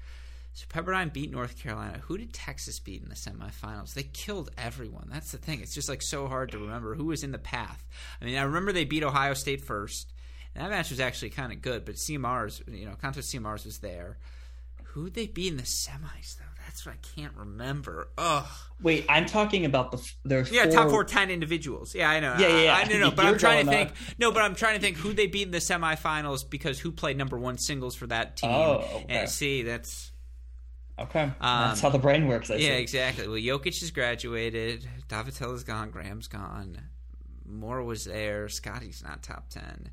So 0.54 0.66
Pepperdine 0.68 1.14
beat 1.14 1.32
North 1.32 1.62
Carolina. 1.62 2.00
Who 2.08 2.18
did 2.18 2.34
Texas 2.34 2.80
beat 2.80 3.04
in 3.04 3.10
the 3.10 3.16
semifinals? 3.16 3.94
They 3.94 4.04
killed 4.04 4.50
everyone. 4.58 5.10
That's 5.12 5.32
the 5.32 5.38
thing. 5.38 5.62
It's 5.62 5.76
just 5.76 5.90
like 5.90 6.02
so 6.02 6.28
hard 6.28 6.52
to 6.52 6.58
remember 6.58 6.96
who 6.96 7.06
was 7.06 7.24
in 7.24 7.32
the 7.32 7.38
path. 7.38 7.86
I 8.20 8.26
mean, 8.26 8.38
I 8.38 8.44
remember 8.44 8.72
they 8.72 8.86
beat 8.86 9.04
Ohio 9.04 9.36
State 9.36 9.62
first. 9.62 10.12
And 10.56 10.64
that 10.64 10.72
match 10.72 10.90
was 10.90 11.00
actually 11.00 11.30
kind 11.30 11.54
of 11.54 11.62
good, 11.62 11.86
but 11.86 12.00
Siemers, 12.00 12.64
you 12.68 12.88
know, 12.88 12.96
Cantos 12.96 13.26
Siemers 13.26 13.66
was 13.66 13.78
there. 13.78 14.18
Who'd 14.84 15.14
they 15.14 15.28
beat 15.28 15.52
in 15.52 15.58
the 15.58 15.64
semis 15.64 16.38
though? 16.40 16.47
That's 16.68 16.86
what 16.86 16.96
I 16.96 16.98
can't 17.16 17.34
remember. 17.38 18.10
Ugh. 18.18 18.46
Wait, 18.82 19.06
I'm 19.08 19.26
talking 19.26 19.64
about 19.64 19.92
the 19.92 20.12
there's 20.26 20.52
yeah 20.52 20.64
four... 20.64 20.72
top 20.74 20.90
four 20.90 21.04
ten 21.06 21.32
individuals. 21.32 21.96
Yeah, 21.96 22.10
I 22.10 22.20
know. 22.20 22.36
Yeah, 22.38 22.50
yeah, 22.50 22.62
yeah. 22.64 22.76
I, 22.76 22.82
I 22.82 23.00
know, 23.00 23.10
but 23.10 23.26
I'm 23.26 23.38
trying 23.38 23.66
to 23.66 23.72
think. 23.72 23.92
No, 24.20 24.34
but 24.34 24.44
I'm 24.44 24.54
trying 24.54 24.76
to 24.76 24.82
think 24.82 24.98
who 24.98 25.14
they 25.14 25.28
beat 25.28 25.44
in 25.44 25.52
the 25.52 25.60
semifinals 25.60 26.48
because 26.48 26.78
who 26.78 26.92
played 26.92 27.18
number 27.18 27.40
one 27.40 27.58
singles 27.58 27.96
for 27.96 28.06
that 28.08 28.36
team. 28.36 28.52
Oh, 28.52 28.86
okay. 28.96 29.06
And 29.08 29.30
see, 29.30 29.64
that's 29.64 30.12
okay. 31.00 31.22
Um, 31.22 31.34
that's 31.40 31.80
how 31.80 31.90
the 31.90 32.00
brain 32.00 32.28
works. 32.28 32.52
I 32.52 32.56
yeah, 32.56 32.76
see. 32.76 32.82
exactly. 32.82 33.28
Well, 33.30 33.38
Jokic 33.38 33.80
has 33.80 33.92
graduated. 33.92 34.86
Daavettila's 35.08 35.64
gone. 35.64 35.90
Graham's 35.90 36.28
gone. 36.28 36.78
Moore 37.46 37.82
was 37.82 38.04
there. 38.04 38.50
Scotty's 38.50 39.02
not 39.02 39.24
top 39.24 39.50
ten. 39.50 39.90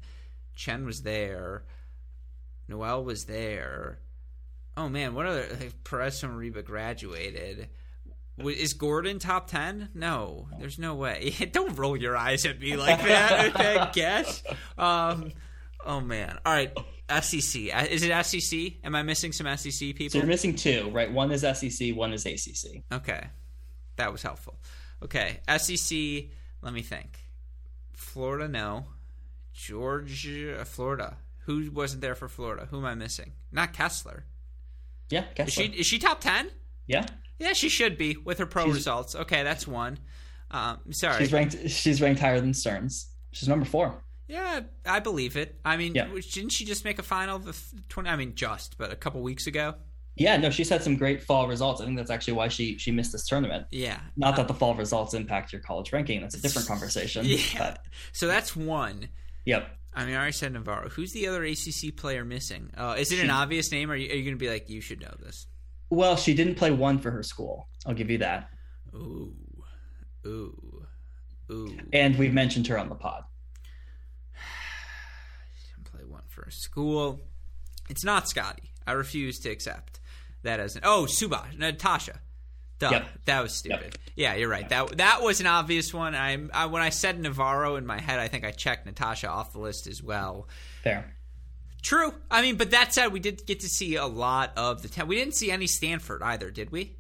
Chen 0.57 0.85
was 0.85 1.03
there. 1.03 1.63
Noel 2.67 3.05
was 3.05 3.27
there 3.27 4.01
oh 4.77 4.89
man, 4.89 5.15
what 5.15 5.27
other 5.27 5.47
like, 5.61 5.85
Perez 5.85 6.21
from 6.21 6.37
Reba 6.37 6.63
graduated. 6.63 7.69
Is 8.39 8.73
Gordon 8.75 9.19
top 9.19 9.47
ten? 9.49 9.91
No, 9.95 10.49
there's 10.59 10.79
no 10.79 10.95
way. 10.97 11.35
Don't 11.53 11.77
roll 11.77 11.97
your 11.97 12.17
eyes 12.17 12.45
at 12.45 12.59
me 12.61 12.77
like 12.77 13.01
that. 13.03 13.55
okay, 13.55 13.91
guess. 13.93 14.43
Um, 14.77 15.33
oh 15.85 16.01
man. 16.01 16.39
All 16.45 16.53
right. 16.53 16.73
SEC. 17.21 17.91
Is 17.91 18.03
it 18.03 18.25
SEC? 18.25 18.73
Am 18.83 18.95
I 18.95 19.03
missing 19.03 19.31
some 19.33 19.47
SEC 19.57 19.95
people? 19.95 20.13
So 20.13 20.19
you're 20.19 20.27
missing 20.27 20.57
two, 20.57 20.91
right? 20.91 21.13
One 21.13 21.31
is 21.31 21.43
SEC, 21.43 21.95
one 21.95 22.13
is 22.15 22.25
ACC. 22.25 22.83
Okay, 22.91 23.27
that 23.97 24.11
was 24.11 24.23
helpful. 24.23 24.59
Okay, 25.03 25.41
SEC. 25.59 26.31
Let 26.63 26.73
me 26.73 26.81
think. 26.81 27.19
Florida, 27.93 28.49
no. 28.49 28.87
Georgia, 29.53 30.65
Florida. 30.65 31.19
Who 31.47 31.71
wasn't 31.71 32.01
there 32.01 32.15
for 32.15 32.29
Florida? 32.29 32.67
Who 32.71 32.79
am 32.79 32.87
I 32.87 32.95
missing? 32.95 33.33
Not 33.53 33.75
Kessler. 33.75 34.25
Yeah, 35.11 35.25
Kessler. 35.35 35.47
Is 35.47 35.53
she 35.53 35.81
is 35.81 35.87
she 35.87 35.99
top 35.99 36.21
ten? 36.21 36.51
Yeah. 36.87 37.07
Yeah, 37.39 37.53
she 37.53 37.69
should 37.69 37.99
be 37.99 38.17
with 38.17 38.39
her 38.39 38.47
pro 38.47 38.67
she's, 38.67 38.75
results. 38.75 39.15
Okay, 39.15 39.43
that's 39.43 39.67
one. 39.67 39.99
Um, 40.51 40.79
sorry, 40.91 41.19
she's 41.19 41.33
ranked. 41.33 41.57
She's 41.69 42.01
ranked 42.01 42.21
higher 42.21 42.41
than 42.41 42.55
Stearns. 42.55 43.09
She's 43.33 43.49
number 43.49 43.65
four. 43.65 44.03
Yeah, 44.29 44.61
I 44.87 45.01
believe 45.01 45.37
it. 45.37 45.61
I 45.65 45.77
mean, 45.77 45.95
yeah. 45.95 46.09
didn't 46.33 46.51
she 46.51 46.65
just 46.65 46.85
make 46.85 46.99
a 46.99 47.03
final 47.03 47.37
of 47.37 47.63
twenty? 47.89 48.09
I 48.09 48.17
mean, 48.17 48.35
just, 48.35 48.79
but 48.79 48.93
a 48.93 48.97
couple 48.97 49.21
weeks 49.21 49.47
ago. 49.47 49.75
Yeah, 50.17 50.37
no, 50.37 50.51
she's 50.51 50.69
had 50.69 50.83
some 50.83 50.97
great 50.97 51.25
fall 51.25 51.49
results. 51.49 51.81
I 51.81 51.87
think 51.87 51.97
that's 51.97 52.11
actually 52.11 52.35
why 52.35 52.49
she 52.49 52.79
she 52.79 52.93
missed 52.93 53.13
this 53.13 53.27
tournament. 53.27 53.67
Yeah. 53.71 53.99
Not 54.17 54.37
that 54.37 54.47
the 54.47 54.55
fall 54.55 54.75
results 54.75 55.13
impact 55.13 55.53
your 55.53 55.61
college 55.61 55.93
ranking. 55.93 56.21
That's 56.21 56.37
a 56.37 56.41
different 56.41 56.69
conversation. 56.69 57.27
Yeah. 57.35 57.39
But. 57.59 57.85
So 58.13 58.27
that's 58.29 58.55
one. 58.55 59.09
Yep. 59.45 59.69
I 59.95 60.05
mean, 60.05 60.15
I 60.15 60.19
already 60.19 60.33
said 60.33 60.53
Navarro. 60.53 60.89
Who's 60.89 61.13
the 61.13 61.29
other 61.29 61.45
ACC 61.45 61.97
player 61.97 62.25
missing? 62.25 62.71
Uh, 62.77 62.97
is 62.99 63.13
it 63.13 63.21
an 63.21 63.31
obvious 63.31 63.71
name? 63.71 63.91
Or 63.91 63.95
are 63.95 63.97
you, 63.97 64.09
you 64.09 64.25
going 64.25 64.35
to 64.35 64.37
be 64.37 64.51
like, 64.51 64.69
you 64.69 64.81
should 64.81 65.01
know 65.01 65.15
this? 65.21 65.47
Well, 65.91 66.17
she 66.17 66.35
didn't 66.35 66.57
play 66.57 66.73
one 66.73 66.99
for 66.99 67.11
her 67.13 67.23
school. 67.23 67.69
I'll 67.87 67.95
give 67.95 68.11
you 68.11 68.19
that. 68.19 68.51
Ooh, 68.95 69.35
ooh, 70.27 70.87
ooh. 71.51 71.79
And 71.93 72.19
we've 72.19 72.35
mentioned 72.35 72.67
her 72.67 72.79
on 72.79 72.89
the 72.89 72.95
pod. 72.97 73.23
she 75.57 75.75
didn't 75.75 75.93
play 75.93 76.05
one 76.05 76.23
for 76.29 76.45
her 76.45 76.51
school. 76.51 77.21
It's 77.89 78.05
not 78.05 78.29
Scotty. 78.29 78.73
I 78.87 78.93
refuse 78.93 79.39
to 79.41 79.51
accept 79.51 80.01
that 80.43 80.59
as 80.59 80.75
an. 80.75 80.83
Oh, 80.85 81.07
Subhash, 81.09 81.57
Natasha. 81.59 82.21
Duh, 82.85 82.91
yep. 82.91 83.09
that 83.25 83.43
was 83.43 83.55
stupid. 83.55 83.83
Yep. 83.83 83.99
Yeah, 84.17 84.35
you're 84.35 84.49
right. 84.49 84.69
That 84.69 84.99
that 84.99 85.23
was 85.23 85.41
an 85.41 85.47
obvious 85.47 85.93
one. 85.95 86.15
I, 86.15 86.39
I 86.53 86.67
when 86.67 86.83
I 86.83 86.91
said 86.91 87.19
Navarro 87.19 87.77
in 87.77 87.87
my 87.87 87.99
head, 87.99 88.19
I 88.19 88.29
think 88.29 88.45
I 88.45 88.51
checked 88.51 88.85
Natasha 88.87 89.29
off 89.29 89.53
the 89.53 89.59
list 89.59 89.87
as 89.87 90.03
well. 90.03 90.49
There. 90.85 91.17
True. 91.83 92.15
I 92.31 92.43
mean, 92.43 92.57
but 92.57 92.71
that 92.71 92.95
said, 92.95 93.09
we 93.09 93.21
did 93.21 93.47
get 93.47 93.61
to 93.61 93.69
see 93.69 93.97
a 93.97 94.07
lot 94.07 94.53
of 94.57 94.83
the. 94.83 94.89
Ten- 94.89 95.09
we 95.09 95.17
didn't 95.17 95.35
see 95.35 95.51
any 95.51 95.67
Stanford 95.67 96.23
either, 96.23 96.51
did 96.51 96.71
we? 96.71 96.97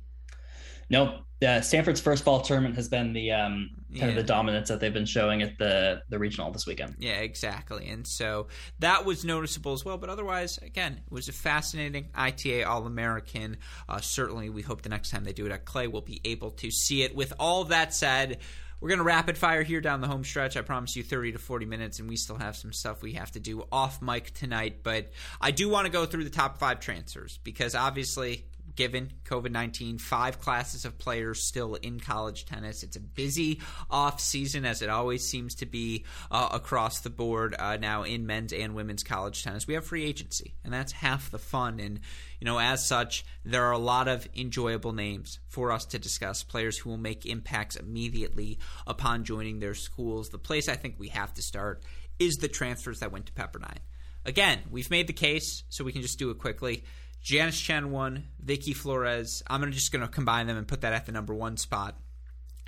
Nope. 0.90 1.20
Uh, 1.44 1.60
Stanford's 1.60 2.00
first 2.00 2.24
fall 2.24 2.40
tournament 2.40 2.76
has 2.76 2.88
been 2.88 3.12
the 3.12 3.32
um, 3.32 3.70
kind 3.88 4.02
yeah. 4.02 4.06
of 4.06 4.14
the 4.14 4.22
dominance 4.22 4.68
that 4.68 4.80
they've 4.80 4.92
been 4.92 5.04
showing 5.04 5.42
at 5.42 5.58
the 5.58 6.02
the 6.08 6.18
regional 6.18 6.50
this 6.50 6.66
weekend. 6.66 6.96
Yeah, 6.98 7.18
exactly. 7.18 7.88
And 7.88 8.06
so 8.06 8.48
that 8.78 9.04
was 9.04 9.24
noticeable 9.24 9.72
as 9.72 9.84
well. 9.84 9.98
But 9.98 10.10
otherwise, 10.10 10.58
again, 10.58 11.00
it 11.04 11.12
was 11.12 11.28
a 11.28 11.32
fascinating 11.32 12.08
ITA 12.14 12.64
All 12.64 12.86
American. 12.86 13.58
Uh, 13.88 14.00
certainly, 14.00 14.48
we 14.48 14.62
hope 14.62 14.82
the 14.82 14.88
next 14.88 15.10
time 15.10 15.24
they 15.24 15.32
do 15.32 15.46
it 15.46 15.52
at 15.52 15.64
Clay, 15.64 15.86
we'll 15.86 16.02
be 16.02 16.20
able 16.24 16.52
to 16.52 16.70
see 16.70 17.02
it. 17.02 17.14
With 17.14 17.32
all 17.38 17.64
that 17.64 17.94
said. 17.94 18.38
We're 18.80 18.88
going 18.88 18.98
to 18.98 19.04
rapid 19.04 19.38
fire 19.38 19.62
here 19.62 19.80
down 19.80 20.02
the 20.02 20.08
home 20.08 20.24
stretch. 20.24 20.58
I 20.58 20.60
promise 20.60 20.94
you 20.94 21.02
30 21.02 21.32
to 21.32 21.38
40 21.38 21.64
minutes, 21.64 22.00
and 22.00 22.08
we 22.08 22.16
still 22.16 22.36
have 22.36 22.54
some 22.54 22.70
stuff 22.70 23.00
we 23.00 23.14
have 23.14 23.30
to 23.30 23.40
do 23.40 23.64
off 23.72 24.02
mic 24.02 24.34
tonight. 24.34 24.80
But 24.82 25.10
I 25.40 25.52
do 25.52 25.70
want 25.70 25.86
to 25.86 25.92
go 25.92 26.04
through 26.04 26.24
the 26.24 26.30
top 26.30 26.58
five 26.58 26.80
transfers 26.80 27.38
because 27.44 27.74
obviously 27.74 28.44
given 28.76 29.12
COVID 29.24 29.50
19, 29.50 29.98
five 29.98 30.40
classes 30.40 30.84
of 30.84 30.98
players 30.98 31.42
still 31.42 31.74
in 31.74 32.00
college 32.00 32.44
tennis. 32.46 32.82
It's 32.82 32.96
a 32.96 33.00
busy 33.00 33.60
off 33.90 34.20
season, 34.20 34.64
as 34.64 34.82
it 34.82 34.88
always 34.88 35.26
seems 35.26 35.54
to 35.56 35.66
be 35.66 36.04
uh, 36.30 36.48
across 36.52 37.00
the 37.00 37.10
board 37.10 37.54
uh, 37.58 37.76
now 37.76 38.02
in 38.02 38.26
men's 38.26 38.52
and 38.52 38.74
women's 38.74 39.02
college 39.02 39.42
tennis. 39.42 39.66
We 39.66 39.74
have 39.74 39.84
free 39.84 40.04
agency, 40.04 40.54
and 40.64 40.72
that's 40.72 40.92
half 40.92 41.30
the 41.30 41.38
fun. 41.38 41.80
And, 41.80 42.00
you 42.40 42.44
know, 42.44 42.58
as 42.58 42.86
such, 42.86 43.24
there 43.44 43.64
are 43.64 43.72
a 43.72 43.78
lot 43.78 44.08
of 44.08 44.28
enjoyable 44.36 44.92
names 44.92 45.38
for 45.48 45.72
us 45.72 45.84
to 45.86 45.98
discuss, 45.98 46.42
players 46.42 46.78
who 46.78 46.90
will 46.90 46.98
make 46.98 47.26
impacts 47.26 47.76
immediately 47.76 48.58
upon 48.86 49.24
joining 49.24 49.60
their 49.60 49.74
schools. 49.74 50.28
The 50.28 50.38
place 50.38 50.68
I 50.68 50.76
think 50.76 50.96
we 50.98 51.08
have 51.08 51.34
to 51.34 51.42
start 51.42 51.82
is 52.18 52.36
the 52.36 52.48
transfers 52.48 53.00
that 53.00 53.12
went 53.12 53.26
to 53.26 53.32
Pepperdine. 53.32 53.78
Again, 54.26 54.60
we've 54.70 54.90
made 54.90 55.06
the 55.06 55.12
case, 55.12 55.64
so 55.68 55.84
we 55.84 55.92
can 55.92 56.02
just 56.02 56.18
do 56.18 56.30
it 56.30 56.38
quickly. 56.38 56.84
Janice 57.24 57.58
Tjen 57.60 57.86
one, 57.86 58.24
Vicky 58.38 58.74
Flores. 58.74 59.42
I'm 59.46 59.60
gonna 59.60 59.72
just 59.72 59.90
gonna 59.90 60.06
combine 60.06 60.46
them 60.46 60.58
and 60.58 60.68
put 60.68 60.82
that 60.82 60.92
at 60.92 61.06
the 61.06 61.12
number 61.12 61.34
one 61.34 61.56
spot. 61.56 61.98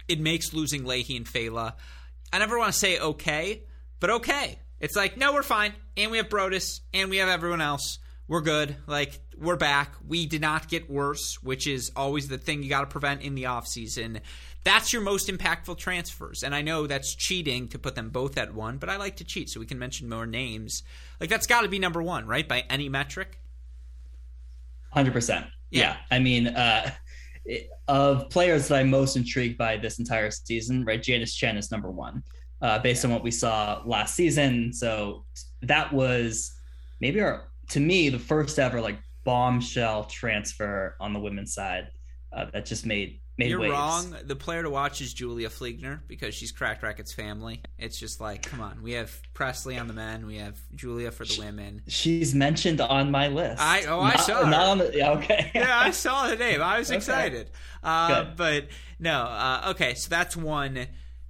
It 0.08 0.18
makes 0.18 0.54
losing 0.54 0.84
Lahey 0.84 1.14
and 1.16 1.26
Failla. 1.26 1.74
I 2.32 2.38
never 2.38 2.58
want 2.58 2.72
to 2.72 2.78
say 2.78 2.98
okay, 2.98 3.64
but 4.00 4.08
okay. 4.08 4.58
It's 4.80 4.96
like 4.96 5.18
no, 5.18 5.34
we're 5.34 5.42
fine, 5.42 5.74
and 5.98 6.10
we 6.10 6.16
have 6.16 6.30
Broadus, 6.30 6.80
and 6.94 7.10
we 7.10 7.18
have 7.18 7.28
everyone 7.28 7.60
else. 7.60 7.98
We're 8.28 8.40
good. 8.40 8.76
Like 8.86 9.20
we're 9.36 9.56
back. 9.56 9.94
We 10.08 10.24
did 10.24 10.40
not 10.40 10.68
get 10.68 10.90
worse, 10.90 11.42
which 11.42 11.66
is 11.66 11.92
always 11.94 12.28
the 12.28 12.38
thing 12.38 12.62
you 12.62 12.70
got 12.70 12.80
to 12.80 12.86
prevent 12.86 13.20
in 13.20 13.34
the 13.34 13.44
offseason. 13.44 14.22
That's 14.64 14.90
your 14.90 15.02
most 15.02 15.28
impactful 15.28 15.76
transfers. 15.76 16.42
And 16.42 16.54
I 16.54 16.62
know 16.62 16.86
that's 16.86 17.14
cheating 17.14 17.68
to 17.68 17.78
put 17.78 17.94
them 17.94 18.08
both 18.08 18.38
at 18.38 18.54
one, 18.54 18.78
but 18.78 18.88
I 18.88 18.96
like 18.96 19.16
to 19.16 19.24
cheat 19.24 19.50
so 19.50 19.60
we 19.60 19.66
can 19.66 19.78
mention 19.78 20.08
more 20.08 20.26
names. 20.26 20.82
Like 21.20 21.28
that's 21.28 21.46
got 21.46 21.60
to 21.60 21.68
be 21.68 21.78
number 21.78 22.02
1, 22.02 22.26
right? 22.26 22.48
By 22.48 22.64
any 22.70 22.88
metric. 22.88 23.38
Hundred 24.92 25.12
percent. 25.12 25.46
Yeah. 25.70 25.96
I 26.10 26.18
mean, 26.18 26.48
uh, 26.48 26.90
of 27.88 28.28
players 28.30 28.68
that 28.68 28.78
I'm 28.78 28.90
most 28.90 29.16
intrigued 29.16 29.58
by 29.58 29.76
this 29.76 29.98
entire 29.98 30.30
season, 30.30 30.84
right? 30.84 31.02
Janice 31.02 31.36
Tjen 31.36 31.56
is 31.56 31.70
number 31.70 31.90
one, 31.90 32.22
uh, 32.60 32.78
based 32.80 33.04
on 33.04 33.10
what 33.10 33.22
we 33.22 33.30
saw 33.30 33.82
last 33.84 34.14
season. 34.14 34.72
So 34.72 35.24
that 35.62 35.92
was 35.92 36.52
maybe 37.00 37.20
our, 37.20 37.48
to 37.70 37.80
me, 37.80 38.08
the 38.08 38.18
first 38.18 38.58
ever 38.58 38.80
like 38.80 38.98
bombshell 39.24 40.04
transfer 40.04 40.96
on 41.00 41.12
the 41.12 41.20
women's 41.20 41.54
side 41.54 41.88
uh, 42.32 42.46
that 42.52 42.66
just 42.66 42.86
made 42.86 43.20
made 43.36 43.50
You're 43.50 43.60
waves. 43.60 43.72
wrong. 43.72 44.16
The 44.24 44.36
player 44.36 44.62
to 44.62 44.70
watch 44.70 45.00
is 45.00 45.12
Julia 45.12 45.48
Fliegner 45.48 46.00
because 46.08 46.34
she's 46.34 46.52
Cracked 46.52 46.82
Racquets 46.82 47.12
family. 47.12 47.62
It's 47.78 47.98
just 47.98 48.20
like, 48.20 48.42
come 48.42 48.60
on. 48.60 48.82
We 48.82 48.92
have 48.92 49.14
Presley 49.34 49.78
on 49.78 49.88
the 49.88 49.94
men. 49.94 50.26
We 50.26 50.36
have 50.36 50.58
Julia 50.74 51.10
for 51.10 51.24
the 51.24 51.36
women. 51.38 51.82
She's 51.88 52.34
mentioned 52.34 52.80
on 52.80 53.10
my 53.10 53.28
list. 53.28 53.60
I 53.60 53.82
oh 53.84 54.02
not, 54.02 54.16
I 54.16 54.20
saw 54.20 54.44
her. 54.44 54.50
Not 54.50 54.66
on 54.66 54.78
the 54.78 54.92
yeah, 54.94 55.12
okay. 55.12 55.50
yeah, 55.54 55.78
I 55.78 55.90
saw 55.90 56.28
the 56.28 56.36
name. 56.36 56.62
I 56.62 56.78
was 56.78 56.90
okay. 56.90 56.96
excited. 56.96 57.50
Uh, 57.82 58.24
but 58.36 58.68
no. 58.98 59.22
Uh, 59.22 59.68
okay, 59.70 59.94
so 59.94 60.08
that's 60.08 60.36
one. 60.36 60.86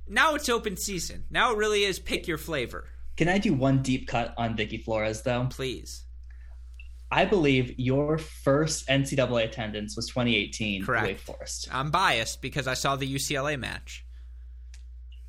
Now 0.09 0.35
it's 0.35 0.49
open 0.49 0.77
season. 0.77 1.25
Now 1.31 1.53
it 1.53 1.59
really 1.59 1.83
is 1.85 1.99
pick 1.99 2.29
your 2.29 2.39
flavor. 2.39 2.85
Can 3.17 3.29
I 3.29 3.39
do 3.39 3.55
one 3.55 3.83
deep 3.83 4.07
cut 4.09 4.35
on 4.37 4.57
Vicky 4.57 4.79
Flores 4.79 5.23
though? 5.23 5.49
Please. 5.51 6.06
I 7.11 7.25
believe 7.25 7.79
your 7.79 8.19
first 8.19 8.89
NCAA 8.89 9.45
attendance 9.45 9.97
was 9.97 10.07
2018 10.09 10.85
Correct. 10.85 11.07
Wake 11.07 11.19
Forest. 11.19 11.69
I'm 11.71 11.91
biased 11.91 12.43
because 12.43 12.67
I 12.67 12.75
saw 12.75 12.97
the 12.97 13.13
UCLA 13.13 13.59
match. 13.59 14.05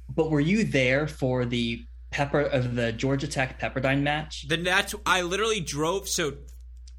But 0.10 0.32
were 0.32 0.40
you 0.40 0.64
there 0.64 1.08
for 1.08 1.46
the 1.46 1.86
Pepper 2.10 2.42
of 2.42 2.76
the 2.76 2.92
Georgia 2.92 3.28
Tech 3.28 3.60
Pepperdine 3.60 4.02
match? 4.02 4.48
The 4.48 4.58
that's 4.58 4.96
I 5.06 5.22
literally 5.22 5.60
drove 5.60 6.08
so 6.08 6.34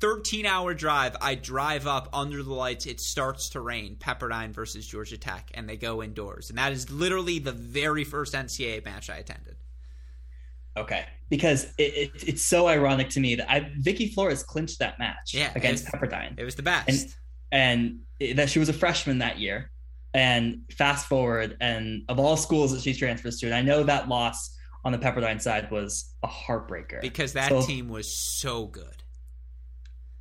13 0.01 0.47
hour 0.47 0.74
drive. 0.74 1.16
I 1.20 1.35
drive 1.35 1.87
up 1.87 2.09
under 2.12 2.43
the 2.43 2.53
lights. 2.53 2.87
It 2.87 3.01
starts 3.01 3.49
to 3.51 3.61
rain. 3.61 3.97
Pepperdine 3.99 4.51
versus 4.51 4.87
Georgia 4.87 5.18
Tech, 5.18 5.51
and 5.55 5.68
they 5.68 5.76
go 5.76 6.03
indoors. 6.03 6.51
And 6.51 6.59
that 6.59 6.72
is 6.72 6.91
literally 6.91 7.39
the 7.39 7.53
very 7.53 8.05
first 8.05 8.35
NCAA 8.35 8.85
match 8.85 9.11
I 9.11 9.16
attended. 9.16 9.57
Okay, 10.79 11.05
because 11.29 11.64
it, 11.79 11.95
it, 11.95 12.11
it's 12.29 12.45
so 12.45 12.68
ironic 12.68 13.09
to 13.11 13.20
me 13.20 13.35
that 13.37 13.51
I 13.51 13.70
Vicky 13.79 14.09
Flores 14.09 14.43
clinched 14.43 14.79
that 14.79 14.99
match 14.99 15.33
yeah, 15.34 15.53
against 15.55 15.87
it 15.87 15.92
was, 15.92 16.00
Pepperdine. 16.00 16.38
It 16.38 16.45
was 16.45 16.55
the 16.55 16.63
best, 16.63 16.88
and, 16.88 17.14
and 17.53 17.99
it, 18.21 18.37
that 18.37 18.50
she 18.50 18.59
was 18.59 18.68
a 18.68 18.75
freshman 18.75 19.18
that 19.18 19.38
year. 19.38 19.71
And 20.14 20.63
fast 20.72 21.07
forward, 21.07 21.59
and 21.61 22.03
of 22.09 22.18
all 22.18 22.37
schools 22.37 22.72
that 22.72 22.80
she 22.80 22.95
transfers 22.95 23.38
to, 23.41 23.46
and 23.46 23.55
I 23.55 23.61
know 23.61 23.83
that 23.84 24.09
loss 24.09 24.57
on 24.84 24.92
the 24.92 24.99
Pepperdine 24.99 25.41
side 25.41 25.71
was 25.71 26.14
a 26.22 26.29
heartbreaker 26.29 27.03
because 27.03 27.34
that 27.34 27.50
so, 27.50 27.63
team 27.63 27.88
was 27.88 28.11
so 28.11 28.67
good. 28.67 29.03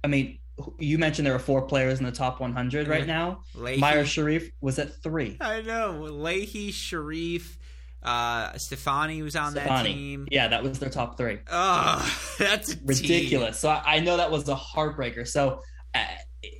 I 0.03 0.07
mean, 0.07 0.39
you 0.79 0.97
mentioned 0.97 1.25
there 1.25 1.35
are 1.35 1.39
four 1.39 1.61
players 1.63 1.99
in 1.99 2.05
the 2.05 2.11
top 2.11 2.39
100 2.39 2.87
right 2.87 3.05
now. 3.05 3.41
Lahey. 3.55 3.79
Mayar 3.79 4.03
Sherif 4.03 4.51
was 4.61 4.79
at 4.79 5.01
three. 5.03 5.37
I 5.39 5.61
know. 5.61 6.07
Lahey, 6.09 6.69
Sherif, 6.69 7.57
uh, 8.03 8.57
Stefani 8.57 9.21
was 9.21 9.35
on 9.35 9.51
Stefani. 9.51 9.69
that 9.69 9.83
team. 9.83 10.27
Yeah, 10.31 10.49
that 10.49 10.63
was 10.63 10.79
their 10.79 10.89
top 10.89 11.17
three. 11.17 11.39
Oh, 11.51 12.19
that's 12.39 12.75
ridiculous. 12.83 13.59
So 13.59 13.69
I, 13.69 13.95
I, 13.95 13.99
know 13.99 14.17
that 14.17 14.31
was 14.31 14.47
a 14.47 14.55
heartbreaker. 14.55 15.27
So 15.27 15.61
uh, 15.93 16.05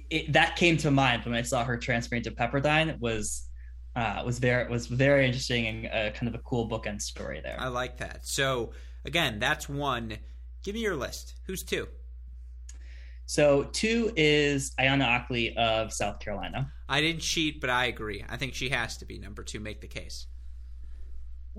it, 0.09 0.34
that 0.34 0.55
came 0.55 0.77
to 0.77 0.91
mind 0.91 1.26
when 1.26 1.35
I 1.35 1.43
saw 1.43 1.64
her 1.64 1.77
transferring 1.77 2.23
to 2.23 2.31
Pepperdine. 2.31 2.99
Was 2.99 3.47
uh, 3.95 4.23
was 4.26 4.39
very 4.39 4.68
was 4.69 4.88
very 4.88 5.26
interesting 5.26 5.68
and 5.68 5.85
uh, 5.88 6.18
kind 6.18 6.27
of 6.27 6.35
a 6.35 6.43
cool 6.43 6.69
bookend 6.69 7.01
story 7.01 7.41
there. 7.41 7.57
I 7.59 7.68
like 7.68 7.97
that. 7.97 8.26
So 8.26 8.73
again, 9.05 9.39
that's 9.39 9.69
one. 9.69 10.18
Give 10.64 10.76
me 10.76 10.81
your 10.81 10.95
list. 10.95 11.35
Who's 11.45 11.64
two? 11.64 11.88
So 13.26 13.64
two 13.64 14.11
is 14.15 14.72
Ayana 14.80 15.05
Akli 15.05 15.55
of 15.55 15.93
South 15.93 16.19
Carolina. 16.19 16.72
I 16.89 17.01
didn't 17.01 17.22
cheat, 17.22 17.59
but 17.59 17.69
I 17.69 17.85
agree. 17.85 18.23
I 18.27 18.38
think 18.38 18.53
she 18.53 18.69
has 18.69 18.97
to 18.97 19.05
be 19.05 19.19
number 19.19 19.43
two. 19.43 19.59
Make 19.59 19.81
the 19.81 19.88
case. 19.88 20.27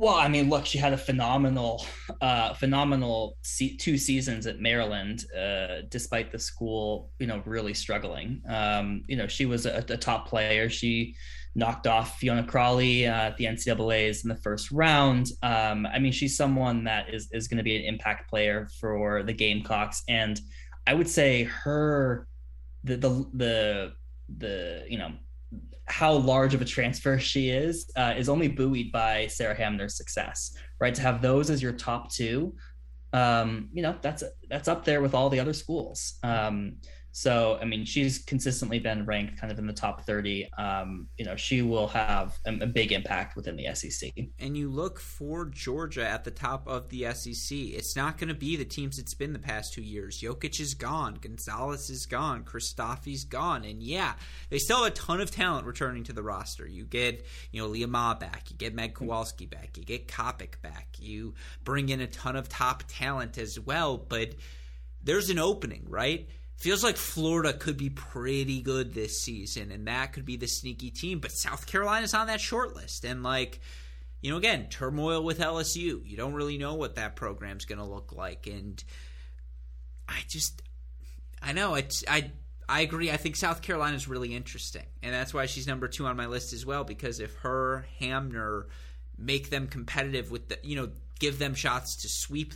Well, 0.00 0.14
I 0.14 0.28
mean, 0.28 0.48
look, 0.48 0.64
she 0.64 0.78
had 0.78 0.92
a 0.92 0.96
phenomenal, 0.96 1.84
uh, 2.20 2.54
phenomenal 2.54 3.36
se- 3.42 3.78
two 3.78 3.98
seasons 3.98 4.46
at 4.46 4.60
Maryland, 4.60 5.24
uh, 5.36 5.82
despite 5.88 6.30
the 6.30 6.38
school, 6.38 7.10
you 7.18 7.26
know, 7.26 7.42
really 7.44 7.74
struggling. 7.74 8.40
Um, 8.48 9.02
you 9.08 9.16
know, 9.16 9.26
she 9.26 9.44
was 9.44 9.66
a, 9.66 9.78
a, 9.88 9.96
top 9.96 10.28
player. 10.28 10.70
She 10.70 11.16
knocked 11.56 11.88
off 11.88 12.20
Fiona 12.20 12.44
Crawley 12.44 13.08
uh, 13.08 13.12
at 13.12 13.38
the 13.38 13.46
NCAA's 13.46 14.22
in 14.22 14.28
the 14.28 14.36
first 14.36 14.70
round. 14.70 15.32
Um, 15.42 15.84
I 15.84 15.98
mean, 15.98 16.12
she's 16.12 16.36
someone 16.36 16.84
that 16.84 17.12
is 17.12 17.28
is 17.32 17.48
going 17.48 17.58
to 17.58 17.64
be 17.64 17.74
an 17.74 17.82
impact 17.82 18.30
player 18.30 18.68
for 18.80 19.24
the 19.24 19.32
Gamecocks, 19.32 20.04
and 20.08 20.40
I 20.86 20.94
would 20.94 21.08
say 21.08 21.42
her, 21.42 22.28
the 22.84 22.98
the 22.98 23.26
the 23.34 23.92
the 24.38 24.84
you 24.88 24.98
know 24.98 25.10
how 25.88 26.12
large 26.12 26.54
of 26.54 26.62
a 26.62 26.64
transfer 26.64 27.18
she 27.18 27.50
is 27.50 27.90
uh, 27.96 28.14
is 28.16 28.28
only 28.28 28.48
buoyed 28.48 28.92
by 28.92 29.26
Sarah 29.26 29.54
Hamner's 29.54 29.96
success, 29.96 30.54
right? 30.80 30.94
To 30.94 31.02
have 31.02 31.22
those 31.22 31.50
as 31.50 31.62
your 31.62 31.72
top 31.72 32.12
two, 32.12 32.54
um, 33.12 33.68
you 33.72 33.82
know, 33.82 33.96
that's 34.02 34.22
that's 34.50 34.68
up 34.68 34.84
there 34.84 35.00
with 35.00 35.14
all 35.14 35.30
the 35.30 35.40
other 35.40 35.52
schools. 35.52 36.18
Um, 36.22 36.76
so, 37.12 37.58
I 37.60 37.64
mean, 37.64 37.84
she's 37.84 38.18
consistently 38.18 38.78
been 38.78 39.04
ranked 39.04 39.40
kind 39.40 39.50
of 39.50 39.58
in 39.58 39.66
the 39.66 39.72
top 39.72 40.04
30. 40.04 40.48
Um, 40.58 41.08
you 41.16 41.24
know, 41.24 41.36
she 41.36 41.62
will 41.62 41.88
have 41.88 42.38
a, 42.46 42.54
a, 42.60 42.66
big 42.66 42.92
impact 42.92 43.34
within 43.34 43.56
the 43.56 43.74
SEC. 43.74 44.12
And 44.38 44.56
you 44.56 44.68
look 44.68 45.00
for 45.00 45.46
Georgia 45.46 46.06
at 46.06 46.24
the 46.24 46.30
top 46.30 46.68
of 46.68 46.88
the 46.90 47.12
SEC. 47.14 47.58
It's 47.58 47.96
not 47.96 48.18
going 48.18 48.28
to 48.28 48.34
be 48.34 48.56
the 48.56 48.64
teams 48.64 48.98
it's 48.98 49.14
been 49.14 49.32
the 49.32 49.38
past 49.38 49.72
two 49.72 49.82
years. 49.82 50.20
Jokic 50.20 50.60
is 50.60 50.74
gone. 50.74 51.18
Gonzalez 51.20 51.90
is 51.90 52.06
gone. 52.06 52.44
Kristofi's 52.44 53.24
gone. 53.24 53.64
And 53.64 53.82
yeah, 53.82 54.12
they 54.50 54.58
still 54.58 54.84
have 54.84 54.92
a 54.92 54.94
ton 54.94 55.20
of 55.20 55.30
talent 55.30 55.66
returning 55.66 56.04
to 56.04 56.12
the 56.12 56.22
roster. 56.22 56.68
You 56.68 56.84
get, 56.84 57.26
you 57.50 57.60
know, 57.60 57.68
Leah 57.68 57.88
Ma 57.88 58.14
back. 58.14 58.50
You 58.50 58.56
get 58.56 58.74
Meg 58.74 58.94
Kowalski 58.94 59.46
back. 59.46 59.76
You 59.76 59.84
get 59.84 60.08
Kopic 60.08 60.60
back. 60.62 60.88
You 60.98 61.34
bring 61.64 61.88
in 61.88 62.00
a 62.00 62.06
ton 62.06 62.36
of 62.36 62.48
top 62.48 62.84
talent 62.86 63.38
as 63.38 63.58
well. 63.58 63.96
But 63.96 64.34
there's 65.02 65.30
an 65.30 65.38
opening, 65.38 65.86
right? 65.88 66.28
Feels 66.58 66.84
like 66.84 66.96
Florida 66.96 67.52
could 67.52 67.76
be 67.76 67.88
pretty 67.88 68.60
good 68.60 68.92
this 68.92 69.20
season, 69.20 69.70
and 69.70 69.86
that 69.86 70.12
could 70.12 70.24
be 70.24 70.36
the 70.36 70.46
sneaky 70.46 70.90
team. 70.90 71.20
But 71.20 71.32
South 71.32 71.66
Carolina's 71.66 72.14
on 72.14 72.26
that 72.26 72.40
short 72.40 72.76
list, 72.76 73.04
and 73.04 73.22
like 73.22 73.60
you 74.20 74.30
know, 74.30 74.36
again, 74.36 74.66
turmoil 74.68 75.22
with 75.22 75.38
LSU. 75.38 76.04
You 76.04 76.16
don't 76.16 76.34
really 76.34 76.58
know 76.58 76.74
what 76.74 76.96
that 76.96 77.14
program's 77.14 77.64
going 77.64 77.78
to 77.78 77.84
look 77.84 78.12
like, 78.12 78.48
and 78.48 78.82
I 80.08 80.18
just, 80.28 80.60
I 81.42 81.52
know 81.52 81.74
it's 81.74 82.04
I. 82.06 82.32
I 82.70 82.82
agree. 82.82 83.10
I 83.10 83.16
think 83.16 83.34
South 83.34 83.62
Carolina 83.62 83.96
is 83.96 84.08
really 84.08 84.36
interesting, 84.36 84.84
and 85.02 85.14
that's 85.14 85.32
why 85.32 85.46
she's 85.46 85.66
number 85.66 85.88
two 85.88 86.04
on 86.04 86.18
my 86.18 86.26
list 86.26 86.52
as 86.52 86.66
well. 86.66 86.84
Because 86.84 87.18
if 87.18 87.32
her 87.36 87.86
Hamner 87.98 88.66
make 89.16 89.48
them 89.48 89.68
competitive 89.68 90.30
with 90.30 90.50
the, 90.50 90.58
you 90.62 90.76
know, 90.76 90.90
give 91.18 91.38
them 91.38 91.54
shots 91.54 91.96
to 92.02 92.10
sweep 92.10 92.52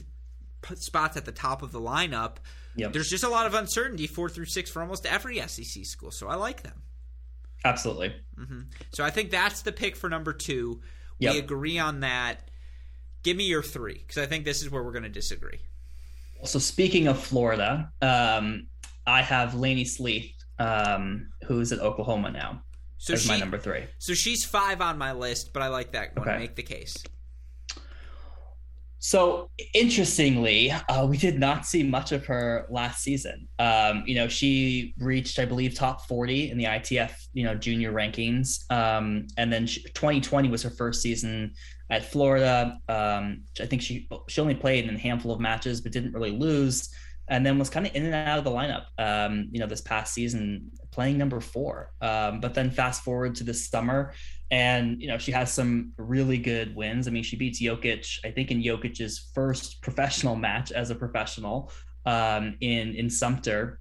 spots 0.74 1.16
at 1.16 1.24
the 1.24 1.33
top 1.33 1.62
of 1.62 1.73
the 1.73 1.81
lineup, 1.81 2.37
Yep. 2.77 2.93
There's 2.93 3.09
just 3.09 3.24
a 3.24 3.28
lot 3.28 3.47
of 3.47 3.55
uncertainty 3.55 4.07
four 4.07 4.28
through 4.28 4.47
six 4.47 4.70
for 4.70 4.81
almost 4.81 5.07
every 5.07 5.39
SEC 5.47 5.85
school, 5.85 6.11
so 6.11 6.28
I 6.28 6.36
like 6.36 6.62
them. 6.62 6.82
Absolutely. 7.65 8.15
Mm-hmm. 8.39 8.61
So 8.93 9.05
I 9.05 9.11
think 9.11 9.31
that's 9.31 9.62
the 9.62 9.73
pick 9.73 9.97
for 9.97 10.09
number 10.09 10.32
two. 10.32 10.81
We 11.20 11.27
yep. 11.27 11.36
agree 11.36 11.78
on 11.78 12.01
that. 12.01 12.51
Give 13.23 13.36
me 13.36 13.44
your 13.44 13.62
three 13.62 13.99
because 13.99 14.19
I 14.19 14.27
think 14.27 14.44
this 14.44 14.62
is 14.62 14.70
where 14.70 14.82
we're 14.82 14.93
going 14.93 15.05
to 15.05 15.09
disagree. 15.09 15.61
So 16.44 16.59
speaking 16.59 17.07
of 17.07 17.23
Florida, 17.23 17.93
um, 18.01 18.66
I 19.07 19.23
have 19.23 19.55
Laney 19.55 19.85
Sleeth, 19.85 20.32
um, 20.59 21.28
who's 21.47 21.70
at 21.70 21.78
Oklahoma 21.78 22.32
now. 22.32 22.62
So 22.99 23.15
as 23.15 23.27
my 23.28 23.39
number 23.39 23.59
three. 23.59 23.85
So 23.99 24.15
she's 24.15 24.44
five 24.44 24.81
on 24.81 24.99
my 24.99 25.12
list, 25.12 25.53
but 25.53 25.62
I 25.62 25.69
like 25.69 25.93
that 25.93 26.16
one. 26.16 26.28
Okay. 26.28 26.39
Make 26.39 26.57
the 26.57 26.62
case. 26.62 26.97
So 29.05 29.51
interestingly, 29.74 30.70
uh, 30.70 31.05
we 31.07 31.16
did 31.16 31.37
not 31.37 31.66
see 31.66 31.83
much 31.83 32.12
of 32.12 32.24
her 32.27 32.69
last 32.70 33.03
season. 33.03 33.49
Um, 33.59 34.05
you 34.07 34.15
know, 34.15 34.29
she 34.29 34.95
reached, 34.97 35.41
I 35.41 35.45
believe, 35.45 35.74
top 35.74 36.07
40 36.07 36.53
in 36.53 36.57
the 36.57 36.66
ITF, 36.66 37.12
you 37.33 37.43
know, 37.43 37.57
junior 37.57 37.93
rankings. 37.93 38.61
Um, 38.70 39.27
and 39.37 39.53
then 39.53 39.66
she, 39.66 39.83
2020 39.83 40.49
was 40.51 40.62
her 40.62 40.70
first 40.70 41.03
season 41.03 41.55
at 41.91 42.12
Florida. 42.12 42.79
Um, 42.89 43.43
I 43.61 43.66
think 43.66 43.83
she 43.83 44.09
she 44.29 44.41
only 44.41 44.55
played 44.55 44.89
in 44.89 44.95
a 44.95 44.99
handful 44.99 45.33
of 45.33 45.41
matches, 45.41 45.81
but 45.81 45.91
didn't 45.91 46.12
really 46.12 46.31
lose. 46.31 46.89
And 47.29 47.45
then 47.45 47.59
was 47.59 47.70
kind 47.70 47.87
of 47.89 47.97
in 47.97 48.05
and 48.05 48.15
out 48.15 48.39
of 48.39 48.45
the 48.45 48.51
lineup. 48.53 48.85
Um, 48.99 49.49
you 49.51 49.59
know, 49.59 49.66
this 49.66 49.81
past 49.81 50.15
season, 50.15 50.70
playing 50.93 51.19
number 51.19 51.41
four. 51.41 51.91
Um, 52.01 52.39
but 52.39 52.55
then 52.55 52.70
fast 52.70 53.03
forward 53.03 53.35
to 53.37 53.45
this 53.45 53.69
summer, 53.69 54.12
and 54.53 55.01
you 55.01 55.09
know 55.09 55.16
she 55.16 55.33
has 55.33 55.51
some 55.51 55.93
really 55.97 56.39
good 56.39 56.77
wins. 56.77 57.09
I 57.09 57.11
mean, 57.11 57.24
she 57.24 57.37
beats 57.37 57.61
Jokic, 57.61 58.19
I 58.24 58.31
think, 58.31 58.51
in 58.53 58.62
Jokic's 58.62 59.31
first 59.35 59.81
professional 59.81 60.37
match 60.37 60.70
as 60.70 60.91
a 60.91 60.95
professional 60.95 61.73
um, 62.05 62.57
in 62.61 62.95
in 62.95 63.11
Sumter. 63.11 63.81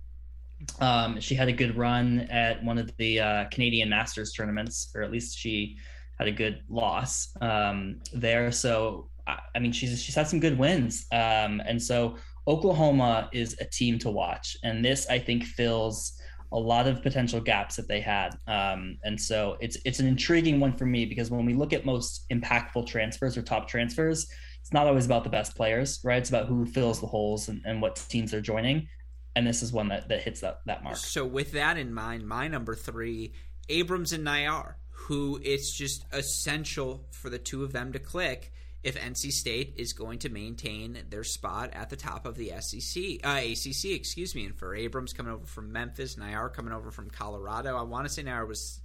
Um, 0.79 1.19
she 1.19 1.35
had 1.35 1.49
a 1.49 1.51
good 1.51 1.75
run 1.75 2.21
at 2.31 2.63
one 2.63 2.77
of 2.77 2.95
the 2.97 3.19
uh, 3.19 3.45
Canadian 3.51 3.89
Masters 3.89 4.31
tournaments, 4.31 4.91
or 4.95 5.01
at 5.01 5.11
least 5.11 5.37
she 5.37 5.77
had 6.17 6.27
a 6.27 6.31
good 6.31 6.61
loss 6.69 7.35
um, 7.41 7.99
there. 8.13 8.51
So 8.51 9.09
I 9.27 9.59
mean, 9.59 9.73
she's 9.73 10.01
she's 10.01 10.15
had 10.15 10.27
some 10.27 10.39
good 10.39 10.57
wins, 10.57 11.05
um, 11.11 11.61
and 11.65 11.81
so 11.81 12.15
Oklahoma 12.47 13.29
is 13.33 13.57
a 13.59 13.65
team 13.65 13.99
to 13.99 14.09
watch, 14.09 14.55
and 14.63 14.85
this 14.85 15.05
I 15.09 15.19
think 15.19 15.43
fills 15.43 16.13
a 16.51 16.59
lot 16.59 16.87
of 16.87 17.01
potential 17.01 17.39
gaps 17.39 17.77
that 17.77 17.87
they 17.87 18.01
had. 18.01 18.37
Um, 18.47 18.97
and 19.03 19.19
so 19.19 19.57
it's 19.61 19.77
it's 19.85 19.99
an 19.99 20.07
intriguing 20.07 20.59
one 20.59 20.73
for 20.73 20.85
me 20.85 21.05
because 21.05 21.31
when 21.31 21.45
we 21.45 21.53
look 21.53 21.73
at 21.73 21.85
most 21.85 22.25
impactful 22.29 22.87
transfers 22.87 23.37
or 23.37 23.41
top 23.41 23.67
transfers, 23.67 24.27
it's 24.59 24.73
not 24.73 24.87
always 24.87 25.05
about 25.05 25.23
the 25.23 25.29
best 25.29 25.55
players, 25.55 25.99
right? 26.03 26.17
It's 26.17 26.29
about 26.29 26.47
who 26.47 26.65
fills 26.65 27.01
the 27.01 27.07
holes 27.07 27.47
and, 27.47 27.61
and 27.65 27.81
what 27.81 27.95
teams 27.95 28.31
they're 28.31 28.41
joining. 28.41 28.87
And 29.35 29.47
this 29.47 29.63
is 29.63 29.71
one 29.71 29.87
that, 29.89 30.09
that 30.09 30.21
hits 30.21 30.41
that, 30.41 30.59
that 30.65 30.83
mark. 30.83 30.97
So 30.97 31.25
with 31.25 31.53
that 31.53 31.77
in 31.77 31.93
mind, 31.93 32.27
my 32.27 32.47
number 32.47 32.75
three, 32.75 33.33
Abrams 33.69 34.11
and 34.11 34.27
Naeher, 34.27 34.75
who 34.89 35.39
it's 35.43 35.71
just 35.71 36.05
essential 36.11 37.07
for 37.11 37.29
the 37.29 37.39
two 37.39 37.63
of 37.63 37.71
them 37.71 37.93
to 37.93 37.99
click 37.99 38.51
if 38.83 38.99
NC 38.99 39.31
State 39.31 39.75
is 39.77 39.93
going 39.93 40.19
to 40.19 40.29
maintain 40.29 40.97
their 41.09 41.23
spot 41.23 41.69
at 41.73 41.89
the 41.89 41.95
top 41.95 42.25
of 42.25 42.35
the 42.35 42.51
SEC, 42.59 43.19
uh, 43.23 43.39
ACC, 43.43 43.91
excuse 43.91 44.33
me. 44.33 44.45
And 44.45 44.55
for 44.57 44.75
Abrams 44.75 45.13
coming 45.13 45.31
over 45.31 45.45
from 45.45 45.71
Memphis, 45.71 46.15
Naeher 46.15 46.51
coming 46.51 46.73
over 46.73 46.91
from 46.91 47.09
Colorado, 47.09 47.77
I 47.77 47.83
want 47.83 48.07
to 48.07 48.13
say 48.13 48.23
Naeher 48.23 48.47
was 48.47 48.81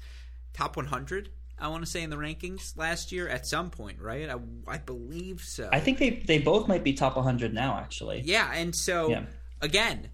top 0.52 0.76
100. 0.76 1.30
I 1.58 1.68
want 1.68 1.84
to 1.84 1.90
say 1.90 2.02
in 2.02 2.10
the 2.10 2.16
rankings 2.16 2.76
last 2.76 3.12
year 3.12 3.28
at 3.28 3.46
some 3.46 3.70
point, 3.70 4.00
right? 4.00 4.28
I, 4.28 4.36
I 4.68 4.76
believe 4.76 5.40
so. 5.40 5.70
I 5.72 5.80
think 5.80 5.98
they 5.98 6.10
they 6.10 6.38
both 6.38 6.68
might 6.68 6.84
be 6.84 6.92
top 6.92 7.16
100 7.16 7.54
now, 7.54 7.78
actually. 7.78 8.20
Yeah, 8.24 8.52
and 8.52 8.76
so 8.76 9.08
yeah. 9.08 9.24
again, 9.62 10.10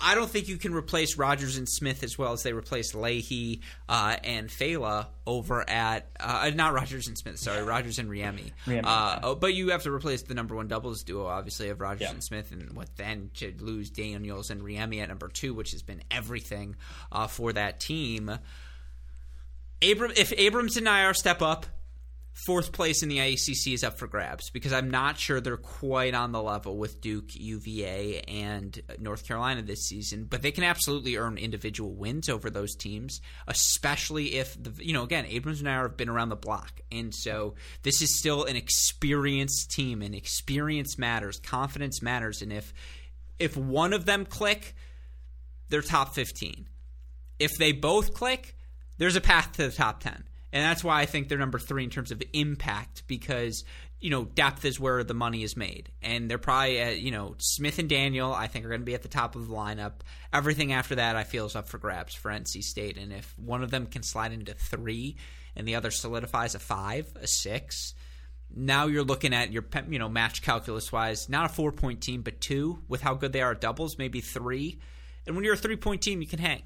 I 0.00 0.14
don't 0.14 0.28
think 0.28 0.48
you 0.48 0.56
can 0.56 0.74
replace 0.74 1.16
Rogers 1.16 1.56
and 1.56 1.68
Smith 1.68 2.02
as 2.02 2.18
well 2.18 2.32
as 2.32 2.42
they 2.42 2.52
replaced 2.52 2.94
Lahey 2.94 3.60
uh, 3.88 4.16
and 4.24 4.48
Failla 4.48 5.06
over 5.26 5.68
at 5.68 6.08
uh, 6.18 6.50
not 6.54 6.72
Rogers 6.74 7.06
and 7.06 7.16
Smith. 7.16 7.38
Sorry, 7.38 7.62
Rogers 7.62 7.98
and 7.98 8.10
Riemi. 8.10 8.52
Riemi 8.66 8.84
uh, 8.84 9.20
oh, 9.22 9.34
but 9.34 9.54
you 9.54 9.70
have 9.70 9.84
to 9.84 9.92
replace 9.92 10.22
the 10.22 10.34
number 10.34 10.56
one 10.56 10.66
doubles 10.66 11.02
duo, 11.04 11.26
obviously, 11.26 11.68
of 11.68 11.80
Rogers 11.80 12.02
yeah. 12.02 12.10
and 12.10 12.22
Smith, 12.22 12.50
and 12.50 12.72
what 12.74 12.88
then 12.96 13.30
to 13.34 13.54
lose 13.60 13.90
Daniels 13.90 14.50
and 14.50 14.62
Riemi 14.62 15.00
at 15.00 15.08
number 15.08 15.28
two, 15.28 15.54
which 15.54 15.70
has 15.70 15.82
been 15.82 16.02
everything 16.10 16.76
uh, 17.12 17.28
for 17.28 17.52
that 17.52 17.78
team. 17.78 18.38
Abram, 19.82 20.12
if 20.16 20.32
Abrams 20.36 20.76
and 20.76 20.86
Naeher 20.86 21.14
step 21.14 21.42
up, 21.42 21.66
fourth 22.32 22.72
place 22.72 23.02
in 23.02 23.08
the 23.08 23.18
ACC 23.18 23.68
is 23.68 23.84
up 23.84 23.98
for 23.98 24.06
grabs 24.06 24.50
because 24.50 24.72
I'm 24.72 24.90
not 24.90 25.18
sure 25.18 25.40
they're 25.40 25.56
quite 25.56 26.14
on 26.14 26.32
the 26.32 26.42
level 26.42 26.76
with 26.76 27.00
Duke, 27.00 27.34
UVA, 27.34 28.20
and 28.22 28.80
North 28.98 29.26
Carolina 29.26 29.62
this 29.62 29.86
season. 29.86 30.24
But 30.24 30.42
they 30.42 30.50
can 30.50 30.64
absolutely 30.64 31.16
earn 31.16 31.36
individual 31.36 31.94
wins 31.94 32.28
over 32.28 32.50
those 32.50 32.74
teams, 32.74 33.20
especially 33.46 34.36
if 34.36 34.60
the 34.60 34.72
you 34.82 34.92
know 34.92 35.02
again 35.02 35.26
Abrams 35.26 35.60
and 35.60 35.68
I 35.68 35.74
have 35.74 35.96
been 35.96 36.08
around 36.08 36.30
the 36.30 36.36
block, 36.36 36.80
and 36.90 37.14
so 37.14 37.54
this 37.82 38.02
is 38.02 38.18
still 38.18 38.44
an 38.44 38.56
experienced 38.56 39.70
team, 39.70 40.02
and 40.02 40.14
experience 40.14 40.98
matters, 40.98 41.38
confidence 41.38 42.02
matters, 42.02 42.42
and 42.42 42.52
if 42.52 42.72
if 43.38 43.56
one 43.56 43.92
of 43.92 44.06
them 44.06 44.24
click, 44.24 44.74
they're 45.68 45.82
top 45.82 46.14
15. 46.14 46.68
If 47.38 47.58
they 47.58 47.72
both 47.72 48.14
click, 48.14 48.56
there's 48.98 49.16
a 49.16 49.20
path 49.20 49.52
to 49.52 49.64
the 49.68 49.72
top 49.72 50.00
10 50.00 50.24
and 50.52 50.62
that's 50.64 50.84
why 50.84 51.00
I 51.00 51.06
think 51.06 51.28
they're 51.28 51.38
number 51.38 51.58
three 51.58 51.84
in 51.84 51.90
terms 51.90 52.10
of 52.10 52.22
impact 52.32 53.04
because 53.06 53.64
you 54.00 54.10
know 54.10 54.24
depth 54.24 54.64
is 54.64 54.78
where 54.78 55.04
the 55.04 55.14
money 55.14 55.42
is 55.42 55.56
made, 55.56 55.90
and 56.02 56.30
they're 56.30 56.38
probably 56.38 56.78
at, 56.78 57.00
you 57.00 57.10
know 57.10 57.34
Smith 57.38 57.78
and 57.78 57.88
Daniel 57.88 58.32
I 58.32 58.46
think 58.46 58.64
are 58.64 58.68
going 58.68 58.80
to 58.80 58.86
be 58.86 58.94
at 58.94 59.02
the 59.02 59.08
top 59.08 59.36
of 59.36 59.48
the 59.48 59.54
lineup. 59.54 60.00
Everything 60.32 60.72
after 60.72 60.96
that 60.96 61.16
I 61.16 61.24
feel 61.24 61.46
is 61.46 61.56
up 61.56 61.68
for 61.68 61.78
grabs 61.78 62.14
for 62.14 62.30
NC 62.30 62.62
State, 62.62 62.96
and 62.98 63.12
if 63.12 63.36
one 63.38 63.62
of 63.62 63.70
them 63.70 63.86
can 63.86 64.02
slide 64.02 64.32
into 64.32 64.54
three 64.54 65.16
and 65.56 65.66
the 65.66 65.74
other 65.74 65.90
solidifies 65.90 66.54
a 66.54 66.58
five, 66.58 67.06
a 67.20 67.26
six. 67.26 67.94
Now 68.54 68.86
you're 68.86 69.04
looking 69.04 69.34
at 69.34 69.52
your 69.52 69.64
you 69.88 69.98
know 69.98 70.08
match 70.08 70.42
calculus 70.42 70.92
wise, 70.92 71.28
not 71.28 71.46
a 71.46 71.54
four 71.54 71.72
point 71.72 72.00
team, 72.00 72.22
but 72.22 72.40
two 72.40 72.82
with 72.88 73.00
how 73.00 73.14
good 73.14 73.32
they 73.32 73.42
are 73.42 73.52
at 73.52 73.60
doubles, 73.60 73.98
maybe 73.98 74.20
three. 74.20 74.78
And 75.26 75.36
when 75.36 75.44
you're 75.44 75.54
a 75.54 75.58
three 75.58 75.76
point 75.76 76.02
team, 76.02 76.20
you 76.20 76.28
can 76.28 76.38
hang. 76.38 76.62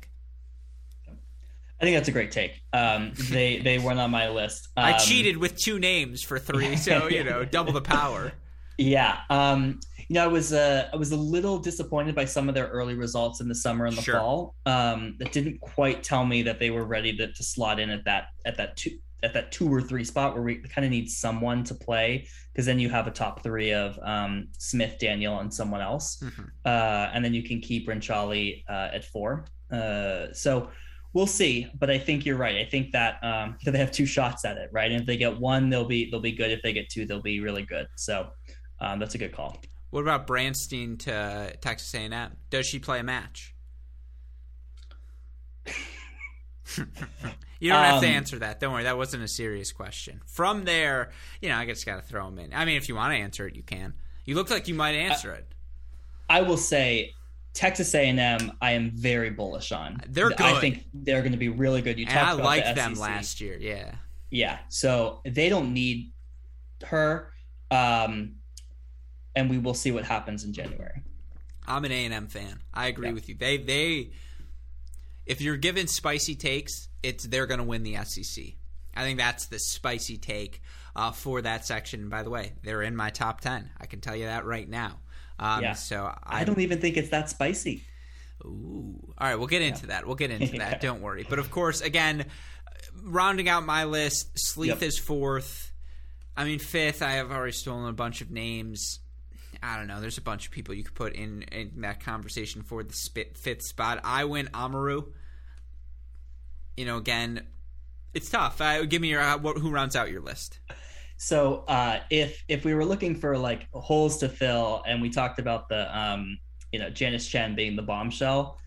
I 1.80 1.84
think 1.84 1.96
that's 1.96 2.08
a 2.08 2.12
great 2.12 2.30
take. 2.32 2.62
Um, 2.72 3.12
they 3.30 3.58
they 3.58 3.78
weren't 3.78 4.00
on 4.00 4.10
my 4.10 4.28
list. 4.30 4.68
Um, 4.76 4.84
I 4.86 4.92
cheated 4.98 5.36
with 5.36 5.56
two 5.56 5.78
names 5.78 6.22
for 6.22 6.38
three, 6.38 6.76
so 6.76 7.08
you 7.10 7.22
know, 7.24 7.44
double 7.44 7.72
the 7.72 7.82
power. 7.82 8.32
Yeah. 8.78 9.18
Um, 9.30 9.80
you 10.08 10.14
know, 10.14 10.24
I 10.24 10.26
was 10.26 10.52
uh, 10.52 10.88
I 10.92 10.96
was 10.96 11.12
a 11.12 11.16
little 11.16 11.58
disappointed 11.58 12.14
by 12.14 12.24
some 12.24 12.48
of 12.48 12.54
their 12.54 12.68
early 12.68 12.94
results 12.94 13.40
in 13.40 13.48
the 13.48 13.54
summer 13.54 13.86
and 13.86 13.96
the 13.96 14.02
Sure. 14.02 14.18
fall. 14.18 14.54
Um, 14.64 15.16
that 15.18 15.32
didn't 15.32 15.60
quite 15.60 16.02
tell 16.02 16.24
me 16.24 16.42
that 16.42 16.58
they 16.58 16.70
were 16.70 16.84
ready 16.84 17.16
to, 17.16 17.32
to 17.32 17.42
slot 17.42 17.78
in 17.80 17.90
at 17.90 18.04
that 18.04 18.28
at 18.44 18.56
that 18.56 18.76
two 18.76 18.92
at 19.22 19.32
that 19.34 19.50
two 19.50 19.72
or 19.72 19.80
three 19.82 20.04
spot 20.04 20.34
where 20.34 20.42
we 20.42 20.56
kind 20.58 20.84
of 20.84 20.90
need 20.90 21.08
someone 21.10 21.64
to 21.64 21.74
play 21.74 22.26
because 22.52 22.66
then 22.66 22.78
you 22.78 22.88
have 22.90 23.06
a 23.06 23.10
top 23.10 23.42
three 23.42 23.72
of 23.72 23.98
um, 24.02 24.48
Smith, 24.58 24.98
Daniel, 25.00 25.40
and 25.40 25.52
someone 25.52 25.80
else, 25.80 26.22
Mhm. 26.22 26.48
uh, 26.64 27.10
and 27.12 27.24
then 27.24 27.34
you 27.34 27.42
can 27.42 27.60
keep 27.60 27.88
Renchali 27.88 28.62
uh, 28.68 28.90
at 28.92 29.04
four. 29.06 29.46
Uh, 29.70 30.26
so 30.32 30.70
we'll 31.16 31.26
see, 31.26 31.66
but 31.78 31.88
I 31.88 31.98
think 31.98 32.26
you're 32.26 32.36
right. 32.36 32.56
I 32.56 32.66
think 32.66 32.92
that 32.92 33.18
um, 33.24 33.56
that 33.64 33.70
they 33.72 33.78
have 33.78 33.90
two 33.90 34.04
shots 34.06 34.44
at 34.44 34.58
it, 34.58 34.68
right? 34.70 34.92
And 34.92 35.00
if 35.00 35.06
they 35.06 35.16
get 35.16 35.40
one, 35.40 35.70
they'll 35.70 35.86
be 35.86 36.10
they'll 36.10 36.20
be 36.20 36.32
good. 36.32 36.50
If 36.50 36.60
they 36.62 36.74
get 36.74 36.90
two, 36.90 37.06
they'll 37.06 37.22
be 37.22 37.40
really 37.40 37.62
good. 37.62 37.88
So 37.96 38.28
um, 38.80 38.98
that's 38.98 39.14
a 39.14 39.18
good 39.18 39.32
call. 39.32 39.58
What 39.90 40.02
about 40.02 40.26
Branstine 40.26 40.98
to 40.98 41.56
Texas 41.62 41.94
A&M? 41.94 42.36
Does 42.50 42.66
she 42.66 42.78
play 42.78 43.00
a 43.00 43.02
match? 43.02 43.54
you 46.76 47.70
don't 47.70 47.82
have 47.82 48.02
to 48.02 48.06
Um, 48.06 48.12
answer 48.12 48.38
that. 48.40 48.60
Don't 48.60 48.74
worry, 48.74 48.82
that 48.82 48.98
wasn't 48.98 49.22
a 49.22 49.28
serious 49.28 49.72
question. 49.72 50.20
From 50.26 50.64
there, 50.64 51.12
you 51.40 51.48
know, 51.48 51.56
I 51.56 51.64
just 51.64 51.86
got 51.86 51.96
to 51.96 52.02
throw 52.02 52.26
them 52.26 52.38
in. 52.40 52.52
I 52.52 52.66
mean, 52.66 52.76
if 52.76 52.88
you 52.90 52.96
want 52.96 53.12
to 53.12 53.16
answer 53.16 53.46
it, 53.46 53.54
you 53.56 53.62
can. 53.62 53.94
You 54.26 54.34
look 54.34 54.50
like 54.50 54.68
you 54.68 54.74
might 54.74 54.96
answer 54.96 55.32
it. 55.32 55.46
I 56.28 56.42
will 56.42 56.58
say 56.58 57.14
Texas 57.56 57.94
A&M 57.94 58.52
I 58.60 58.72
am 58.72 58.90
very 58.94 59.30
bullish 59.30 59.72
on. 59.72 60.00
They're 60.08 60.28
good. 60.28 60.40
I 60.42 60.60
think 60.60 60.84
they're 60.92 61.22
going 61.22 61.32
to 61.32 61.38
be 61.38 61.48
really 61.48 61.80
good. 61.82 61.98
You 61.98 62.04
And 62.04 62.14
talked 62.14 62.28
I 62.28 62.32
about 62.34 62.44
liked 62.44 62.68
the 62.68 62.74
them 62.74 62.94
last 62.94 63.40
year. 63.40 63.56
Yeah. 63.58 63.94
Yeah. 64.30 64.58
So 64.68 65.22
they 65.24 65.48
don't 65.48 65.72
need 65.72 66.12
her 66.84 67.32
um 67.70 68.34
and 69.34 69.48
we 69.50 69.56
will 69.58 69.74
see 69.74 69.90
what 69.90 70.04
happens 70.04 70.44
in 70.44 70.52
January. 70.52 71.02
I'm 71.66 71.84
an 71.84 71.92
A&M 71.92 72.28
fan. 72.28 72.60
I 72.72 72.88
agree 72.88 73.08
Yeah. 73.08 73.14
with 73.14 73.28
you. 73.28 73.34
They 73.34 73.56
they 73.56 74.10
if 75.24 75.40
you're 75.40 75.56
given 75.56 75.86
spicy 75.88 76.34
takes, 76.36 76.88
it's 77.02 77.24
they're 77.24 77.46
going 77.46 77.58
to 77.58 77.64
win 77.64 77.82
the 77.82 77.96
SEC. 78.04 78.44
I 78.94 79.02
think 79.02 79.18
that's 79.18 79.46
the 79.46 79.58
spicy 79.58 80.18
take 80.18 80.62
uh, 80.94 81.10
for 81.10 81.42
that 81.42 81.64
section. 81.66 82.00
And 82.02 82.10
by 82.10 82.22
the 82.22 82.30
way, 82.30 82.52
they're 82.62 82.82
in 82.82 82.94
my 82.94 83.10
top 83.10 83.40
10. 83.40 83.70
I 83.80 83.86
can 83.86 84.00
tell 84.00 84.14
you 84.14 84.26
that 84.26 84.44
right 84.44 84.68
now. 84.68 85.00
Um, 85.38 85.62
Yeah. 85.62 85.72
So 85.74 86.12
I 86.22 86.44
don't 86.44 86.58
even 86.60 86.80
think 86.80 86.96
it's 86.96 87.10
that 87.10 87.28
spicy. 87.30 87.84
Ooh. 88.44 88.94
All 89.18 89.26
right, 89.28 89.36
we'll 89.36 89.46
get 89.48 89.62
into 89.62 89.86
that. 89.86 90.06
We'll 90.06 90.14
get 90.16 90.30
into 90.30 90.46
Yeah. 90.56 90.70
that. 90.70 90.80
Don't 90.80 91.00
worry. 91.02 91.26
But 91.28 91.38
of 91.38 91.50
course, 91.50 91.80
again, 91.80 92.26
rounding 93.02 93.48
out 93.48 93.64
my 93.64 93.84
list, 93.84 94.30
Sleeth 94.38 94.68
Yep. 94.68 94.82
is 94.82 94.98
fourth. 94.98 95.72
I 96.36 96.44
mean, 96.44 96.58
fifth. 96.58 97.00
I 97.02 97.12
have 97.12 97.30
already 97.30 97.52
stolen 97.52 97.88
a 97.88 97.92
bunch 97.94 98.20
of 98.20 98.30
names. 98.30 99.00
I 99.62 99.78
don't 99.78 99.86
know. 99.86 100.02
There's 100.02 100.18
a 100.18 100.22
bunch 100.22 100.46
of 100.46 100.52
people 100.52 100.74
you 100.74 100.84
could 100.84 100.94
put 100.94 101.14
in 101.14 101.42
in 101.50 101.80
that 101.80 102.00
conversation 102.04 102.62
for 102.62 102.82
the 102.82 102.92
spit, 102.92 103.38
fifth 103.38 103.62
spot. 103.62 104.00
I 104.04 104.24
went 104.24 104.50
Amaru. 104.52 105.04
You 106.76 106.84
know, 106.84 106.98
again, 106.98 107.46
it's 108.12 108.28
tough. 108.28 108.60
Uh, 108.60 108.84
give 108.84 109.00
me 109.00 109.08
your 109.08 109.22
uh, 109.22 109.38
what, 109.38 109.56
who 109.56 109.70
rounds 109.70 109.96
out 109.96 110.10
your 110.10 110.20
list. 110.20 110.58
So 111.16 111.64
uh, 111.68 112.00
if 112.10 112.42
if 112.48 112.64
we 112.64 112.74
were 112.74 112.84
looking 112.84 113.14
for 113.14 113.36
like 113.38 113.66
holes 113.72 114.18
to 114.18 114.28
fill, 114.28 114.82
and 114.86 115.00
we 115.00 115.10
talked 115.10 115.38
about 115.38 115.68
the 115.68 115.96
um, 115.98 116.38
you 116.72 116.78
know 116.78 116.90
Janice 116.90 117.28
Tjen 117.28 117.56
being 117.56 117.76
the 117.76 117.82
bombshell, 117.82 118.58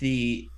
the 0.00 0.48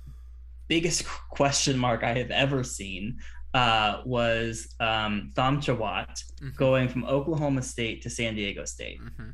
biggest 0.67 1.05
question 1.31 1.77
mark 1.77 2.03
I 2.03 2.13
have 2.13 2.31
ever 2.31 2.63
seen 2.63 3.17
uh, 3.53 4.01
was 4.05 4.73
um, 4.79 5.31
Thom 5.35 5.59
Chawat 5.61 6.23
Mhm. 6.41 6.55
going 6.55 6.87
from 6.87 7.05
Oklahoma 7.05 7.61
State 7.61 8.01
to 8.03 8.09
San 8.09 8.35
Diego 8.35 8.63
State. 8.65 8.99
Mhm. 9.01 9.33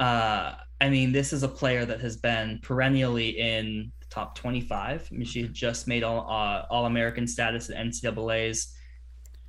Uh, 0.00 0.54
I 0.80 0.88
mean, 0.90 1.12
this 1.12 1.32
is 1.32 1.42
a 1.44 1.48
player 1.48 1.84
that 1.86 2.00
has 2.00 2.16
been 2.16 2.58
perennially 2.62 3.38
in 3.38 3.92
the 4.00 4.06
top 4.10 4.34
25. 4.34 5.08
I 5.10 5.14
mean, 5.14 5.24
she 5.24 5.42
had 5.42 5.54
just 5.54 5.86
made 5.86 6.02
all 6.02 6.28
uh, 6.28 6.66
All 6.68 6.86
American 6.86 7.26
status 7.28 7.70
at 7.70 7.76
NCAA's. 7.76 8.73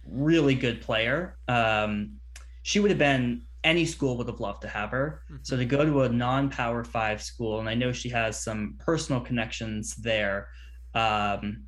Really 0.06 0.56
good 0.56 0.82
player. 0.82 1.38
Um, 1.48 2.18
she 2.64 2.80
would 2.80 2.92
have 2.92 2.98
been 3.00 3.44
any 3.64 3.86
school 3.86 4.18
would 4.18 4.28
have 4.28 4.40
loved 4.40 4.62
to 4.62 4.68
have 4.68 4.92
her. 4.92 5.24
So 5.42 5.58
to 5.58 5.66
go 5.66 5.84
to 5.84 6.04
a 6.04 6.10
non-power 6.10 6.84
five 6.84 7.22
school, 7.22 7.60
and 7.60 7.68
I 7.68 7.74
know 7.74 7.92
she 7.92 8.10
has 8.10 8.44
some 8.44 8.76
personal 8.80 9.22
connections 9.22 9.96
there. 9.96 10.50
Um, 10.94 11.64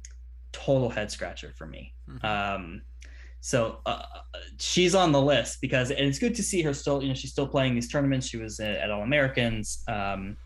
total 0.51 0.89
head 0.89 1.11
scratcher 1.11 1.53
for 1.55 1.67
me. 1.67 1.93
Mhm. 2.09 2.23
Um, 2.23 2.81
so 3.41 3.79
uh, 3.85 4.03
she's 4.59 4.95
on 4.95 5.11
the 5.11 5.21
list 5.21 5.61
because, 5.61 5.91
and 5.91 5.99
it's 5.99 6.19
good 6.19 6.35
to 6.35 6.43
see 6.43 6.61
her 6.63 6.73
still. 6.73 7.01
You 7.01 7.09
know, 7.09 7.13
she's 7.13 7.31
still 7.31 7.47
playing 7.47 7.75
these 7.75 7.87
tournaments. 7.89 8.27
She 8.27 8.37
was 8.37 8.59
at 8.59 8.89
All 8.89 9.03
Americans, 9.03 9.83
um, 9.87 10.37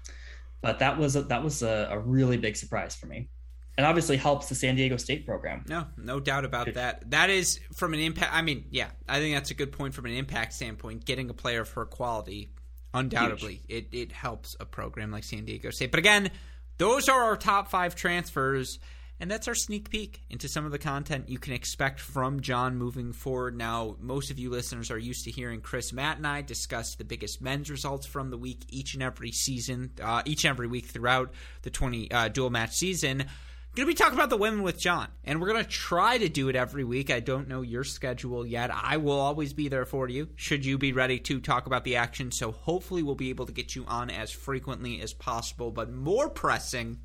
but 0.61 0.79
that 0.79 0.97
was 0.97 1.15
a, 1.15 1.23
that 1.23 1.43
was 1.43 1.63
a, 1.63 1.87
a 1.91 1.99
really 1.99 2.37
big 2.37 2.55
surprise 2.55 2.95
for 2.95 3.07
me, 3.07 3.29
and 3.77 3.85
obviously 3.85 4.17
helps 4.17 4.49
the 4.49 4.55
San 4.55 4.75
Diego 4.75 4.97
State 4.97 5.25
program. 5.25 5.63
No, 5.67 5.87
no 5.97 6.19
doubt 6.19 6.45
about 6.45 6.73
that. 6.73 7.09
That 7.11 7.29
is 7.29 7.59
from 7.73 7.93
an 7.93 7.99
impact. 7.99 8.33
I 8.33 8.41
mean, 8.41 8.65
yeah, 8.69 8.89
I 9.07 9.19
think 9.19 9.35
that's 9.35 9.51
a 9.51 9.55
good 9.55 9.71
point 9.71 9.93
from 9.93 10.05
an 10.05 10.13
impact 10.13 10.53
standpoint. 10.53 11.05
Getting 11.05 11.29
a 11.29 11.33
player 11.33 11.61
of 11.61 11.69
her 11.71 11.85
quality, 11.85 12.51
undoubtedly, 12.93 13.61
it 13.67 13.87
it 13.91 14.11
helps 14.11 14.55
a 14.59 14.65
program 14.65 15.11
like 15.11 15.23
San 15.23 15.45
Diego 15.45 15.69
State. 15.71 15.91
But 15.91 15.99
again, 15.99 16.31
those 16.77 17.09
are 17.09 17.23
our 17.23 17.37
top 17.37 17.69
five 17.69 17.95
transfers. 17.95 18.79
And 19.19 19.29
that's 19.29 19.47
our 19.47 19.53
sneak 19.53 19.91
peek 19.91 20.19
into 20.31 20.47
some 20.47 20.65
of 20.65 20.71
the 20.71 20.79
content 20.79 21.29
you 21.29 21.37
can 21.37 21.53
expect 21.53 21.99
from 21.99 22.39
John 22.39 22.75
moving 22.75 23.13
forward. 23.13 23.55
Now, 23.55 23.95
most 23.99 24.31
of 24.31 24.39
you 24.39 24.49
listeners 24.49 24.89
are 24.89 24.97
used 24.97 25.25
to 25.25 25.31
hearing 25.31 25.61
Chris, 25.61 25.93
Matt, 25.93 26.17
and 26.17 26.25
I 26.25 26.41
discuss 26.41 26.95
the 26.95 27.03
biggest 27.03 27.39
men's 27.39 27.69
results 27.69 28.07
from 28.07 28.31
the 28.31 28.37
week 28.39 28.65
each 28.69 28.95
and 28.95 29.03
every 29.03 29.31
season, 29.31 29.91
uh, 30.01 30.23
each 30.25 30.43
and 30.43 30.49
every 30.49 30.65
week 30.65 30.87
throughout 30.87 31.33
the 31.61 31.69
20 31.69 32.11
uh, 32.11 32.27
dual 32.29 32.49
match 32.49 32.71
season 32.71 33.25
going 33.73 33.87
to 33.87 33.93
be 33.93 33.97
talking 33.97 34.17
about 34.17 34.29
the 34.29 34.35
women 34.35 34.63
with 34.63 34.77
John, 34.77 35.07
and 35.23 35.39
we're 35.39 35.47
going 35.47 35.63
to 35.63 35.69
try 35.69 36.17
to 36.17 36.27
do 36.27 36.49
it 36.49 36.57
every 36.57 36.83
week. 36.83 37.09
I 37.09 37.21
don't 37.21 37.47
know 37.47 37.61
your 37.61 37.85
schedule 37.85 38.45
yet. 38.45 38.69
I 38.69 38.97
will 38.97 39.17
always 39.17 39.53
be 39.53 39.69
there 39.69 39.85
for 39.85 40.09
you 40.09 40.27
should 40.35 40.65
you 40.65 40.77
be 40.77 40.91
ready 40.91 41.19
to 41.19 41.39
talk 41.39 41.67
about 41.67 41.85
the 41.85 41.95
action. 41.95 42.31
So 42.31 42.51
hopefully, 42.51 43.01
we'll 43.01 43.15
be 43.15 43.29
able 43.29 43.45
to 43.45 43.53
get 43.53 43.73
you 43.73 43.85
on 43.87 44.09
as 44.09 44.29
frequently 44.29 44.99
as 44.99 45.13
possible. 45.13 45.71
But 45.71 45.89
more 45.89 46.29
pressing, 46.29 46.99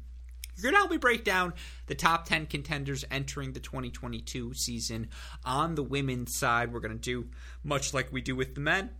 you're 0.56 0.62
going 0.62 0.74
to 0.74 0.78
help 0.78 0.90
me 0.90 0.96
break 0.96 1.22
down 1.22 1.52
the 1.86 1.94
top 1.94 2.24
10 2.24 2.46
contenders 2.46 3.04
entering 3.12 3.52
the 3.52 3.60
2022 3.60 4.54
season 4.54 5.10
on 5.44 5.76
the 5.76 5.84
women's 5.84 6.36
side. 6.36 6.72
We're 6.72 6.80
going 6.80 6.98
to 6.98 6.98
do 6.98 7.28
much 7.62 7.94
like 7.94 8.12
we 8.12 8.22
do 8.22 8.34
with 8.34 8.56
the 8.56 8.60
men. 8.60 8.90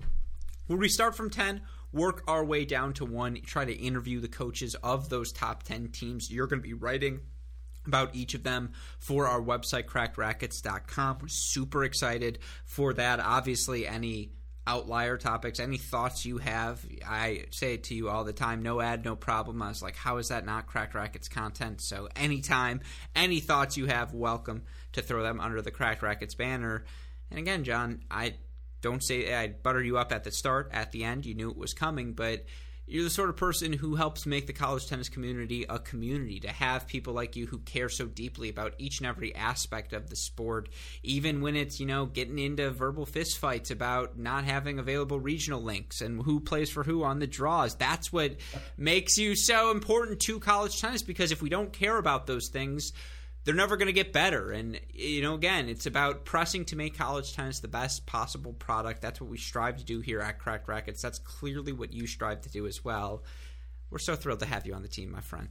Where 0.68 0.78
we 0.78 0.88
start 0.88 1.16
from 1.16 1.30
10, 1.30 1.62
work 1.92 2.22
our 2.28 2.44
way 2.44 2.64
down 2.64 2.92
to 2.94 3.04
1, 3.04 3.40
try 3.44 3.64
to 3.64 3.72
interview 3.72 4.20
the 4.20 4.28
coaches 4.28 4.76
of 4.84 5.08
those 5.08 5.32
top 5.32 5.64
10 5.64 5.88
teams. 5.88 6.30
You're 6.30 6.46
going 6.46 6.62
to 6.62 6.68
be 6.68 6.74
writing 6.74 7.22
about 7.86 8.14
each 8.14 8.34
of 8.34 8.42
them 8.42 8.72
for 8.98 9.26
our 9.26 9.40
website 9.40 9.84
crackedracquets.com. 9.84 11.18
We're 11.20 11.28
super 11.28 11.84
excited 11.84 12.38
for 12.64 12.92
that. 12.94 13.20
Obviously, 13.20 13.86
any 13.86 14.32
outlier 14.66 15.16
topics, 15.16 15.60
any 15.60 15.78
thoughts 15.78 16.26
you 16.26 16.38
have, 16.38 16.84
I 17.06 17.44
say 17.50 17.74
it 17.74 17.84
to 17.84 17.94
you 17.94 18.08
all 18.08 18.24
the 18.24 18.32
time. 18.32 18.62
No 18.62 18.80
ad, 18.80 19.04
no 19.04 19.14
problem. 19.14 19.62
I 19.62 19.68
was 19.68 19.82
like, 19.82 19.96
how 19.96 20.16
is 20.16 20.28
that 20.28 20.44
not 20.44 20.66
Cracked 20.66 20.94
Racquets 20.94 21.28
content? 21.28 21.80
So 21.80 22.08
anytime, 22.16 22.80
any 23.14 23.40
thoughts 23.40 23.76
you 23.76 23.86
have, 23.86 24.12
welcome 24.12 24.64
to 24.92 25.02
throw 25.02 25.22
them 25.22 25.40
under 25.40 25.62
the 25.62 25.70
Cracked 25.70 26.02
Racquets 26.02 26.34
banner. 26.34 26.84
And 27.30 27.38
again, 27.38 27.64
John, 27.64 28.02
I 28.10 28.34
don't 28.80 29.02
say 29.02 29.34
I 29.34 29.48
butter 29.48 29.82
you 29.82 29.98
up 29.98 30.12
at 30.12 30.24
the 30.24 30.32
start, 30.32 30.70
at 30.72 30.92
the 30.92 31.04
end. 31.04 31.26
You 31.26 31.34
knew 31.34 31.50
it 31.50 31.56
was 31.56 31.72
coming, 31.72 32.12
but 32.12 32.44
you're 32.86 33.04
the 33.04 33.10
sort 33.10 33.28
of 33.28 33.36
person 33.36 33.72
who 33.72 33.94
helps 33.94 34.26
make 34.26 34.46
the 34.46 34.52
college 34.52 34.86
tennis 34.86 35.08
community 35.08 35.64
a 35.68 35.78
community 35.78 36.40
to 36.40 36.48
have 36.48 36.86
people 36.86 37.12
like 37.12 37.36
you 37.36 37.46
who 37.46 37.58
care 37.58 37.88
so 37.88 38.06
deeply 38.06 38.48
about 38.48 38.74
each 38.78 38.98
and 38.98 39.06
every 39.06 39.34
aspect 39.34 39.92
of 39.92 40.08
the 40.08 40.16
sport 40.16 40.68
even 41.02 41.40
when 41.40 41.56
it's 41.56 41.80
you 41.80 41.86
know 41.86 42.06
getting 42.06 42.38
into 42.38 42.70
verbal 42.70 43.06
fistfights 43.06 43.70
about 43.70 44.18
not 44.18 44.44
having 44.44 44.78
available 44.78 45.18
regional 45.18 45.62
links 45.62 46.00
and 46.00 46.22
who 46.22 46.40
plays 46.40 46.70
for 46.70 46.82
who 46.82 47.04
on 47.04 47.18
the 47.18 47.26
draws. 47.26 47.74
That's 47.74 48.12
what 48.12 48.36
makes 48.76 49.18
you 49.18 49.34
so 49.34 49.70
important 49.70 50.20
to 50.20 50.40
college 50.40 50.80
tennis 50.80 51.02
because 51.02 51.32
if 51.32 51.42
we 51.42 51.48
don't 51.48 51.72
care 51.72 51.98
about 51.98 52.26
those 52.26 52.48
things 52.48 52.92
they're 53.46 53.54
never 53.54 53.76
going 53.76 53.86
to 53.86 53.92
get 53.92 54.12
better. 54.12 54.50
And, 54.50 54.78
you 54.92 55.22
know, 55.22 55.34
again, 55.34 55.68
it's 55.68 55.86
about 55.86 56.24
pressing 56.24 56.64
to 56.66 56.76
make 56.76 56.98
college 56.98 57.32
tennis 57.32 57.60
the 57.60 57.68
best 57.68 58.04
possible 58.04 58.52
product. 58.52 59.00
That's 59.00 59.20
what 59.20 59.30
we 59.30 59.38
strive 59.38 59.76
to 59.76 59.84
do 59.84 60.00
here 60.00 60.20
at 60.20 60.40
Cracked 60.40 60.66
Racquets. 60.66 61.00
That's 61.00 61.20
clearly 61.20 61.72
what 61.72 61.92
you 61.92 62.08
strive 62.08 62.40
to 62.40 62.50
do 62.50 62.66
as 62.66 62.84
well. 62.84 63.22
We're 63.88 64.00
so 64.00 64.16
thrilled 64.16 64.40
to 64.40 64.46
have 64.46 64.66
you 64.66 64.74
on 64.74 64.82
the 64.82 64.88
team, 64.88 65.12
my 65.12 65.20
friend. 65.20 65.48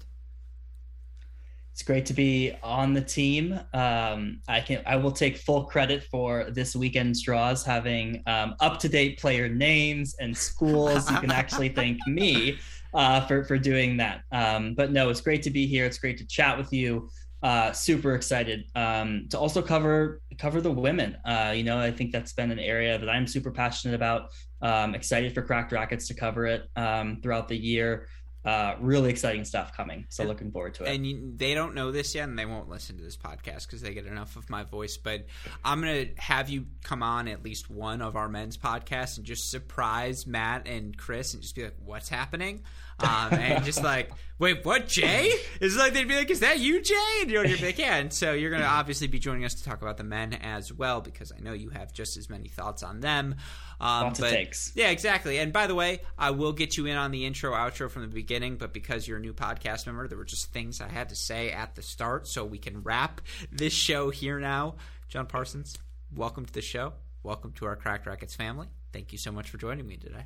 It's 1.71 1.83
great 1.83 2.05
to 2.07 2.13
be 2.13 2.53
on 2.61 2.93
the 2.93 3.01
team. 3.01 3.59
Um, 3.73 4.41
I 4.47 4.61
can 4.61 4.81
I 4.85 4.95
will 4.95 5.11
take 5.11 5.37
full 5.37 5.65
credit 5.65 6.03
for 6.03 6.45
this 6.49 6.73
weekend's 6.73 7.21
draws 7.21 7.65
having 7.65 8.23
um, 8.27 8.55
up 8.61 8.79
to 8.79 8.89
date 8.89 9.19
player 9.19 9.49
names 9.49 10.15
and 10.19 10.35
schools. 10.35 11.09
you 11.11 11.19
can 11.19 11.31
actually 11.31 11.69
thank 11.75 12.05
me 12.07 12.59
uh, 12.93 13.25
for 13.27 13.43
for 13.43 13.57
doing 13.57 13.97
that. 13.97 14.21
Um, 14.31 14.73
but 14.73 14.91
no, 14.93 15.09
it's 15.09 15.19
great 15.19 15.43
to 15.43 15.49
be 15.49 15.67
here. 15.67 15.85
It's 15.85 15.97
great 15.97 16.17
to 16.19 16.25
chat 16.25 16.57
with 16.57 16.71
you. 16.71 17.09
Uh, 17.45 17.71
super 17.73 18.15
excited 18.15 18.65
um, 18.73 19.27
to 19.29 19.37
also 19.37 19.61
cover 19.61 20.19
cover 20.39 20.61
the 20.61 20.71
women. 20.71 21.15
Uh, 21.23 21.53
you 21.55 21.63
know, 21.63 21.77
I 21.77 21.91
think 21.91 22.11
that's 22.11 22.33
been 22.33 22.49
an 22.49 22.57
area 22.57 22.97
that 22.97 23.07
I'm 23.07 23.27
super 23.27 23.51
passionate 23.51 23.93
about. 23.93 24.31
Um, 24.63 24.95
excited 24.95 25.35
for 25.35 25.43
Cracked 25.43 25.71
Racquets 25.71 26.07
to 26.07 26.15
cover 26.15 26.47
it 26.47 26.67
um, 26.75 27.19
throughout 27.21 27.47
the 27.47 27.55
year 27.55 28.07
uh, 28.45 28.75
really 28.79 29.09
exciting 29.09 29.43
stuff 29.43 29.75
coming. 29.75 30.05
So 30.09 30.23
looking 30.23 30.51
forward 30.51 30.75
to 30.75 30.83
it. 30.83 30.93
And 30.93 31.05
you, 31.05 31.33
they 31.35 31.55
don't 31.55 31.73
know 31.73 31.91
this 31.91 32.13
yet, 32.13 32.29
and 32.29 32.37
they 32.37 32.45
won't 32.45 32.69
listen 32.69 32.95
to 32.97 33.03
this 33.03 33.17
podcast 33.17 33.65
because 33.65 33.81
they 33.81 33.93
get 33.93 34.05
enough 34.05 34.35
of 34.35 34.49
my 34.49 34.63
voice. 34.63 34.97
But 34.97 35.25
I'm 35.63 35.81
gonna 35.81 36.05
have 36.17 36.47
you 36.47 36.67
come 36.83 37.01
on 37.01 37.27
at 37.27 37.43
least 37.43 37.71
one 37.71 38.01
of 38.01 38.15
our 38.15 38.29
men's 38.29 38.57
podcasts 38.57 39.17
and 39.17 39.25
just 39.25 39.49
surprise 39.49 40.27
Matt 40.27 40.67
and 40.67 40.95
Chris 40.95 41.33
and 41.33 41.41
just 41.41 41.55
be 41.55 41.63
like, 41.63 41.75
"What's 41.83 42.09
happening?" 42.09 42.61
Um, 42.99 43.33
and 43.33 43.65
just 43.65 43.83
like, 43.83 44.09
wait, 44.39 44.65
what, 44.65 44.87
Jay? 44.87 45.31
It's 45.59 45.75
like 45.75 45.93
they'd 45.93 46.07
be 46.07 46.15
like, 46.15 46.29
is 46.29 46.39
that 46.39 46.59
you, 46.59 46.81
Jay? 46.81 47.19
And 47.21 47.29
you're, 47.29 47.43
like, 47.45 47.77
yeah. 47.77 47.97
And 47.97 48.11
so 48.13 48.33
you're 48.33 48.49
going 48.49 48.61
to 48.61 48.67
obviously 48.67 49.07
be 49.07 49.19
joining 49.19 49.45
us 49.45 49.55
to 49.55 49.63
talk 49.63 49.81
about 49.81 49.97
the 49.97 50.03
men 50.03 50.33
as 50.33 50.71
well 50.71 51.01
because 51.01 51.31
I 51.31 51.39
know 51.41 51.53
you 51.53 51.69
have 51.69 51.91
just 51.91 52.17
as 52.17 52.29
many 52.29 52.47
thoughts 52.47 52.83
on 52.83 53.01
them. 53.01 53.35
Um, 53.79 54.03
Lots 54.03 54.19
but, 54.19 54.27
of 54.27 54.33
takes. 54.33 54.71
Yeah, 54.75 54.89
exactly. 54.89 55.39
And 55.39 55.51
by 55.51 55.67
the 55.67 55.75
way, 55.75 55.99
I 56.17 56.31
will 56.31 56.53
get 56.53 56.77
you 56.77 56.85
in 56.85 56.95
on 56.95 57.11
the 57.11 57.25
intro, 57.25 57.51
outro 57.53 57.89
from 57.89 58.03
the 58.03 58.07
beginning, 58.07 58.55
but 58.55 58.73
because 58.73 59.07
you're 59.07 59.17
a 59.17 59.21
new 59.21 59.33
podcast 59.33 59.85
member, 59.85 60.07
there 60.07 60.17
were 60.17 60.25
just 60.25 60.53
things 60.53 60.79
I 60.79 60.87
had 60.87 61.09
to 61.09 61.15
say 61.15 61.51
at 61.51 61.75
the 61.75 61.81
start 61.81 62.27
so 62.27 62.45
we 62.45 62.57
can 62.57 62.81
wrap 62.83 63.21
this 63.51 63.73
show 63.73 64.09
here 64.09 64.39
now. 64.39 64.75
John 65.09 65.25
Parsons, 65.27 65.77
welcome 66.15 66.45
to 66.45 66.53
the 66.53 66.61
show. 66.61 66.93
Welcome 67.23 67.51
to 67.53 67.65
our 67.65 67.75
Cracked 67.75 68.05
Racquets 68.05 68.35
family. 68.35 68.67
Thank 68.93 69.11
you 69.11 69.17
so 69.17 69.31
much 69.31 69.49
for 69.49 69.57
joining 69.57 69.87
me 69.87 69.97
today. 69.97 70.25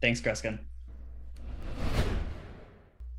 Thanks, 0.00 0.20
Gruskin. 0.20 0.58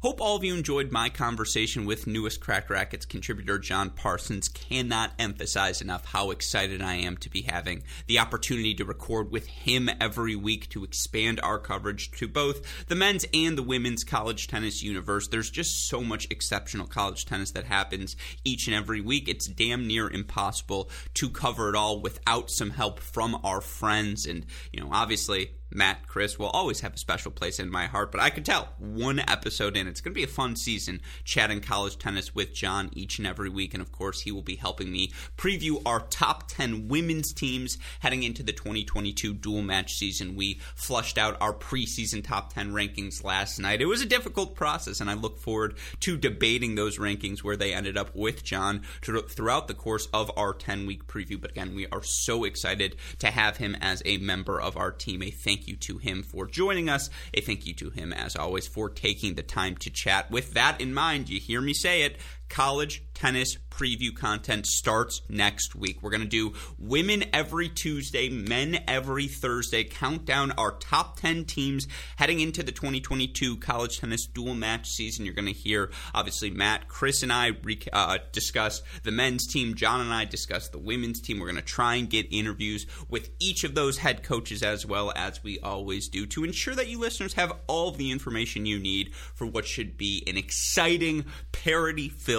Hope 0.02 0.22
all 0.22 0.36
of 0.36 0.44
you 0.44 0.54
enjoyed 0.54 0.92
my 0.92 1.10
conversation 1.10 1.84
with 1.84 2.06
newest 2.06 2.40
Cracked 2.40 2.70
Racquets 2.70 3.08
contributor 3.08 3.58
John 3.58 3.90
Parsons. 3.90 4.48
Cannot 4.48 5.12
emphasize 5.18 5.82
enough 5.82 6.06
how 6.06 6.30
excited 6.30 6.84
I 6.84 6.94
am 6.94 7.18
to 7.18 7.32
be 7.32 7.42
having 7.42 7.82
the 8.06 8.20
opportunity 8.20 8.76
to 8.76 8.86
record 8.86 9.32
with 9.32 9.48
him 9.48 9.90
every 10.00 10.36
week 10.36 10.70
to 10.70 10.84
expand 10.84 11.40
our 11.42 11.58
coverage 11.58 12.12
to 12.12 12.28
both 12.28 12.86
the 12.86 12.94
men's 12.94 13.26
and 13.34 13.58
the 13.58 13.64
women's 13.64 14.04
college 14.04 14.48
tennis 14.48 14.84
universe. 14.84 15.30
There's 15.30 15.50
just 15.50 15.88
so 15.88 16.02
much 16.02 16.28
exceptional 16.30 16.86
college 16.86 17.26
tennis 17.26 17.50
that 17.54 17.66
happens 17.66 18.16
each 18.44 18.68
and 18.68 18.76
every 18.76 19.02
week. 19.02 19.28
It's 19.28 19.48
damn 19.48 19.88
near 19.88 20.08
impossible 20.08 20.92
to 21.16 21.28
cover 21.28 21.70
it 21.70 21.76
all 21.76 22.02
without 22.02 22.52
some 22.52 22.70
help 22.70 23.00
from 23.00 23.40
our 23.44 23.62
friends. 23.62 24.28
And, 24.28 24.46
you 24.72 24.80
know, 24.80 24.90
obviously, 24.92 25.54
Matt, 25.72 26.08
Chris 26.08 26.40
will 26.40 26.48
always 26.48 26.80
have 26.80 26.94
a 26.94 26.98
special 26.98 27.32
place 27.32 27.60
in 27.60 27.70
my 27.70 27.88
heart, 27.88 28.12
but 28.12 28.22
I 28.22 28.30
can 28.30 28.44
tell 28.44 28.70
one 28.80 29.20
episode 29.20 29.76
in, 29.76 29.88
it's 29.88 30.02
going 30.02 30.14
to 30.14 30.20
be 30.20 30.24
a 30.24 30.28
fun 30.28 30.56
season 30.56 31.02
chatting 31.24 31.60
college 31.60 31.98
tennis 31.98 32.34
with 32.34 32.54
John 32.54 32.90
each 32.94 33.18
and 33.18 33.28
every 33.28 33.50
week. 33.50 33.74
And 33.74 33.82
of 33.82 33.92
course, 33.92 34.22
he 34.22 34.32
will 34.32 34.42
be 34.42 34.56
helping 34.56 34.92
me 34.92 35.12
preview 35.38 35.82
our 35.86 36.00
top 36.00 36.48
10 36.48 36.88
women's 36.88 37.34
teams 37.34 37.78
heading 38.00 38.24
into 38.24 38.44
the 38.44 38.54
2022 38.54 39.34
dual 39.34 39.62
match 39.62 39.94
season. 39.94 40.36
We 40.36 40.60
flushed 40.76 41.18
out 41.18 41.38
our 41.42 41.54
preseason 41.54 42.24
top 42.24 42.54
10 42.54 42.72
rankings 42.72 43.24
last 43.24 43.60
night. 43.60 43.82
It 43.82 43.86
was 43.86 44.02
a 44.02 44.06
difficult 44.06 44.56
process, 44.56 45.02
and 45.02 45.10
I 45.10 45.16
look 45.16 45.38
forward 45.40 45.78
to 46.02 46.18
debating 46.18 46.76
those 46.76 46.98
rankings 46.98 47.40
where 47.40 47.58
they 47.58 47.74
ended 47.74 47.98
up 47.98 48.16
with 48.16 48.44
John 48.44 48.84
throughout 49.02 49.68
the 49.68 49.74
course 49.74 50.08
of 50.14 50.32
our 50.38 50.54
10 50.54 50.86
week 50.86 51.08
preview. 51.08 51.40
But 51.40 51.52
again, 51.52 51.76
we 51.76 51.88
are 51.88 52.04
so 52.04 52.46
excited 52.46 52.96
to 53.20 53.32
have 53.32 53.58
him 53.58 53.76
as 53.82 54.02
a 54.06 54.18
member 54.18 54.60
of 54.62 54.78
our 54.78 54.92
team. 54.92 55.22
A 55.22 55.30
thank 55.30 55.57
thank 55.58 55.68
you 55.68 55.76
to 55.76 55.98
him 55.98 56.22
for 56.22 56.46
joining 56.46 56.88
us. 56.88 57.10
A 57.34 57.42
thank 57.42 57.66
you 57.66 57.74
to 57.74 57.90
him, 57.90 58.14
as 58.14 58.36
always, 58.36 58.68
for 58.68 58.90
taking 58.90 59.34
the 59.34 59.42
time 59.42 59.76
to 59.78 59.90
chat. 59.90 60.30
With 60.30 60.54
that 60.54 60.80
in 60.80 60.94
mind, 60.94 61.30
you 61.30 61.40
hear 61.40 61.62
me 61.62 61.74
say 61.74 62.04
it 62.04 62.18
college 62.50 63.04
tennis 63.14 63.58
preview 63.78 64.16
content 64.16 64.66
starts 64.66 65.22
next 65.30 65.76
week. 65.76 66.02
We're 66.02 66.10
going 66.10 66.22
to 66.22 66.28
do 66.28 66.54
women 66.80 67.26
every 67.32 67.70
Tuesday, 67.70 68.28
men 68.30 68.80
every 68.88 69.28
Thursday, 69.28 69.84
count 69.84 70.26
down 70.26 70.52
our 70.52 70.72
top 70.72 71.20
10 71.20 71.46
teams 71.46 71.88
heading 72.16 72.40
into 72.40 72.64
the 72.64 72.72
2022 72.72 73.58
college 73.58 74.00
tennis 74.00 74.26
dual 74.26 74.56
match 74.56 74.90
season. 74.90 75.26
You're 75.26 75.36
going 75.36 75.46
to 75.46 75.54
hear, 75.54 75.92
obviously, 76.14 76.50
Matt, 76.50 76.88
Chris, 76.88 77.22
and 77.22 77.32
I 77.32 77.52
uh, 77.94 78.18
discuss 78.32 78.82
the 79.04 79.12
men's 79.12 79.46
team. 79.46 79.76
John 79.76 80.02
and 80.02 80.14
I 80.14 80.26
discuss 80.26 80.70
the 80.70 80.80
women's 80.80 81.22
team. 81.22 81.40
We're 81.40 81.52
going 81.52 81.58
to 81.58 81.62
try 81.62 81.96
and 81.96 82.10
get 82.10 82.28
interviews 82.32 82.88
with 83.10 83.30
each 83.40 83.64
of 83.64 83.76
those 83.76 84.00
head 84.00 84.24
coaches 84.24 84.64
as 84.64 84.86
well 84.86 85.12
as 85.16 85.44
we 85.44 85.60
always 85.60 86.08
do 86.08 86.26
to 86.28 86.44
ensure 86.44 86.76
that 86.76 86.88
you 86.88 87.00
listeners 87.00 87.34
have 87.34 87.54
all 87.68 87.92
the 87.92 88.12
information 88.12 88.66
you 88.66 88.80
need 88.80 89.14
for 89.14 89.46
what 89.46 89.66
should 89.66 89.98
be 89.98 90.24
an 90.28 90.38
exciting, 90.38 91.26
parody 91.52 92.10
filled 92.10 92.37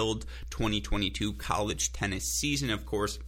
2022 0.49 1.33
college 1.33 1.91
tennis 1.93 2.25
season. 2.25 2.69
Of 2.69 2.85
course, 2.85 3.19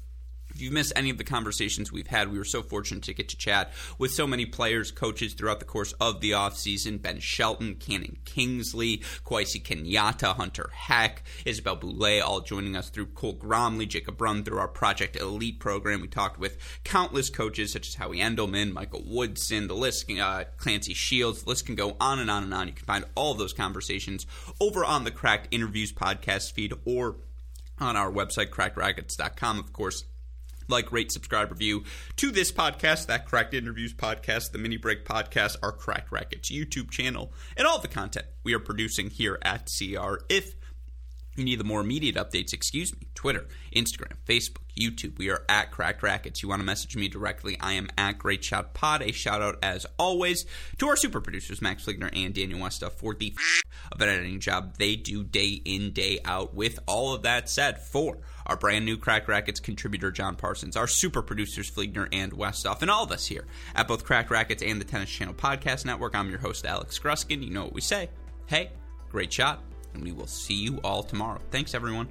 you've 0.61 0.73
missed 0.73 0.93
any 0.95 1.09
of 1.09 1.17
the 1.17 1.23
conversations 1.23 1.91
we've 1.91 2.07
had, 2.07 2.31
we 2.31 2.37
were 2.37 2.45
so 2.45 2.61
fortunate 2.61 3.03
to 3.03 3.13
get 3.13 3.29
to 3.29 3.37
chat 3.37 3.71
with 3.97 4.11
so 4.11 4.27
many 4.27 4.45
players, 4.45 4.91
coaches 4.91 5.33
throughout 5.33 5.59
the 5.59 5.65
course 5.65 5.93
of 5.93 6.21
the 6.21 6.31
offseason. 6.31 7.01
Ben 7.01 7.19
Shelton, 7.19 7.75
Cannon 7.75 8.17
Kingsley, 8.25 8.97
Kwesi 9.25 9.61
Kenyatta, 9.61 10.35
Hunter 10.35 10.69
Heck, 10.73 11.23
Isabelle 11.45 11.77
Boulais, 11.77 12.21
all 12.21 12.41
joining 12.41 12.75
us 12.75 12.89
through 12.89 13.07
Cole 13.07 13.35
Gromley, 13.35 13.87
Jacob 13.87 14.17
Brun 14.17 14.43
through 14.43 14.59
our 14.59 14.67
Project 14.67 15.15
Elite 15.15 15.59
program. 15.59 16.01
We 16.01 16.07
talked 16.07 16.39
with 16.39 16.57
countless 16.83 17.29
coaches 17.29 17.71
such 17.73 17.87
as 17.87 17.95
Howie 17.95 18.19
Endelman, 18.19 18.71
Michael 18.71 19.03
Woodson, 19.05 19.67
the 19.67 19.75
list, 19.75 20.09
uh, 20.11 20.45
Clancy 20.57 20.93
Shields. 20.93 21.43
The 21.43 21.49
list 21.49 21.65
can 21.65 21.75
go 21.75 21.95
on 21.99 22.19
and 22.19 22.29
on 22.29 22.43
and 22.43 22.53
on. 22.53 22.67
You 22.67 22.73
can 22.73 22.85
find 22.85 23.05
all 23.15 23.33
those 23.33 23.53
conversations 23.53 24.25
over 24.59 24.85
on 24.85 25.03
the 25.03 25.11
Cracked 25.11 25.47
Interviews 25.51 25.91
podcast 25.91 26.53
feed 26.53 26.73
or 26.85 27.17
on 27.79 27.97
our 27.97 28.11
website, 28.11 28.49
crackedracquets.com. 28.49 29.59
Of 29.59 29.73
course, 29.73 30.05
like, 30.71 30.91
rate, 30.91 31.11
subscribe, 31.11 31.51
review 31.51 31.83
to 32.15 32.31
this 32.31 32.51
podcast, 32.51 33.07
that 33.07 33.27
Cracked 33.27 33.53
Interviews 33.53 33.93
podcast, 33.93 34.51
the 34.51 34.57
Mini 34.57 34.77
Break 34.77 35.05
podcast, 35.05 35.57
our 35.61 35.71
Cracked 35.71 36.11
Racquets 36.11 36.49
YouTube 36.49 36.89
channel, 36.89 37.31
and 37.57 37.67
all 37.67 37.79
the 37.79 37.87
content 37.87 38.25
we 38.43 38.53
are 38.53 38.59
producing 38.59 39.09
here 39.09 39.37
at 39.43 39.69
CR. 39.77 40.15
If 40.29 40.55
you 41.35 41.45
need 41.45 41.59
the 41.59 41.65
more 41.65 41.81
immediate 41.81 42.15
updates, 42.15 42.53
excuse 42.53 42.93
me, 42.93 43.07
Twitter, 43.15 43.47
Instagram, 43.73 44.15
Facebook, 44.25 44.57
YouTube. 44.77 45.17
We 45.17 45.29
are 45.29 45.43
at 45.47 45.71
Cracked 45.71 46.03
Racquets. 46.03 46.43
You 46.43 46.49
want 46.49 46.59
to 46.59 46.65
message 46.65 46.95
me 46.95 47.07
directly, 47.07 47.57
I 47.59 47.73
am 47.73 47.87
at 47.97 48.17
Great 48.17 48.43
Shot 48.43 48.73
Pod. 48.73 49.01
A 49.01 49.11
shout 49.11 49.41
out, 49.41 49.57
as 49.63 49.85
always, 49.97 50.45
to 50.79 50.87
our 50.87 50.95
super 50.95 51.21
producers, 51.21 51.61
Max 51.61 51.85
Fliegner 51.85 52.09
and 52.13 52.33
Daniel 52.33 52.59
Westoff, 52.59 52.93
for 52.93 53.13
the 53.13 53.33
f- 53.37 53.61
of 53.91 54.01
an 54.01 54.09
editing 54.09 54.39
job 54.39 54.77
they 54.77 54.95
do 54.95 55.23
day 55.23 55.61
in, 55.63 55.91
day 55.93 56.19
out. 56.25 56.53
With 56.53 56.79
all 56.85 57.13
of 57.13 57.23
that 57.23 57.49
said, 57.49 57.81
for 57.81 58.17
our 58.45 58.55
brand 58.55 58.85
new 58.85 58.97
Cracked 58.97 59.27
Racquets 59.27 59.59
contributor 59.59 60.11
John 60.11 60.35
Parsons, 60.35 60.75
our 60.75 60.87
super 60.87 61.21
producers 61.21 61.69
Fliegner 61.69 62.07
and 62.11 62.31
Westoff, 62.31 62.81
and 62.81 62.91
all 62.91 63.03
of 63.03 63.11
us 63.11 63.25
here 63.27 63.45
at 63.75 63.87
both 63.87 64.03
Cracked 64.03 64.29
Racquets 64.29 64.63
and 64.63 64.79
the 64.79 64.85
Tennis 64.85 65.09
Channel 65.09 65.33
Podcast 65.33 65.85
Network. 65.85 66.15
I'm 66.15 66.29
your 66.29 66.39
host, 66.39 66.65
Alex 66.65 66.99
Gruskin. 66.99 67.43
You 67.43 67.51
know 67.51 67.63
what 67.63 67.73
we 67.73 67.81
say. 67.81 68.09
Hey, 68.47 68.71
great 69.09 69.31
shot, 69.31 69.63
and 69.93 70.03
we 70.03 70.11
will 70.11 70.27
see 70.27 70.55
you 70.55 70.79
all 70.83 71.03
tomorrow. 71.03 71.39
Thanks, 71.51 71.73
everyone. 71.73 72.07